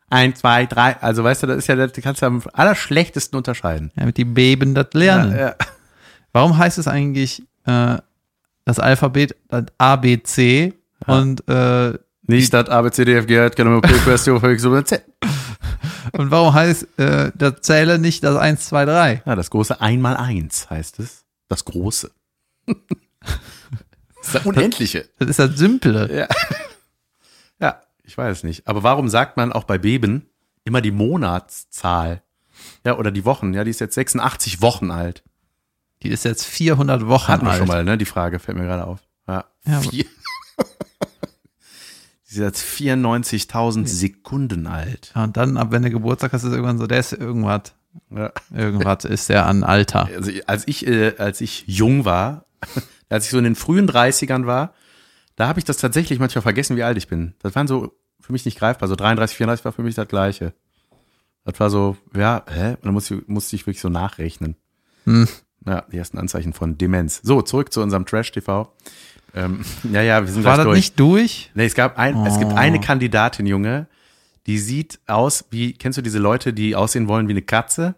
1, 0.09 0.39
2, 0.39 0.65
3. 0.67 1.01
Also 1.01 1.23
weißt 1.23 1.43
du, 1.43 1.47
das 1.47 1.57
ist 1.57 1.67
ja, 1.67 1.75
das 1.75 1.91
kannst 2.03 2.21
du 2.21 2.25
am 2.25 2.43
allerschlechtesten 2.53 3.37
unterscheiden. 3.37 3.91
Damit 3.95 4.17
die 4.17 4.25
Beben 4.25 4.75
das 4.75 4.87
lernen. 4.93 5.31
Ja, 5.31 5.39
ja. 5.39 5.55
Warum 6.33 6.57
heißt 6.57 6.77
es 6.77 6.87
eigentlich 6.87 7.43
äh, 7.65 7.97
das 8.65 8.79
Alphabet 8.79 9.35
das 9.49 9.65
ABC 9.77 10.73
und, 11.07 11.47
äh, 11.49 11.97
Nicht 12.25 12.53
das 12.53 12.69
A, 12.69 12.81
B, 12.81 12.91
C, 12.91 13.05
D, 13.05 13.15
F, 13.15 13.27
G, 13.27 13.37
H, 13.39 13.49
K, 13.49 13.63
L, 13.63 13.67
M, 13.67 13.73
N, 13.75 13.81
P, 13.81 13.93
Q, 13.99 14.11
S, 14.11 14.23
T, 14.23 14.31
U, 14.31 14.39
V, 14.39 14.49
X, 14.49 14.63
Y, 14.63 14.85
Z. 14.85 15.03
und 16.13 16.31
warum 16.31 16.53
heißt 16.53 16.87
äh, 16.97 17.31
das 17.35 17.61
Zähler 17.61 17.97
nicht 17.97 18.23
das 18.23 18.37
1, 18.37 18.65
2, 18.67 18.85
3? 18.85 19.23
Ja, 19.25 19.35
das 19.35 19.49
große 19.49 19.81
einmal 19.81 20.15
eins 20.15 20.69
heißt 20.69 20.99
es. 20.99 21.25
Das 21.49 21.65
große. 21.65 22.11
das 22.65 22.75
ist 24.21 24.35
das 24.35 24.45
Unendliche. 24.45 25.09
Das 25.19 25.29
ist 25.29 25.39
das 25.39 25.57
Simple. 25.57 26.13
Ja. 26.15 26.27
ja, 27.59 27.81
ich 28.03 28.17
weiß 28.17 28.43
nicht. 28.43 28.67
Aber 28.67 28.83
warum 28.83 29.09
sagt 29.09 29.35
man 29.35 29.51
auch 29.51 29.65
bei 29.65 29.77
Beben 29.77 30.29
immer 30.63 30.81
die 30.81 30.91
Monatszahl? 30.91 32.23
Ja, 32.85 32.97
oder 32.97 33.11
die 33.11 33.25
Wochen. 33.25 33.53
Ja, 33.53 33.63
die 33.63 33.71
ist 33.71 33.81
jetzt 33.81 33.95
86 33.95 34.61
Wochen 34.61 34.91
alt. 34.91 35.23
Die 36.03 36.09
ist 36.09 36.23
jetzt 36.25 36.45
400 36.45 37.07
Wochen 37.07 37.27
Hatten 37.27 37.45
wir 37.45 37.51
alt. 37.51 37.59
schon 37.59 37.67
mal, 37.67 37.83
ne? 37.83 37.97
Die 37.97 38.05
Frage 38.05 38.39
fällt 38.39 38.57
mir 38.57 38.65
gerade 38.65 38.85
auf. 38.85 38.99
Ja. 39.27 39.45
Ja, 39.65 39.81
die 42.33 42.39
ist 42.39 42.43
jetzt 42.43 42.63
94.000 42.63 43.87
Sekunden 43.87 44.67
alt. 44.67 45.11
Ja, 45.15 45.23
und 45.25 45.37
dann, 45.37 45.57
ab 45.57 45.67
wenn 45.71 45.83
du 45.83 45.89
Geburtstag 45.89 46.33
hast, 46.33 46.43
ist 46.43 46.51
irgendwann 46.51 46.77
so, 46.77 46.87
der 46.87 46.99
ist 46.99 47.13
irgendwas. 47.13 47.73
Ja. 48.09 48.31
Irgendwas 48.55 49.05
ist 49.05 49.29
der 49.29 49.45
an 49.45 49.63
Alter. 49.63 50.09
Also, 50.15 50.31
als 50.47 50.67
ich, 50.67 50.87
äh, 50.87 51.13
als 51.17 51.41
ich 51.41 51.63
jung 51.67 52.05
war, 52.05 52.45
als 53.09 53.25
ich 53.25 53.31
so 53.31 53.37
in 53.37 53.43
den 53.43 53.55
frühen 53.55 53.87
30ern 53.89 54.45
war, 54.47 54.73
da 55.35 55.47
habe 55.47 55.59
ich 55.59 55.65
das 55.65 55.77
tatsächlich 55.77 56.19
manchmal 56.19 56.41
vergessen, 56.41 56.75
wie 56.75 56.83
alt 56.83 56.97
ich 56.97 57.07
bin. 57.07 57.33
Das 57.39 57.55
waren 57.55 57.67
so 57.67 57.93
für 58.19 58.31
mich 58.31 58.45
nicht 58.45 58.57
greifbar. 58.57 58.87
So 58.89 58.95
33, 58.95 59.37
34 59.37 59.65
war 59.65 59.71
für 59.73 59.83
mich 59.83 59.95
das 59.95 60.07
Gleiche. 60.07 60.53
Das 61.45 61.59
war 61.59 61.69
so, 61.69 61.97
ja, 62.15 62.43
hä? 62.49 62.69
Und 62.75 62.85
dann 62.85 62.93
musste, 62.93 63.15
ich- 63.15 63.27
musste 63.27 63.55
ich 63.55 63.63
wirklich 63.67 63.81
so 63.81 63.89
nachrechnen. 63.89 64.55
Hm. 65.05 65.27
Ja, 65.65 65.85
die 65.91 65.97
ersten 65.97 66.17
Anzeichen 66.17 66.53
von 66.53 66.77
Demenz. 66.77 67.21
So, 67.23 67.41
zurück 67.41 67.71
zu 67.73 67.81
unserem 67.81 68.05
Trash-TV. 68.05 68.73
Ähm, 69.35 69.61
ja, 69.91 70.01
ja, 70.01 70.25
wir 70.25 70.31
sind 70.31 70.43
War 70.43 70.57
das 70.57 70.65
durch. 70.65 70.77
nicht 70.77 70.99
durch? 70.99 71.51
Nee, 71.55 71.65
es 71.65 71.73
gab 71.75 71.97
ein, 71.97 72.25
es 72.25 72.37
gibt 72.39 72.51
Oh. 72.51 72.55
eine 72.55 72.79
Kandidatin, 72.79 73.45
Junge, 73.47 73.87
die 74.45 74.59
sieht 74.59 74.99
aus 75.07 75.45
wie, 75.51 75.73
kennst 75.73 75.97
du 75.97 76.01
diese 76.01 76.19
Leute, 76.19 76.53
die 76.53 76.75
aussehen 76.75 77.07
wollen 77.07 77.27
wie 77.27 77.31
eine 77.33 77.41
Katze? 77.41 77.95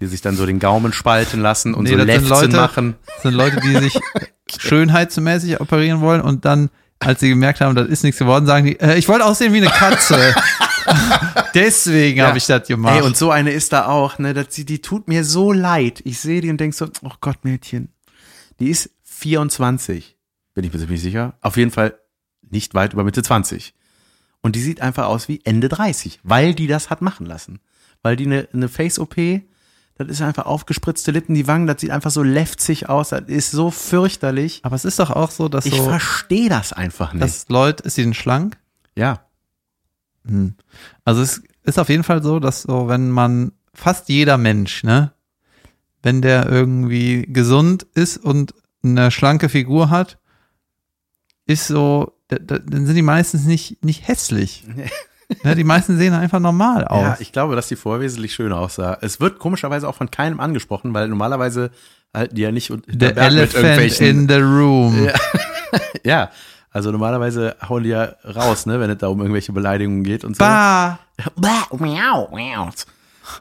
Die 0.00 0.06
sich 0.06 0.20
dann 0.22 0.34
so 0.36 0.44
den 0.44 0.58
Gaumen 0.58 0.92
spalten 0.92 1.40
lassen 1.40 1.72
und 1.74 1.84
Nee, 1.84 1.90
so 1.90 1.96
Lefzen 1.96 2.28
Leute- 2.28 2.56
machen. 2.56 2.94
Das 3.06 3.22
sind 3.22 3.34
Leute, 3.34 3.60
die 3.60 3.76
sich 3.78 3.98
schönheitsmäßig 4.58 5.60
operieren 5.60 6.00
wollen 6.00 6.20
und 6.20 6.44
dann, 6.44 6.70
als 6.98 7.20
sie 7.20 7.28
gemerkt 7.28 7.60
haben, 7.60 7.74
das 7.76 7.88
ist 7.88 8.02
nichts 8.02 8.18
geworden, 8.18 8.44
sagen 8.46 8.66
die, 8.66 8.80
äh, 8.80 8.96
ich 8.98 9.08
wollte 9.08 9.24
aussehen 9.24 9.52
wie 9.52 9.58
eine 9.58 9.66
Katze. 9.70 10.34
Deswegen 11.54 12.18
Ja. 12.18 12.26
habe 12.28 12.38
ich 12.38 12.46
das 12.46 12.66
gemacht. 12.66 12.96
Ey, 12.96 13.02
und 13.02 13.16
so 13.16 13.30
eine 13.30 13.52
ist 13.52 13.72
da 13.72 13.86
auch, 13.86 14.18
ne? 14.18 14.34
Das, 14.34 14.48
die, 14.48 14.64
die 14.64 14.80
tut 14.82 15.08
mir 15.08 15.24
so 15.24 15.52
leid. 15.52 16.00
Ich 16.04 16.18
sehe 16.20 16.40
die 16.40 16.50
und 16.50 16.58
denk 16.58 16.74
so, 16.74 16.88
oh 17.02 17.12
Gott, 17.20 17.38
Mädchen. 17.44 17.88
Die 18.60 18.70
ist 18.70 18.90
24. 19.04 20.13
Bin 20.54 20.64
ich 20.64 20.72
mir 20.72 20.78
ziemlich 20.78 21.02
sicher. 21.02 21.34
Auf 21.40 21.56
jeden 21.56 21.70
Fall 21.70 21.98
nicht 22.50 22.74
weit 22.74 22.92
über 22.92 23.04
Mitte 23.04 23.22
20. 23.22 23.74
Und 24.40 24.56
die 24.56 24.60
sieht 24.60 24.80
einfach 24.80 25.06
aus 25.06 25.28
wie 25.28 25.40
Ende 25.44 25.68
30, 25.68 26.20
weil 26.22 26.54
die 26.54 26.66
das 26.66 26.90
hat 26.90 27.02
machen 27.02 27.26
lassen. 27.26 27.60
Weil 28.02 28.16
die 28.16 28.26
eine, 28.26 28.48
eine 28.52 28.68
Face-OP, 28.68 29.16
das 29.96 30.08
ist 30.08 30.22
einfach 30.22 30.46
aufgespritzte 30.46 31.12
Lippen, 31.12 31.34
die 31.34 31.46
Wangen, 31.46 31.66
das 31.66 31.80
sieht 31.80 31.90
einfach 31.90 32.10
so 32.10 32.22
lefzig 32.22 32.88
aus, 32.88 33.10
das 33.10 33.22
ist 33.26 33.50
so 33.50 33.70
fürchterlich. 33.70 34.60
Aber 34.62 34.76
es 34.76 34.84
ist 34.84 34.98
doch 34.98 35.10
auch 35.10 35.30
so, 35.30 35.48
dass 35.48 35.66
Ich 35.66 35.74
so, 35.76 35.84
verstehe 35.84 36.48
das 36.48 36.72
einfach 36.72 37.12
nicht. 37.12 37.22
dass 37.22 37.48
Leute, 37.48 37.84
ist 37.84 37.94
sie 37.94 38.02
denn 38.02 38.14
schlank? 38.14 38.58
ja. 38.94 39.20
Hm. 40.26 40.54
Also 41.04 41.20
es 41.20 41.42
ist 41.64 41.78
auf 41.78 41.90
jeden 41.90 42.02
Fall 42.02 42.22
so, 42.22 42.40
dass 42.40 42.62
so, 42.62 42.88
wenn 42.88 43.10
man 43.10 43.52
fast 43.74 44.08
jeder 44.08 44.38
Mensch, 44.38 44.82
ne, 44.82 45.12
wenn 46.02 46.22
der 46.22 46.48
irgendwie 46.48 47.26
gesund 47.28 47.82
ist 47.94 48.16
und 48.18 48.54
eine 48.82 49.10
schlanke 49.10 49.48
Figur 49.48 49.90
hat, 49.90 50.18
ist 51.46 51.66
so, 51.66 52.12
da- 52.28 52.38
da- 52.38 52.58
dann 52.58 52.86
sind 52.86 52.94
die 52.96 53.02
meistens 53.02 53.44
nicht, 53.44 53.82
nicht 53.84 54.06
hässlich. 54.08 54.64
ne, 55.42 55.54
die 55.54 55.64
meisten 55.64 55.96
sehen 55.98 56.14
einfach 56.14 56.40
normal 56.40 56.84
aus. 56.86 57.02
Ja, 57.02 57.16
ich 57.20 57.32
glaube, 57.32 57.56
dass 57.56 57.68
die 57.68 57.76
vorher 57.76 58.00
wesentlich 58.02 58.34
schöner 58.34 58.58
aussah. 58.58 58.98
Es 59.00 59.20
wird 59.20 59.38
komischerweise 59.38 59.88
auch 59.88 59.94
von 59.94 60.10
keinem 60.10 60.40
angesprochen, 60.40 60.94
weil 60.94 61.08
normalerweise 61.08 61.70
halten 62.14 62.34
die 62.34 62.42
ja 62.42 62.52
nicht 62.52 62.70
unter 62.70 62.90
The 62.90 62.96
Berg 62.98 63.16
elephant 63.18 64.00
in 64.00 64.28
the 64.28 64.36
room. 64.36 65.04
Ja. 65.06 65.12
ja, 66.04 66.30
also 66.70 66.90
normalerweise 66.90 67.56
hauen 67.68 67.82
die 67.84 67.90
ja 67.90 68.14
raus, 68.24 68.66
ne, 68.66 68.80
wenn 68.80 68.90
es 68.90 68.98
da 68.98 69.08
um 69.08 69.20
irgendwelche 69.20 69.52
Beleidigungen 69.52 70.02
geht 70.04 70.24
und 70.24 70.36
so. 70.36 70.40
Bah! 70.40 70.98
Miau, 71.78 72.28
miau. 72.32 72.70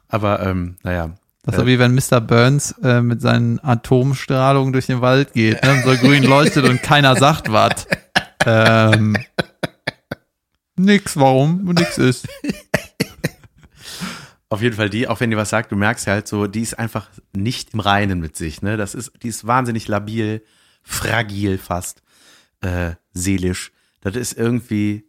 Aber 0.07 0.39
ähm, 0.41 0.75
naja, 0.83 1.11
Das 1.43 1.55
ist 1.55 1.59
so 1.59 1.67
wie 1.67 1.77
wenn 1.77 1.93
Mr. 1.93 2.21
Burns 2.21 2.71
äh, 2.83 3.01
mit 3.01 3.21
seinen 3.21 3.59
Atomstrahlungen 3.61 4.71
durch 4.71 4.85
den 4.85 5.01
Wald 5.01 5.33
geht, 5.33 5.61
ne, 5.61 5.73
und 5.73 5.83
so 5.83 5.97
grün 5.97 6.23
leuchtet 6.23 6.65
und 6.65 6.81
keiner 6.81 7.15
sagt 7.15 7.51
was. 7.51 7.87
Ähm, 8.45 9.15
nix, 10.75 11.15
warum? 11.15 11.63
Nix 11.63 11.97
ist. 11.97 12.27
auf 14.49 14.61
jeden 14.61 14.75
Fall 14.75 14.89
die, 14.89 15.07
auch 15.07 15.21
wenn 15.21 15.29
die 15.29 15.37
was 15.37 15.49
sagt, 15.49 15.71
du 15.71 15.77
merkst 15.77 16.07
ja 16.07 16.13
halt 16.13 16.27
so, 16.27 16.47
die 16.47 16.59
ist 16.59 16.77
einfach 16.77 17.09
nicht 17.33 17.73
im 17.73 17.79
Reinen 17.79 18.19
mit 18.19 18.35
sich, 18.35 18.61
ne? 18.61 18.75
Das 18.75 18.95
ist, 18.95 19.13
die 19.23 19.29
ist 19.29 19.47
wahnsinnig 19.47 19.87
labil, 19.87 20.43
fragil 20.81 21.57
fast, 21.57 22.03
äh, 22.59 22.95
seelisch. 23.13 23.71
Das 24.01 24.17
ist 24.17 24.33
irgendwie, 24.33 25.07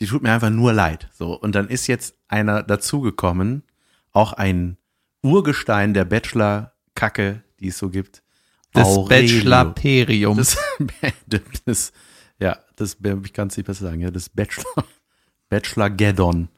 die 0.00 0.06
tut 0.06 0.22
mir 0.22 0.32
einfach 0.32 0.48
nur 0.48 0.72
leid. 0.72 1.10
So, 1.12 1.38
und 1.38 1.54
dann 1.54 1.68
ist 1.68 1.86
jetzt 1.86 2.14
einer 2.28 2.62
dazugekommen, 2.62 3.62
auch 4.12 4.32
ein 4.32 4.78
Urgestein 5.22 5.94
der 5.94 6.04
Bachelor-Kacke, 6.04 7.42
die 7.60 7.68
es 7.68 7.78
so 7.78 7.90
gibt. 7.90 8.22
Das. 8.72 9.04
Bachelor-Perium. 9.08 10.36
Das, 10.36 10.56
das, 11.64 11.92
ja, 12.38 12.58
das 12.76 12.96
ich 13.24 13.32
kann 13.32 13.48
es 13.48 13.56
nicht 13.56 13.66
besser 13.66 13.86
sagen, 13.86 14.00
ja, 14.00 14.10
das 14.10 14.28
Bachelor, 14.28 14.84
Bachelor 15.48 15.90
Geddon. 15.90 16.48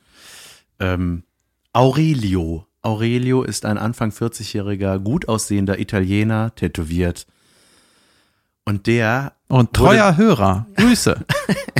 Ähm, 0.79 1.25
Aurelio. 1.73 2.67
Aurelio 2.83 3.43
ist 3.43 3.65
ein 3.65 3.79
Anfang 3.79 4.11
40-jähriger, 4.11 4.99
gut 4.99 5.29
aussehender 5.29 5.79
Italiener, 5.79 6.55
tätowiert. 6.55 7.27
Und 8.65 8.87
der, 8.87 9.35
Und 9.49 9.73
treuer 9.73 10.17
Hörer. 10.17 10.67
Grüße. 10.77 11.25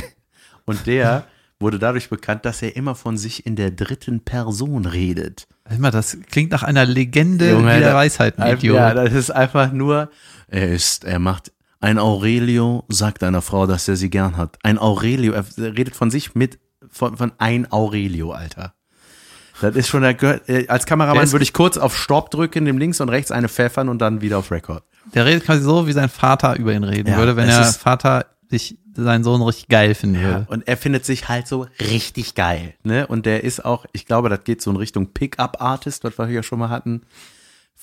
und 0.65 0.85
der 0.87 1.27
wurde 1.59 1.79
dadurch 1.79 2.09
bekannt, 2.09 2.45
dass 2.45 2.61
er 2.61 2.75
immer 2.75 2.95
von 2.95 3.17
sich 3.17 3.45
in 3.45 3.55
der 3.55 3.71
dritten 3.71 4.21
Person 4.21 4.85
redet. 4.85 5.47
Immer, 5.69 5.91
das 5.91 6.17
klingt 6.29 6.51
nach 6.51 6.63
einer 6.63 6.85
Legende 6.85 7.51
Junge, 7.51 7.79
der 7.79 7.89
da- 7.91 7.95
Weisheiten-Idiot. 7.95 8.75
Ja, 8.75 8.93
das 8.93 9.13
ist 9.13 9.31
einfach 9.31 9.71
nur, 9.71 10.09
er 10.47 10.71
ist, 10.71 11.05
er 11.05 11.19
macht, 11.19 11.51
ein 11.79 11.97
Aurelio 11.97 12.83
sagt 12.89 13.23
einer 13.23 13.41
Frau, 13.41 13.65
dass 13.67 13.87
er 13.87 13.95
sie 13.95 14.09
gern 14.09 14.37
hat. 14.37 14.57
Ein 14.63 14.77
Aurelio, 14.77 15.33
er 15.33 15.45
redet 15.57 15.95
von 15.95 16.11
sich 16.11 16.35
mit, 16.35 16.59
von, 16.89 17.17
von 17.17 17.31
ein 17.37 17.71
Aurelio, 17.71 18.31
Alter. 18.31 18.73
Das 19.61 19.75
ist 19.75 19.87
schon, 19.87 20.01
der, 20.01 20.41
als 20.67 20.85
Kameramann 20.85 21.31
würde 21.31 21.43
ich 21.43 21.53
kurz 21.53 21.77
auf 21.77 21.97
Stopp 21.97 22.31
drücken, 22.31 22.65
dem 22.65 22.77
links 22.77 22.99
und 22.99 23.09
rechts 23.09 23.31
eine 23.31 23.47
pfeffern 23.47 23.87
und 23.87 23.99
dann 23.99 24.19
wieder 24.21 24.39
auf 24.39 24.51
Record. 24.51 24.83
Der 25.13 25.25
redet 25.25 25.45
quasi 25.45 25.61
so, 25.61 25.87
wie 25.87 25.93
sein 25.93 26.09
Vater 26.09 26.57
über 26.57 26.73
ihn 26.73 26.83
reden 26.83 27.09
Ja, 27.11 27.17
würde, 27.17 27.35
wenn 27.35 27.47
der 27.47 27.63
Vater 27.65 28.25
sich 28.53 28.77
seinen 28.95 29.23
Sohn 29.23 29.41
richtig 29.41 29.67
geil 29.67 29.95
finden 29.95 30.15
Ja, 30.21 30.21
würde. 30.21 30.45
und 30.49 30.67
er 30.67 30.77
findet 30.77 31.05
sich 31.05 31.27
halt 31.29 31.47
so 31.47 31.67
richtig 31.79 32.35
geil, 32.35 32.75
ne? 32.83 33.07
Und 33.07 33.25
der 33.25 33.43
ist 33.43 33.65
auch, 33.65 33.85
ich 33.91 34.05
glaube, 34.05 34.29
das 34.29 34.43
geht 34.43 34.61
so 34.61 34.71
in 34.71 34.77
Richtung 34.77 35.13
Pickup-Artist, 35.13 36.03
was 36.03 36.17
wir 36.17 36.27
hier 36.27 36.43
schon 36.43 36.59
mal 36.59 36.69
hatten. 36.69 37.01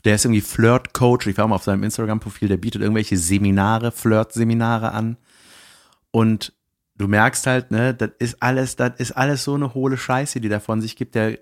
Der 0.04 0.14
ist 0.14 0.24
irgendwie 0.24 0.40
Flirt-Coach. 0.40 1.26
Ich 1.26 1.36
war 1.36 1.46
mal 1.48 1.56
auf 1.56 1.64
seinem 1.64 1.82
Instagram-Profil, 1.82 2.48
der 2.48 2.56
bietet 2.56 2.80
irgendwelche 2.80 3.16
Seminare, 3.18 3.92
Flirt-Seminare 3.92 4.92
an. 4.92 5.16
Und 6.10 6.52
du 6.96 7.06
merkst 7.08 7.46
halt, 7.46 7.70
ne, 7.70 7.92
das 7.94 8.10
ist 8.18 8.42
alles, 8.42 8.76
das 8.76 8.92
ist 8.98 9.12
alles 9.12 9.44
so 9.44 9.54
eine 9.54 9.74
hohle 9.74 9.98
Scheiße, 9.98 10.40
die 10.40 10.48
der 10.48 10.60
von 10.60 10.80
sich 10.80 10.96
gibt. 10.96 11.14
Der 11.14 11.38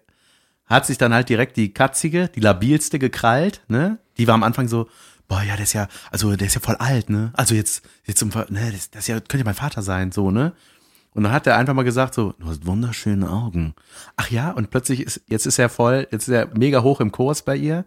hat 0.66 0.86
sich 0.86 0.98
dann 0.98 1.14
halt 1.14 1.28
direkt 1.28 1.56
die 1.56 1.72
katzige, 1.72 2.28
die 2.28 2.40
labilste 2.40 2.98
gekrallt, 2.98 3.62
ne? 3.68 3.98
Die 4.16 4.26
war 4.26 4.34
am 4.34 4.42
Anfang 4.42 4.66
so, 4.68 4.88
boah, 5.28 5.42
ja, 5.42 5.54
der 5.54 5.64
ist 5.64 5.74
ja, 5.74 5.88
also 6.10 6.34
der 6.34 6.46
ist 6.46 6.54
ja 6.54 6.60
voll 6.60 6.76
alt, 6.76 7.10
ne? 7.10 7.30
Also 7.34 7.54
jetzt, 7.54 7.82
jetzt 8.04 8.24
Ver- 8.32 8.46
ne, 8.50 8.72
das, 8.72 8.90
das 8.90 9.06
ja, 9.06 9.16
könnte 9.20 9.38
ja 9.38 9.44
mein 9.44 9.54
Vater 9.54 9.82
sein, 9.82 10.10
so, 10.10 10.30
ne? 10.30 10.52
Und 11.14 11.22
dann 11.24 11.32
hat 11.32 11.46
er 11.46 11.56
einfach 11.56 11.74
mal 11.74 11.82
gesagt 11.82 12.14
so, 12.14 12.34
du 12.38 12.46
hast 12.48 12.66
wunderschöne 12.66 13.28
Augen. 13.28 13.74
Ach 14.16 14.30
ja, 14.30 14.50
und 14.50 14.70
plötzlich 14.70 15.00
ist, 15.00 15.20
jetzt 15.26 15.46
ist 15.46 15.58
er 15.58 15.68
voll, 15.68 16.06
jetzt 16.10 16.28
ist 16.28 16.34
er 16.34 16.48
mega 16.56 16.82
hoch 16.82 17.00
im 17.00 17.12
Kurs 17.12 17.42
bei 17.42 17.56
ihr. 17.56 17.84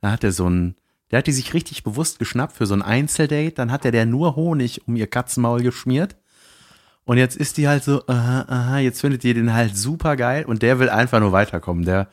Dann 0.00 0.12
hat 0.12 0.24
er 0.24 0.32
so 0.32 0.48
ein, 0.48 0.76
der 1.10 1.18
hat 1.18 1.26
die 1.26 1.32
sich 1.32 1.52
richtig 1.52 1.82
bewusst 1.84 2.18
geschnappt 2.18 2.56
für 2.56 2.66
so 2.66 2.74
ein 2.74 2.82
Einzeldate. 2.82 3.52
Dann 3.52 3.70
hat 3.70 3.84
er 3.84 3.90
der 3.90 4.06
nur 4.06 4.34
Honig 4.36 4.86
um 4.88 4.96
ihr 4.96 5.08
Katzenmaul 5.08 5.62
geschmiert. 5.62 6.16
Und 7.04 7.18
jetzt 7.18 7.36
ist 7.36 7.56
die 7.56 7.68
halt 7.68 7.84
so, 7.84 8.06
aha, 8.06 8.44
aha, 8.48 8.78
jetzt 8.78 9.00
findet 9.00 9.24
ihr 9.24 9.34
den 9.34 9.52
halt 9.52 9.76
super 9.76 10.16
geil 10.16 10.44
und 10.46 10.62
der 10.62 10.78
will 10.78 10.88
einfach 10.88 11.20
nur 11.20 11.32
weiterkommen. 11.32 11.84
Der 11.84 12.08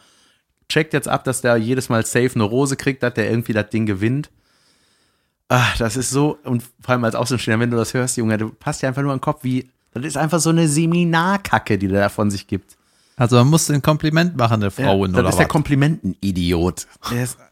checkt 0.68 0.92
jetzt 0.94 1.08
ab, 1.08 1.24
dass 1.24 1.42
der 1.42 1.56
jedes 1.58 1.88
Mal 1.88 2.06
safe 2.06 2.32
eine 2.36 2.44
Rose 2.44 2.76
kriegt, 2.76 3.04
dass 3.04 3.14
der 3.14 3.30
irgendwie 3.30 3.54
das 3.54 3.70
Ding 3.70 3.86
gewinnt. 3.86 4.32
Ah, 5.50 5.68
das 5.78 5.96
ist 5.96 6.10
so, 6.10 6.38
und 6.44 6.64
vor 6.82 6.94
allem 6.94 7.04
als 7.06 7.16
Außenstehender, 7.16 7.62
wenn 7.62 7.72
du 7.72 7.78
das 7.78 7.94
hörst, 7.94 8.18
Junge, 8.18 8.38
du 8.38 8.50
passt 8.50 8.82
dir 8.82 8.88
einfach 8.88 9.02
nur 9.02 9.12
an 9.14 9.20
den 9.20 9.22
Kopf, 9.22 9.44
wie, 9.44 9.70
das 9.94 10.04
ist 10.04 10.18
einfach 10.18 10.40
so 10.40 10.50
eine 10.50 10.68
Seminarkacke, 10.68 11.78
die 11.78 11.88
der 11.88 12.02
da 12.02 12.10
von 12.10 12.30
sich 12.30 12.48
gibt. 12.48 12.76
Also 13.16 13.38
man 13.38 13.48
muss 13.48 13.70
ein 13.70 13.82
Kompliment 13.82 14.36
machen 14.38 14.62
der 14.62 14.72
Frauen 14.72 15.14
das 15.14 15.20
oder 15.20 15.30
ist 15.30 15.38
der 15.38 15.46
was? 15.46 15.52
Komplimenten-Idiot. 15.52 16.86
Der 17.12 17.24
ist 17.24 17.38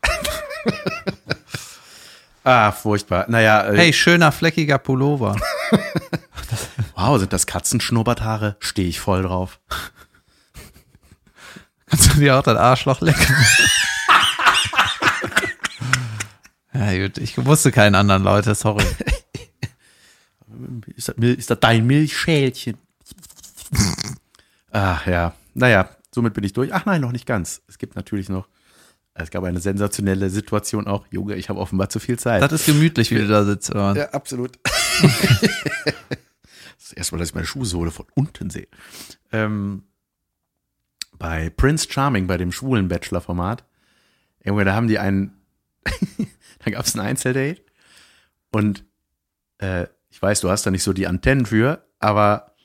ah, 2.43 2.71
furchtbar. 2.71 3.25
Naja, 3.29 3.71
äh, 3.71 3.77
Hey, 3.77 3.93
schöner 3.93 4.31
fleckiger 4.31 4.77
Pullover. 4.77 5.35
wow, 6.95 7.17
sind 7.17 7.33
das 7.33 7.47
Katzenschnurrbarthaare? 7.47 8.57
Stehe 8.59 8.89
ich 8.89 8.99
voll 8.99 9.23
drauf. 9.23 9.59
Kannst 11.87 12.13
du 12.13 12.19
dir 12.19 12.37
auch 12.37 12.43
das 12.43 12.57
Arschloch 12.57 13.01
lecken? 13.01 13.35
Ja, 16.77 17.07
gut, 17.07 17.17
ich 17.17 17.43
wusste 17.45 17.71
keinen 17.71 17.95
anderen, 17.95 18.23
Leute, 18.23 18.55
sorry. 18.55 18.85
Ist 20.95 21.09
das, 21.09 21.15
ist 21.17 21.49
das 21.49 21.59
dein 21.59 21.85
Milchschälchen? 21.85 22.77
Ach 24.71 25.05
ja, 25.05 25.33
naja, 25.53 25.89
somit 26.11 26.33
bin 26.33 26.43
ich 26.43 26.53
durch. 26.53 26.73
Ach 26.73 26.85
nein, 26.85 27.01
noch 27.01 27.11
nicht 27.11 27.25
ganz. 27.25 27.61
Es 27.67 27.77
gibt 27.77 27.95
natürlich 27.95 28.29
noch, 28.29 28.47
es 29.13 29.31
gab 29.31 29.43
eine 29.43 29.59
sensationelle 29.59 30.29
Situation 30.29 30.87
auch. 30.87 31.05
Junge, 31.11 31.35
ich 31.35 31.49
habe 31.49 31.59
offenbar 31.59 31.89
zu 31.89 31.99
viel 31.99 32.17
Zeit. 32.17 32.41
Das 32.41 32.51
ist 32.51 32.65
gemütlich, 32.65 33.11
wie 33.11 33.15
du 33.15 33.27
da 33.27 33.45
sitzt. 33.45 33.71
Oder? 33.71 33.95
Ja, 33.95 34.09
absolut. 34.11 34.59
das 36.79 36.93
erste 36.93 37.15
Mal, 37.15 37.19
dass 37.19 37.29
ich 37.29 37.35
meine 37.35 37.47
Schuhsohle 37.47 37.91
von 37.91 38.05
unten 38.15 38.49
sehe. 38.49 38.67
Ähm, 39.31 39.83
bei 41.17 41.49
Prince 41.49 41.87
Charming, 41.89 42.27
bei 42.27 42.37
dem 42.37 42.51
schwulen 42.51 42.87
Bachelor-Format, 42.87 43.63
Junge, 44.43 44.65
da 44.65 44.75
haben 44.75 44.87
die 44.87 44.99
einen, 44.99 45.33
da 46.65 46.71
gab 46.71 46.85
es 46.85 46.95
ein 46.95 46.99
Einzeldate 47.01 47.61
und 48.51 48.83
äh, 49.59 49.85
ich 50.09 50.21
weiß, 50.21 50.41
du 50.41 50.49
hast 50.49 50.65
da 50.65 50.71
nicht 50.71 50.83
so 50.83 50.93
die 50.93 51.07
Antennen 51.07 51.45
für, 51.45 51.85
aber 51.99 52.55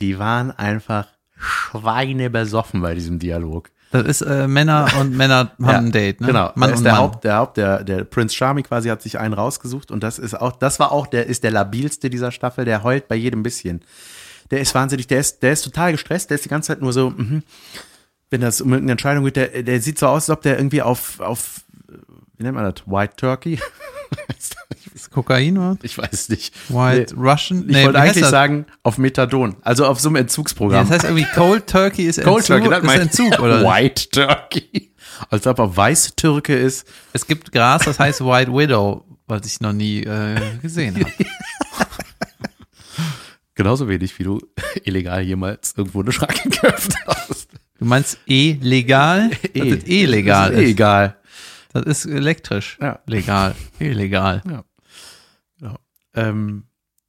die 0.00 0.18
waren 0.18 0.50
einfach 0.50 1.08
schweinebesoffen 1.36 2.80
bei 2.80 2.94
diesem 2.94 3.18
Dialog. 3.18 3.70
Das 3.90 4.04
ist 4.06 4.20
äh, 4.22 4.48
Männer 4.48 4.88
und 4.98 5.16
Männer 5.16 5.52
haben 5.58 5.64
Ja, 5.64 5.78
ein 5.78 5.92
Date, 5.92 6.20
ne? 6.20 6.28
Genau, 6.28 6.52
Mann 6.54 6.70
da 6.70 6.74
ist 6.74 6.84
der 6.84 6.92
Mann. 6.92 7.02
Haupt, 7.02 7.24
der 7.24 7.36
Haupt, 7.36 7.56
der, 7.56 7.84
der 7.84 8.04
Prince 8.04 8.34
Charming 8.34 8.64
quasi 8.64 8.88
hat 8.88 9.02
sich 9.02 9.18
einen 9.18 9.34
rausgesucht 9.34 9.90
und 9.90 10.02
das 10.02 10.18
ist 10.18 10.34
auch, 10.34 10.52
das 10.52 10.78
war 10.80 10.92
auch 10.92 11.06
der, 11.06 11.26
ist 11.26 11.44
der 11.44 11.50
labilste 11.50 12.08
dieser 12.08 12.32
Staffel, 12.32 12.64
der 12.64 12.84
heult 12.84 13.08
bei 13.08 13.16
jedem 13.16 13.42
bisschen. 13.42 13.82
Der 14.50 14.60
ist 14.60 14.74
wahnsinnig, 14.74 15.06
der 15.06 15.20
ist, 15.20 15.42
der 15.42 15.52
ist 15.52 15.62
total 15.62 15.92
gestresst, 15.92 16.30
der 16.30 16.36
ist 16.36 16.44
die 16.44 16.48
ganze 16.48 16.68
Zeit 16.68 16.80
nur 16.80 16.92
so, 16.92 17.10
mhm. 17.10 17.42
wenn 18.30 18.40
das 18.40 18.60
um 18.60 18.68
irgendeine 18.68 18.92
Entscheidung 18.92 19.24
geht, 19.24 19.36
der, 19.36 19.62
der 19.62 19.80
sieht 19.80 19.98
so 19.98 20.06
aus, 20.06 20.28
als 20.28 20.30
ob 20.30 20.42
der 20.42 20.58
irgendwie 20.58 20.82
auf, 20.82 21.20
auf, 21.20 21.60
wie 22.42 22.46
nennt 22.46 22.56
man 22.56 22.64
das, 22.64 22.84
White 22.86 23.14
Turkey? 23.16 23.56
Ist 24.94 25.10
Kokain 25.12 25.56
oder? 25.56 25.78
ich 25.82 25.96
weiß 25.96 26.28
nicht. 26.30 26.52
White 26.70 27.14
Russian? 27.14 27.68
Ich 27.68 27.84
wollte 27.84 28.00
eigentlich 28.00 28.26
sagen, 28.26 28.66
auf 28.82 28.98
Methadon, 28.98 29.54
also 29.62 29.86
auf 29.86 30.00
so 30.00 30.08
einem 30.08 30.16
Entzugsprogramm. 30.16 30.88
das 30.88 30.96
heißt 30.96 31.04
irgendwie 31.04 31.26
Cold 31.32 31.68
Turkey 31.68 32.02
ist 32.02 32.20
Cold 32.24 32.50
Entzug, 32.50 32.68
Turkey, 32.68 32.86
ist 32.86 33.00
Entzug, 33.00 33.38
oder? 33.38 33.62
White 33.64 34.10
Turkey. 34.10 34.90
Als 35.30 35.46
ob 35.46 35.60
er 35.60 35.76
weiß 35.76 36.16
Türke 36.16 36.56
ist. 36.56 36.84
Es 37.12 37.24
gibt 37.28 37.52
Gras, 37.52 37.82
das 37.84 38.00
heißt 38.00 38.22
White 38.24 38.52
Widow, 38.52 39.04
was 39.28 39.46
ich 39.46 39.60
noch 39.60 39.72
nie 39.72 40.00
äh, 40.00 40.40
gesehen 40.60 40.96
habe. 40.96 41.12
Genauso 43.54 43.88
wenig, 43.88 44.18
wie 44.18 44.24
du 44.24 44.40
illegal 44.82 45.22
jemals 45.22 45.74
irgendwo 45.76 46.00
eine 46.00 46.10
Schranke 46.10 46.48
geöffnet 46.48 46.96
hast. 47.06 47.48
Du 47.78 47.84
meinst 47.84 48.18
eh 48.26 48.58
legal? 48.60 49.30
Das 49.54 49.64
ist 49.64 49.88
eh 49.88 50.06
legal. 50.06 50.50
Das 50.50 50.60
ist 50.60 50.66
eh 50.66 50.70
egal. 50.70 51.16
Das 51.72 51.84
ist 51.84 52.06
elektrisch. 52.06 52.78
Ja. 52.80 53.00
Legal. 53.06 53.54
Illegal. 53.78 54.42
Genau. 54.44 54.64
Ähm, 56.14 56.64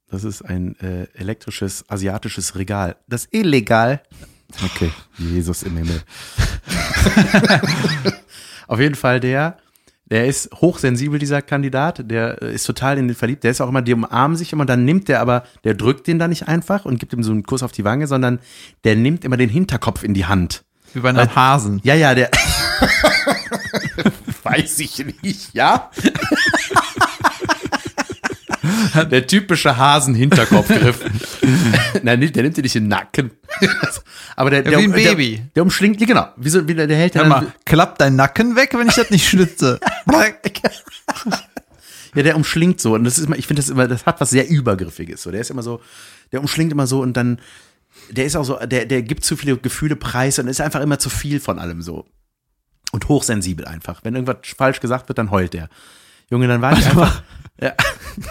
das 0.09 0.23
ist 0.23 0.43
ein 0.43 0.79
äh, 0.79 1.07
elektrisches 1.15 1.89
asiatisches 1.89 2.55
Regal. 2.55 2.97
Das 3.07 3.25
ist 3.25 3.33
illegal. 3.33 4.03
Okay, 4.63 4.91
Jesus 5.17 5.63
im 5.63 5.75
Himmel. 5.75 6.03
Auf 8.67 8.79
jeden 8.79 8.93
Fall 8.93 9.19
der, 9.19 9.57
der 10.05 10.27
ist 10.27 10.51
hochsensibel, 10.53 11.17
dieser 11.17 11.41
Kandidat, 11.41 12.11
der 12.11 12.41
äh, 12.43 12.53
ist 12.53 12.65
total 12.65 12.99
in 12.99 13.07
den 13.07 13.15
verliebt, 13.15 13.43
der 13.43 13.49
ist 13.49 13.61
auch 13.61 13.69
immer, 13.69 13.81
die 13.81 13.93
umarmen 13.93 14.37
sich 14.37 14.53
immer, 14.53 14.67
dann 14.67 14.85
nimmt 14.85 15.07
der 15.07 15.19
aber, 15.19 15.43
der 15.63 15.73
drückt 15.73 16.05
den 16.05 16.19
da 16.19 16.27
nicht 16.27 16.47
einfach 16.47 16.85
und 16.85 16.99
gibt 16.99 17.13
ihm 17.13 17.23
so 17.23 17.31
einen 17.31 17.41
Kuss 17.41 17.63
auf 17.63 17.71
die 17.71 17.83
Wange, 17.83 18.05
sondern 18.05 18.39
der 18.83 18.95
nimmt 18.95 19.25
immer 19.25 19.37
den 19.37 19.49
Hinterkopf 19.49 20.03
in 20.03 20.13
die 20.13 20.25
Hand. 20.27 20.63
Wie 20.93 20.99
bei 20.99 21.09
einem 21.09 21.35
Hasen. 21.35 21.81
Ja, 21.83 21.95
ja, 21.95 22.13
der. 22.13 22.29
Weiß 24.43 24.79
ich 24.79 25.05
nicht, 25.21 25.53
ja? 25.53 25.89
der 29.11 29.27
typische 29.27 29.77
Hasen-Hinterkopfgriff. 29.77 30.99
Nein, 32.03 32.19
der 32.31 32.43
nimmt 32.43 32.57
dir 32.57 32.61
nicht 32.63 32.75
in 32.75 32.83
den 32.83 32.89
Nacken. 32.89 33.31
Aber 34.35 34.49
der, 34.49 34.63
der, 34.63 34.79
wie 34.79 34.83
ein 34.83 34.91
der, 34.91 35.15
Baby. 35.15 35.41
Der, 35.55 35.63
umschlingt, 35.63 35.99
ja, 36.01 36.07
genau. 36.07 36.27
Wie 36.37 36.49
so, 36.49 36.67
wie 36.67 36.73
der, 36.73 36.87
der 36.87 36.97
hält 36.97 37.15
Hör 37.15 37.21
dann- 37.21 37.29
mal, 37.29 37.53
klappt 37.65 38.01
dein 38.01 38.15
Nacken 38.15 38.55
weg, 38.55 38.71
wenn 38.73 38.87
ich 38.87 38.95
das 38.95 39.09
nicht 39.09 39.27
schnitze? 39.27 39.79
Ja, 42.15 42.21
der 42.21 42.35
umschlingt 42.35 42.79
so. 42.79 42.93
Und 42.93 43.05
das 43.05 43.17
ist 43.17 43.25
immer, 43.25 43.37
ich 43.39 43.47
finde 43.47 43.63
das 43.63 43.71
immer, 43.71 43.87
das 43.87 44.05
hat 44.05 44.21
was 44.21 44.29
sehr 44.29 44.47
Übergriffiges. 44.47 45.23
So, 45.23 45.31
der 45.31 45.41
ist 45.41 45.49
immer 45.49 45.63
so, 45.63 45.81
der 46.31 46.41
umschlingt 46.41 46.71
immer 46.71 46.85
so 46.85 47.01
und 47.01 47.17
dann, 47.17 47.39
der 48.11 48.25
ist 48.25 48.35
auch 48.35 48.43
so, 48.43 48.59
der, 48.63 48.85
der 48.85 49.01
gibt 49.01 49.23
zu 49.25 49.35
viele 49.35 49.57
Gefühle 49.57 49.95
preis 49.95 50.37
und 50.37 50.47
ist 50.47 50.61
einfach 50.61 50.81
immer 50.81 50.99
zu 50.99 51.09
viel 51.09 51.39
von 51.39 51.57
allem 51.57 51.81
so. 51.81 52.05
Und 52.93 53.09
hochsensibel 53.09 53.65
einfach. 53.65 54.01
Wenn 54.03 54.13
irgendwas 54.13 54.37
falsch 54.55 54.79
gesagt 54.79 55.09
wird, 55.09 55.17
dann 55.17 55.31
heult 55.31 55.53
der. 55.53 55.67
Junge, 56.29 56.47
dann 56.47 56.61
war 56.61 56.77
ich 56.77 56.85
einfach. 56.85 57.23
Ja, 57.59 57.73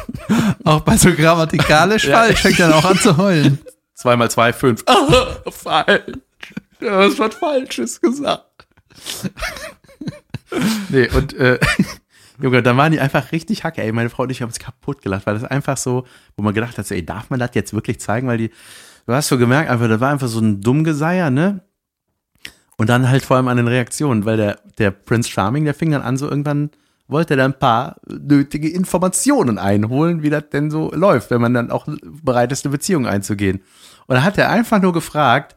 Auch 0.64 0.82
bei 0.82 0.96
so 0.96 1.12
grammatikalisch 1.12 2.06
falsch 2.10 2.42
fängt 2.42 2.60
er 2.60 2.68
dann 2.68 2.78
auch 2.78 2.84
an 2.84 2.96
zu 2.96 3.16
heulen. 3.16 3.58
zwei 3.94 4.16
mal 4.16 4.30
zwei, 4.30 4.52
fünf. 4.52 4.84
Ah, 4.86 5.34
falsch. 5.50 6.12
Du 6.78 6.90
hast 6.90 7.18
was 7.18 7.34
Falsches 7.34 8.00
gesagt. 8.00 8.66
nee, 10.90 11.08
und 11.10 11.32
äh, 11.34 11.58
Junge, 12.40 12.62
dann 12.62 12.76
waren 12.76 12.92
die 12.92 13.00
einfach 13.00 13.32
richtig 13.32 13.64
hacke, 13.64 13.82
ey. 13.82 13.92
Meine 13.92 14.10
Frau 14.10 14.24
und 14.24 14.30
ich 14.30 14.42
haben 14.42 14.48
uns 14.48 14.58
kaputt 14.60 15.02
gelacht, 15.02 15.26
weil 15.26 15.34
das 15.34 15.44
einfach 15.44 15.76
so, 15.76 16.06
wo 16.36 16.42
man 16.42 16.54
gedacht 16.54 16.78
hat, 16.78 16.86
so, 16.86 16.94
ey, 16.94 17.04
darf 17.04 17.30
man 17.30 17.38
das 17.40 17.50
jetzt 17.54 17.72
wirklich 17.72 18.00
zeigen? 18.00 18.26
Weil 18.28 18.38
die, 18.38 18.50
du 19.06 19.12
hast 19.12 19.28
so 19.28 19.38
gemerkt, 19.38 19.70
einfach, 19.70 19.88
das 19.88 20.00
war 20.00 20.10
einfach 20.10 20.28
so 20.28 20.40
ein 20.40 20.60
Dummgeseier, 20.60 21.30
ne? 21.30 21.64
Und 22.77 22.89
dann 22.89 23.09
halt 23.09 23.25
vor 23.25 23.37
allem 23.37 23.49
an 23.49 23.59
den 23.59 23.68
Reaktionen, 23.68 24.25
weil 24.25 24.37
der, 24.37 24.59
der 24.79 24.91
Prince 24.91 25.31
Charming, 25.31 25.64
der 25.64 25.75
fing 25.75 25.91
dann 25.91 26.03
an, 26.03 26.16
so 26.16 26.29
irgendwann 26.29 26.70
wollte 27.09 27.35
er 27.35 27.39
da 27.39 27.45
ein 27.45 27.59
paar 27.59 27.97
nötige 28.07 28.68
Informationen 28.68 29.59
einholen, 29.59 30.23
wie 30.23 30.31
das 30.31 30.49
denn 30.51 30.70
so 30.70 30.91
läuft, 30.93 31.31
wenn 31.31 31.41
man 31.41 31.55
dann 31.55 31.70
auch 31.70 31.87
bereit 32.23 32.51
ist, 32.53 32.64
eine 32.64 32.73
Beziehung 32.73 33.07
einzugehen. 33.07 33.61
Und 34.07 34.16
da 34.16 34.23
hat 34.23 34.39
er 34.39 34.51
einfach 34.51 34.81
nur 34.81 34.93
gefragt, 34.93 35.57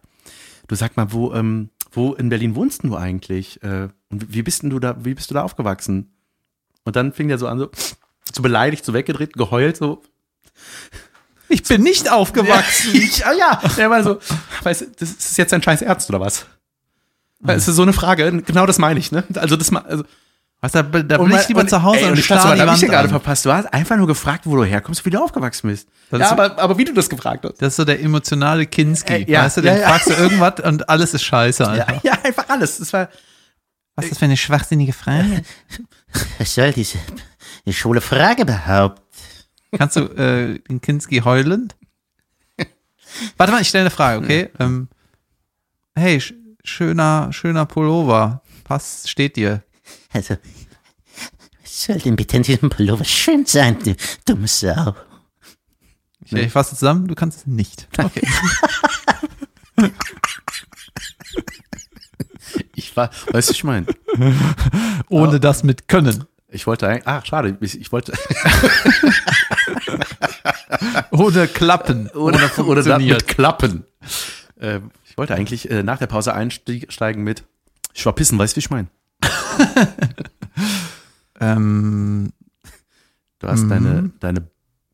du 0.67 0.75
sag 0.75 0.97
mal, 0.97 1.11
wo, 1.11 1.33
ähm, 1.33 1.69
wo 1.91 2.13
in 2.13 2.29
Berlin 2.29 2.55
wohnst 2.55 2.83
du 2.83 2.95
eigentlich? 2.95 3.63
Äh, 3.63 3.87
und 4.09 4.33
wie 4.33 4.43
bist 4.43 4.63
denn 4.63 4.69
du 4.69 4.79
da, 4.79 4.97
wie 5.03 5.13
bist 5.13 5.29
du 5.29 5.33
da 5.33 5.43
aufgewachsen? 5.43 6.13
Und 6.83 6.95
dann 6.95 7.13
fing 7.13 7.27
der 7.27 7.37
so 7.37 7.47
an, 7.47 7.57
so, 7.57 7.69
so 8.33 8.41
beleidigt, 8.41 8.85
so 8.85 8.93
weggedreht, 8.93 9.33
geheult, 9.33 9.77
so. 9.77 10.03
Ich 11.47 11.63
bin 11.63 11.81
nicht 11.83 12.11
aufgewachsen. 12.11 12.91
Ja, 12.93 13.01
ich, 13.01 13.25
ah, 13.25 13.33
ja. 13.33 13.61
Der 13.77 13.89
war 13.89 14.03
so, 14.03 14.19
weißt 14.63 14.81
du, 14.81 14.85
das 14.99 15.11
ist 15.11 15.37
jetzt 15.37 15.53
ein 15.53 15.61
scheiß 15.61 15.81
Ernst 15.81 16.09
oder 16.09 16.19
was? 16.19 16.45
Das 17.45 17.67
ist 17.67 17.75
so 17.75 17.81
eine 17.81 17.93
Frage, 17.93 18.41
genau 18.43 18.65
das 18.65 18.77
meine 18.79 18.99
ich, 18.99 19.11
ne? 19.11 19.23
Also 19.35 19.55
das 19.55 19.71
ma- 19.71 19.81
also, 19.87 20.03
Was, 20.61 20.71
da, 20.71 20.81
da 20.83 21.17
und 21.17 21.29
bin 21.29 21.37
ich 21.39 21.47
lieber 21.47 21.61
und- 21.61 21.69
zu 21.69 21.83
Hause 21.83 21.99
ey, 21.99 22.05
und, 22.05 22.11
und 22.11 22.17
starr 22.23 22.37
was 22.37 22.43
die 22.43 22.49
hab 22.49 22.57
ich 22.59 22.67
Wand 22.67 22.81
dir 22.81 22.87
gerade 22.87 23.03
an. 23.05 23.09
verpasst? 23.09 23.45
Du 23.45 23.51
hast 23.53 23.71
einfach 23.73 23.97
nur 23.97 24.07
gefragt, 24.07 24.45
wo 24.45 24.55
du 24.55 24.63
herkommst, 24.63 25.05
wie 25.05 25.09
du 25.09 25.21
aufgewachsen 25.23 25.67
bist. 25.69 25.87
Das 26.09 26.19
ja, 26.21 26.31
aber, 26.31 26.57
aber 26.59 26.77
wie 26.77 26.85
du 26.85 26.93
das 26.93 27.09
gefragt 27.09 27.45
hast. 27.45 27.61
Das 27.61 27.69
ist 27.69 27.75
so 27.77 27.85
der 27.85 28.01
emotionale 28.01 28.65
Kinski. 28.65 29.13
Äh, 29.13 29.31
ja, 29.31 29.43
weißt 29.43 29.57
du, 29.57 29.61
ja, 29.61 29.73
den 29.73 29.81
ja. 29.81 29.87
fragst 29.89 30.09
du 30.09 30.13
irgendwas 30.13 30.59
und 30.61 30.89
alles 30.89 31.13
ist 31.13 31.23
scheiße 31.23 31.67
einfach. 31.69 32.03
Ja, 32.03 32.13
ja, 32.13 32.19
einfach 32.23 32.49
alles. 32.49 32.77
Das 32.79 32.91
war, 32.93 33.09
Was 33.95 34.05
ist 34.05 34.11
das 34.11 34.19
für 34.19 34.25
eine 34.25 34.37
schwachsinnige 34.37 34.93
Frage? 34.93 35.43
Was 36.39 36.55
soll 36.55 36.71
diese 36.73 36.97
schwule 37.69 38.01
Frage 38.01 38.43
überhaupt? 38.43 39.01
Kannst 39.77 39.97
du 39.97 40.01
äh, 40.01 40.59
den 40.59 40.79
Kinski 40.81 41.19
heulend? 41.19 41.75
Warte 43.37 43.51
mal, 43.51 43.61
ich 43.61 43.67
stelle 43.67 43.83
eine 43.83 43.89
Frage, 43.91 44.23
okay? 44.23 44.49
Ähm, 44.59 44.87
hey, 45.95 46.21
schöner, 46.65 47.31
schöner 47.31 47.65
Pullover. 47.65 48.41
Passt, 48.63 49.09
steht 49.09 49.35
dir. 49.35 49.63
Also, 50.11 50.35
was 51.61 51.83
soll 51.85 51.97
denn 51.99 52.15
bitte 52.15 52.37
in 52.37 52.43
diesem 52.43 52.69
Pullover 52.69 53.05
schön 53.05 53.45
sein, 53.45 53.77
du 53.83 53.95
dumme 54.25 54.47
Sau? 54.47 54.95
Ich, 56.25 56.33
ich 56.33 56.51
fasse 56.51 56.75
zusammen, 56.75 57.07
du 57.07 57.15
kannst 57.15 57.39
es 57.39 57.45
nicht. 57.45 57.87
Okay. 57.97 58.27
ich 62.75 62.95
war, 62.97 63.09
weißt 63.31 63.49
du, 63.49 63.53
ich 63.53 63.63
meine, 63.63 63.85
Ohne 65.09 65.39
das 65.39 65.63
mit 65.63 65.87
Können. 65.87 66.25
ich 66.49 66.65
wollte 66.65 66.87
eigentlich, 66.87 67.07
ach, 67.07 67.25
schade, 67.25 67.55
ich, 67.61 67.79
ich 67.79 67.91
wollte, 67.91 68.13
Ohne 71.11 71.47
Klappen. 71.47 72.07
oder, 72.09 72.39
oder 72.39 72.41
da 72.41 72.49
funktioniert. 72.49 73.19
mit 73.19 73.27
Klappen. 73.27 73.85
Ähm, 74.59 74.91
ich 75.15 75.17
wollte 75.17 75.33
eigentlich 75.35 75.69
äh, 75.71 75.81
nach 75.81 75.97
der 75.97 76.07
Pause 76.07 76.33
einsteigen 76.33 77.23
mit, 77.23 77.45
ich 77.93 78.05
war 78.05 78.13
pissen, 78.13 78.37
weißt 78.37 78.53
du, 78.53 78.57
wie 78.57 78.59
ich 78.59 78.69
meine? 78.69 78.87
Ähm, 81.39 82.31
Du 83.39 83.47
hast 83.47 83.63
Mhm. 83.63 83.69
deine, 83.69 84.11
deine, 84.21 84.47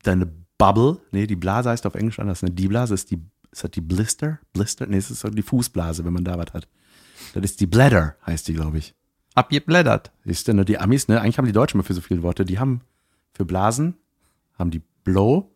deine 0.03 0.25
Bubble, 0.57 0.97
nee, 1.11 1.27
die 1.27 1.35
Blase 1.35 1.69
heißt 1.69 1.85
auf 1.85 1.93
Englisch 1.95 2.19
anders, 2.19 2.41
ne? 2.41 2.49
Die 2.51 2.67
Blase 2.67 2.93
ist 2.95 3.11
die, 3.11 3.19
ist 3.51 3.63
das 3.63 3.71
die 3.71 3.81
Blister? 3.81 4.39
Blister? 4.53 4.87
Nee, 4.87 4.97
es 4.97 5.11
ist 5.11 5.19
so 5.21 5.29
die 5.29 5.43
Fußblase, 5.43 6.03
wenn 6.03 6.13
man 6.13 6.23
da 6.25 6.37
was 6.37 6.51
hat. 6.53 6.67
Das 7.33 7.43
ist 7.43 7.59
die 7.59 7.67
Bladder, 7.67 8.15
heißt 8.25 8.47
die, 8.47 8.53
glaube 8.53 8.79
ich. 8.79 8.95
abgeblättert. 9.35 10.11
Siehst 10.25 10.47
du, 10.47 10.53
ne, 10.53 10.65
die 10.65 10.79
Amis, 10.79 11.07
ne, 11.07 11.21
eigentlich 11.21 11.37
haben 11.37 11.45
die 11.45 11.51
Deutschen 11.51 11.77
mal 11.77 11.83
für 11.83 11.93
so 11.93 12.01
viele 12.01 12.23
Worte, 12.23 12.43
die 12.45 12.57
haben 12.59 12.81
für 13.33 13.45
Blasen, 13.45 13.93
haben 14.57 14.71
die 14.71 14.81
Blow, 15.03 15.51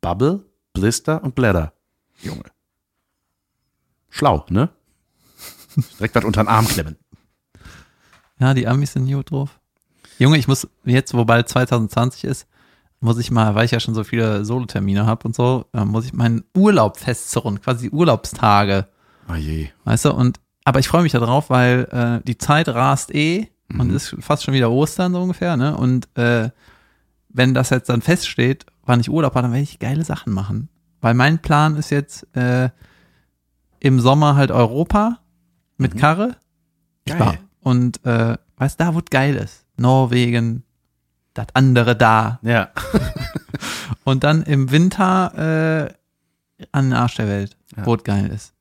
Bubble, 0.00 0.44
Blister 0.72 1.22
und 1.24 1.34
Bladder. 1.34 1.72
Junge. 2.22 2.44
Schlau, 4.18 4.44
ne? 4.50 4.68
Direkt 5.98 6.16
was 6.16 6.24
unter 6.24 6.42
den 6.42 6.48
Arm 6.48 6.66
klemmen. 6.66 6.96
Ja, 8.40 8.52
die 8.52 8.66
Amis 8.66 8.94
sind 8.94 9.08
gut 9.08 9.30
drauf. 9.30 9.60
Junge, 10.18 10.38
ich 10.38 10.48
muss 10.48 10.66
jetzt, 10.84 11.14
wo 11.14 11.24
bald 11.24 11.48
2020 11.48 12.24
ist, 12.24 12.48
muss 12.98 13.18
ich 13.18 13.30
mal, 13.30 13.54
weil 13.54 13.64
ich 13.64 13.70
ja 13.70 13.78
schon 13.78 13.94
so 13.94 14.02
viele 14.02 14.44
Solotermine 14.44 15.06
habe 15.06 15.28
und 15.28 15.36
so, 15.36 15.66
äh, 15.72 15.84
muss 15.84 16.04
ich 16.04 16.12
meinen 16.12 16.42
Urlaub 16.56 16.98
festzurren, 16.98 17.60
quasi 17.60 17.90
Urlaubstage. 17.90 18.88
Oh 19.30 19.34
je. 19.34 19.68
Weißt 19.84 20.06
du, 20.06 20.12
und 20.12 20.40
aber 20.64 20.80
ich 20.80 20.88
freue 20.88 21.02
mich 21.02 21.12
darauf, 21.12 21.48
weil 21.48 21.86
äh, 21.92 22.26
die 22.26 22.38
Zeit 22.38 22.68
rast 22.68 23.14
eh 23.14 23.48
und 23.72 23.90
ist 23.90 24.16
fast 24.18 24.42
schon 24.42 24.54
wieder 24.54 24.72
Ostern 24.72 25.12
so 25.12 25.22
ungefähr, 25.22 25.56
ne? 25.56 25.76
Und 25.76 26.08
äh, 26.18 26.50
wenn 27.28 27.54
das 27.54 27.70
jetzt 27.70 27.88
dann 27.88 28.02
feststeht, 28.02 28.66
wann 28.84 28.98
ich 28.98 29.10
Urlaub 29.10 29.36
habe, 29.36 29.42
dann 29.42 29.52
werde 29.52 29.62
ich 29.62 29.78
geile 29.78 30.04
Sachen 30.04 30.32
machen. 30.32 30.70
Weil 31.00 31.14
mein 31.14 31.38
Plan 31.38 31.76
ist 31.76 31.90
jetzt 31.90 32.26
äh, 32.36 32.70
im 33.80 34.00
Sommer 34.00 34.36
halt 34.36 34.50
Europa 34.50 35.18
mit 35.76 35.96
Karre. 35.96 36.36
Geil. 37.06 37.38
Und 37.60 38.04
äh, 38.04 38.36
weißt 38.56 38.80
da, 38.80 38.94
wo 38.94 38.98
es 38.98 39.04
geil 39.10 39.36
ist. 39.36 39.64
Norwegen, 39.76 40.64
das 41.34 41.46
andere 41.54 41.96
da. 41.96 42.38
Ja. 42.42 42.70
Und 44.04 44.24
dann 44.24 44.42
im 44.42 44.70
Winter 44.70 45.88
äh, 46.58 46.64
an 46.72 46.86
den 46.86 46.92
Arsch 46.94 47.16
der 47.16 47.28
Welt, 47.28 47.56
Ja. 47.76 47.86
wo 47.86 47.94
es 47.94 48.02
geil 48.04 48.26
ist. 48.30 48.54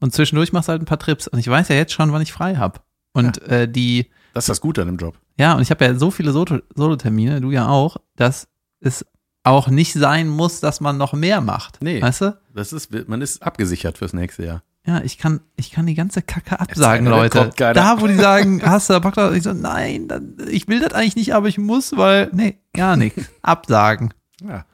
Und 0.00 0.12
zwischendurch 0.14 0.52
machst 0.52 0.68
du 0.68 0.72
halt 0.72 0.82
ein 0.82 0.86
paar 0.86 0.98
Trips. 0.98 1.28
Und 1.28 1.38
ich 1.38 1.48
weiß 1.48 1.68
ja 1.68 1.76
jetzt 1.76 1.92
schon, 1.92 2.12
wann 2.12 2.22
ich 2.22 2.32
frei 2.32 2.56
hab. 2.56 2.84
Und 3.12 3.42
äh, 3.42 3.68
die, 3.68 4.10
Das 4.34 4.44
ist 4.44 4.48
das 4.48 4.60
Gute 4.60 4.82
an 4.82 4.88
dem 4.88 4.96
Job. 4.96 5.16
ja, 5.38 5.54
und 5.54 5.62
ich 5.62 5.70
habe 5.70 5.84
ja 5.84 5.94
so 5.94 6.10
viele 6.10 6.32
Solo- 6.32 6.62
Solo-Termine, 6.74 7.40
du 7.40 7.50
ja 7.50 7.68
auch, 7.68 7.96
dass 8.16 8.48
es 8.80 9.04
auch 9.44 9.68
nicht 9.68 9.92
sein 9.94 10.28
muss, 10.28 10.60
dass 10.60 10.80
man 10.80 10.96
noch 10.96 11.12
mehr 11.12 11.40
macht. 11.40 11.78
Nee. 11.82 12.00
Weißt 12.00 12.20
du? 12.20 12.38
Das 12.54 12.72
ist, 12.72 12.90
man 13.08 13.22
ist 13.22 13.42
abgesichert 13.42 13.98
fürs 13.98 14.12
nächste 14.12 14.44
Jahr. 14.44 14.62
Ja, 14.84 15.00
ich 15.00 15.16
kann, 15.16 15.40
ich 15.56 15.70
kann 15.70 15.86
die 15.86 15.94
ganze 15.94 16.22
Kacke 16.22 16.58
absagen, 16.58 17.06
Leute. 17.06 17.50
Da, 17.56 18.00
wo 18.00 18.08
die 18.08 18.16
sagen, 18.16 18.62
hast 18.68 18.88
du 18.88 18.94
da 18.94 18.98
Bock 18.98 19.14
drauf? 19.14 19.32
Ich 19.32 19.44
so, 19.44 19.52
nein, 19.52 20.08
dann, 20.08 20.36
ich 20.48 20.66
will 20.66 20.80
das 20.80 20.92
eigentlich 20.92 21.16
nicht, 21.16 21.34
aber 21.34 21.46
ich 21.46 21.58
muss, 21.58 21.96
weil, 21.96 22.30
nee, 22.32 22.58
gar 22.72 22.96
nichts. 22.96 23.30
Absagen. 23.42 24.12
Ja. 24.42 24.64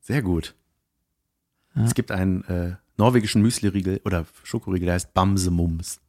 Sehr 0.00 0.22
gut. 0.22 0.54
Ja. 1.76 1.84
Es 1.84 1.94
gibt 1.94 2.10
einen 2.10 2.44
äh, 2.44 2.74
norwegischen 2.96 3.42
Müsli-Riegel 3.42 4.00
oder 4.04 4.26
Schokoriegel, 4.42 4.86
der 4.86 4.94
heißt 4.94 5.14
Bamsemums. 5.14 6.00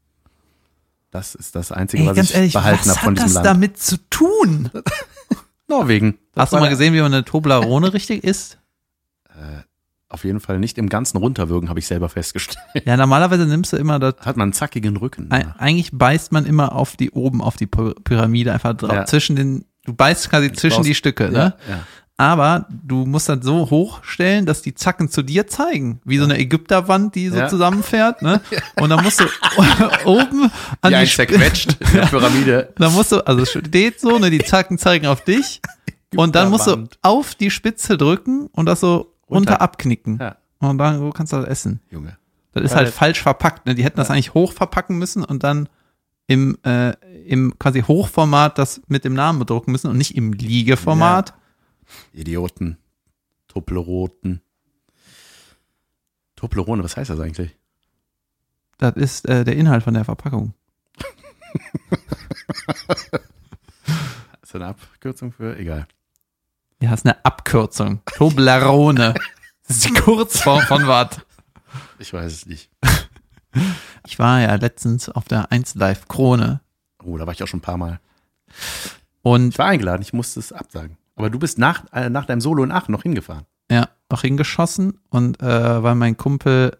Das 1.11 1.35
ist 1.35 1.55
das 1.55 1.71
Einzige, 1.71 2.03
Ey, 2.03 2.09
was 2.09 2.17
ich 2.17 2.33
ehrlich, 2.33 2.53
behalten 2.53 2.89
was 2.89 2.97
habe 2.97 3.05
von 3.05 3.15
hat 3.15 3.17
diesem 3.23 3.27
das 3.27 3.33
Land. 3.35 3.45
damit 3.45 3.77
zu 3.79 3.97
tun? 4.09 4.71
Norwegen. 5.79 6.17
Das 6.33 6.43
Hast 6.43 6.53
du 6.53 6.57
mal 6.57 6.69
gesehen, 6.69 6.93
wie 6.93 7.01
man 7.01 7.13
eine 7.13 7.23
Toblerone 7.25 7.93
richtig 7.93 8.23
isst? 8.23 8.59
Auf 10.09 10.23
jeden 10.25 10.39
Fall 10.39 10.59
nicht 10.59 10.77
im 10.77 10.89
Ganzen 10.89 11.17
runterwürgen, 11.17 11.69
habe 11.69 11.79
ich 11.79 11.87
selber 11.87 12.07
festgestellt. 12.07 12.59
Ja, 12.85 12.97
normalerweise 12.97 13.47
nimmst 13.47 13.73
du 13.73 13.77
immer 13.77 13.97
das, 13.97 14.13
Hat 14.19 14.37
man 14.37 14.45
einen 14.45 14.53
zackigen 14.53 14.95
Rücken. 14.97 15.31
Ei- 15.31 15.47
eigentlich 15.57 15.89
beißt 15.91 16.31
man 16.31 16.45
immer 16.45 16.73
auf 16.75 16.95
die 16.95 17.09
oben, 17.09 17.41
auf 17.41 17.55
die 17.55 17.65
Py- 17.65 17.95
Pyramide 18.03 18.53
einfach 18.53 18.75
drauf, 18.75 18.91
Ja. 18.93 19.05
zwischen 19.05 19.35
den, 19.35 19.65
du 19.85 19.93
beißt 19.93 20.29
quasi 20.29 20.51
zwischen 20.53 20.75
brauchst- 20.77 20.89
die 20.89 20.93
Stücke, 20.95 21.23
ja, 21.25 21.31
ne? 21.31 21.55
ja. 21.67 21.79
Aber 22.15 22.67
du 22.69 23.05
musst 23.05 23.27
das 23.27 23.39
so 23.41 23.69
hochstellen, 23.71 24.45
dass 24.45 24.61
die 24.61 24.75
Zacken 24.75 25.09
zu 25.09 25.23
dir 25.23 25.47
zeigen, 25.47 25.99
wie 26.05 26.19
so 26.19 26.25
eine 26.25 26.37
Ägypterwand, 26.37 27.15
die 27.15 27.29
so 27.29 27.37
Ja. 27.37 27.47
zusammenfährt, 27.49 28.21
ne? 28.21 28.39
Und 28.75 28.91
dann 28.91 29.03
musst 29.03 29.19
du 29.19 29.25
oben 30.05 30.51
an 30.81 30.93
Wie 30.93 30.99
die 31.05 31.09
zerquetscht 31.11 31.75
in 31.81 31.93
der 31.93 32.05
Pyramide. 32.05 32.73
Dann 32.77 32.93
musst 32.93 33.11
du, 33.11 33.25
also 33.25 33.45
steht 33.45 33.99
so, 33.99 34.19
ne, 34.19 34.29
die 34.29 34.39
Zacken 34.43 34.77
zeigen 34.77 35.07
auf 35.07 35.23
dich 35.23 35.61
und 36.15 36.35
dann 36.35 36.49
musst 36.51 36.67
du 36.67 36.87
auf 37.01 37.33
die 37.33 37.49
Spitze 37.49 37.97
drücken 37.97 38.45
und 38.53 38.67
das 38.67 38.79
so 38.81 39.13
runter 39.29 39.59
abknicken. 39.61 40.19
Ja, 40.21 40.35
Und 40.59 40.77
dann 40.77 40.99
so 40.99 41.09
kannst 41.09 41.33
du 41.33 41.37
das 41.37 41.47
essen. 41.47 41.79
Junge. 41.89 42.15
Das 42.53 42.63
ist 42.63 42.71
Ja, 42.71 42.77
halt 42.77 42.89
falsch 42.89 43.21
verpackt. 43.23 43.65
Ne? 43.65 43.73
Die 43.73 43.83
hätten 43.83 43.97
das 43.97 44.11
eigentlich 44.11 44.35
hoch 44.35 44.53
verpacken 44.53 44.99
müssen 44.99 45.23
und 45.23 45.43
dann 45.43 45.67
im, 46.27 46.57
äh, 46.63 46.91
im 47.25 47.57
quasi 47.57 47.81
Hochformat 47.81 48.59
das 48.59 48.81
mit 48.87 49.03
dem 49.03 49.15
Namen 49.15 49.39
bedrucken 49.39 49.71
müssen 49.71 49.89
und 49.89 49.97
nicht 49.97 50.15
im 50.15 50.31
Liegeformat. 50.33 51.33
Idioten. 52.13 52.77
Tobleroten. 53.47 54.41
Toblerone, 56.35 56.83
was 56.83 56.97
heißt 56.97 57.09
das 57.09 57.19
eigentlich? 57.19 57.55
Das 58.77 58.95
ist 58.95 59.25
äh, 59.27 59.43
der 59.43 59.55
Inhalt 59.55 59.83
von 59.83 59.93
der 59.93 60.03
Verpackung. 60.05 60.53
Ist 64.41 64.53
das 64.53 64.55
eine 64.55 64.67
Abkürzung 64.67 65.31
für? 65.31 65.57
Egal. 65.57 65.87
Ja, 66.81 66.93
ist 66.93 67.05
eine 67.05 67.23
Abkürzung. 67.25 68.01
Toblerone. 68.05 69.13
Das 69.65 69.77
ist 69.77 69.85
die 69.85 69.93
Kurzform 69.93 70.61
von 70.63 70.87
was? 70.87 71.21
Ich 71.97 72.11
weiß 72.11 72.31
es 72.33 72.45
nicht. 72.45 72.69
Ich 74.05 74.19
war 74.19 74.41
ja 74.41 74.53
letztens 74.55 75.07
auf 75.07 75.23
der 75.25 75.51
1 75.53 75.75
Live 75.75 76.09
Krone 76.09 76.59
Oh, 77.01 77.17
da 77.17 77.25
war 77.25 77.31
ich 77.33 77.41
auch 77.43 77.47
schon 77.47 77.59
ein 77.59 77.61
paar 77.61 77.77
Mal. 77.77 78.01
und 79.21 79.49
Ich 79.49 79.57
war 79.59 79.67
eingeladen, 79.67 80.01
ich 80.01 80.11
musste 80.11 80.41
es 80.41 80.51
absagen. 80.51 80.97
Aber 81.15 81.29
du 81.29 81.39
bist 81.39 81.57
nach, 81.57 81.85
äh, 81.93 82.09
nach 82.09 82.25
deinem 82.25 82.41
Solo 82.41 82.63
in 82.63 82.71
Aachen 82.71 82.91
noch 82.91 83.03
hingefahren. 83.03 83.45
ja, 83.71 83.89
noch 84.11 84.21
hingeschossen 84.21 84.99
und 85.09 85.41
äh, 85.41 85.83
weil 85.83 85.95
mein 85.95 86.17
Kumpel 86.17 86.77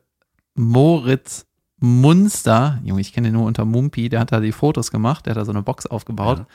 Moritz 0.55 1.45
Munster, 1.79 2.79
Junge, 2.86 3.01
ich 3.01 3.11
kenne 3.11 3.27
ihn 3.27 3.34
nur 3.34 3.45
unter 3.45 3.65
Mumpi, 3.65 4.07
der 4.07 4.21
hat 4.21 4.31
da 4.31 4.39
die 4.39 4.53
Fotos 4.53 4.89
gemacht, 4.89 5.25
der 5.25 5.31
hat 5.31 5.41
da 5.41 5.45
so 5.45 5.51
eine 5.51 5.63
Box 5.63 5.86
aufgebaut. 5.86 6.39
Ja. 6.39 6.45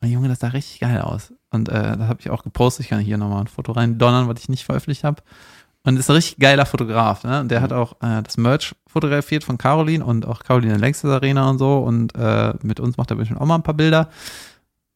Und 0.00 0.08
Junge, 0.08 0.28
das 0.28 0.40
sah 0.40 0.48
richtig 0.48 0.80
geil 0.80 1.00
aus. 1.00 1.32
Und 1.50 1.68
äh, 1.68 1.96
das 1.96 2.08
habe 2.08 2.20
ich 2.20 2.30
auch 2.30 2.42
gepostet. 2.42 2.84
Ich 2.84 2.90
kann 2.90 3.00
hier 3.00 3.18
nochmal 3.18 3.42
ein 3.42 3.48
Foto 3.48 3.72
rein 3.72 3.98
donnern, 3.98 4.28
was 4.28 4.40
ich 4.40 4.48
nicht 4.48 4.64
veröffentlicht 4.64 5.04
habe. 5.04 5.22
Und 5.84 5.98
ist 5.98 6.08
ein 6.08 6.16
richtig 6.16 6.38
geiler 6.38 6.64
Fotograf. 6.64 7.22
Ne? 7.22 7.40
Und 7.40 7.50
der 7.50 7.60
hat 7.60 7.72
auch 7.72 7.92
äh, 8.00 8.22
das 8.22 8.36
Merch 8.38 8.74
fotografiert 8.86 9.44
von 9.44 9.58
Caroline 9.58 10.04
und 10.04 10.26
auch 10.26 10.42
Caroline 10.42 10.78
Längstes 10.78 11.10
Arena 11.10 11.50
und 11.50 11.58
so. 11.58 11.78
Und 11.78 12.14
äh, 12.14 12.54
mit 12.62 12.80
uns 12.80 12.96
macht 12.96 13.10
er 13.10 13.16
bestimmt 13.16 13.40
auch 13.40 13.46
mal 13.46 13.56
ein 13.56 13.62
paar 13.62 13.74
Bilder. 13.74 14.08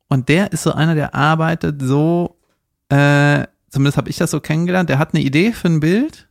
Und 0.09 0.29
der 0.29 0.53
ist 0.53 0.63
so 0.63 0.73
einer, 0.73 0.95
der 0.95 1.15
arbeitet 1.15 1.83
so, 1.83 2.37
äh, 2.89 3.47
zumindest 3.71 3.97
habe 3.97 4.09
ich 4.09 4.17
das 4.17 4.31
so 4.31 4.41
kennengelernt, 4.41 4.89
der 4.89 4.99
hat 4.99 5.15
eine 5.15 5.23
Idee 5.23 5.53
für 5.53 5.69
ein 5.69 5.81
Bild, 5.81 6.29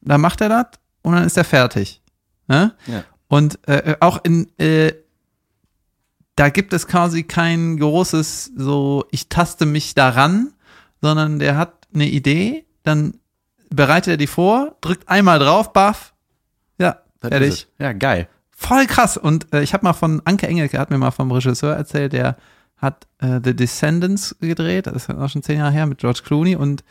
dann 0.00 0.20
macht 0.20 0.40
er 0.40 0.48
das 0.48 0.66
und 1.02 1.14
dann 1.14 1.24
ist 1.24 1.36
er 1.36 1.44
fertig. 1.44 2.00
Ne? 2.48 2.74
Ja. 2.86 3.04
Und 3.28 3.58
äh, 3.68 3.96
auch 4.00 4.20
in, 4.22 4.48
äh, 4.58 4.92
da 6.36 6.50
gibt 6.50 6.72
es 6.72 6.86
quasi 6.86 7.24
kein 7.24 7.78
großes, 7.78 8.52
so, 8.56 9.04
ich 9.10 9.28
taste 9.28 9.66
mich 9.66 9.94
daran, 9.94 10.52
sondern 11.00 11.38
der 11.38 11.56
hat 11.56 11.88
eine 11.94 12.06
Idee, 12.06 12.66
dann 12.82 13.18
bereitet 13.70 14.12
er 14.12 14.16
die 14.16 14.26
vor, 14.26 14.76
drückt 14.80 15.08
einmal 15.08 15.38
drauf, 15.38 15.72
baff, 15.72 16.14
ja, 16.78 16.98
Das 17.20 17.30
fertig. 17.30 17.68
Ja, 17.78 17.92
geil. 17.92 18.28
Voll 18.50 18.86
krass. 18.86 19.16
Und 19.16 19.52
äh, 19.52 19.62
ich 19.62 19.74
habe 19.74 19.84
mal 19.84 19.92
von 19.92 20.22
Anke 20.24 20.46
Engelke, 20.46 20.78
hat 20.78 20.90
mir 20.90 20.98
mal 20.98 21.10
vom 21.10 21.30
Regisseur 21.30 21.74
erzählt, 21.74 22.12
der 22.12 22.36
hat 22.76 23.06
äh, 23.18 23.40
The 23.42 23.54
Descendants 23.54 24.36
gedreht, 24.40 24.86
das 24.86 24.94
ist 24.94 25.10
auch 25.10 25.28
schon 25.28 25.42
zehn 25.42 25.58
Jahre 25.58 25.72
her, 25.72 25.86
mit 25.86 25.98
George 25.98 26.20
Clooney 26.24 26.56
und 26.56 26.84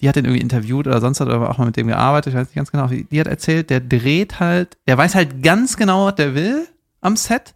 die 0.00 0.08
hat 0.08 0.16
den 0.16 0.24
irgendwie 0.24 0.40
interviewt 0.40 0.86
oder 0.86 1.00
sonst 1.00 1.20
hat 1.20 1.28
er 1.28 1.48
auch 1.48 1.58
mal 1.58 1.66
mit 1.66 1.76
dem 1.76 1.86
gearbeitet, 1.86 2.32
ich 2.32 2.38
weiß 2.38 2.48
nicht 2.48 2.56
ganz 2.56 2.72
genau. 2.72 2.86
Die, 2.86 3.20
hat 3.20 3.26
erzählt, 3.26 3.68
der 3.70 3.80
dreht 3.80 4.40
halt, 4.40 4.78
der 4.86 4.96
weiß 4.96 5.14
halt 5.14 5.42
ganz 5.42 5.76
genau, 5.76 6.06
was 6.06 6.14
der 6.14 6.34
will 6.34 6.66
am 7.00 7.16
Set. 7.16 7.54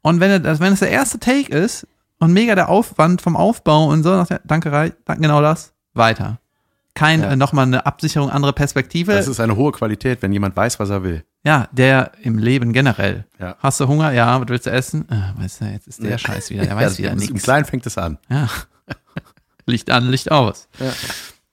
Und 0.00 0.20
wenn, 0.20 0.30
er, 0.30 0.60
wenn 0.60 0.72
es 0.72 0.80
der 0.80 0.90
erste 0.90 1.18
Take 1.18 1.54
ist 1.54 1.86
und 2.18 2.32
mega 2.32 2.54
der 2.54 2.70
Aufwand 2.70 3.20
vom 3.20 3.36
Aufbau 3.36 3.88
und 3.88 4.02
so, 4.02 4.10
sagt 4.10 4.30
er, 4.30 4.40
danke, 4.44 4.70
danke, 4.70 5.22
genau 5.22 5.42
das, 5.42 5.74
weiter. 5.92 6.38
Kein, 6.96 7.20
Ja. 7.20 7.30
äh, 7.32 7.36
nochmal 7.36 7.66
eine 7.66 7.86
Absicherung, 7.86 8.30
andere 8.30 8.52
Perspektive. 8.52 9.12
Das 9.12 9.28
ist 9.28 9.38
eine 9.38 9.54
hohe 9.54 9.70
Qualität, 9.70 10.22
wenn 10.22 10.32
jemand 10.32 10.56
weiß, 10.56 10.80
was 10.80 10.90
er 10.90 11.02
will. 11.04 11.24
Ja, 11.44 11.68
der 11.70 12.10
im 12.22 12.38
Leben 12.38 12.72
generell. 12.72 13.26
Ja. 13.38 13.54
Hast 13.60 13.78
du 13.78 13.86
Hunger? 13.86 14.10
Ja, 14.12 14.40
was 14.40 14.48
willst 14.48 14.66
du 14.66 14.70
essen? 14.70 15.06
Äh, 15.10 15.40
weißt 15.40 15.60
du, 15.60 15.64
jetzt 15.66 15.86
ist 15.86 16.02
der 16.02 16.10
Ja. 16.10 16.18
Scheiß 16.18 16.50
wieder, 16.50 16.64
der 16.64 16.74
weiß 16.74 16.92
Ja, 16.94 16.98
wieder 16.98 17.12
Im 17.12 17.18
nichts. 17.18 17.42
Kleinen 17.44 17.64
fängt 17.66 17.86
es 17.86 17.96
an. 17.98 18.18
Ja. 18.28 18.48
Licht 19.66 19.90
an, 19.90 20.08
Licht 20.08 20.32
aus. 20.32 20.68
Ja. 20.80 20.92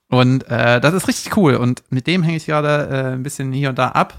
Und 0.08 0.48
äh, 0.48 0.80
das 0.80 0.94
ist 0.94 1.08
richtig 1.08 1.36
cool. 1.36 1.56
Und 1.56 1.82
mit 1.90 2.06
dem 2.06 2.22
hänge 2.22 2.36
ich 2.38 2.46
gerade 2.46 2.88
äh, 2.90 3.12
ein 3.12 3.22
bisschen 3.22 3.52
hier 3.52 3.68
und 3.68 3.78
da 3.78 3.88
ab, 3.88 4.14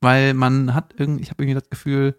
weil 0.00 0.34
man 0.34 0.74
hat 0.74 0.94
irgendwie, 0.96 1.22
ich 1.22 1.30
habe 1.30 1.42
irgendwie 1.42 1.60
das 1.60 1.68
Gefühl, 1.68 2.14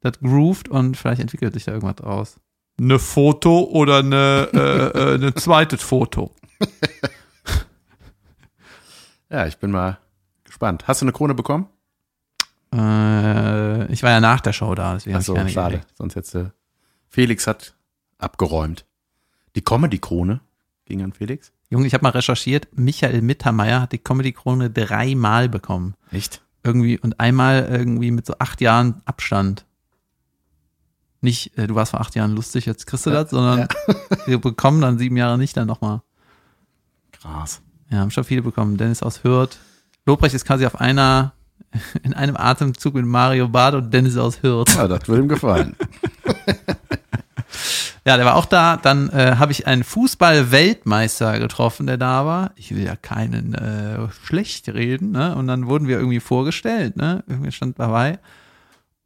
das 0.00 0.20
grooved 0.20 0.68
und 0.68 0.96
vielleicht 0.96 1.20
entwickelt 1.20 1.54
sich 1.54 1.64
da 1.64 1.72
irgendwas 1.72 1.96
draus. 1.96 2.36
Eine 2.78 2.98
Foto 2.98 3.64
oder 3.64 3.98
eine, 3.98 4.48
äh, 4.52 4.58
äh, 4.58 5.14
eine 5.14 5.34
zweites 5.34 5.82
Foto. 5.82 6.30
Ja, 9.30 9.46
ich 9.46 9.58
bin 9.58 9.70
mal 9.70 9.98
gespannt. 10.44 10.86
Hast 10.86 11.02
du 11.02 11.04
eine 11.04 11.12
Krone 11.12 11.34
bekommen? 11.34 11.68
Äh, 12.72 13.92
ich 13.92 14.02
war 14.02 14.10
ja 14.10 14.20
nach 14.20 14.40
der 14.40 14.52
Show 14.52 14.74
da, 14.74 14.94
deswegen 14.94 15.16
Achso, 15.16 15.34
schade. 15.48 15.76
gekriegt. 15.76 15.96
Sonst 15.96 16.16
hättest 16.16 16.34
du. 16.34 16.52
Felix 17.08 17.46
hat 17.46 17.74
abgeräumt. 18.18 18.84
Die 19.54 19.62
Comedy-Krone 19.62 20.40
ging 20.84 21.02
an 21.02 21.12
Felix. 21.12 21.52
Junge, 21.70 21.86
ich 21.86 21.94
habe 21.94 22.02
mal 22.02 22.10
recherchiert, 22.10 22.68
Michael 22.72 23.22
Mittermeier 23.22 23.80
hat 23.80 23.92
die 23.92 23.98
Comedy-Krone 23.98 24.70
dreimal 24.70 25.48
bekommen. 25.48 25.94
Echt? 26.12 26.42
irgendwie 26.66 26.98
und 26.98 27.20
einmal 27.20 27.66
irgendwie 27.70 28.10
mit 28.10 28.26
so 28.26 28.34
acht 28.38 28.60
Jahren 28.60 29.00
Abstand. 29.04 29.64
Nicht, 31.20 31.56
äh, 31.56 31.66
du 31.66 31.74
warst 31.74 31.92
vor 31.92 32.00
acht 32.00 32.14
Jahren 32.14 32.32
lustig, 32.32 32.66
jetzt 32.66 32.86
kriegst 32.86 33.06
du 33.06 33.10
das, 33.10 33.30
sondern 33.30 33.68
wir 34.26 34.38
bekommen 34.38 34.80
dann 34.80 34.98
sieben 34.98 35.16
Jahre 35.16 35.38
nicht 35.38 35.56
dann 35.56 35.66
nochmal. 35.66 36.02
Krass. 37.12 37.62
Ja, 37.90 37.98
haben 37.98 38.10
schon 38.10 38.24
viele 38.24 38.42
bekommen. 38.42 38.76
Dennis 38.76 39.02
aus 39.02 39.22
Hürth. 39.24 39.58
Lobrecht 40.04 40.34
ist 40.34 40.44
quasi 40.44 40.66
auf 40.66 40.80
einer, 40.80 41.32
in 42.02 42.14
einem 42.14 42.36
Atemzug 42.36 42.94
mit 42.94 43.06
Mario 43.06 43.48
Barth 43.48 43.74
und 43.74 43.92
Dennis 43.92 44.16
aus 44.16 44.42
Hürth. 44.42 44.74
Ja, 44.76 44.88
das 44.88 45.08
würde 45.08 45.22
ihm 45.22 45.28
gefallen. 45.28 45.76
Ja, 48.06 48.16
der 48.16 48.24
war 48.24 48.36
auch 48.36 48.46
da. 48.46 48.76
Dann 48.76 49.10
äh, 49.10 49.34
habe 49.36 49.50
ich 49.50 49.66
einen 49.66 49.82
Fußball-Weltmeister 49.82 51.40
getroffen, 51.40 51.88
der 51.88 51.96
da 51.96 52.24
war. 52.24 52.52
Ich 52.54 52.72
will 52.72 52.84
ja 52.84 52.94
keinen 52.94 53.52
äh, 53.54 54.08
schlecht 54.24 54.68
reden, 54.68 55.10
ne? 55.10 55.34
Und 55.34 55.48
dann 55.48 55.66
wurden 55.66 55.88
wir 55.88 55.98
irgendwie 55.98 56.20
vorgestellt, 56.20 56.96
ne? 56.96 57.24
Irgendwie 57.26 57.50
stand 57.50 57.80
dabei. 57.80 58.20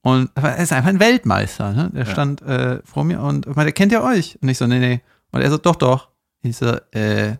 Und 0.02 0.30
aber 0.34 0.50
er 0.50 0.62
ist 0.62 0.74
einfach 0.74 0.90
ein 0.90 1.00
Weltmeister, 1.00 1.72
ne? 1.72 1.90
Der 1.94 2.04
stand 2.04 2.42
äh, 2.42 2.80
vor 2.84 3.04
mir 3.04 3.22
und 3.22 3.46
ich 3.46 3.56
meinte, 3.56 3.72
kennt 3.72 3.90
ihr 3.90 4.02
euch? 4.02 4.38
Und 4.42 4.50
ich 4.50 4.58
so, 4.58 4.66
nee, 4.66 4.78
nee. 4.78 5.00
Und 5.32 5.40
er 5.40 5.50
so, 5.50 5.56
doch, 5.56 5.76
doch. 5.76 6.10
Ich 6.42 6.58
so, 6.58 6.76
äh, 6.92 7.36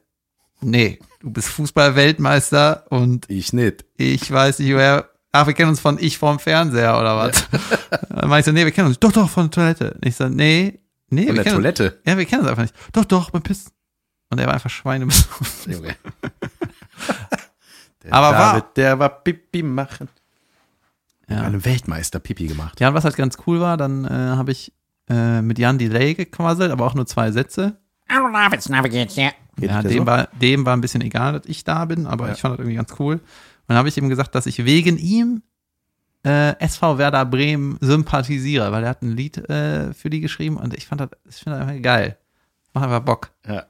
nee, 0.63 0.99
du 1.21 1.31
bist 1.31 1.49
Fußball-Weltmeister 1.49 2.85
und 2.91 3.29
Ich 3.29 3.53
nicht. 3.53 3.85
ich 3.97 4.31
weiß 4.31 4.59
nicht, 4.61 4.75
wer. 4.75 5.09
Ach, 5.33 5.47
wir 5.47 5.55
kennen 5.55 5.71
uns 5.71 5.81
von 5.81 5.97
ich 6.01 6.19
vorm 6.19 6.39
Fernseher 6.41 6.99
oder 6.99 7.17
was? 7.17 7.47
Dann 8.09 8.29
meinte 8.29 8.41
ich 8.41 8.47
so, 8.47 8.53
nee, 8.53 8.65
wir 8.65 8.73
kennen 8.73 8.89
uns. 8.89 8.99
Doch, 8.99 9.13
doch, 9.13 9.31
von 9.31 9.45
der 9.45 9.51
Toilette. 9.53 9.93
Und 9.95 10.07
ich 10.07 10.17
so, 10.17 10.29
nee, 10.29 10.81
Nee, 11.13 11.27
Von 11.27 11.35
wir 11.35 11.35
der 11.35 11.45
kennen, 11.45 11.57
Toilette. 11.57 11.99
ja, 12.07 12.17
wir 12.17 12.25
kennen 12.25 12.43
es 12.45 12.49
einfach 12.49 12.63
nicht. 12.63 12.75
Doch, 12.93 13.05
doch, 13.05 13.31
beim 13.31 13.43
Pissen. 13.43 13.73
Und 14.31 14.39
er 14.39 14.47
war 14.47 14.55
einfach 14.55 14.71
Schweine. 14.71 15.09
Junge. 15.67 15.97
Der 18.03 18.13
Aber 18.15 18.31
war- 18.37 18.53
David, 18.53 18.65
der 18.77 18.99
war 18.99 19.09
Pipi 19.23 19.63
machen. 19.63 20.09
Ja. 21.29 21.43
Einem 21.43 21.65
Weltmeister 21.65 22.19
Pipi 22.19 22.47
gemacht. 22.47 22.81
Ja, 22.81 22.89
und 22.89 22.95
was 22.95 23.05
halt 23.05 23.17
ganz 23.17 23.37
cool 23.47 23.61
war, 23.61 23.77
dann 23.77 24.05
äh, 24.05 24.09
habe 24.09 24.53
ich 24.53 24.73
äh, 25.09 25.43
mit 25.43 25.59
Jan 25.59 25.79
Delay 25.79 26.15
gequasselt, 26.15 26.73
aber 26.73 26.87
auch 26.87 26.95
nur 26.95 27.07
zwei 27.07 27.31
Sätze. 27.31 27.77
Hallo 28.09 28.29
David, 28.33 28.65
na, 28.69 28.83
wie 28.85 28.89
geht's 28.89 29.15
dir? 29.15 29.33
Geht 29.61 29.71
Ja, 29.71 29.83
dem, 29.83 29.99
so? 29.99 30.07
war, 30.07 30.29
dem 30.41 30.65
war 30.67 30.77
ein 30.77 30.81
bisschen 30.81 31.01
egal, 31.03 31.35
dass 31.35 31.47
ich 31.47 31.65
da 31.65 31.85
bin, 31.85 32.07
aber 32.07 32.27
Ja. 32.29 32.33
ich 32.35 32.41
fand 32.41 32.55
das 32.55 32.59
irgendwie 32.61 32.77
ganz 32.77 32.95
cool. 32.99 33.15
Und 33.15 33.23
dann 33.69 33.77
habe 33.77 33.89
ich 33.89 33.97
ihm 33.97 34.09
gesagt, 34.09 34.35
dass 34.35 34.47
ich 34.47 34.65
wegen 34.65 34.97
ihm 34.99 35.43
äh, 36.25 36.59
SV 36.59 36.99
Werder 36.99 37.25
Bremen 37.25 37.79
sympathisiere, 37.81 38.73
weil 38.73 38.83
er 38.85 38.91
hat 38.91 39.03
ein 39.03 39.17
Lied 39.17 39.39
äh, 39.49 39.95
für 39.95 40.11
die 40.11 40.21
geschrieben 40.21 40.57
und 40.57 40.75
ich 40.75 40.87
fand 40.87 41.01
das, 41.01 41.11
ich 41.29 41.37
finde 41.37 41.59
das 41.59 41.69
einfach 41.69 41.83
geil. 41.83 42.19
Macht 42.75 42.85
einfach 42.85 43.01
Bock. 43.01 43.31
Ja. 43.47 43.65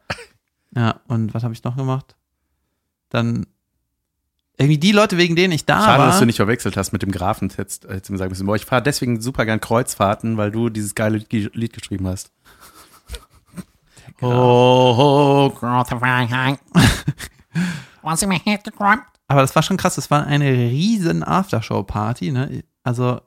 Ja, 0.75 1.01
und 1.07 1.33
was 1.35 1.43
habe 1.45 1.53
ich 1.55 1.63
noch 1.65 1.77
gemacht? 1.77 2.17
Dann 3.09 3.47
irgendwie 4.59 4.79
die 4.79 4.93
Leute, 4.93 5.17
wegen 5.17 5.37
denen 5.37 5.53
ich 5.53 5.65
da 5.65 5.81
Schade, 5.85 5.99
war. 6.01 6.07
dass 6.09 6.19
du 6.19 6.27
nicht 6.27 6.37
verwechselt 6.37 6.77
hast 6.77 6.93
mit 6.93 7.03
dem 7.03 7.11
Grafen. 7.13 7.49
Du 7.49 7.57
mir 8.13 8.19
sagen 8.19 8.29
müssen, 8.31 8.47
boah, 8.47 8.57
ich 8.57 8.67
fahre 8.67 8.83
deswegen 8.83 9.21
super 9.21 9.47
gern 9.47 9.61
Kreuzfahrten, 9.61 10.37
weil 10.37 10.51
du 10.51 10.69
dieses 10.69 10.95
geile 10.95 11.25
Lied 11.31 11.73
geschrieben 11.73 12.07
hast. 12.07 12.31
Oh, 14.21 14.95
oh, 14.99 15.51
Große 15.51 15.99
Freiheit. 15.99 16.59
Was 18.03 18.23
im 18.23 18.31
Heft 18.31 18.65
geträumt? 18.65 19.03
Aber 19.29 19.41
das 19.43 19.55
war 19.55 19.63
schon 19.63 19.77
krass. 19.77 19.95
Das 19.95 20.11
war 20.11 20.27
eine 20.27 20.51
riesen 20.51 21.23
Aftershow-Party. 21.23 22.33
Ne? 22.33 22.65
Also 22.83 23.21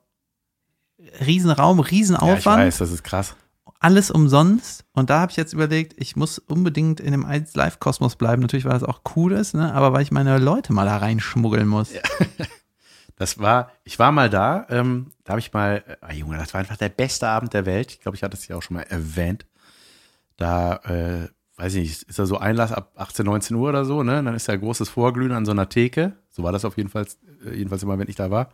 riesen 1.26 1.52
Raum, 1.52 1.80
riesen 1.80 2.16
ja, 2.16 2.24
ich 2.26 2.40
Aufwand, 2.40 2.64
weiß, 2.64 2.78
das 2.80 2.92
ist 2.92 3.04
krass. 3.04 3.36
alles 3.80 4.12
umsonst. 4.12 4.86
Und 4.94 5.10
da 5.10 5.20
habe 5.20 5.32
ich 5.32 5.38
jetzt 5.38 5.54
überlegt, 5.54 5.94
ich 5.98 6.16
muss 6.16 6.40
unbedingt 6.40 7.00
in 7.00 7.12
dem 7.12 7.26
1 7.26 7.56
Live-Kosmos 7.56 8.16
bleiben. 8.16 8.42
Natürlich, 8.42 8.66
weil 8.66 8.74
das 8.74 8.84
auch 8.84 9.02
cool 9.16 9.34
ist, 9.34 9.54
ne? 9.54 9.74
aber 9.74 9.94
weil 9.94 10.02
ich 10.02 10.12
meine 10.12 10.38
Leute 10.38 10.74
mal 10.74 10.86
da 10.86 10.98
reinschmuggeln 10.98 11.68
muss. 11.68 11.92
Das 13.16 13.40
war, 13.40 13.72
ich 13.84 14.00
war 14.00 14.12
mal 14.12 14.30
da, 14.30 14.66
ähm, 14.70 15.12
da 15.24 15.34
habe 15.34 15.40
ich 15.40 15.54
mal, 15.54 15.84
äh, 16.02 16.16
Junge, 16.16 16.38
das 16.38 16.54
war 16.54 16.60
einfach 16.60 16.78
der 16.78 16.90
beste 16.90 17.28
Abend 17.28 17.54
der 17.54 17.66
Welt. 17.66 17.92
Ich 17.92 18.00
glaube, 18.02 18.18
ich 18.18 18.24
hatte 18.24 18.36
es 18.36 18.48
ja 18.48 18.56
auch 18.56 18.64
schon 18.64 18.76
mal 18.76 18.84
erwähnt. 18.84 19.46
Da, 20.38 20.76
äh, 20.86 21.30
weiß 21.58 21.76
ich 21.76 21.82
nicht, 21.82 22.04
ist 22.04 22.20
da 22.20 22.26
so 22.26 22.38
Einlass 22.38 22.72
ab 22.72 22.94
18, 22.96 23.26
19 23.26 23.56
Uhr 23.56 23.70
oder 23.70 23.86
so, 23.86 24.04
ne? 24.04 24.24
Dann 24.24 24.36
ist 24.36 24.50
da 24.50 24.56
großes 24.56 24.90
Vorglühen 24.90 25.32
an 25.32 25.46
so 25.46 25.52
einer 25.52 25.70
Theke. 25.70 26.14
So 26.30 26.44
war 26.44 26.52
das 26.52 26.66
auf 26.66 26.78
jeden 26.78 26.90
Fall, 26.90 27.06
äh, 27.46 27.56
jedenfalls 27.56 27.84
immer, 27.84 28.00
wenn 28.00 28.10
ich 28.10 28.16
da 28.16 28.32
war. 28.32 28.52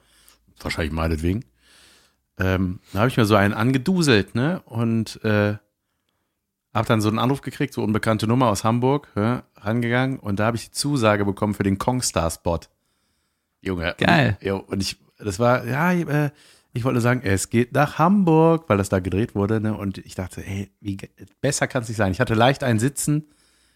Wahrscheinlich 0.62 0.94
meinetwegen. 0.94 1.46
Ähm, 2.38 2.80
da 2.94 3.00
habe 3.00 3.10
ich 3.10 3.18
mir 3.18 3.26
so 3.26 3.36
einen 3.36 3.54
angeduselt, 3.54 4.36
ne? 4.36 4.62
Und 4.66 5.24
äh, 5.24 5.58
habe 6.74 6.88
dann 6.88 7.02
so 7.02 7.10
einen 7.10 7.20
Anruf 7.20 7.42
gekriegt, 7.42 7.74
so 7.74 7.84
unbekannte 7.84 8.28
Nummer 8.28 8.48
aus 8.48 8.64
Hamburg, 8.64 9.08
ja, 9.16 9.44
rangegangen 9.56 10.20
und 10.20 10.40
da 10.40 10.46
habe 10.46 10.58
ich 10.58 10.66
die 10.66 10.72
Zusage 10.72 11.26
bekommen 11.26 11.54
für 11.54 11.64
den 11.64 11.78
Kongstar-Spot. 11.78 12.60
Junge. 13.62 13.96
Geil. 13.98 14.38
Und, 14.40 14.46
ja, 14.46 14.54
und 14.54 14.82
ich, 14.82 14.98
das 15.18 15.40
war, 15.40 15.66
ja, 15.66 15.92
äh, 15.92 16.30
ich 16.74 16.84
wollte 16.84 17.02
sagen, 17.02 17.22
es 17.24 17.50
geht 17.50 17.74
nach 17.74 17.98
Hamburg, 17.98 18.66
weil 18.68 18.78
das 18.78 18.90
da 18.90 19.00
gedreht 19.00 19.36
wurde, 19.36 19.60
ne? 19.60 19.76
Und 19.76 19.98
ich 19.98 20.16
dachte, 20.16 20.46
ey, 20.46 20.72
wie 20.82 20.98
besser 21.42 21.68
kann 21.68 21.82
es 21.84 21.90
nicht 21.90 21.98
sein. 21.98 22.12
Ich 22.12 22.20
hatte 22.20 22.36
leicht 22.36 22.64
ein 22.64 22.80
Sitzen. 22.80 23.26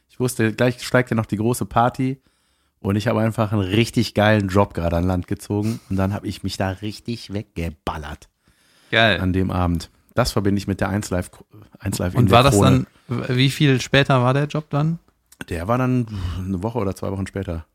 Ich 0.09 0.19
wusste, 0.19 0.53
gleich 0.53 0.81
steigt 0.83 1.09
ja 1.09 1.15
noch 1.15 1.25
die 1.25 1.37
große 1.37 1.65
Party. 1.65 2.21
Und 2.79 2.95
ich 2.95 3.07
habe 3.07 3.21
einfach 3.21 3.51
einen 3.51 3.61
richtig 3.61 4.13
geilen 4.13 4.49
Job 4.49 4.73
gerade 4.73 4.97
an 4.97 5.05
Land 5.05 5.27
gezogen. 5.27 5.79
Und 5.89 5.95
dann 5.95 6.13
habe 6.13 6.27
ich 6.27 6.43
mich 6.43 6.57
da 6.57 6.69
richtig 6.69 7.33
weggeballert 7.33 8.29
Geil. 8.91 9.19
an 9.19 9.33
dem 9.33 9.49
Abend. 9.49 9.89
Das 10.13 10.31
verbinde 10.31 10.59
ich 10.59 10.67
mit 10.67 10.79
der 10.79 10.89
1 10.89 11.09
Live, 11.09 11.31
1 11.79 11.97
Live 11.97 12.13
in 12.13 12.19
Und 12.19 12.31
war 12.31 12.43
das 12.43 12.59
dann, 12.59 12.85
wie 13.07 13.49
viel 13.49 13.81
später 13.81 14.21
war 14.21 14.35
der 14.35 14.45
Job 14.45 14.69
dann? 14.69 14.99
Der 15.49 15.67
war 15.67 15.79
dann 15.79 16.05
eine 16.37 16.61
Woche 16.61 16.77
oder 16.77 16.95
zwei 16.95 17.09
Wochen 17.11 17.25
später. 17.25 17.65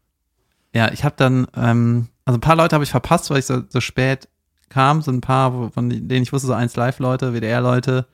Ja, 0.72 0.92
ich 0.92 1.02
habe 1.02 1.16
dann, 1.16 1.48
ähm, 1.56 2.08
also 2.24 2.38
ein 2.38 2.40
paar 2.40 2.54
Leute 2.54 2.74
habe 2.74 2.84
ich 2.84 2.90
verpasst, 2.90 3.30
weil 3.30 3.38
ich 3.38 3.46
so, 3.46 3.62
so 3.68 3.80
spät 3.80 4.28
kam. 4.68 5.02
So 5.02 5.10
ein 5.10 5.20
paar, 5.20 5.70
von 5.72 5.88
denen 5.90 6.22
ich 6.22 6.32
wusste, 6.32 6.46
so 6.48 6.52
1 6.54 6.76
Live-Leute, 6.76 7.32
WDR-Leute, 7.34 8.06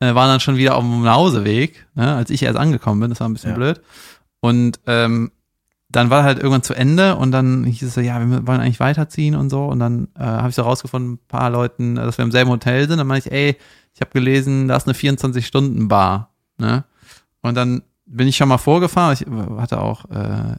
äh, 0.00 0.14
waren 0.14 0.28
dann 0.28 0.40
schon 0.40 0.56
wieder 0.56 0.76
auf 0.76 0.82
dem 0.82 1.02
Nachhauseweg, 1.02 1.86
ne, 1.94 2.14
als 2.14 2.30
ich 2.30 2.42
erst 2.42 2.58
angekommen 2.58 3.00
bin. 3.00 3.10
Das 3.10 3.20
war 3.20 3.28
ein 3.28 3.32
bisschen 3.34 3.50
Ja. 3.50 3.56
blöd. 3.56 3.80
Und 4.40 4.80
ähm, 4.86 5.30
dann 5.90 6.10
war 6.10 6.24
halt 6.24 6.38
irgendwann 6.38 6.62
zu 6.64 6.74
Ende 6.74 7.14
und 7.16 7.30
dann 7.30 7.62
hieß 7.64 7.82
es 7.82 7.94
so, 7.94 8.00
ja, 8.00 8.18
wir 8.18 8.46
wollen 8.46 8.60
eigentlich 8.60 8.80
weiterziehen 8.80 9.36
und 9.36 9.48
so. 9.50 9.66
Und 9.66 9.78
dann 9.78 10.08
äh, 10.18 10.24
habe 10.24 10.48
ich 10.48 10.54
so 10.56 10.62
rausgefunden, 10.62 11.12
ein 11.14 11.18
paar 11.28 11.50
Leuten, 11.50 11.96
äh, 11.96 12.04
dass 12.04 12.18
wir 12.18 12.24
im 12.24 12.32
selben 12.32 12.50
Hotel 12.50 12.88
sind. 12.88 12.98
Dann 12.98 13.06
meinte 13.06 13.28
ich, 13.28 13.32
ey, 13.34 13.56
ich 13.94 14.00
habe 14.00 14.10
gelesen, 14.10 14.66
da 14.66 14.76
ist 14.76 14.88
eine 14.88 14.96
24-Stunden-Bar. 14.96 16.30
Ne? 16.58 16.84
Und 17.42 17.54
dann 17.54 17.82
bin 18.06 18.26
ich 18.26 18.36
schon 18.36 18.48
mal 18.48 18.58
vorgefahren. 18.58 19.12
Ich 19.12 19.26
äh, 19.26 19.60
hatte 19.60 19.80
auch, 19.80 20.04
äh, 20.10 20.56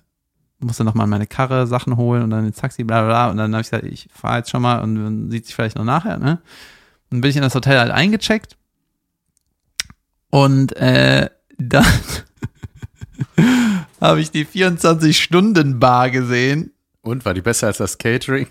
musste 0.65 0.83
noch 0.83 0.93
mal 0.93 1.07
meine 1.07 1.27
Karre 1.27 1.67
Sachen 1.67 1.95
holen 1.97 2.23
und 2.23 2.29
dann 2.31 2.45
ins 2.45 2.57
Taxi, 2.57 2.83
bla 2.83 3.01
bla 3.01 3.07
bla. 3.07 3.31
Und 3.31 3.37
dann 3.37 3.53
habe 3.53 3.61
ich 3.61 3.69
gesagt, 3.69 3.85
ich 3.85 4.09
fahre 4.13 4.39
jetzt 4.39 4.49
schon 4.49 4.61
mal 4.61 4.79
und 4.81 4.93
man 4.95 5.31
sieht 5.31 5.45
sich 5.45 5.55
vielleicht 5.55 5.77
noch 5.77 5.85
nachher. 5.85 6.17
Ne? 6.17 6.41
Dann 7.09 7.21
bin 7.21 7.29
ich 7.29 7.37
in 7.37 7.43
das 7.43 7.55
Hotel 7.55 7.79
halt 7.79 7.91
eingecheckt. 7.91 8.57
Und 10.29 10.75
äh, 10.75 11.29
dann 11.57 11.85
habe 14.01 14.19
ich 14.19 14.31
die 14.31 14.45
24-Stunden-Bar 14.45 16.09
gesehen. 16.09 16.73
Und 17.01 17.23
war 17.23 17.33
die 17.33 17.41
besser 17.41 17.67
als 17.67 17.77
das 17.77 17.97
Catering? 17.97 18.47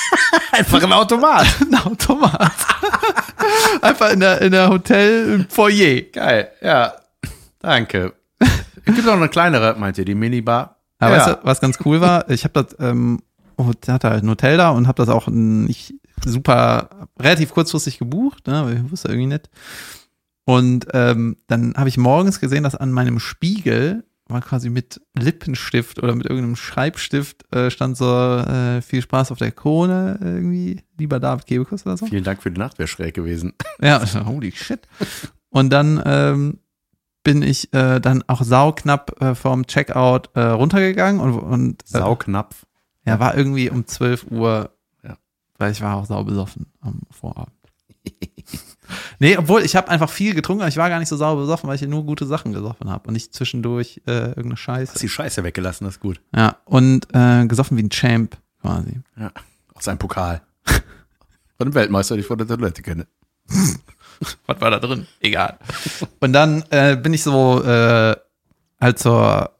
Einfach 0.52 0.82
ein 0.82 0.92
Automat. 0.92 1.46
Ein 1.60 1.74
Automat. 1.76 2.52
Einfach 3.80 4.10
in 4.10 4.20
der, 4.20 4.40
in 4.42 4.52
der 4.52 4.68
Hotel 4.68 5.34
im 5.34 5.48
Foyer. 5.48 6.02
Geil, 6.12 6.50
ja. 6.60 6.94
Danke. 7.60 8.14
Es 8.84 8.96
gibt 8.96 9.08
auch 9.08 9.14
eine 9.14 9.28
kleinere, 9.28 9.76
meint 9.78 9.98
ihr, 9.98 10.04
die 10.04 10.14
Minibar? 10.14 10.81
Aber 11.02 11.16
ja. 11.16 11.26
weißt 11.26 11.28
du, 11.28 11.38
was 11.42 11.60
ganz 11.60 11.78
cool 11.84 12.00
war? 12.00 12.30
Ich 12.30 12.44
habe 12.44 12.62
das, 12.62 12.76
ähm, 12.78 13.22
hatte 13.58 14.10
halt 14.10 14.22
ein 14.22 14.30
Hotel 14.30 14.56
da 14.56 14.70
und 14.70 14.86
habe 14.86 14.96
das 14.96 15.08
auch 15.08 15.26
nicht 15.26 15.94
super, 16.24 17.08
relativ 17.18 17.52
kurzfristig 17.52 17.98
gebucht, 17.98 18.46
ne, 18.46 18.64
weil 18.64 18.76
ich 18.76 18.90
wusste 18.90 19.08
irgendwie 19.08 19.26
nicht. 19.26 19.50
Und 20.44 20.86
ähm, 20.92 21.36
dann 21.48 21.74
habe 21.76 21.88
ich 21.88 21.98
morgens 21.98 22.40
gesehen, 22.40 22.62
dass 22.62 22.74
an 22.76 22.92
meinem 22.92 23.18
Spiegel 23.18 24.04
war 24.28 24.40
quasi 24.40 24.70
mit 24.70 25.00
Lippenstift 25.18 26.02
oder 26.02 26.14
mit 26.14 26.26
irgendeinem 26.26 26.56
Schreibstift 26.56 27.52
äh, 27.52 27.70
stand 27.70 27.96
so 27.96 28.06
äh, 28.06 28.80
viel 28.80 29.02
Spaß 29.02 29.32
auf 29.32 29.38
der 29.38 29.50
Krone 29.50 30.18
irgendwie, 30.22 30.80
lieber 30.98 31.20
David 31.20 31.46
Kebekus 31.46 31.84
oder 31.84 31.96
so. 31.96 32.06
Vielen 32.06 32.24
Dank 32.24 32.42
für 32.42 32.50
die 32.50 32.60
Nacht, 32.60 32.78
wäre 32.78 32.86
schräg 32.86 33.14
gewesen. 33.14 33.52
Ja, 33.80 34.00
holy 34.26 34.52
shit. 34.52 34.86
Und 35.50 35.70
dann 35.70 36.00
ähm, 36.04 36.58
bin 37.24 37.42
ich 37.42 37.72
äh, 37.72 38.00
dann 38.00 38.24
auch 38.26 38.42
sauknapp 38.42 39.20
äh, 39.22 39.34
vom 39.34 39.66
Checkout 39.66 40.30
äh, 40.34 40.40
runtergegangen 40.40 41.20
und, 41.20 41.38
und 41.38 41.82
äh, 41.82 41.86
Sauknapp. 41.86 42.54
ja, 43.06 43.18
war 43.20 43.36
irgendwie 43.36 43.70
um 43.70 43.86
12 43.86 44.26
Uhr, 44.30 44.70
Ja. 45.04 45.16
weil 45.58 45.72
ich 45.72 45.80
war 45.80 45.96
auch 45.96 46.06
saubesoffen 46.06 46.66
am 46.80 47.00
Vorabend. 47.10 47.54
nee, 49.20 49.36
obwohl 49.36 49.62
ich 49.62 49.76
habe 49.76 49.88
einfach 49.88 50.10
viel 50.10 50.34
getrunken, 50.34 50.62
aber 50.62 50.68
ich 50.68 50.76
war 50.76 50.88
gar 50.88 50.98
nicht 50.98 51.08
so 51.08 51.16
sauber 51.16 51.42
besoffen, 51.42 51.68
weil 51.68 51.76
ich 51.76 51.82
nur 51.82 52.04
gute 52.04 52.26
Sachen 52.26 52.52
gesoffen 52.52 52.90
habe 52.90 53.06
und 53.06 53.14
nicht 53.14 53.32
zwischendurch 53.32 54.00
äh, 54.06 54.28
irgendeine 54.30 54.56
Scheiße. 54.56 54.92
Hast 54.94 55.02
die 55.02 55.08
Scheiße 55.08 55.44
weggelassen, 55.44 55.84
das 55.84 55.94
ist 55.94 56.00
gut. 56.00 56.20
Ja, 56.34 56.56
und 56.64 57.06
äh, 57.14 57.46
gesoffen 57.46 57.76
wie 57.76 57.82
ein 57.84 57.90
Champ 57.90 58.36
quasi. 58.60 59.00
Ja. 59.16 59.30
Aus 59.74 59.86
einem 59.86 59.98
Pokal. 59.98 60.42
Von 61.56 61.68
dem 61.68 61.74
Weltmeister, 61.74 62.16
den 62.16 62.20
ich 62.22 62.26
von 62.26 62.38
der 62.38 62.46
Toilette 62.48 62.82
kenne. 62.82 63.06
Was 64.46 64.60
war 64.60 64.70
da 64.70 64.78
drin? 64.78 65.06
Egal. 65.20 65.58
Und 66.20 66.32
dann 66.32 66.64
äh, 66.70 66.96
bin 66.96 67.12
ich 67.14 67.22
so 67.22 67.62
äh, 67.62 68.16
halt 68.80 68.98
zur 68.98 69.50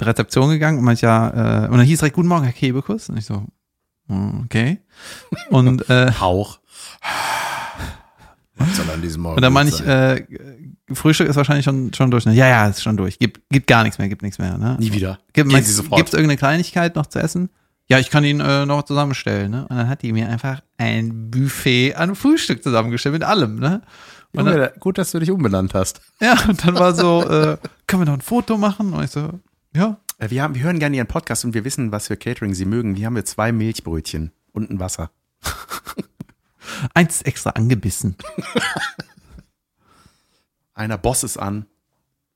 Rezeption 0.00 0.50
gegangen 0.50 0.78
und 0.78 0.84
meinte 0.84 1.02
ja, 1.02 1.64
äh, 1.64 1.68
und 1.68 1.78
dann 1.78 1.86
hieß 1.86 2.00
direkt, 2.00 2.16
guten 2.16 2.28
Morgen, 2.28 2.44
Herr 2.44 2.52
Kebekus. 2.52 3.08
Und 3.08 3.16
ich 3.16 3.26
so, 3.26 3.44
hm, 4.08 4.42
okay. 4.44 4.80
Und, 5.50 5.88
äh, 5.88 6.12
Hauch. 6.20 6.58
Was 8.56 8.76
soll 8.76 8.90
an 8.90 9.02
diesem 9.02 9.22
Morgen 9.22 9.36
und 9.36 9.42
dann 9.42 9.52
meine 9.52 9.68
ich, 9.68 9.84
äh, 9.84 10.24
Frühstück 10.92 11.28
ist 11.28 11.36
wahrscheinlich 11.36 11.64
schon, 11.64 11.92
schon 11.92 12.10
durch. 12.10 12.24
Ne? 12.24 12.34
Ja, 12.34 12.46
ja, 12.46 12.68
ist 12.68 12.82
schon 12.82 12.96
durch. 12.96 13.18
Gibt, 13.18 13.40
gibt 13.48 13.66
gar 13.66 13.82
nichts 13.82 13.98
mehr, 13.98 14.08
gibt 14.08 14.22
nichts 14.22 14.38
mehr. 14.38 14.58
Ne? 14.58 14.76
Nie 14.78 14.92
wieder. 14.92 15.18
Gibt 15.32 15.52
es 15.52 15.78
irgendeine 15.80 16.36
Kleinigkeit 16.36 16.94
noch 16.94 17.06
zu 17.06 17.18
essen? 17.18 17.50
Ja, 17.88 17.98
ich 17.98 18.10
kann 18.10 18.24
ihn 18.24 18.40
äh, 18.40 18.64
noch 18.66 18.82
zusammenstellen. 18.84 19.50
Ne? 19.50 19.66
Und 19.68 19.76
dann 19.76 19.88
hat 19.88 20.02
die 20.02 20.12
mir 20.12 20.28
einfach 20.28 20.62
ein 20.78 21.30
Buffet 21.30 21.94
an 21.94 22.14
Frühstück 22.16 22.62
zusammengestellt 22.62 23.12
mit 23.12 23.22
allem. 23.24 23.56
Ne? 23.58 23.82
Und 24.32 24.46
dann, 24.46 24.54
Junge, 24.54 24.72
gut, 24.80 24.96
dass 24.98 25.10
du 25.12 25.18
dich 25.20 25.30
umbenannt 25.30 25.74
hast. 25.74 26.00
ja, 26.20 26.36
und 26.48 26.66
dann 26.66 26.74
war 26.76 26.94
so, 26.94 27.22
äh, 27.28 27.58
können 27.86 28.02
wir 28.02 28.06
noch 28.06 28.14
ein 28.14 28.20
Foto 28.22 28.56
machen? 28.56 28.92
Und 28.94 29.04
ich 29.04 29.10
so, 29.10 29.38
ja, 29.74 29.98
Äh, 30.18 30.30
Wir, 30.30 30.42
haben, 30.42 30.54
wir 30.54 30.62
hören 30.62 30.78
gerne 30.78 30.96
Ihren 30.96 31.06
Podcast 31.06 31.44
und 31.44 31.52
wir 31.54 31.64
wissen, 31.64 31.92
was 31.92 32.06
für 32.08 32.16
Catering 32.16 32.54
Sie 32.54 32.64
mögen. 32.64 32.94
Hier 32.94 33.06
haben 33.06 33.16
wir 33.16 33.24
zwei 33.26 33.52
Milchbrötchen 33.52 34.32
und 34.52 34.70
ein 34.70 34.80
Wasser. 34.80 35.10
eins 36.94 37.16
ist 37.16 37.26
extra 37.26 37.50
angebissen. 37.50 38.16
Einer 40.74 40.98
Boss 40.98 41.22
ist 41.22 41.36
an. 41.36 41.66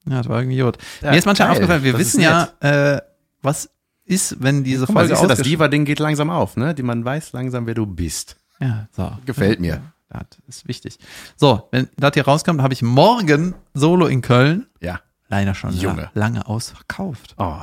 Ja, 0.08 0.18
das 0.18 0.28
war 0.28 0.40
irgendwie 0.40 0.60
gut. 0.60 0.78
Ja, 1.02 1.10
Mir 1.10 1.18
ist 1.18 1.26
manchmal 1.26 1.48
geil. 1.48 1.56
aufgefallen, 1.56 1.82
wir 1.82 1.92
Das 1.92 2.00
wissen 2.00 2.20
ja, 2.20 2.48
äh, 2.60 3.00
was 3.42 3.68
ist, 4.08 4.42
wenn 4.42 4.64
diese 4.64 4.86
Guck 4.86 4.94
mal, 4.94 5.06
Folge 5.08 5.20
du, 5.22 5.28
das 5.28 5.42
Diva-Ding 5.42 5.84
geht 5.84 5.98
langsam 6.00 6.30
auf, 6.30 6.56
ne? 6.56 6.74
Die 6.74 6.82
man 6.82 7.04
weiß 7.04 7.32
langsam, 7.32 7.66
wer 7.66 7.74
du 7.74 7.86
bist. 7.86 8.36
Ja, 8.60 8.88
so. 8.92 9.12
Gefällt 9.26 9.60
mir. 9.60 9.82
Das 10.10 10.24
ist 10.48 10.66
wichtig. 10.66 10.98
So, 11.36 11.68
wenn 11.70 11.86
das 11.98 12.14
hier 12.14 12.24
rauskommt, 12.24 12.62
habe 12.62 12.72
ich 12.72 12.80
morgen 12.80 13.54
Solo 13.74 14.06
in 14.06 14.22
Köln. 14.22 14.66
Ja. 14.80 15.00
Leider 15.28 15.54
schon 15.54 15.74
Junge. 15.74 16.04
la- 16.04 16.10
lange 16.14 16.46
ausverkauft. 16.46 17.34
Oh. 17.36 17.60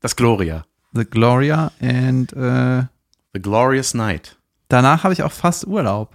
Das 0.00 0.16
Gloria. 0.16 0.64
The 0.94 1.04
Gloria 1.04 1.72
and 1.82 2.32
äh, 2.32 2.84
The 3.34 3.42
Glorious 3.42 3.92
Night. 3.92 4.38
danach 4.68 5.04
habe 5.04 5.12
ich 5.12 5.22
auch 5.24 5.30
fast 5.32 5.66
Urlaub. 5.66 6.14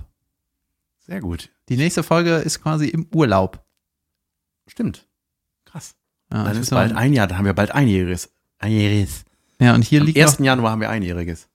Sehr 1.05 1.19
gut. 1.21 1.49
Die 1.69 1.77
nächste 1.77 2.01
Folge 2.01 2.37
ist 2.37 2.63
quasi 2.63 2.87
im 2.87 3.05
Urlaub. 3.13 3.63
Stimmt. 4.65 5.05
Krass. 5.65 5.93
Ja, 6.33 6.45
Dann 6.45 6.57
ist 6.57 6.71
bald 6.71 6.95
ein 6.95 7.13
Jahr, 7.13 7.27
dann 7.27 7.37
haben 7.37 7.45
wir 7.45 7.53
bald 7.53 7.69
einjähriges. 7.69 8.31
Einjähriges. 8.57 9.23
Ja 9.59 9.73
und 9.75 9.83
hier 9.83 10.01
Am 10.01 10.07
liegt 10.07 10.17
1. 10.19 10.39
noch, 10.39 10.45
Januar 10.45 10.71
haben 10.71 10.81
wir 10.81 10.89
einjähriges. 10.89 11.47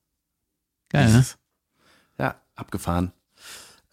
geil, 0.91 1.11
ne? 1.13 1.25
Ja, 2.19 2.37
abgefahren. 2.55 3.13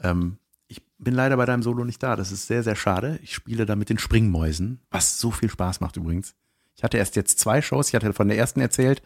Ähm, 0.01 0.37
ich 0.67 0.81
bin 0.99 1.13
leider 1.13 1.37
bei 1.37 1.45
deinem 1.45 1.63
Solo 1.63 1.83
nicht 1.83 2.01
da. 2.03 2.15
Das 2.15 2.31
ist 2.31 2.47
sehr, 2.47 2.63
sehr 2.63 2.75
schade. 2.75 3.19
Ich 3.23 3.33
spiele 3.33 3.65
da 3.65 3.75
mit 3.75 3.89
den 3.89 3.97
Springmäusen, 3.97 4.79
was 4.91 5.19
so 5.19 5.31
viel 5.31 5.49
Spaß 5.49 5.79
macht 5.81 5.97
übrigens. 5.97 6.35
Ich 6.75 6.83
hatte 6.83 6.97
erst 6.97 7.15
jetzt 7.15 7.39
zwei 7.39 7.61
Shows. 7.61 7.89
Ich 7.89 7.95
hatte 7.95 8.13
von 8.13 8.27
der 8.27 8.37
ersten 8.37 8.61
erzählt, 8.61 9.01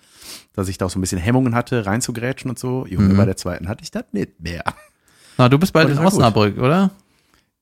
dass 0.54 0.68
ich 0.70 0.78
da 0.78 0.86
auch 0.86 0.90
so 0.90 1.00
ein 1.00 1.02
bisschen 1.02 1.20
Hemmungen 1.20 1.56
hatte, 1.56 1.86
reinzugrätschen 1.86 2.50
und 2.50 2.60
so. 2.60 2.86
Junge, 2.86 3.14
Mhm. 3.14 3.18
bei 3.18 3.26
der 3.26 3.38
zweiten 3.38 3.68
hatte 3.68 3.84
ich 3.84 3.92
das 3.92 4.06
nicht 4.12 4.40
mehr. 4.40 4.64
Na, 5.38 5.50
du 5.50 5.58
bist 5.58 5.74
bald 5.74 5.86
Und 5.88 5.92
in 5.94 5.98
na 5.98 6.04
gut. 6.04 6.14
Osnabrück, 6.14 6.58
oder? 6.58 6.92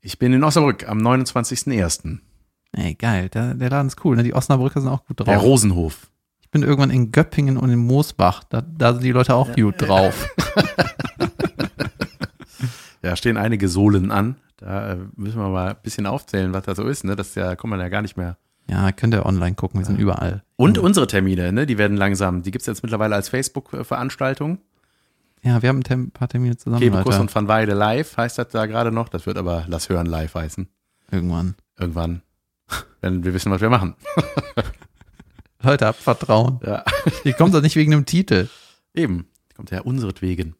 Ich 0.01 0.19
bin 0.19 0.33
in 0.33 0.43
Osnabrück 0.43 0.87
am 0.87 0.99
29.01. 0.99 2.19
Ey, 2.73 2.95
geil, 2.95 3.29
der, 3.29 3.53
der 3.53 3.69
Laden 3.69 3.87
ist 3.87 4.03
cool, 4.03 4.15
ne? 4.15 4.23
Die 4.23 4.33
Osnabrücker 4.33 4.81
sind 4.81 4.89
auch 4.89 5.05
gut 5.05 5.19
Der 5.19 5.25
drauf. 5.25 5.41
Rosenhof. 5.43 6.09
Ich 6.53 6.59
bin 6.59 6.69
irgendwann 6.69 6.91
in 6.91 7.11
Göppingen 7.11 7.57
und 7.57 7.71
in 7.71 7.79
Moosbach. 7.79 8.43
Da, 8.43 8.61
da 8.61 8.93
sind 8.93 9.03
die 9.03 9.11
Leute 9.11 9.33
auch 9.33 9.55
gut 9.55 9.81
drauf. 9.81 10.29
Da 13.01 13.15
stehen 13.17 13.37
einige 13.37 13.67
Sohlen 13.67 14.11
an. 14.11 14.37
Da 14.57 14.91
äh, 14.91 14.97
müssen 15.15 15.39
wir 15.39 15.49
mal 15.49 15.71
ein 15.71 15.75
bisschen 15.81 16.05
aufzählen, 16.05 16.53
was 16.53 16.63
da 16.63 16.73
so 16.73 16.87
ist. 16.87 17.03
Ne? 17.03 17.15
Das 17.17 17.35
ja, 17.35 17.55
kommt 17.55 17.71
man 17.71 17.79
ja 17.81 17.89
gar 17.89 18.01
nicht 18.01 18.15
mehr. 18.15 18.37
Ja, 18.69 18.91
könnt 18.93 19.13
ihr 19.13 19.25
online 19.25 19.55
gucken, 19.55 19.79
wir 19.79 19.85
sind 19.85 19.99
überall. 19.99 20.43
Und 20.55 20.77
unsere 20.77 21.05
Termine, 21.05 21.51
ne? 21.51 21.65
die 21.65 21.77
werden 21.77 21.97
langsam. 21.97 22.43
Die 22.43 22.51
gibt's 22.51 22.67
jetzt 22.67 22.81
mittlerweile 22.81 23.15
als 23.15 23.27
Facebook-Veranstaltung. 23.27 24.59
Ja, 25.41 25.61
wir 25.61 25.67
haben 25.69 25.79
ein 25.79 25.83
Tem- 25.83 26.11
paar 26.11 26.29
Termine 26.29 26.55
zusammen, 26.55 26.81
Kebekus 26.81 27.17
und 27.17 27.33
Van 27.33 27.49
Weide 27.49 27.73
live 27.73 28.15
heißt 28.15 28.37
das 28.37 28.49
da 28.49 28.67
gerade 28.67 28.91
noch. 28.91 29.09
Das 29.09 29.25
wird 29.25 29.37
aber 29.37 29.65
Lass 29.67 29.89
hören 29.89 30.05
live 30.05 30.35
heißen. 30.35 30.69
Irgendwann. 31.11 31.55
Irgendwann. 31.77 32.21
Wenn 33.01 33.25
wir 33.25 33.33
wissen, 33.33 33.51
was 33.51 33.59
wir 33.59 33.69
machen. 33.69 33.95
Leute, 35.63 35.85
habt 35.87 35.99
Vertrauen. 36.01 36.59
Ja. 36.65 36.83
Ihr 37.23 37.33
kommt 37.33 37.53
doch 37.53 37.61
nicht 37.61 37.75
wegen 37.75 37.91
dem 37.91 38.05
Titel. 38.05 38.49
Eben. 38.93 39.27
Kommt 39.55 39.71
ja 39.71 39.81
unseretwegen. 39.81 40.55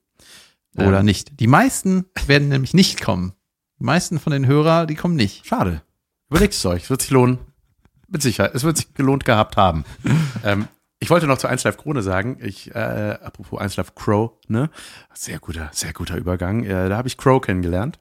Oder 0.76 1.00
Ähm, 1.00 1.06
nicht. 1.06 1.40
Die 1.40 1.48
meisten 1.48 2.06
werden 2.26 2.50
nämlich 2.50 2.74
nicht 2.74 3.02
kommen. 3.02 3.34
Die 3.80 3.84
meisten 3.84 4.20
von 4.20 4.32
den 4.32 4.48
Hörer, 4.48 4.86
die 4.86 4.96
kommen 4.96 5.16
nicht. 5.16 5.46
Schade. 5.46 5.82
Überlegt 6.30 6.54
es 6.54 6.66
euch. 6.66 6.84
Es 6.84 6.90
wird 6.90 7.02
sich 7.02 7.12
lohnen. 7.12 7.40
Mit 8.08 8.22
Sicherheit. 8.22 8.56
Es 8.56 8.64
wird 8.64 8.78
sich 8.78 8.94
gelohnt 8.94 9.26
gehabt 9.26 9.58
haben. 9.58 9.86
ähm, 10.44 10.68
ich 11.00 11.10
wollte 11.10 11.28
noch 11.28 11.38
zu 11.38 11.48
1 11.48 11.64
Live 11.66 11.78
Krone 11.78 12.02
sagen, 12.02 12.38
ich, 12.42 12.74
äh, 12.74 13.18
apropos 13.22 13.60
1 13.60 13.76
Live 13.76 13.94
Crow, 13.96 14.32
ne? 14.48 14.70
Sehr 15.14 15.40
guter, 15.40 15.70
sehr 15.74 15.92
guter 15.92 16.16
Übergang. 16.16 16.64
Äh, 16.64 16.88
da 16.90 16.98
habe 16.98 17.08
ich 17.08 17.18
Crow 17.18 17.42
kennengelernt. 17.42 18.00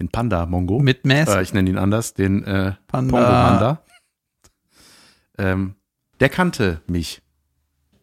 Den 0.00 0.08
Panda-Mongo. 0.08 0.80
Mit 0.80 1.06
Mask. 1.06 1.36
Äh, 1.36 1.42
ich 1.42 1.52
nenne 1.54 1.70
ihn 1.70 1.78
anders, 1.78 2.14
den 2.14 2.42
äh, 2.44 2.72
Panda. 2.88 3.12
Pongo 3.12 3.26
Panda. 3.26 3.82
Ähm, 5.38 5.76
der 6.20 6.28
kannte 6.28 6.80
mich 6.86 7.22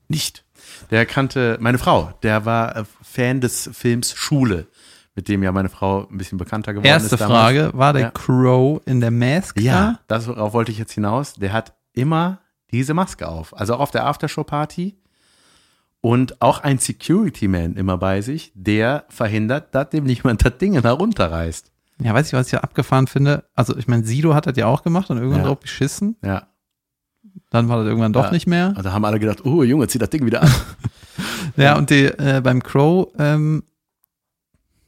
nicht. 0.07 0.43
Der 0.91 1.05
kannte 1.05 1.57
meine 1.59 1.77
Frau. 1.77 2.13
Der 2.23 2.45
war 2.45 2.75
äh, 2.75 2.83
Fan 3.01 3.41
des 3.41 3.69
Films 3.73 4.13
Schule, 4.13 4.67
mit 5.15 5.27
dem 5.27 5.43
ja 5.43 5.51
meine 5.51 5.69
Frau 5.69 6.07
ein 6.09 6.17
bisschen 6.17 6.37
bekannter 6.37 6.73
geworden 6.73 6.85
Erste 6.87 7.15
ist. 7.15 7.21
damals. 7.21 7.39
Frage, 7.39 7.71
war 7.73 7.93
der 7.93 8.01
Ja. 8.03 8.11
Crow 8.11 8.81
in 8.85 8.99
der 9.01 9.11
Mask 9.11 9.59
Ja, 9.59 9.99
darauf 10.07 10.53
wollte 10.53 10.71
ich 10.71 10.77
jetzt 10.77 10.93
hinaus. 10.93 11.33
Der 11.35 11.53
hat 11.53 11.73
immer 11.93 12.39
diese 12.71 12.93
Maske 12.93 13.27
auf. 13.27 13.55
Also 13.57 13.75
auch 13.75 13.79
auf 13.79 13.91
der 13.91 14.05
Aftershow-Party. 14.05 14.97
Und 16.01 16.41
auch 16.41 16.59
ein 16.59 16.79
Security-Man 16.79 17.75
immer 17.77 17.97
bei 17.97 18.19
sich, 18.21 18.51
der 18.55 19.05
verhindert, 19.07 19.73
dass 19.73 19.89
dem 19.91 20.03
niemand 20.03 20.43
das 20.43 20.57
Ding 20.57 20.73
herunterreißt. 20.81 21.71
Ja, 22.01 22.13
weiß 22.13 22.27
ich, 22.27 22.33
was 22.33 22.47
ich 22.47 22.51
ja 22.53 22.59
abgefahren 22.59 23.07
finde. 23.07 23.45
Also, 23.55 23.77
ich 23.77 23.87
meine, 23.87 24.03
Sido 24.03 24.33
hat 24.33 24.45
das 24.45 24.57
ja 24.57 24.65
auch 24.65 24.83
gemacht 24.83 25.09
und 25.09 25.17
irgendwann 25.17 25.41
Ja. 25.41 25.47
drauf 25.47 25.61
geschissen. 25.61 26.17
Ja. 26.21 26.47
Dann 27.49 27.69
war 27.69 27.77
das 27.77 27.87
irgendwann 27.87 28.13
doch 28.13 28.25
Ja. 28.25 28.31
nicht 28.31 28.47
mehr. 28.47 28.71
Da 28.81 28.91
haben 28.91 29.05
alle 29.05 29.19
gedacht, 29.19 29.45
oh 29.45 29.63
Junge, 29.63 29.87
zieh 29.87 29.99
das 29.99 30.09
Ding 30.09 30.25
wieder 30.25 30.43
an. 30.43 30.51
Ja, 31.55 31.77
und 31.77 31.91
die, 31.91 32.05
äh, 32.05 32.41
beim 32.43 32.63
Crow 32.63 33.09
ähm, 33.19 33.61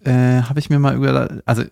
äh, 0.03 0.41
habe 0.41 0.57
ich 0.59 0.69
mir 0.72 0.80
mal 0.80 0.95
über, 0.95 1.30
also 1.45 1.63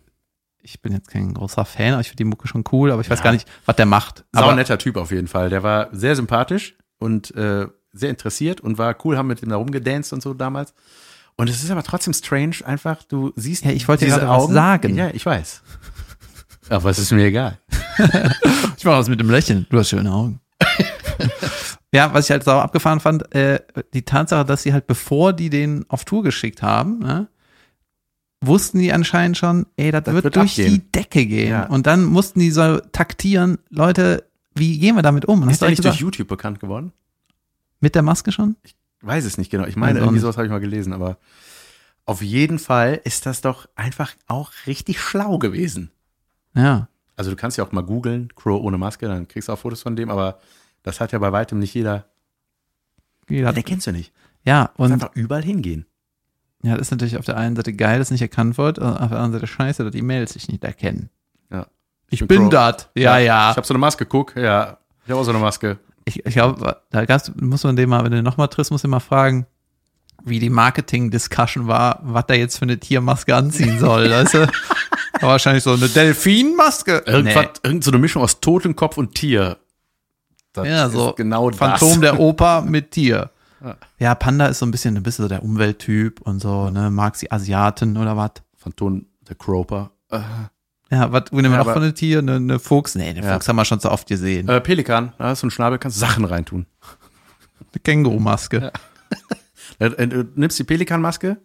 ich 0.62 0.82
bin 0.82 0.94
jetzt 0.94 1.10
kein 1.10 1.34
großer 1.34 1.66
Fan, 1.66 1.94
aber 1.94 2.02
ich 2.02 2.08
finde 2.10 2.18
die 2.24 2.30
Mucke 2.30 2.48
schon 2.48 2.64
cool, 2.72 2.92
aber 2.92 3.02
ich 3.02 3.10
weiß 3.10 3.20
Ja. 3.20 3.24
gar 3.24 3.32
nicht, 3.32 3.48
was 3.66 3.76
der 3.76 3.88
macht. 3.88 4.24
Sau 4.32 4.44
Aber 4.44 4.56
netter 4.56 4.78
Typ 4.78 4.98
auf 4.98 5.10
jeden 5.12 5.28
Fall. 5.28 5.50
Der 5.50 5.64
war 5.64 5.90
sehr 5.92 6.16
sympathisch 6.16 6.76
und 7.00 7.34
äh, 7.36 7.68
sehr 7.92 8.10
interessiert 8.12 8.62
und 8.62 8.78
war 8.78 8.96
cool, 9.04 9.18
haben 9.18 9.28
mit 9.28 9.42
ihm 9.42 9.50
da 9.50 9.56
rumgedanced 9.56 10.14
und 10.14 10.22
so 10.22 10.34
damals. 10.36 10.74
Und 11.36 11.50
es 11.50 11.64
ist 11.64 11.72
aber 11.72 11.82
trotzdem 11.84 12.14
strange, 12.14 12.58
einfach, 12.64 13.02
du 13.04 13.34
siehst 13.36 13.66
Ja, 13.66 13.72
ich 13.72 13.88
wollte 13.88 14.06
diese 14.06 14.20
gerade 14.20 14.30
was 14.32 14.44
Augen. 14.44 14.54
sagen. 14.54 14.96
Ja, 14.96 15.10
ich 15.12 15.26
weiß. 15.26 15.64
Aber 16.70 16.90
es 16.92 17.00
ist 17.00 17.12
mir 17.12 17.26
egal. 17.26 17.58
ich 18.78 18.86
mache 18.86 18.98
das 18.98 19.10
mit 19.10 19.20
dem 19.20 19.30
Lächeln. 19.32 19.66
Du 19.70 19.80
hast 19.80 19.90
schöne 19.90 20.12
Augen. 20.12 20.40
ja, 21.94 22.14
was 22.14 22.26
ich 22.26 22.32
halt 22.32 22.44
sauer 22.44 22.62
abgefahren 22.64 23.00
fand, 23.00 23.34
äh, 23.36 23.60
die 23.94 24.04
Tatsache, 24.04 24.46
dass 24.46 24.64
sie 24.64 24.74
halt, 24.74 24.88
bevor 24.88 25.34
die 25.34 25.50
den 25.50 25.86
auf 25.90 26.06
Tour 26.06 26.24
geschickt 26.24 26.62
haben, 26.62 27.00
ne, 27.00 27.28
wussten 28.42 28.80
die 28.80 28.92
anscheinend 28.92 29.38
schon, 29.38 29.66
ey, 29.78 29.92
das, 29.92 30.04
Das 30.04 30.14
wird, 30.14 30.24
wird 30.26 30.36
durch 30.36 30.52
abgehen. 30.52 30.74
die 30.74 30.92
Decke 30.92 31.26
gehen. 31.26 31.50
Ja. 31.50 31.66
Und 31.68 31.88
dann 31.88 32.04
mussten 32.06 32.40
die 32.40 32.52
so 32.52 32.80
taktieren, 32.92 33.58
Leute, 33.70 34.26
wie 34.56 34.78
gehen 34.80 34.96
wir 34.96 35.02
damit 35.02 35.26
um? 35.26 35.42
Und 35.42 35.50
Ist 35.50 35.64
eigentlich 35.64 35.80
nicht 35.80 35.86
durch 35.88 36.00
YouTube 36.00 36.28
bekannt 36.28 36.60
geworden? 36.60 36.92
mit 37.80 37.96
der 37.96 38.02
Maske 38.02 38.32
schon? 38.32 38.56
Weiß 39.02 39.26
es 39.26 39.38
nicht 39.38 39.50
genau. 39.52 39.66
Ich 39.66 39.76
meine, 39.76 39.96
Also 40.00 40.06
irgendwie 40.06 40.22
sowas 40.22 40.38
habe 40.38 40.46
ich 40.46 40.52
mal 40.52 40.60
gelesen, 40.62 40.94
aber 40.94 41.18
auf 42.06 42.22
jeden 42.22 42.58
Fall 42.60 43.02
ist 43.04 43.26
das 43.26 43.42
doch 43.42 43.68
einfach 43.76 44.14
auch 44.28 44.52
richtig 44.68 45.02
schlau 45.02 45.38
gewesen. 45.38 45.92
Ja. 46.56 46.88
Also 47.24 47.32
du 47.32 47.38
kannst 47.38 47.58
ja 47.58 47.64
auch 47.64 47.72
mal 47.72 47.84
googeln, 47.84 48.28
Crow 48.36 48.62
ohne 48.62 48.78
Maske, 48.78 49.08
dann 49.08 49.28
kriegst 49.30 49.48
du 49.48 49.54
auch 49.54 49.58
Fotos 49.60 49.82
von 49.82 49.96
dem, 49.96 50.10
aber 50.10 50.40
das 50.84 51.00
hat 51.00 51.14
ja 51.14 51.20
bei 51.20 51.32
weitem 51.32 51.58
nicht 51.60 51.74
jeder. 51.74 52.06
Jeder 53.30 53.48
hat- 53.48 53.56
Den 53.56 53.64
kennst 53.64 53.88
du 53.88 53.92
nicht. 53.92 54.12
Ja, 54.44 54.72
Und 54.76 54.88
und 54.88 54.92
einfach 54.94 55.12
überall 55.16 55.42
hingehen. 55.44 55.86
ja, 56.64 56.74
das 56.74 56.88
ist 56.88 56.92
natürlich 56.92 57.18
auf 57.18 57.24
der 57.24 57.38
einen 57.38 57.56
Seite 57.56 57.72
geil, 57.72 57.98
dass 58.00 58.12
nicht 58.12 58.22
erkannt 58.22 58.58
wird, 58.58 58.78
auf 58.82 58.90
der 59.10 59.20
anderen 59.20 59.32
Seite 59.32 59.48
scheiße, 59.48 59.84
dass 59.86 59.94
die 59.94 60.02
Mails 60.02 60.34
sich 60.34 60.50
nicht 60.50 60.64
erkennen. 60.66 61.10
Ja. 61.50 61.68
Ich 62.10 62.20
bin 62.20 62.28
bin 62.28 62.38
Crow. 62.42 62.50
dat. 62.50 62.90
Ja, 62.96 63.18
ja. 63.20 63.52
Ich 63.52 63.56
habe 63.58 63.66
so 63.66 63.74
eine 63.74 63.80
Maske, 63.80 64.06
guck, 64.06 64.36
ja. 64.36 64.78
Ich 65.06 65.10
habe 65.12 65.22
auch 65.22 65.24
so 65.24 65.32
eine 65.32 65.40
Maske. 65.40 65.80
Ich, 66.04 66.26
ich 66.26 66.34
glaube, 66.34 66.82
da 66.90 67.06
gab's, 67.06 67.32
muss 67.40 67.64
man 67.64 67.78
den 67.78 67.88
mal, 67.88 68.04
wenn 68.04 68.12
du 68.12 68.18
den 68.18 68.26
nochmal 68.26 68.50
triffst, 68.50 68.72
muss 68.72 68.82
du 68.82 68.90
ihn 68.90 68.92
mal 68.92 69.00
fragen, 69.00 69.46
wie 70.26 70.40
die 70.40 70.50
Marketing-Discussion 70.50 71.68
war, 71.68 72.00
was 72.04 72.26
der 72.28 72.38
jetzt 72.38 72.58
für 72.58 72.64
eine 72.64 72.80
Tiermaske 72.80 73.36
anziehen 73.36 73.80
soll. 73.80 74.10
weißt 74.10 74.34
du? 74.36 74.48
Wahrscheinlich 75.22 75.64
so 75.64 75.74
eine 75.74 75.88
Delfinmaske. 75.90 77.04
Irgendwas, 77.06 77.48
irgend 77.64 77.84
so 77.84 77.92
eine 77.92 78.00
Mischung 78.00 78.24
aus 78.24 78.40
Totenkopf 78.40 78.98
und 78.98 79.16
Tier. 79.16 79.58
Das 80.54 80.68
Ja, 80.68 80.90
so 80.90 81.10
ist 81.12 81.16
genau 81.18 81.50
Phantom 81.52 81.90
das. 81.90 82.12
der 82.12 82.20
Oper 82.20 82.62
mit 82.62 82.92
Tier. 82.92 83.30
Ja. 83.64 83.76
Ja, 84.00 84.16
Panda 84.16 84.48
ist 84.48 84.60
so 84.60 84.66
ein 84.66 84.72
bisschen, 84.72 84.96
ein 84.98 85.04
bisschen 85.04 85.24
so 85.24 85.30
der 85.30 85.42
Umwelttyp 85.44 86.20
und 86.22 86.42
so, 86.42 86.70
ne, 86.70 86.90
mag 86.92 87.16
sie 87.16 87.32
Asiaten 87.32 87.96
oder 87.98 88.16
was. 88.18 88.32
Phantom 88.58 89.06
der 89.28 89.36
Croper. 89.36 89.92
Äh, 90.12 90.20
Ja, 90.92 91.12
was 91.12 91.32
nehmen 91.32 91.52
wir 91.52 91.58
Ja, 91.60 91.64
noch 91.64 91.74
von 91.74 91.82
den 91.82 91.96
Tieren? 91.96 92.30
Eine, 92.30 92.38
eine 92.38 92.60
Fuchs? 92.60 92.96
Nee, 92.96 93.10
eine 93.10 93.24
Ja. 93.24 93.34
Fuchs 93.34 93.48
haben 93.48 93.56
wir 93.56 93.66
schon 93.66 93.80
so 93.80 93.90
oft 93.90 94.08
gesehen. 94.08 94.48
äh, 94.50 94.60
Pelikan, 94.62 95.14
da 95.18 95.26
hast 95.30 95.42
du 95.44 95.46
einen 95.46 95.52
Schnabel, 95.52 95.80
kannst 95.80 95.98
Sachen 96.00 96.26
reintun. 96.26 96.66
Eine 97.72 97.82
Kängurumaske. 97.82 98.58
Äh, 98.58 98.72
Du 99.90 100.26
nimmst 100.36 100.58
die 100.60 100.64
Pelikanmaske 100.64 101.38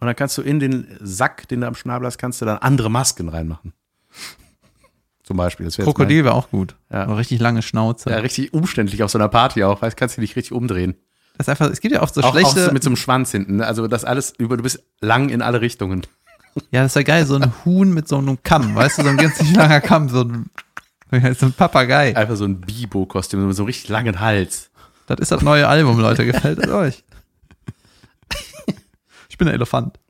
und 0.00 0.06
dann 0.06 0.16
kannst 0.16 0.36
du 0.38 0.42
in 0.42 0.60
den 0.60 0.86
Sack, 1.00 1.48
den 1.48 1.60
du 1.62 1.66
am 1.66 1.74
Schnabel 1.74 2.06
hast, 2.06 2.18
kannst 2.18 2.40
du 2.40 2.44
dann 2.44 2.58
andere 2.58 2.90
Masken 2.90 3.28
reinmachen. 3.28 3.72
Zum 5.22 5.36
Beispiel. 5.36 5.68
Krokodil 5.70 6.24
wäre 6.24 6.34
auch 6.34 6.50
gut. 6.50 6.76
Ja. 6.90 7.02
Aber 7.02 7.18
richtig 7.18 7.40
lange 7.40 7.62
Schnauze. 7.62 8.10
Ja, 8.10 8.18
richtig 8.18 8.54
umständlich 8.54 9.02
auf 9.02 9.10
so 9.10 9.18
einer 9.18 9.28
Party 9.28 9.64
auch, 9.64 9.82
weißt, 9.82 9.96
kannst 9.96 10.16
du 10.16 10.20
dich 10.20 10.36
richtig 10.36 10.52
umdrehen. 10.52 10.94
Das 11.36 11.46
ist 11.46 11.48
einfach, 11.50 11.70
es 11.70 11.80
gibt 11.80 11.92
ja 11.94 12.02
oft 12.02 12.14
so 12.14 12.20
auch, 12.20 12.26
auch 12.28 12.32
schlechte. 12.32 12.66
so 12.66 12.72
mit 12.72 12.82
so 12.82 12.90
einem 12.90 12.96
Schwanz 12.96 13.32
hinten. 13.32 13.56
ne? 13.56 13.66
Also 13.66 13.88
das 13.88 14.04
alles 14.04 14.32
über, 14.38 14.56
du 14.56 14.62
bist 14.62 14.82
lang 15.00 15.28
in 15.28 15.42
alle 15.42 15.60
Richtungen. 15.60 16.02
Ja, 16.70 16.82
das 16.82 16.92
ist 16.92 16.96
ja 16.96 17.02
geil, 17.02 17.26
so 17.26 17.34
ein 17.34 17.52
Huhn 17.64 17.92
mit 17.92 18.08
so 18.08 18.18
einem 18.18 18.38
Kamm, 18.42 18.74
weißt 18.74 18.98
du, 18.98 19.02
so 19.02 19.08
ein 19.08 19.16
ganz 19.16 19.52
langer 19.52 19.80
Kamm, 19.80 20.08
so 20.08 20.22
ein, 20.22 20.48
so 21.34 21.46
ein 21.46 21.52
Papagei. 21.52 22.16
Einfach 22.16 22.36
so 22.36 22.44
ein 22.44 22.60
Bibo-Kostüm 22.60 23.46
mit 23.46 23.56
so 23.56 23.62
einem 23.62 23.66
richtig 23.66 23.88
langen 23.88 24.20
Hals. 24.20 24.70
Das 25.06 25.18
ist 25.20 25.32
das 25.32 25.42
neue 25.42 25.68
Album, 25.68 25.98
Leute, 25.98 26.24
gefällt 26.24 26.58
es 26.58 26.70
euch? 26.70 27.04
Ich 29.36 29.38
bin 29.38 29.48
der 29.48 29.54
Elefant. 29.54 30.00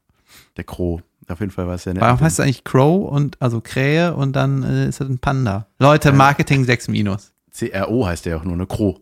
Der 0.56 0.62
Crow. 0.62 1.02
Auf 1.26 1.40
jeden 1.40 1.50
Fall 1.50 1.66
war 1.66 1.74
es 1.74 1.84
ja 1.84 1.92
Warum 2.00 2.20
heißt 2.20 2.38
es 2.38 2.40
eigentlich 2.44 2.62
Crow 2.62 3.10
und, 3.10 3.42
also 3.42 3.60
Krähe 3.60 4.14
und 4.14 4.34
dann 4.36 4.62
äh, 4.62 4.88
ist 4.88 5.00
das 5.00 5.08
ein 5.08 5.18
Panda? 5.18 5.66
Leute, 5.80 6.12
Marketing 6.12 6.62
6 6.62 6.86
minus. 6.86 7.32
CRO 7.52 8.06
heißt 8.06 8.24
der 8.24 8.34
ja 8.34 8.38
auch 8.40 8.44
nur, 8.44 8.52
eine 8.52 8.68
Crow. 8.68 9.00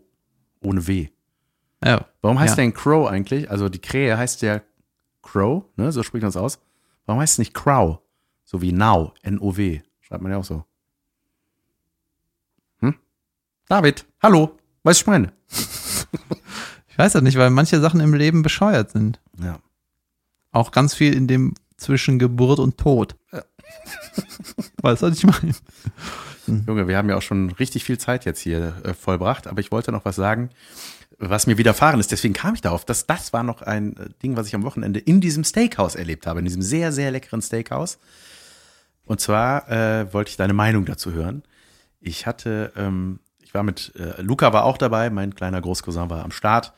Ohne 0.63 0.87
W. 0.87 1.09
Ja. 1.85 2.07
Warum 2.23 2.39
heißt 2.41 2.53
Ja. 2.53 2.57
der 2.57 2.65
denn 2.65 2.73
Crow 2.73 3.07
eigentlich? 3.07 3.51
Also 3.51 3.69
die 3.69 3.81
Krähe 3.83 4.17
heißt 4.17 4.41
ja 4.41 4.63
Crow, 5.21 5.65
ne? 5.77 5.93
So 5.93 6.03
spricht 6.03 6.23
man 6.23 6.31
es 6.31 6.39
aus. 6.39 6.59
Warum 7.05 7.21
heißt 7.21 7.35
es 7.35 7.39
nicht 7.39 7.53
Crow? 7.53 7.99
So 8.47 8.63
wie 8.63 8.73
Now, 8.73 9.13
N-O-W. 9.25 9.83
Schreibt 10.01 10.23
man 10.23 10.33
ja 10.33 10.39
auch 10.39 10.45
so. 10.45 10.65
Hm? 12.79 12.95
David, 13.69 14.07
hallo. 14.23 14.57
Was 14.85 14.97
ich 14.97 15.07
meine? 15.07 15.35
Ich 16.89 16.97
weiß 16.97 17.13
das 17.13 17.23
nicht, 17.23 17.37
weil 17.37 17.51
manche 17.51 17.79
Sachen 17.81 18.01
im 18.01 18.15
Leben 18.15 18.41
bescheuert 18.43 18.91
sind. 18.93 19.21
Ja. 19.39 19.59
Auch 20.55 20.71
ganz 20.71 20.95
viel 20.95 21.13
in 21.13 21.27
dem 21.27 21.55
zwischen 21.77 22.21
Geburt 22.21 22.61
und 22.61 22.79
Tod. 22.79 23.17
weißt 24.83 25.03
du, 25.03 25.07
was 25.07 25.19
ich 25.19 25.25
meine? 25.25 25.53
Junge, 26.67 26.87
wir 26.87 26.97
haben 26.97 27.09
ja 27.09 27.17
auch 27.17 27.23
schon 27.23 27.51
richtig 27.51 27.83
viel 27.83 27.99
Zeit 27.99 28.25
jetzt 28.25 28.39
hier 28.39 28.77
äh, 28.85 28.95
vollbracht, 28.95 29.49
aber 29.49 29.61
ich 29.61 29.73
wollte 29.73 29.91
noch 29.91 30.05
was 30.05 30.15
sagen, 30.15 30.51
was 31.19 31.49
mir 31.49 31.59
widerfahren 31.59 31.99
ist. 31.99 32.13
Deswegen 32.13 32.35
kam 32.35 32.55
ich 32.55 32.61
darauf, 32.61 32.85
dass 32.85 33.07
das 33.07 33.33
war 33.33 33.43
noch 33.43 33.63
ein 33.63 33.97
äh, 33.97 34.11
Ding, 34.23 34.37
was 34.37 34.47
ich 34.47 34.55
am 34.55 34.63
Wochenende 34.63 35.01
in 35.01 35.21
diesem 35.21 35.43
Steakhouse 35.43 35.97
erlebt 35.97 36.25
habe, 36.25 36.39
in 36.39 36.45
diesem 36.45 36.63
sehr, 36.63 36.93
sehr 36.93 37.11
leckeren 37.11 37.43
Steakhouse. 37.43 37.99
Und 39.05 39.21
zwar 39.21 39.69
äh, 39.69 40.13
wollte 40.13 40.31
ich 40.31 40.37
deine 40.37 40.55
Meinung 40.55 40.85
dazu 40.85 41.13
hören. 41.13 41.43
Ich 42.01 42.27
hatte, 42.27 42.73
ähm, 42.77 43.19
ich 43.41 43.55
war 43.55 43.65
mit, 43.65 43.93
äh, 43.97 44.23
Luca 44.23 44.53
war 44.53 44.65
auch 44.65 44.79
dabei, 44.79 45.11
mein 45.11 45.35
kleiner 45.35 45.61
Großcousin 45.61 46.11
war 46.11 46.25
am 46.25 46.31
Start. 46.31 46.75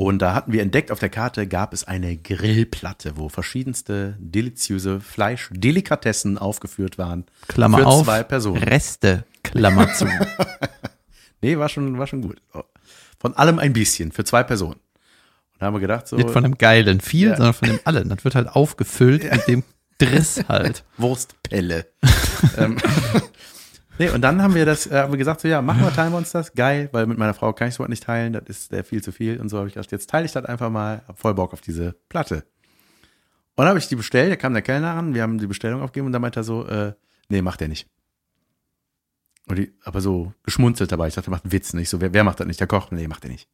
Und 0.00 0.20
da 0.20 0.32
hatten 0.32 0.50
wir 0.50 0.62
entdeckt, 0.62 0.90
auf 0.90 0.98
der 0.98 1.10
Karte 1.10 1.46
gab 1.46 1.74
es 1.74 1.84
eine 1.84 2.16
Grillplatte, 2.16 3.18
wo 3.18 3.28
verschiedenste 3.28 4.16
deliziöse 4.18 4.98
Fleischdelikatessen 4.98 6.38
aufgeführt 6.38 6.96
waren. 6.96 7.26
Klammer 7.48 7.80
für 7.80 7.86
auf. 7.86 8.04
zwei 8.04 8.22
Personen. 8.22 8.62
Reste, 8.62 9.24
Klammer 9.42 9.92
zu. 9.92 10.06
Nee, 11.42 11.58
war 11.58 11.68
schon, 11.68 11.98
war 11.98 12.06
schon 12.06 12.22
gut. 12.22 12.40
Von 13.18 13.34
allem 13.34 13.58
ein 13.58 13.72
bisschen, 13.74 14.10
für 14.12 14.24
zwei 14.24 14.42
Personen. 14.42 14.74
Und 14.74 14.80
da 15.58 15.66
haben 15.66 15.74
wir 15.74 15.80
gedacht, 15.80 16.08
so, 16.08 16.16
Nicht 16.16 16.30
von 16.30 16.42
dem 16.44 16.56
geilen 16.56 17.00
viel, 17.00 17.28
Ja. 17.28 17.36
sondern 17.36 17.54
von 17.54 17.68
dem 17.68 17.80
allen. 17.84 18.08
Das 18.08 18.24
wird 18.24 18.34
halt 18.34 18.48
aufgefüllt 18.48 19.30
mit 19.30 19.48
dem 19.48 19.64
Driss 19.98 20.44
halt. 20.48 20.84
Wurstpelle. 20.96 21.86
ähm, 22.58 22.76
nee, 24.00 24.10
und 24.10 24.22
dann 24.22 24.42
haben 24.42 24.54
wir 24.54 24.64
das, 24.64 24.86
äh, 24.86 24.94
haben 24.94 25.12
wir 25.12 25.18
gesagt, 25.18 25.42
so 25.42 25.48
ja, 25.48 25.60
machen 25.62 25.82
wir, 25.82 25.92
teilen 25.92 26.12
wir 26.12 26.18
uns 26.18 26.32
das. 26.32 26.54
Geil, 26.54 26.88
weil 26.92 27.06
mit 27.06 27.18
meiner 27.18 27.34
Frau 27.34 27.52
kann 27.52 27.68
ich 27.68 27.74
sowas 27.74 27.90
nicht 27.90 28.02
teilen, 28.02 28.32
das 28.32 28.44
ist 28.48 28.72
der 28.72 28.82
viel 28.82 29.02
zu 29.02 29.12
viel. 29.12 29.38
Und 29.38 29.50
so 29.50 29.58
habe 29.58 29.68
ich 29.68 29.74
gedacht, 29.74 29.92
jetzt 29.92 30.08
teile 30.08 30.24
ich 30.24 30.32
das 30.32 30.44
einfach 30.46 30.70
mal, 30.70 31.02
hab 31.06 31.18
voll 31.18 31.34
Bock 31.34 31.52
auf 31.52 31.60
diese 31.60 31.92
Platte. 32.08 32.36
Und 33.56 33.64
dann 33.64 33.68
habe 33.68 33.78
ich 33.78 33.88
die 33.88 33.96
bestellt, 33.96 34.32
da 34.32 34.36
kam 34.36 34.54
der 34.54 34.62
Kellner 34.62 34.94
an, 34.94 35.14
wir 35.14 35.22
haben 35.22 35.38
die 35.38 35.46
Bestellung 35.46 35.82
aufgegeben 35.82 36.06
und 36.06 36.12
dann 36.12 36.22
meinte 36.22 36.40
er 36.40 36.44
so, 36.44 36.66
äh, 36.66 36.94
nee, 37.28 37.42
macht 37.42 37.60
er 37.60 37.68
nicht. 37.68 37.88
Und 39.46 39.58
die, 39.58 39.72
aber 39.84 40.00
so 40.00 40.32
geschmunzelt 40.44 40.90
dabei. 40.90 41.08
Ich 41.08 41.14
dachte, 41.14 41.28
er 41.28 41.32
macht 41.32 41.44
einen 41.44 41.52
Witz 41.52 41.74
nicht. 41.74 41.90
So, 41.90 42.00
wer, 42.00 42.14
wer 42.14 42.24
macht 42.24 42.40
das 42.40 42.46
nicht? 42.46 42.60
Der 42.60 42.66
Koch? 42.66 42.90
Nee, 42.90 43.06
macht 43.06 43.24
er 43.24 43.30
nicht. 43.30 43.48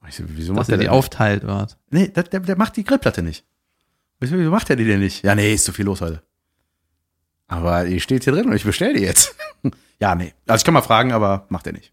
Und 0.00 0.08
Ich 0.08 0.14
so, 0.14 0.24
wieso 0.26 0.54
Dass 0.54 0.68
macht 0.68 0.70
er 0.70 0.78
die 0.78 0.88
aufteilt 0.88 1.42
wird. 1.42 1.78
Nee, 1.90 2.08
der, 2.08 2.22
der, 2.24 2.40
der 2.40 2.56
macht 2.56 2.76
die 2.76 2.84
Grillplatte 2.84 3.22
nicht. 3.22 3.44
Wieso 4.20 4.36
macht 4.50 4.70
er 4.70 4.76
die 4.76 4.84
denn 4.84 5.00
nicht? 5.00 5.24
Ja, 5.24 5.34
nee, 5.34 5.52
ist 5.52 5.64
zu 5.64 5.72
viel 5.72 5.86
los 5.86 6.00
heute. 6.00 6.22
Aber 7.52 7.84
die 7.84 8.00
steht 8.00 8.22
hier 8.24 8.32
drin 8.32 8.46
und 8.46 8.54
ich 8.54 8.64
bestell 8.64 8.94
die 8.94 9.02
jetzt. 9.02 9.34
ja, 10.00 10.14
nee. 10.14 10.32
Also 10.46 10.60
ich 10.60 10.64
kann 10.64 10.72
mal 10.74 10.82
fragen, 10.82 11.10
aber 11.12 11.46
macht 11.48 11.66
er 11.66 11.72
nicht. 11.72 11.92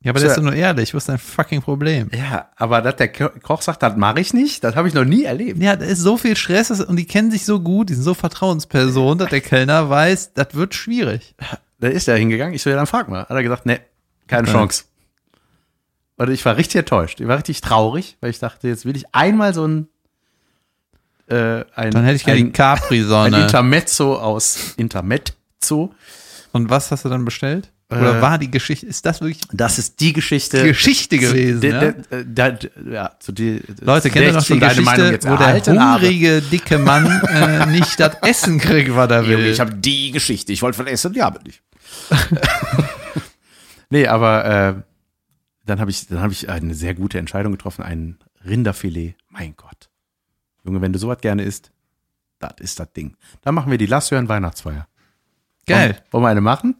Ja, 0.00 0.10
aber 0.12 0.20
So. 0.20 0.26
der 0.26 0.30
ist 0.30 0.36
doch 0.38 0.44
nur 0.44 0.54
ehrlich. 0.54 0.94
Was 0.94 1.02
ist 1.02 1.08
dein 1.08 1.18
fucking 1.18 1.60
Problem? 1.60 2.08
Ja, 2.14 2.48
aber 2.54 2.80
dass 2.80 2.94
der 2.96 3.12
Ko- 3.12 3.30
Koch 3.42 3.62
sagt, 3.62 3.82
das 3.82 3.96
mache 3.96 4.20
ich 4.20 4.32
nicht, 4.32 4.62
das 4.62 4.76
habe 4.76 4.86
ich 4.86 4.94
noch 4.94 5.04
nie 5.04 5.24
erlebt. 5.24 5.60
Ja, 5.60 5.74
da 5.74 5.84
ist 5.84 5.98
so 5.98 6.16
viel 6.16 6.36
Stress 6.36 6.70
und 6.70 6.94
die 6.94 7.04
kennen 7.04 7.32
sich 7.32 7.44
so 7.44 7.58
gut, 7.58 7.90
die 7.90 7.94
sind 7.94 8.04
so 8.04 8.14
Vertrauenspersonen, 8.14 9.18
dass 9.18 9.30
der 9.30 9.40
Kellner 9.40 9.90
weiß, 9.90 10.34
das 10.34 10.54
wird 10.54 10.74
schwierig. 10.74 11.34
Da 11.80 11.86
ist 11.86 12.08
er 12.08 12.16
hingegangen. 12.16 12.54
Ich 12.54 12.62
so, 12.62 12.70
ja, 12.70 12.74
dann 12.76 12.88
frag 12.88 13.08
mal. 13.08 13.20
Hat 13.20 13.30
er 13.30 13.42
gesagt, 13.44 13.64
nee, 13.64 13.78
keine 14.26 14.42
Okay. 14.48 14.50
Chance. 14.52 14.82
Und 16.16 16.28
ich 16.28 16.44
war 16.44 16.56
richtig 16.56 16.74
enttäuscht. 16.80 17.20
Ich 17.20 17.28
war 17.28 17.36
richtig 17.36 17.60
traurig, 17.60 18.16
weil 18.20 18.30
ich 18.30 18.40
dachte, 18.40 18.66
jetzt 18.66 18.84
will 18.84 18.96
ich 18.96 19.14
einmal 19.14 19.54
so 19.54 19.64
ein, 19.64 19.86
äh, 21.28 21.64
ein, 21.74 21.90
Dann 21.90 22.04
hätte 22.04 22.16
ich 22.16 22.24
gerne 22.24 22.38
die 22.38 22.44
ein, 22.44 22.48
ein 22.48 22.52
Capri-Sonne. 22.52 23.42
Intermezzo 23.42 24.16
aus 24.16 24.74
Intermezzo. 24.76 25.94
Und 26.52 26.70
was 26.70 26.90
hast 26.90 27.04
du 27.04 27.08
dann 27.08 27.24
bestellt? 27.24 27.70
Oder 27.90 28.18
Äh, 28.18 28.22
war 28.22 28.36
die 28.38 28.50
Geschichte, 28.50 28.84
ist 28.86 29.06
das 29.06 29.20
wirklich 29.22 29.40
Das 29.52 29.78
ist 29.78 29.98
die 30.00 30.12
Geschichte. 30.12 30.62
die 30.62 30.68
Geschichte 30.68 31.16
gewesen? 31.18 31.62
Ja? 31.62 31.80
de, 31.80 31.94
de, 32.12 32.52
de, 32.52 32.92
ja, 32.92 33.12
zu 33.18 33.32
die, 33.32 33.62
Leute, 33.80 34.10
kennt 34.10 34.26
ihr 34.26 34.32
noch 34.32 34.44
die 34.44 34.58
Geschichte, 34.58 35.18
wo 35.22 35.36
der 35.36 35.62
hungrige, 35.64 36.42
dicke 36.42 36.78
Mann 36.78 37.06
äh, 37.28 37.64
nicht 37.70 37.98
das 37.98 38.16
Essen 38.22 38.58
kriegt, 38.58 38.94
was 38.94 39.10
er 39.10 39.26
will? 39.26 39.46
Ich 39.46 39.58
habe 39.60 39.74
die 39.74 40.10
Geschichte. 40.10 40.52
Ich 40.52 40.60
wollte 40.60 40.76
von 40.76 40.86
essen, 40.86 41.14
ja, 41.14 41.26
aber 41.28 41.40
nicht. 41.42 41.62
nee, 43.90 44.06
aber 44.06 44.44
äh, 44.44 44.74
dann 45.64 45.80
habe 45.80 45.90
ich, 45.90 46.06
dann 46.08 46.20
habe 46.20 46.32
ich 46.32 46.48
eine 46.48 46.74
sehr 46.74 46.94
gute 46.94 47.18
Entscheidung 47.18 47.52
getroffen. 47.52 47.82
Ein 47.82 48.18
Rinderfilet. 48.46 49.14
Mein 49.30 49.54
Gott. 49.56 49.87
Junge, 50.68 50.80
wenn 50.82 50.92
du 50.92 50.98
sowas 50.98 51.18
gerne 51.20 51.42
isst, 51.42 51.70
das 52.38 52.52
ist 52.58 52.78
das 52.78 52.92
Ding. 52.92 53.16
Dann 53.42 53.54
machen 53.54 53.70
wir 53.70 53.78
die 53.78 53.86
Lass 53.86 54.10
hören 54.10 54.28
Weihnachtsfeier. 54.28 54.86
Geil. 55.66 55.90
Wollen, 55.90 56.12
wollen 56.12 56.22
wir 56.24 56.28
eine 56.28 56.40
machen? 56.40 56.76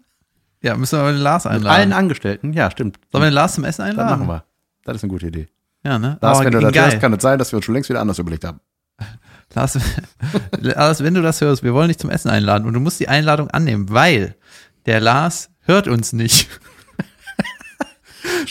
Ja, 0.63 0.77
müssen 0.77 0.99
wir 0.99 1.05
mal 1.05 1.13
den 1.15 1.23
Lars 1.23 1.45
Mit 1.45 1.53
allen 1.53 1.67
einladen. 1.67 1.93
Angestellten? 1.93 2.53
Ja, 2.53 2.71
stimmt. 2.71 2.99
Sollen 3.11 3.23
wir 3.25 3.31
den 3.31 3.35
Lars 3.35 3.55
zum 3.55 3.65
Essen 3.65 3.83
das 3.83 3.91
einladen? 3.91 4.27
machen 4.27 4.29
wir. 4.29 4.45
Das 4.85 4.97
ist 4.97 5.05
eine 5.05 5.11
gute 5.13 5.27
Idee. 5.29 5.49
Ja, 5.85 5.99
ne? 5.99 6.19
Lars, 6.21 6.37
Aber 6.39 6.47
wenn 6.47 6.53
du 6.53 6.61
das 6.61 6.73
geil. 6.73 6.85
hörst, 6.91 7.01
kann 7.01 7.13
es 7.13 7.23
sein, 7.23 7.39
dass 7.39 7.53
wir 7.53 7.57
uns 7.57 7.65
schon 7.65 7.75
längst 7.75 7.89
wieder 7.89 8.01
anders 8.01 8.19
überlegt 8.19 8.45
haben. 8.45 8.61
Lars, 9.55 9.79
Lars, 10.61 11.03
wenn 11.03 11.15
du 11.15 11.23
das 11.23 11.41
hörst, 11.41 11.63
wir 11.63 11.73
wollen 11.75 11.89
dich 11.89 11.99
zum 11.99 12.11
Essen 12.11 12.31
einladen 12.31 12.67
und 12.67 12.75
du 12.75 12.81
musst 12.81 13.01
die 13.01 13.09
Einladung 13.09 13.51
annehmen, 13.51 13.89
weil 13.91 14.35
der 14.87 15.01
Lars 15.01 15.51
hört 15.61 15.89
uns 15.89 16.13
nicht. 16.13 16.49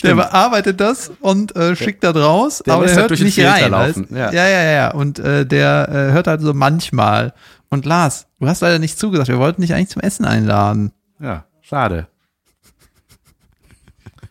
Der 0.02 0.14
bearbeitet 0.14 0.80
das 0.80 1.10
und 1.20 1.54
äh, 1.56 1.74
schickt 1.76 2.04
das 2.04 2.14
raus, 2.16 2.62
der 2.64 2.74
aber 2.74 2.86
der 2.86 2.94
das 2.94 3.02
hört 3.10 3.20
nicht 3.20 3.38
rein. 3.40 3.70
weißt? 3.72 3.98
ja. 4.10 4.32
Ja, 4.32 4.48
ja, 4.48 4.62
ja, 4.62 4.70
ja. 4.70 4.90
Und 4.92 5.18
äh, 5.18 5.44
der 5.46 5.88
äh, 5.88 6.12
hört 6.12 6.26
halt 6.26 6.40
so 6.40 6.54
manchmal. 6.54 7.34
Und 7.70 7.84
Lars, 7.84 8.26
du 8.40 8.46
hast 8.48 8.60
leider 8.62 8.78
nicht 8.78 8.98
zugesagt. 8.98 9.28
Wir 9.28 9.38
wollten 9.38 9.62
dich 9.62 9.74
eigentlich 9.74 9.90
zum 9.90 10.02
Essen 10.02 10.24
einladen. 10.24 10.92
Ja, 11.20 11.44
schade. 11.60 12.06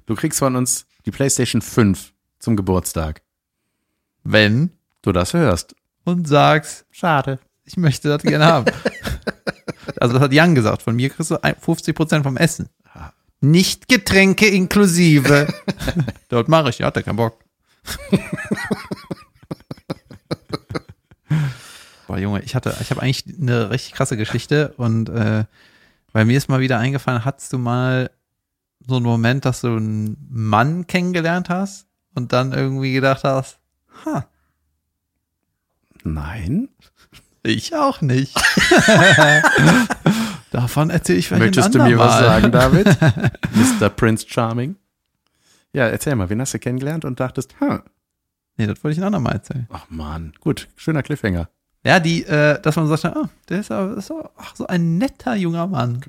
Du 0.05 0.15
kriegst 0.15 0.39
von 0.39 0.55
uns 0.55 0.85
die 1.05 1.11
PlayStation 1.11 1.61
5 1.61 2.13
zum 2.39 2.55
Geburtstag. 2.55 3.21
Wenn 4.23 4.71
Du 5.01 5.11
das 5.11 5.33
hörst. 5.33 5.75
und 6.03 6.27
sagst, 6.27 6.85
Schade. 6.91 7.39
ich 7.65 7.77
möchte 7.77 8.09
das 8.09 8.21
gerne 8.23 8.45
haben. 8.45 8.65
also 9.99 10.13
das 10.15 10.23
hat 10.23 10.33
Jan 10.33 10.55
gesagt. 10.55 10.81
Von 10.81 10.95
mir 10.95 11.09
kriegst 11.09 11.31
du 11.31 11.41
ein- 11.43 11.55
50 11.59 11.95
Prozent 11.95 12.23
vom 12.23 12.35
Essen. 12.37 12.69
Nicht 13.39 13.87
Getränke 13.87 14.47
inklusive. 14.47 15.47
Dort 16.29 16.47
mache 16.47 16.69
ich, 16.69 16.79
ja, 16.79 16.87
hat 16.87 16.97
er 16.97 17.03
keinen 17.03 17.17
Bock. 17.17 17.39
Boah, 22.07 22.17
Junge, 22.17 22.41
ich 22.41 22.55
hatte, 22.55 22.75
ich 22.81 22.89
habe 22.89 23.01
eigentlich 23.01 23.25
eine 23.39 23.69
richtig 23.69 23.93
krasse 23.93 24.17
Geschichte 24.17 24.73
und 24.77 25.09
äh, 25.09 25.43
weil 26.13 26.25
mir 26.25 26.37
ist 26.37 26.49
mal 26.49 26.61
wieder 26.61 26.79
eingefallen, 26.79 27.25
hattest 27.25 27.53
du 27.53 27.57
mal 27.57 28.09
so 28.87 28.95
einen 28.95 29.05
Moment, 29.05 29.45
dass 29.45 29.61
du 29.61 29.75
einen 29.75 30.17
Mann 30.29 30.87
kennengelernt 30.87 31.49
hast 31.49 31.85
und 32.15 32.33
dann 32.33 32.53
irgendwie 32.53 32.93
gedacht 32.93 33.23
hast, 33.23 33.59
ha, 34.05 34.27
Nein. 36.03 36.69
ich 37.43 37.75
auch 37.75 38.01
nicht. 38.01 38.35
Davon 40.51 40.89
erzähle 40.89 41.19
ich 41.19 41.27
vielleicht 41.27 41.55
Möchtest 41.55 41.75
du 41.75 41.83
mir 41.83 41.97
was 41.99 42.19
sagen, 42.19 42.51
David? 42.51 42.87
Mr. 43.81 43.89
Prince 43.89 44.25
Charming. 44.29 44.75
Ja, 45.73 45.87
erzähl 45.87 46.15
mal, 46.15 46.29
wen 46.29 46.39
hast 46.41 46.53
du 46.53 46.59
kennengelernt 46.59 47.05
und 47.05 47.19
dachtest, 47.19 47.55
hm, 47.59 47.81
Nee, 48.59 48.65
das 48.65 48.83
wollte 48.83 48.93
ich 48.93 48.99
ein 48.99 49.03
andermal 49.05 49.33
erzählen. 49.33 49.67
ach 49.71 49.85
man, 49.89 50.33
gut, 50.39 50.67
schöner 50.75 51.03
Cliffhanger. 51.03 51.47
Ja, 51.83 51.99
die, 51.99 52.25
äh, 52.25 52.59
dass 52.59 52.75
man 52.75 52.87
sagt, 52.87 53.05
ah, 53.05 53.29
der 53.49 53.59
ist, 53.59 53.69
aber, 53.71 53.95
ist 53.97 54.09
aber 54.09 54.31
ach, 54.35 54.55
so 54.55 54.65
ein 54.65 54.97
netter 54.97 55.35
junger 55.35 55.67
Mann. 55.67 56.01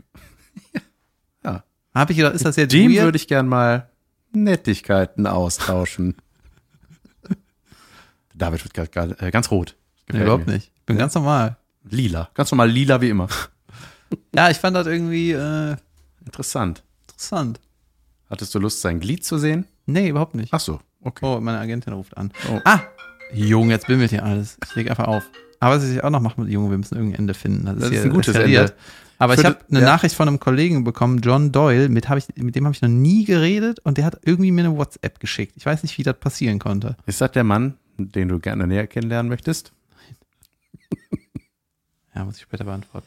Ja. 1.44 1.62
Habe 1.94 2.12
ich 2.12 2.18
gedacht, 2.18 2.34
ist 2.34 2.44
das 2.44 2.56
jetzt 2.56 2.72
Dem 2.72 2.90
weird? 2.92 3.04
würde 3.04 3.16
ich 3.16 3.28
gern 3.28 3.46
mal 3.46 3.88
Nettigkeiten 4.32 5.26
austauschen. 5.26 6.16
David 8.34 8.64
wird 8.64 8.96
äh, 9.22 9.30
ganz 9.30 9.50
rot. 9.50 9.76
nee, 9.78 10.04
Gefällt 10.06 10.24
überhaupt 10.24 10.46
mir. 10.46 10.54
nicht. 10.54 10.72
Ich 10.74 10.84
bin 10.84 10.98
ganz 10.98 11.14
normal. 11.14 11.56
Lila. 11.88 12.28
Ganz 12.34 12.50
normal 12.50 12.68
lila 12.70 13.00
wie 13.00 13.08
immer. 13.10 13.28
Ja, 14.34 14.50
ich 14.50 14.56
fand 14.58 14.76
das 14.76 14.86
irgendwie 14.86 15.32
äh, 15.32 15.76
Interessant. 16.24 16.82
interessant. 17.08 17.60
Hattest 18.30 18.54
du 18.54 18.58
Lust, 18.58 18.80
sein 18.80 19.00
Glied 19.00 19.24
zu 19.24 19.38
sehen? 19.38 19.64
Nee, 19.86 20.08
überhaupt 20.08 20.34
nicht. 20.34 20.52
Ach 20.52 20.60
so, 20.60 20.80
okay. 21.02 21.24
Oh, 21.24 21.40
meine 21.40 21.58
Agentin 21.58 21.92
ruft 21.94 22.16
an. 22.16 22.32
Oh. 22.50 22.60
Ah, 22.64 22.80
Junge, 23.32 23.72
jetzt 23.72 23.86
bimmelt 23.86 24.10
hier 24.10 24.24
alles. 24.24 24.58
Ich 24.66 24.74
leg 24.74 24.90
einfach 24.90 25.06
auf. 25.06 25.24
Aber 25.60 25.76
was 25.76 25.88
ich 25.88 26.02
auch 26.04 26.10
noch 26.10 26.20
mache 26.20 26.40
mit 26.40 26.50
Junge, 26.50 26.70
wir 26.70 26.78
müssen 26.78 26.94
irgendein 26.94 27.20
Ende 27.20 27.34
finden. 27.34 27.66
Das, 27.66 27.76
Das 27.76 27.84
ist 27.86 27.90
hier 27.92 28.02
ein 28.04 28.10
gutes. 28.10 28.34
Ende. 28.34 28.74
Aber 29.18 29.34
ich 29.34 29.44
habe 29.44 29.58
eine 29.68 29.80
ja. 29.80 29.86
Nachricht 29.86 30.14
von 30.14 30.28
einem 30.28 30.38
Kollegen 30.38 30.84
bekommen, 30.84 31.20
John 31.20 31.50
Doyle, 31.50 31.88
mit, 31.88 32.08
hab 32.08 32.18
ich, 32.18 32.28
mit 32.36 32.54
dem 32.54 32.64
habe 32.66 32.74
ich 32.74 32.82
noch 32.82 32.88
nie 32.88 33.24
geredet 33.24 33.80
und 33.80 33.98
der 33.98 34.04
hat 34.04 34.20
irgendwie 34.24 34.52
mir 34.52 34.64
eine 34.64 34.76
WhatsApp 34.76 35.18
geschickt. 35.18 35.54
Ich 35.56 35.66
weiß 35.66 35.82
nicht, 35.82 35.98
wie 35.98 36.04
das 36.04 36.16
passieren 36.20 36.60
konnte. 36.60 36.96
Ist 37.06 37.20
das 37.20 37.32
der 37.32 37.42
Mann, 37.42 37.74
den 37.96 38.28
du 38.28 38.38
gerne 38.38 38.66
näher 38.68 38.86
kennenlernen 38.86 39.28
möchtest? 39.28 39.72
Ja, 42.14 42.24
muss 42.24 42.36
ich 42.36 42.42
später 42.42 42.64
beantworten. 42.64 43.06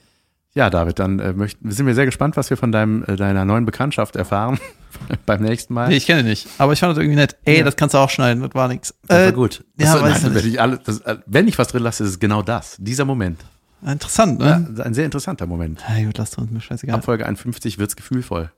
Ja, 0.53 0.69
David, 0.69 0.99
dann 0.99 1.19
äh, 1.19 1.31
möchten, 1.33 1.71
sind 1.71 1.85
wir 1.85 1.95
sehr 1.95 2.05
gespannt, 2.05 2.35
was 2.35 2.49
wir 2.49 2.57
von 2.57 2.71
deinem, 2.73 3.03
äh, 3.07 3.15
deiner 3.15 3.45
neuen 3.45 3.65
Bekanntschaft 3.65 4.15
erfahren 4.17 4.59
beim 5.25 5.41
nächsten 5.41 5.73
Mal. 5.73 5.87
Nee, 5.87 5.95
ich 5.97 6.05
kenne 6.05 6.23
nicht. 6.23 6.47
Aber 6.57 6.73
ich 6.73 6.79
fand 6.81 6.91
das 6.91 6.97
irgendwie 6.97 7.15
nett. 7.15 7.37
Ey, 7.45 7.59
Ja. 7.59 7.63
das 7.63 7.77
kannst 7.77 7.93
du 7.93 7.99
auch 7.99 8.09
schneiden, 8.09 8.43
das 8.43 8.53
war 8.53 8.67
nix. 8.67 8.93
Das 9.07 9.17
war 9.17 9.27
Äh, 9.27 9.31
gut. 9.31 9.63
ja, 9.79 9.93
Das, 9.93 10.01
weiß 10.01 10.23
nein, 10.23 10.31
ich 10.35 10.43
wenn, 10.43 10.51
ich 10.51 10.61
alle, 10.61 10.77
das, 10.83 10.99
äh, 11.01 11.17
wenn 11.25 11.47
ich 11.47 11.57
was 11.57 11.69
drin 11.69 11.83
lasse, 11.83 12.03
ist 12.03 12.09
es 12.09 12.19
genau 12.19 12.41
das, 12.41 12.75
dieser 12.79 13.05
Moment. 13.05 13.39
Interessant, 13.85 14.41
Ja, 14.41 14.59
ne? 14.59 14.83
ein 14.83 14.93
sehr 14.93 15.05
interessanter 15.05 15.47
Moment. 15.47 15.83
Ja, 15.97 16.03
gut, 16.05 16.17
lass 16.17 16.37
uns 16.37 16.51
mir 16.51 16.59
scheißegal. 16.61 16.97
Ab 16.97 17.05
Folge 17.05 17.25
51 17.25 17.79
wird's 17.79 17.95
gefühlvoll. 17.95 18.51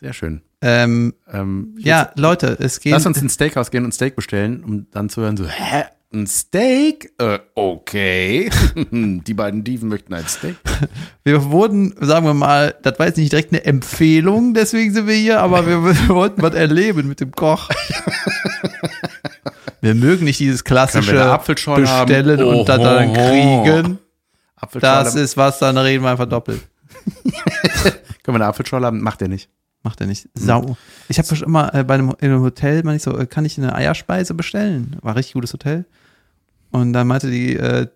Sehr 0.00 0.12
schön. 0.12 0.42
Ähm, 0.60 1.14
Ähm, 1.32 1.74
ja, 1.78 2.10
Leute, 2.16 2.56
es 2.60 2.80
geht. 2.80 2.92
Lass 2.92 3.06
uns 3.06 3.20
ins 3.22 3.34
Steakhouse 3.34 3.70
gehen 3.70 3.84
und 3.84 3.92
Steak 3.92 4.16
bestellen, 4.16 4.62
um 4.62 4.86
dann 4.90 5.08
zu 5.08 5.22
hören 5.22 5.36
so, 5.36 5.46
hä, 5.46 5.84
ein 6.14 6.26
Steak? 6.26 7.12
Äh, 7.18 7.40
okay. 7.54 8.50
Die 8.90 9.34
beiden 9.34 9.64
Dieven 9.64 9.88
möchten 9.88 10.14
ein 10.14 10.26
Steak. 10.26 10.56
Wir 11.24 11.50
wurden, 11.50 11.94
sagen 12.00 12.26
wir 12.26 12.34
mal, 12.34 12.74
das 12.82 12.98
war 12.98 13.06
jetzt 13.06 13.18
nicht 13.18 13.32
direkt 13.32 13.52
eine 13.52 13.64
Empfehlung, 13.64 14.54
deswegen 14.54 14.92
sind 14.92 15.06
wir 15.06 15.14
hier, 15.14 15.40
aber 15.40 15.66
wir, 15.66 15.84
wir 15.84 16.08
wollten 16.08 16.42
was 16.42 16.54
erleben 16.54 17.08
mit 17.08 17.20
dem 17.20 17.32
Koch. 17.32 17.68
Wir 19.80 19.94
mögen 19.94 20.24
nicht 20.24 20.40
dieses 20.40 20.64
klassische 20.64 21.22
Apfelschorle 21.22 21.86
haben? 21.86 22.08
bestellen 22.08 22.42
und 22.42 22.66
das 22.66 22.80
dann 22.80 23.10
Oho. 23.10 23.62
kriegen. 23.62 23.98
Das 24.80 25.14
ist 25.14 25.36
was, 25.36 25.58
dann 25.58 25.76
reden 25.76 26.02
wir 26.02 26.10
einfach 26.10 26.24
doppelt. 26.24 26.62
Können 27.22 27.92
wir 28.24 28.34
eine 28.36 28.46
Apfelschorle 28.46 28.86
haben? 28.86 29.02
Macht 29.02 29.20
er 29.20 29.28
nicht. 29.28 29.50
Macht 29.82 30.00
er 30.00 30.06
nicht. 30.06 30.26
Sau. 30.32 30.78
Ich 31.08 31.18
habe 31.18 31.28
schon 31.28 31.46
immer 31.46 31.74
äh, 31.74 31.84
bei 31.84 31.94
einem, 31.94 32.14
in 32.20 32.30
einem 32.30 32.40
Hotel, 32.40 32.82
meine 32.82 32.96
ich 32.96 33.02
so, 33.02 33.16
äh, 33.16 33.26
kann 33.26 33.44
ich 33.44 33.58
eine 33.58 33.74
Eierspeise 33.74 34.32
bestellen? 34.32 34.96
War 35.02 35.12
ein 35.12 35.16
richtig 35.18 35.34
gutes 35.34 35.52
Hotel. 35.52 35.84
Und 36.74 36.92
dann 36.92 37.06
meinte 37.06 37.30
die 37.30 37.54
äh, 37.54 37.86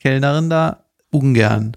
Kellnerin 0.00 0.48
da, 0.48 0.86
ungern. 1.10 1.76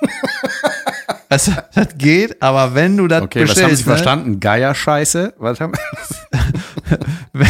also, 1.28 1.52
das 1.74 1.98
geht, 1.98 2.40
aber 2.40 2.74
wenn 2.74 2.96
du 2.96 3.06
das 3.06 3.20
Okay, 3.20 3.42
was 3.42 3.50
haben 3.50 3.54
bestellst, 3.56 3.84
Sie 3.84 3.90
ne, 3.90 3.94
verstanden? 3.94 4.40
Geierscheiße? 4.40 5.34
Was 5.36 5.60
haben 5.60 5.74
wenn, 7.34 7.48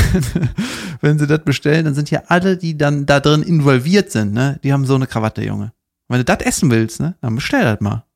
wenn 1.00 1.18
sie 1.20 1.28
das 1.28 1.44
bestellen, 1.44 1.84
dann 1.84 1.94
sind 1.94 2.10
ja 2.10 2.24
alle, 2.26 2.56
die 2.56 2.76
dann 2.76 3.06
da 3.06 3.20
drin 3.20 3.44
involviert 3.44 4.10
sind, 4.10 4.32
ne, 4.32 4.58
die 4.64 4.72
haben 4.72 4.86
so 4.86 4.96
eine 4.96 5.06
Krawatte, 5.06 5.44
Junge. 5.44 5.72
Wenn 6.08 6.18
du 6.18 6.24
das 6.24 6.40
essen 6.40 6.72
willst, 6.72 6.98
ne, 6.98 7.14
dann 7.20 7.36
bestell 7.36 7.62
das 7.62 7.80
mal. 7.80 8.06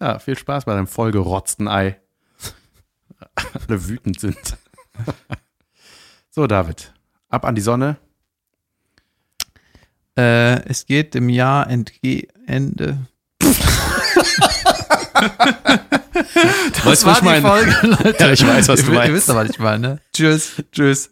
Ja, 0.00 0.18
viel 0.20 0.38
Spaß 0.38 0.64
bei 0.64 0.72
deinem 0.72 0.86
vollgerotzten 0.86 1.68
Ei. 1.68 2.00
Alle 3.34 3.88
wütend 3.88 4.20
sind. 4.20 4.56
so, 6.30 6.46
David. 6.46 6.94
Ab 7.28 7.44
an 7.44 7.54
die 7.54 7.60
Sonne. 7.60 7.98
Äh, 10.20 10.68
es 10.68 10.84
geht 10.86 11.14
dem 11.14 11.28
Jahr 11.30 11.70
entge 11.70 12.26
Ende. 12.46 12.98
Weißt 16.84 17.02
du, 17.02 17.06
was 17.06 17.18
ich 17.18 17.22
meine? 17.22 17.40
Folge, 17.46 17.74
Leute. 17.82 18.16
Ja, 18.20 18.32
ich 18.32 18.46
weiß, 18.46 18.68
was 18.68 18.80
du 18.80 18.86
ihr, 18.86 18.92
Ihr 18.92 18.98
meinst. 18.98 19.14
wisst 19.14 19.30
aber, 19.30 19.44
was 19.44 19.50
ich 19.50 19.58
meine. 19.58 19.88
ne? 19.88 19.98
Tschüss. 20.14 20.62
Tschüss. 20.72 21.10